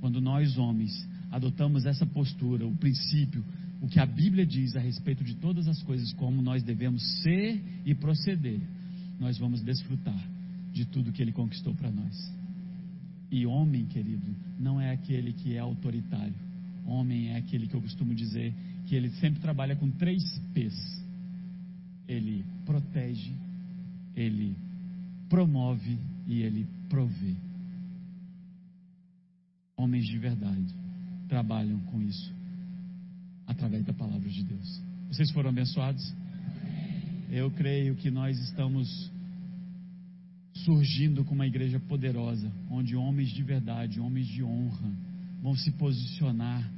Quando 0.00 0.20
nós 0.20 0.56
homens 0.56 1.06
adotamos 1.30 1.86
essa 1.86 2.06
postura, 2.06 2.66
o 2.66 2.76
princípio, 2.76 3.44
o 3.80 3.88
que 3.88 4.00
a 4.00 4.06
Bíblia 4.06 4.46
diz 4.46 4.74
a 4.76 4.80
respeito 4.80 5.22
de 5.22 5.34
todas 5.36 5.68
as 5.68 5.82
coisas, 5.82 6.12
como 6.14 6.42
nós 6.42 6.62
devemos 6.62 7.02
ser 7.22 7.62
e 7.84 7.94
proceder, 7.94 8.60
nós 9.18 9.38
vamos 9.38 9.62
desfrutar 9.62 10.28
de 10.72 10.84
tudo 10.86 11.12
que 11.12 11.22
Ele 11.22 11.32
conquistou 11.32 11.74
para 11.74 11.90
nós. 11.90 12.40
E 13.30 13.46
homem, 13.46 13.86
querido, 13.86 14.34
não 14.58 14.80
é 14.80 14.90
aquele 14.90 15.32
que 15.32 15.54
é 15.54 15.58
autoritário. 15.58 16.34
Homem 16.84 17.28
é 17.28 17.36
aquele 17.36 17.68
que 17.68 17.74
eu 17.74 17.80
costumo 17.80 18.14
dizer 18.14 18.52
que 18.86 18.96
ele 18.96 19.10
sempre 19.20 19.40
trabalha 19.40 19.76
com 19.76 19.88
três 19.88 20.22
P's. 20.52 21.04
Ele 22.08 22.44
protege, 22.66 23.32
ele 24.16 24.56
promove 25.30 25.96
e 26.26 26.42
ele 26.42 26.66
provê. 26.88 27.34
Homens 29.76 30.04
de 30.06 30.18
verdade 30.18 30.74
trabalham 31.28 31.78
com 31.86 32.02
isso 32.02 32.34
através 33.46 33.84
da 33.84 33.94
palavra 33.94 34.28
de 34.28 34.44
Deus. 34.44 34.82
Vocês 35.08 35.30
foram 35.30 35.50
abençoados? 35.50 36.02
Eu 37.30 37.50
creio 37.52 37.94
que 37.94 38.10
nós 38.10 38.38
estamos 38.38 39.10
surgindo 40.52 41.24
com 41.24 41.34
uma 41.34 41.46
igreja 41.46 41.78
poderosa, 41.80 42.52
onde 42.68 42.96
homens 42.96 43.30
de 43.30 43.42
verdade, 43.42 44.00
homens 44.00 44.26
de 44.26 44.42
honra, 44.42 44.92
vão 45.40 45.54
se 45.54 45.70
posicionar, 45.72 46.68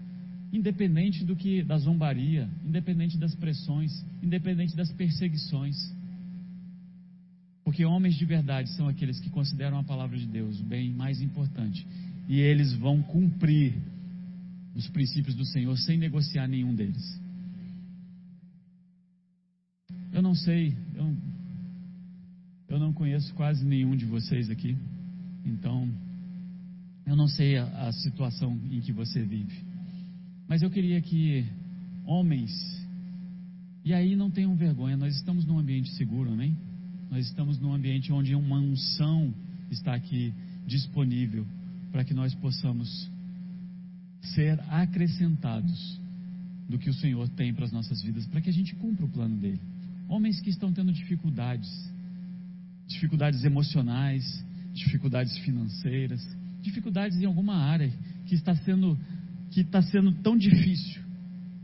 independente 0.53 1.24
do 1.24 1.35
que 1.35 1.62
da 1.62 1.79
zombaria, 1.79 2.49
independente 2.65 3.19
das 3.19 3.35
pressões, 3.35 3.91
independente 4.23 4.77
das 4.77 4.93
perseguições. 4.93 5.77
Porque 7.64 7.84
homens 7.84 8.16
de 8.16 8.24
verdade 8.24 8.70
são 8.70 8.89
aqueles 8.89 9.20
que 9.20 9.30
consideram 9.30 9.78
a 9.78 9.84
palavra 9.84 10.18
de 10.18 10.26
Deus 10.26 10.60
o 10.60 10.64
bem 10.64 10.93
mais 10.93 11.20
importante, 11.20 11.86
e 12.28 12.39
eles 12.40 12.72
vão 12.74 13.02
cumprir 13.02 13.74
os 14.74 14.89
princípios 14.89 15.34
do 15.36 15.44
Senhor 15.44 15.76
sem 15.78 15.98
negociar 15.98 16.48
nenhum 16.48 16.74
deles. 16.74 17.20
Eu 20.12 20.22
não 20.22 20.34
sei, 20.34 20.76
eu, 20.94 21.16
eu 22.68 22.78
não 22.78 22.93
conheço 22.93 23.32
quase 23.34 23.64
nenhum 23.64 23.97
de 23.97 24.05
vocês 24.05 24.51
aqui, 24.51 24.76
então 25.44 25.89
eu 27.06 27.16
não 27.16 27.28
sei 27.28 27.56
a, 27.56 27.89
a 27.89 27.93
situação 27.93 28.59
em 28.70 28.80
que 28.80 28.93
você 28.93 29.22
vive, 29.22 29.64
mas 30.48 30.62
eu 30.62 30.70
queria 30.70 31.01
que 31.01 31.47
homens, 32.05 32.51
e 33.84 33.94
aí 33.94 34.16
não 34.16 34.30
tenham 34.30 34.55
vergonha, 34.56 34.97
nós 34.97 35.14
estamos 35.14 35.47
num 35.47 35.59
ambiente 35.59 35.90
seguro, 35.94 36.32
amém? 36.32 36.56
Nós 37.12 37.26
estamos 37.26 37.59
num 37.59 37.74
ambiente 37.74 38.10
onde 38.10 38.34
uma 38.34 38.59
unção 38.59 39.34
está 39.70 39.94
aqui 39.94 40.32
disponível 40.66 41.47
para 41.90 42.05
que 42.05 42.14
nós 42.14 42.34
possamos 42.36 43.06
ser 44.34 44.59
acrescentados 44.70 46.01
do 46.70 46.78
que 46.78 46.89
o 46.89 46.94
Senhor 46.94 47.28
tem 47.28 47.52
para 47.52 47.66
as 47.66 47.70
nossas 47.70 48.01
vidas, 48.01 48.26
para 48.28 48.40
que 48.40 48.48
a 48.48 48.52
gente 48.52 48.74
cumpra 48.76 49.05
o 49.05 49.10
plano 49.10 49.36
dele. 49.36 49.60
Homens 50.09 50.40
que 50.40 50.48
estão 50.48 50.72
tendo 50.72 50.90
dificuldades, 50.90 51.68
dificuldades 52.89 53.44
emocionais, 53.44 54.43
dificuldades 54.72 55.36
financeiras, 55.40 56.26
dificuldades 56.62 57.20
em 57.20 57.26
alguma 57.26 57.56
área 57.56 57.93
que 58.24 58.34
está 58.34 58.56
sendo 58.56 58.98
que 59.51 59.60
está 59.60 59.82
sendo 59.82 60.12
tão 60.22 60.34
difícil 60.34 61.02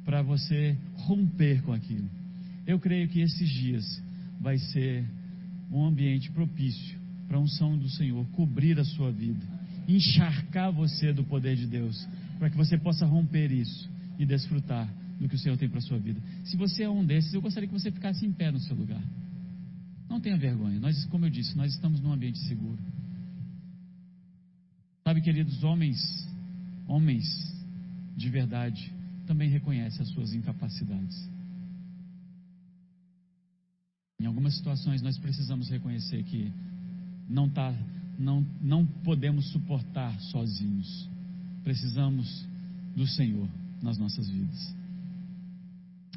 para 0.04 0.20
você 0.20 0.76
romper 0.96 1.62
com 1.62 1.72
aquilo. 1.72 2.10
Eu 2.66 2.78
creio 2.78 3.08
que 3.08 3.20
esses 3.20 3.48
dias 3.48 4.02
vai 4.42 4.58
ser 4.58 5.08
um 5.70 5.84
ambiente 5.84 6.30
propício 6.30 6.98
para 7.26 7.36
a 7.36 7.40
unção 7.40 7.76
do 7.76 7.88
Senhor 7.90 8.26
cobrir 8.32 8.78
a 8.78 8.84
sua 8.84 9.12
vida, 9.12 9.46
encharcar 9.86 10.72
você 10.72 11.12
do 11.12 11.24
poder 11.24 11.56
de 11.56 11.66
Deus, 11.66 12.08
para 12.38 12.48
que 12.48 12.56
você 12.56 12.78
possa 12.78 13.04
romper 13.04 13.50
isso 13.52 13.88
e 14.18 14.24
desfrutar 14.24 14.88
do 15.20 15.28
que 15.28 15.34
o 15.34 15.38
Senhor 15.38 15.56
tem 15.58 15.68
para 15.68 15.78
a 15.78 15.82
sua 15.82 15.98
vida. 15.98 16.20
Se 16.44 16.56
você 16.56 16.84
é 16.84 16.90
um 16.90 17.04
desses, 17.04 17.34
eu 17.34 17.42
gostaria 17.42 17.68
que 17.68 17.74
você 17.74 17.90
ficasse 17.90 18.24
em 18.24 18.32
pé 18.32 18.50
no 18.50 18.60
seu 18.60 18.76
lugar. 18.76 19.02
Não 20.08 20.20
tenha 20.20 20.36
vergonha. 20.38 20.80
Nós, 20.80 21.04
como 21.06 21.26
eu 21.26 21.30
disse, 21.30 21.56
nós 21.56 21.72
estamos 21.72 22.00
num 22.00 22.12
ambiente 22.12 22.38
seguro. 22.46 22.78
Sabe, 25.04 25.20
queridos, 25.20 25.62
homens, 25.64 25.98
homens 26.86 27.24
de 28.16 28.28
verdade 28.30 28.92
também 29.26 29.50
reconhecem 29.50 30.02
as 30.02 30.08
suas 30.08 30.32
incapacidades. 30.32 31.28
Em 34.20 34.26
algumas 34.26 34.56
situações 34.56 35.02
nós 35.02 35.16
precisamos 35.18 35.68
reconhecer 35.68 36.22
que 36.24 36.52
não 37.28 37.48
tá, 37.48 37.74
não, 38.18 38.46
não 38.60 38.86
podemos 38.86 39.50
suportar 39.52 40.18
sozinhos 40.20 41.08
precisamos 41.68 42.46
do 42.96 43.06
Senhor 43.06 43.46
nas 43.82 43.98
nossas 43.98 44.26
vidas. 44.26 44.74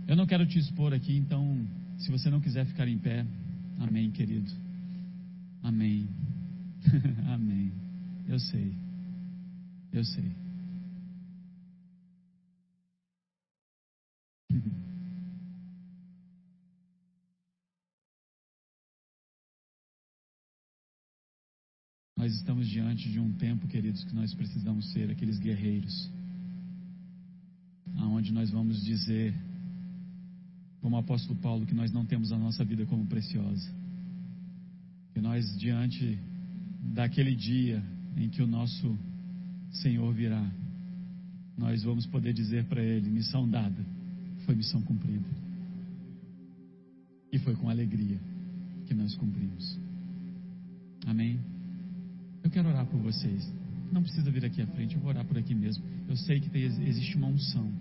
Eu 0.07 0.15
não 0.15 0.25
quero 0.25 0.45
te 0.45 0.57
expor 0.57 0.93
aqui, 0.93 1.17
então, 1.17 1.67
se 1.97 2.09
você 2.09 2.29
não 2.29 2.39
quiser 2.39 2.65
ficar 2.65 2.87
em 2.87 2.97
pé, 2.97 3.25
amém, 3.77 4.11
querido. 4.11 4.49
Amém. 5.61 6.07
amém. 7.27 7.69
Eu 8.29 8.39
sei. 8.39 8.73
Eu 9.91 10.05
sei. 10.05 10.31
Nós 22.21 22.35
estamos 22.35 22.69
diante 22.69 23.09
de 23.11 23.19
um 23.19 23.33
tempo, 23.33 23.67
queridos, 23.67 24.03
que 24.03 24.13
nós 24.13 24.31
precisamos 24.31 24.91
ser 24.91 25.09
aqueles 25.09 25.39
guerreiros, 25.39 26.07
aonde 27.97 28.31
nós 28.31 28.51
vamos 28.51 28.79
dizer, 28.85 29.33
como 30.81 30.97
o 30.97 30.99
apóstolo 30.99 31.39
Paulo, 31.39 31.65
que 31.65 31.73
nós 31.73 31.91
não 31.91 32.05
temos 32.05 32.31
a 32.31 32.37
nossa 32.37 32.63
vida 32.63 32.85
como 32.85 33.07
preciosa, 33.07 33.67
que 35.15 35.19
nós 35.19 35.57
diante 35.57 36.19
daquele 36.93 37.35
dia 37.35 37.83
em 38.15 38.29
que 38.29 38.43
o 38.43 38.47
nosso 38.47 38.95
Senhor 39.71 40.13
virá, 40.13 40.47
nós 41.57 41.81
vamos 41.81 42.05
poder 42.05 42.33
dizer 42.33 42.65
para 42.65 42.83
Ele: 42.83 43.09
missão 43.09 43.49
dada, 43.49 43.83
foi 44.45 44.53
missão 44.53 44.79
cumprida. 44.83 45.27
E 47.33 47.39
foi 47.39 47.55
com 47.55 47.67
alegria 47.67 48.19
que 48.85 48.93
nós 48.93 49.15
cumprimos. 49.15 49.75
Amém? 51.07 51.39
Eu 52.43 52.49
quero 52.49 52.69
orar 52.69 52.85
por 52.85 52.99
vocês. 52.99 53.51
Não 53.91 54.01
precisa 54.01 54.31
vir 54.31 54.45
aqui 54.45 54.61
à 54.61 54.67
frente, 54.67 54.95
eu 54.95 55.01
vou 55.01 55.09
orar 55.09 55.25
por 55.25 55.37
aqui 55.37 55.53
mesmo. 55.53 55.83
Eu 56.07 56.15
sei 56.15 56.39
que 56.39 56.49
tem, 56.49 56.63
existe 56.63 57.17
uma 57.17 57.27
unção 57.27 57.71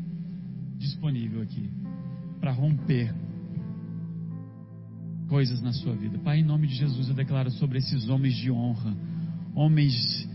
disponível 0.77 1.43
aqui 1.43 1.71
para 2.41 2.51
romper 2.51 3.15
coisas 5.29 5.63
na 5.63 5.73
sua 5.73 5.95
vida. 5.95 6.19
Pai, 6.19 6.41
em 6.41 6.45
nome 6.45 6.67
de 6.67 6.75
Jesus, 6.75 7.09
eu 7.09 7.15
declaro 7.15 7.51
sobre 7.53 7.79
esses 7.79 8.09
homens 8.09 8.35
de 8.35 8.51
honra, 8.51 8.97
homens 9.55 10.29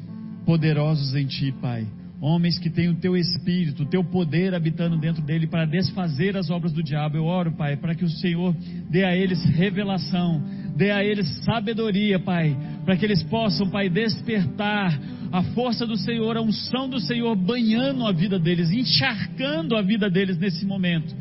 poderosos 0.46 1.14
em 1.16 1.26
Ti, 1.26 1.54
Pai. 1.62 1.86
Homens 2.22 2.58
que 2.58 2.70
têm 2.70 2.88
o 2.88 2.96
Teu 2.96 3.18
Espírito, 3.18 3.84
o 3.84 3.86
Teu 3.86 4.04
poder 4.04 4.56
habitando 4.56 4.98
dentro 4.98 5.22
dele 5.22 5.48
para 5.48 5.66
desfazer 5.66 6.38
as 6.38 6.50
obras 6.50 6.72
do 6.72 6.82
diabo. 6.82 7.18
Eu 7.18 7.26
oro, 7.26 7.52
Pai, 7.52 7.76
para 7.76 7.94
que 7.94 8.06
o 8.06 8.10
Senhor 8.10 8.56
dê 8.90 9.04
a 9.04 9.16
eles 9.16 9.44
revelação, 9.44 10.42
dê 10.76 10.92
a 10.92 11.04
eles 11.04 11.44
sabedoria, 11.44 12.20
Pai, 12.20 12.56
para 12.84 12.98
que 12.98 13.06
eles 13.06 13.24
possam, 13.24 13.70
Pai, 13.70 13.90
despertar 13.90 15.00
a 15.32 15.42
força 15.54 15.86
do 15.86 15.98
Senhor, 15.98 16.38
a 16.38 16.42
unção 16.42 16.90
do 16.90 17.00
Senhor 17.00 17.36
banhando 17.36 18.06
a 18.06 18.12
vida 18.12 18.38
deles, 18.38 18.72
encharcando 18.72 19.76
a 19.76 19.82
vida 19.82 20.10
deles 20.10 20.38
nesse 20.38 20.66
momento. 20.66 21.16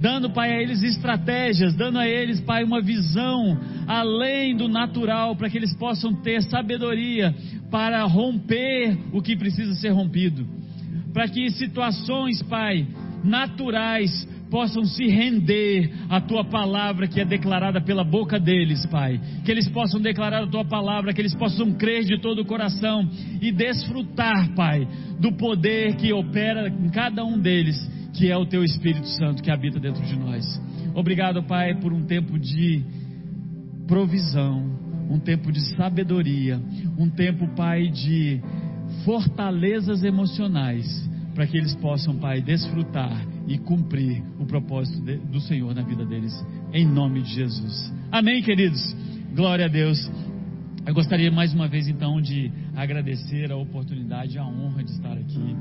Dando, 0.00 0.30
Pai, 0.30 0.52
a 0.52 0.60
eles 0.60 0.82
estratégias, 0.82 1.74
dando 1.74 1.98
a 1.98 2.08
eles, 2.08 2.40
Pai, 2.40 2.64
uma 2.64 2.80
visão 2.80 3.58
além 3.86 4.56
do 4.56 4.68
natural, 4.68 5.36
para 5.36 5.48
que 5.48 5.56
eles 5.56 5.74
possam 5.76 6.14
ter 6.22 6.42
sabedoria 6.42 7.34
para 7.70 8.02
romper 8.04 8.98
o 9.12 9.22
que 9.22 9.36
precisa 9.36 9.74
ser 9.74 9.90
rompido. 9.90 10.46
Para 11.12 11.28
que 11.28 11.50
situações, 11.50 12.42
Pai, 12.42 12.86
naturais 13.22 14.26
possam 14.52 14.84
se 14.84 15.06
render 15.06 15.90
à 16.10 16.20
tua 16.20 16.44
palavra 16.44 17.08
que 17.08 17.18
é 17.18 17.24
declarada 17.24 17.80
pela 17.80 18.04
boca 18.04 18.38
deles, 18.38 18.84
Pai. 18.84 19.18
Que 19.46 19.50
eles 19.50 19.66
possam 19.66 19.98
declarar 19.98 20.42
a 20.42 20.46
tua 20.46 20.62
palavra, 20.62 21.14
que 21.14 21.22
eles 21.22 21.34
possam 21.34 21.72
crer 21.72 22.04
de 22.04 22.20
todo 22.20 22.42
o 22.42 22.44
coração 22.44 23.08
e 23.40 23.50
desfrutar, 23.50 24.54
Pai, 24.54 24.86
do 25.18 25.32
poder 25.32 25.96
que 25.96 26.12
opera 26.12 26.68
em 26.68 26.90
cada 26.90 27.24
um 27.24 27.38
deles 27.38 27.80
que 28.12 28.30
é 28.30 28.36
o 28.36 28.44
teu 28.44 28.62
Espírito 28.62 29.08
Santo 29.08 29.42
que 29.42 29.50
habita 29.50 29.80
dentro 29.80 30.04
de 30.04 30.18
nós. 30.18 30.44
Obrigado, 30.94 31.42
Pai, 31.44 31.74
por 31.80 31.90
um 31.90 32.04
tempo 32.04 32.38
de 32.38 32.84
provisão, 33.86 34.70
um 35.08 35.18
tempo 35.18 35.50
de 35.50 35.60
sabedoria, 35.76 36.60
um 36.98 37.08
tempo, 37.08 37.48
Pai, 37.56 37.88
de 37.88 38.38
fortalezas 39.02 40.04
emocionais, 40.04 40.86
para 41.34 41.46
que 41.46 41.56
eles 41.56 41.74
possam, 41.76 42.16
Pai, 42.16 42.42
desfrutar 42.42 43.31
e 43.46 43.58
cumprir 43.58 44.22
o 44.38 44.46
propósito 44.46 45.00
de, 45.00 45.16
do 45.16 45.40
Senhor 45.40 45.74
na 45.74 45.82
vida 45.82 46.04
deles, 46.04 46.32
em 46.72 46.86
nome 46.86 47.22
de 47.22 47.34
Jesus. 47.34 47.92
Amém, 48.10 48.42
queridos? 48.42 48.80
Glória 49.34 49.66
a 49.66 49.68
Deus. 49.68 50.10
Eu 50.84 50.94
gostaria 50.94 51.30
mais 51.30 51.54
uma 51.54 51.68
vez 51.68 51.86
então 51.86 52.20
de 52.20 52.50
agradecer 52.74 53.50
a 53.52 53.56
oportunidade, 53.56 54.38
a 54.38 54.44
honra 54.44 54.82
de 54.82 54.90
estar 54.90 55.12
aqui, 55.12 55.56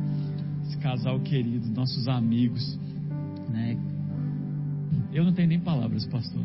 esse 0.66 0.78
casal 0.78 1.20
querido, 1.20 1.68
nossos 1.70 2.08
amigos, 2.08 2.80
né? 3.50 3.78
Eu 5.14 5.24
não 5.24 5.34
tenho 5.34 5.50
nem 5.50 5.60
palavras, 5.60 6.06
pastor. 6.08 6.44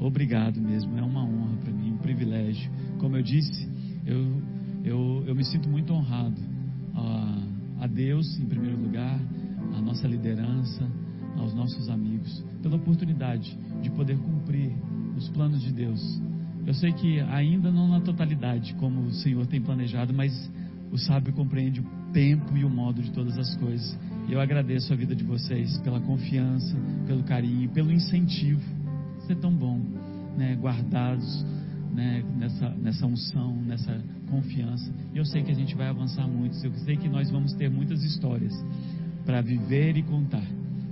Obrigado 0.00 0.60
mesmo, 0.60 0.98
é 0.98 1.02
uma 1.02 1.24
honra 1.24 1.56
para 1.62 1.72
mim, 1.72 1.92
um 1.92 1.98
privilégio. 1.98 2.70
Como 2.98 3.16
eu 3.16 3.22
disse, 3.22 3.68
eu, 4.04 4.42
eu, 4.84 5.24
eu 5.26 5.34
me 5.34 5.44
sinto 5.44 5.68
muito 5.68 5.92
honrado 5.92 6.40
a, 6.94 7.84
a 7.84 7.86
Deus, 7.86 8.38
em 8.38 8.46
primeiro 8.46 8.80
lugar, 8.80 9.18
a 9.76 9.80
nossa 9.80 10.06
liderança, 10.06 10.88
aos 11.38 11.52
nossos 11.54 11.88
amigos, 11.88 12.44
pela 12.62 12.76
oportunidade 12.76 13.56
de 13.82 13.90
poder 13.90 14.16
cumprir 14.18 14.72
os 15.16 15.28
planos 15.28 15.60
de 15.62 15.72
Deus. 15.72 16.20
Eu 16.66 16.74
sei 16.74 16.92
que 16.92 17.20
ainda 17.20 17.70
não 17.70 17.88
na 17.88 18.00
totalidade, 18.00 18.74
como 18.74 19.02
o 19.02 19.12
Senhor 19.12 19.46
tem 19.46 19.60
planejado, 19.60 20.14
mas 20.14 20.50
o 20.90 20.96
sábio 20.96 21.32
compreende 21.32 21.80
o 21.80 21.84
tempo 22.12 22.56
e 22.56 22.64
o 22.64 22.70
modo 22.70 23.02
de 23.02 23.10
todas 23.10 23.36
as 23.36 23.54
coisas. 23.56 23.98
E 24.28 24.32
eu 24.32 24.40
agradeço 24.40 24.92
a 24.92 24.96
vida 24.96 25.14
de 25.14 25.24
vocês 25.24 25.76
pela 25.78 26.00
confiança, 26.00 26.74
pelo 27.06 27.22
carinho, 27.24 27.68
pelo 27.70 27.92
incentivo. 27.92 28.62
É 29.28 29.34
tão 29.34 29.52
bom, 29.52 29.80
né? 30.36 30.54
Guardados 30.54 31.44
né? 31.92 32.22
nessa, 32.38 32.68
nessa 32.70 33.06
unção, 33.06 33.56
nessa 33.56 34.00
confiança. 34.30 34.90
E 35.14 35.18
eu 35.18 35.24
sei 35.24 35.42
que 35.42 35.50
a 35.50 35.54
gente 35.54 35.74
vai 35.74 35.88
avançar 35.88 36.26
muito. 36.26 36.56
Eu 36.64 36.72
sei 36.84 36.96
que 36.96 37.08
nós 37.08 37.30
vamos 37.30 37.52
ter 37.54 37.70
muitas 37.70 38.02
histórias 38.02 38.52
para 39.24 39.40
viver 39.40 39.96
e 39.96 40.02
contar. 40.02 40.46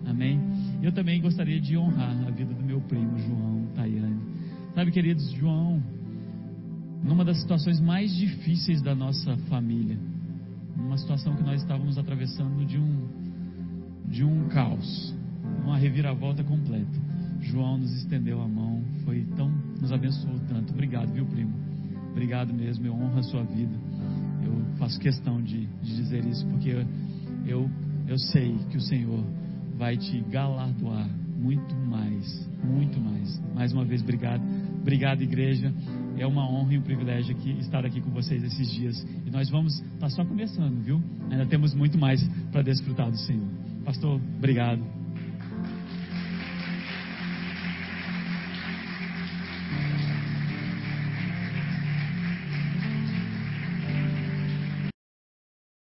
Amém? 0.06 0.40
Eu 0.82 0.92
também 0.92 1.20
gostaria 1.20 1.60
de 1.60 1.76
honrar 1.76 2.16
a 2.26 2.30
vida 2.30 2.52
do 2.52 2.62
meu 2.62 2.80
primo 2.80 3.18
João 3.18 3.66
Tayane. 3.74 4.20
Sabe, 4.74 4.90
queridos, 4.90 5.30
João, 5.32 5.82
numa 7.04 7.24
das 7.24 7.40
situações 7.40 7.80
mais 7.80 8.14
difíceis 8.14 8.82
da 8.82 8.94
nossa 8.94 9.36
família, 9.48 9.98
uma 10.76 10.96
situação 10.96 11.36
que 11.36 11.42
nós 11.42 11.60
estávamos 11.60 11.98
atravessando 11.98 12.64
de 12.64 12.78
um 12.78 13.22
de 14.06 14.24
um 14.24 14.46
caos, 14.48 15.14
uma 15.64 15.78
reviravolta 15.78 16.44
completa. 16.44 17.00
João 17.40 17.78
nos 17.78 17.92
estendeu 17.96 18.42
a 18.42 18.46
mão, 18.46 18.82
foi 19.04 19.24
tão 19.36 19.50
nos 19.80 19.90
abençoou 19.90 20.38
tanto. 20.48 20.72
Obrigado, 20.72 21.12
viu, 21.12 21.24
primo? 21.26 21.52
Obrigado 22.10 22.52
mesmo. 22.52 22.86
Eu 22.86 22.94
honro 22.94 23.18
a 23.18 23.22
sua 23.22 23.42
vida. 23.42 23.74
Eu 24.44 24.76
faço 24.78 25.00
questão 25.00 25.40
de, 25.40 25.66
de 25.82 25.96
dizer 25.96 26.24
isso 26.26 26.46
porque 26.46 26.68
eu, 26.68 26.86
eu 27.46 27.70
eu 28.12 28.18
sei 28.18 28.54
que 28.70 28.76
o 28.76 28.80
Senhor 28.80 29.24
vai 29.78 29.96
te 29.96 30.20
galardoar 30.30 31.08
muito 31.38 31.74
mais, 31.74 32.48
muito 32.62 33.00
mais. 33.00 33.42
Mais 33.54 33.72
uma 33.72 33.84
vez, 33.84 34.02
obrigado. 34.02 34.42
Obrigado, 34.80 35.22
igreja. 35.22 35.72
É 36.18 36.26
uma 36.26 36.48
honra 36.48 36.74
e 36.74 36.78
um 36.78 36.82
privilégio 36.82 37.34
aqui, 37.34 37.52
estar 37.58 37.84
aqui 37.86 38.00
com 38.00 38.10
vocês 38.10 38.44
esses 38.44 38.70
dias. 38.70 39.02
E 39.26 39.30
nós 39.30 39.48
vamos 39.48 39.80
estar 39.80 39.98
tá 39.98 40.10
só 40.10 40.24
começando, 40.24 40.82
viu? 40.84 41.02
Ainda 41.30 41.46
temos 41.46 41.74
muito 41.74 41.96
mais 41.98 42.22
para 42.52 42.62
desfrutar 42.62 43.10
do 43.10 43.16
Senhor. 43.16 43.48
Pastor, 43.84 44.20
obrigado. 44.36 45.01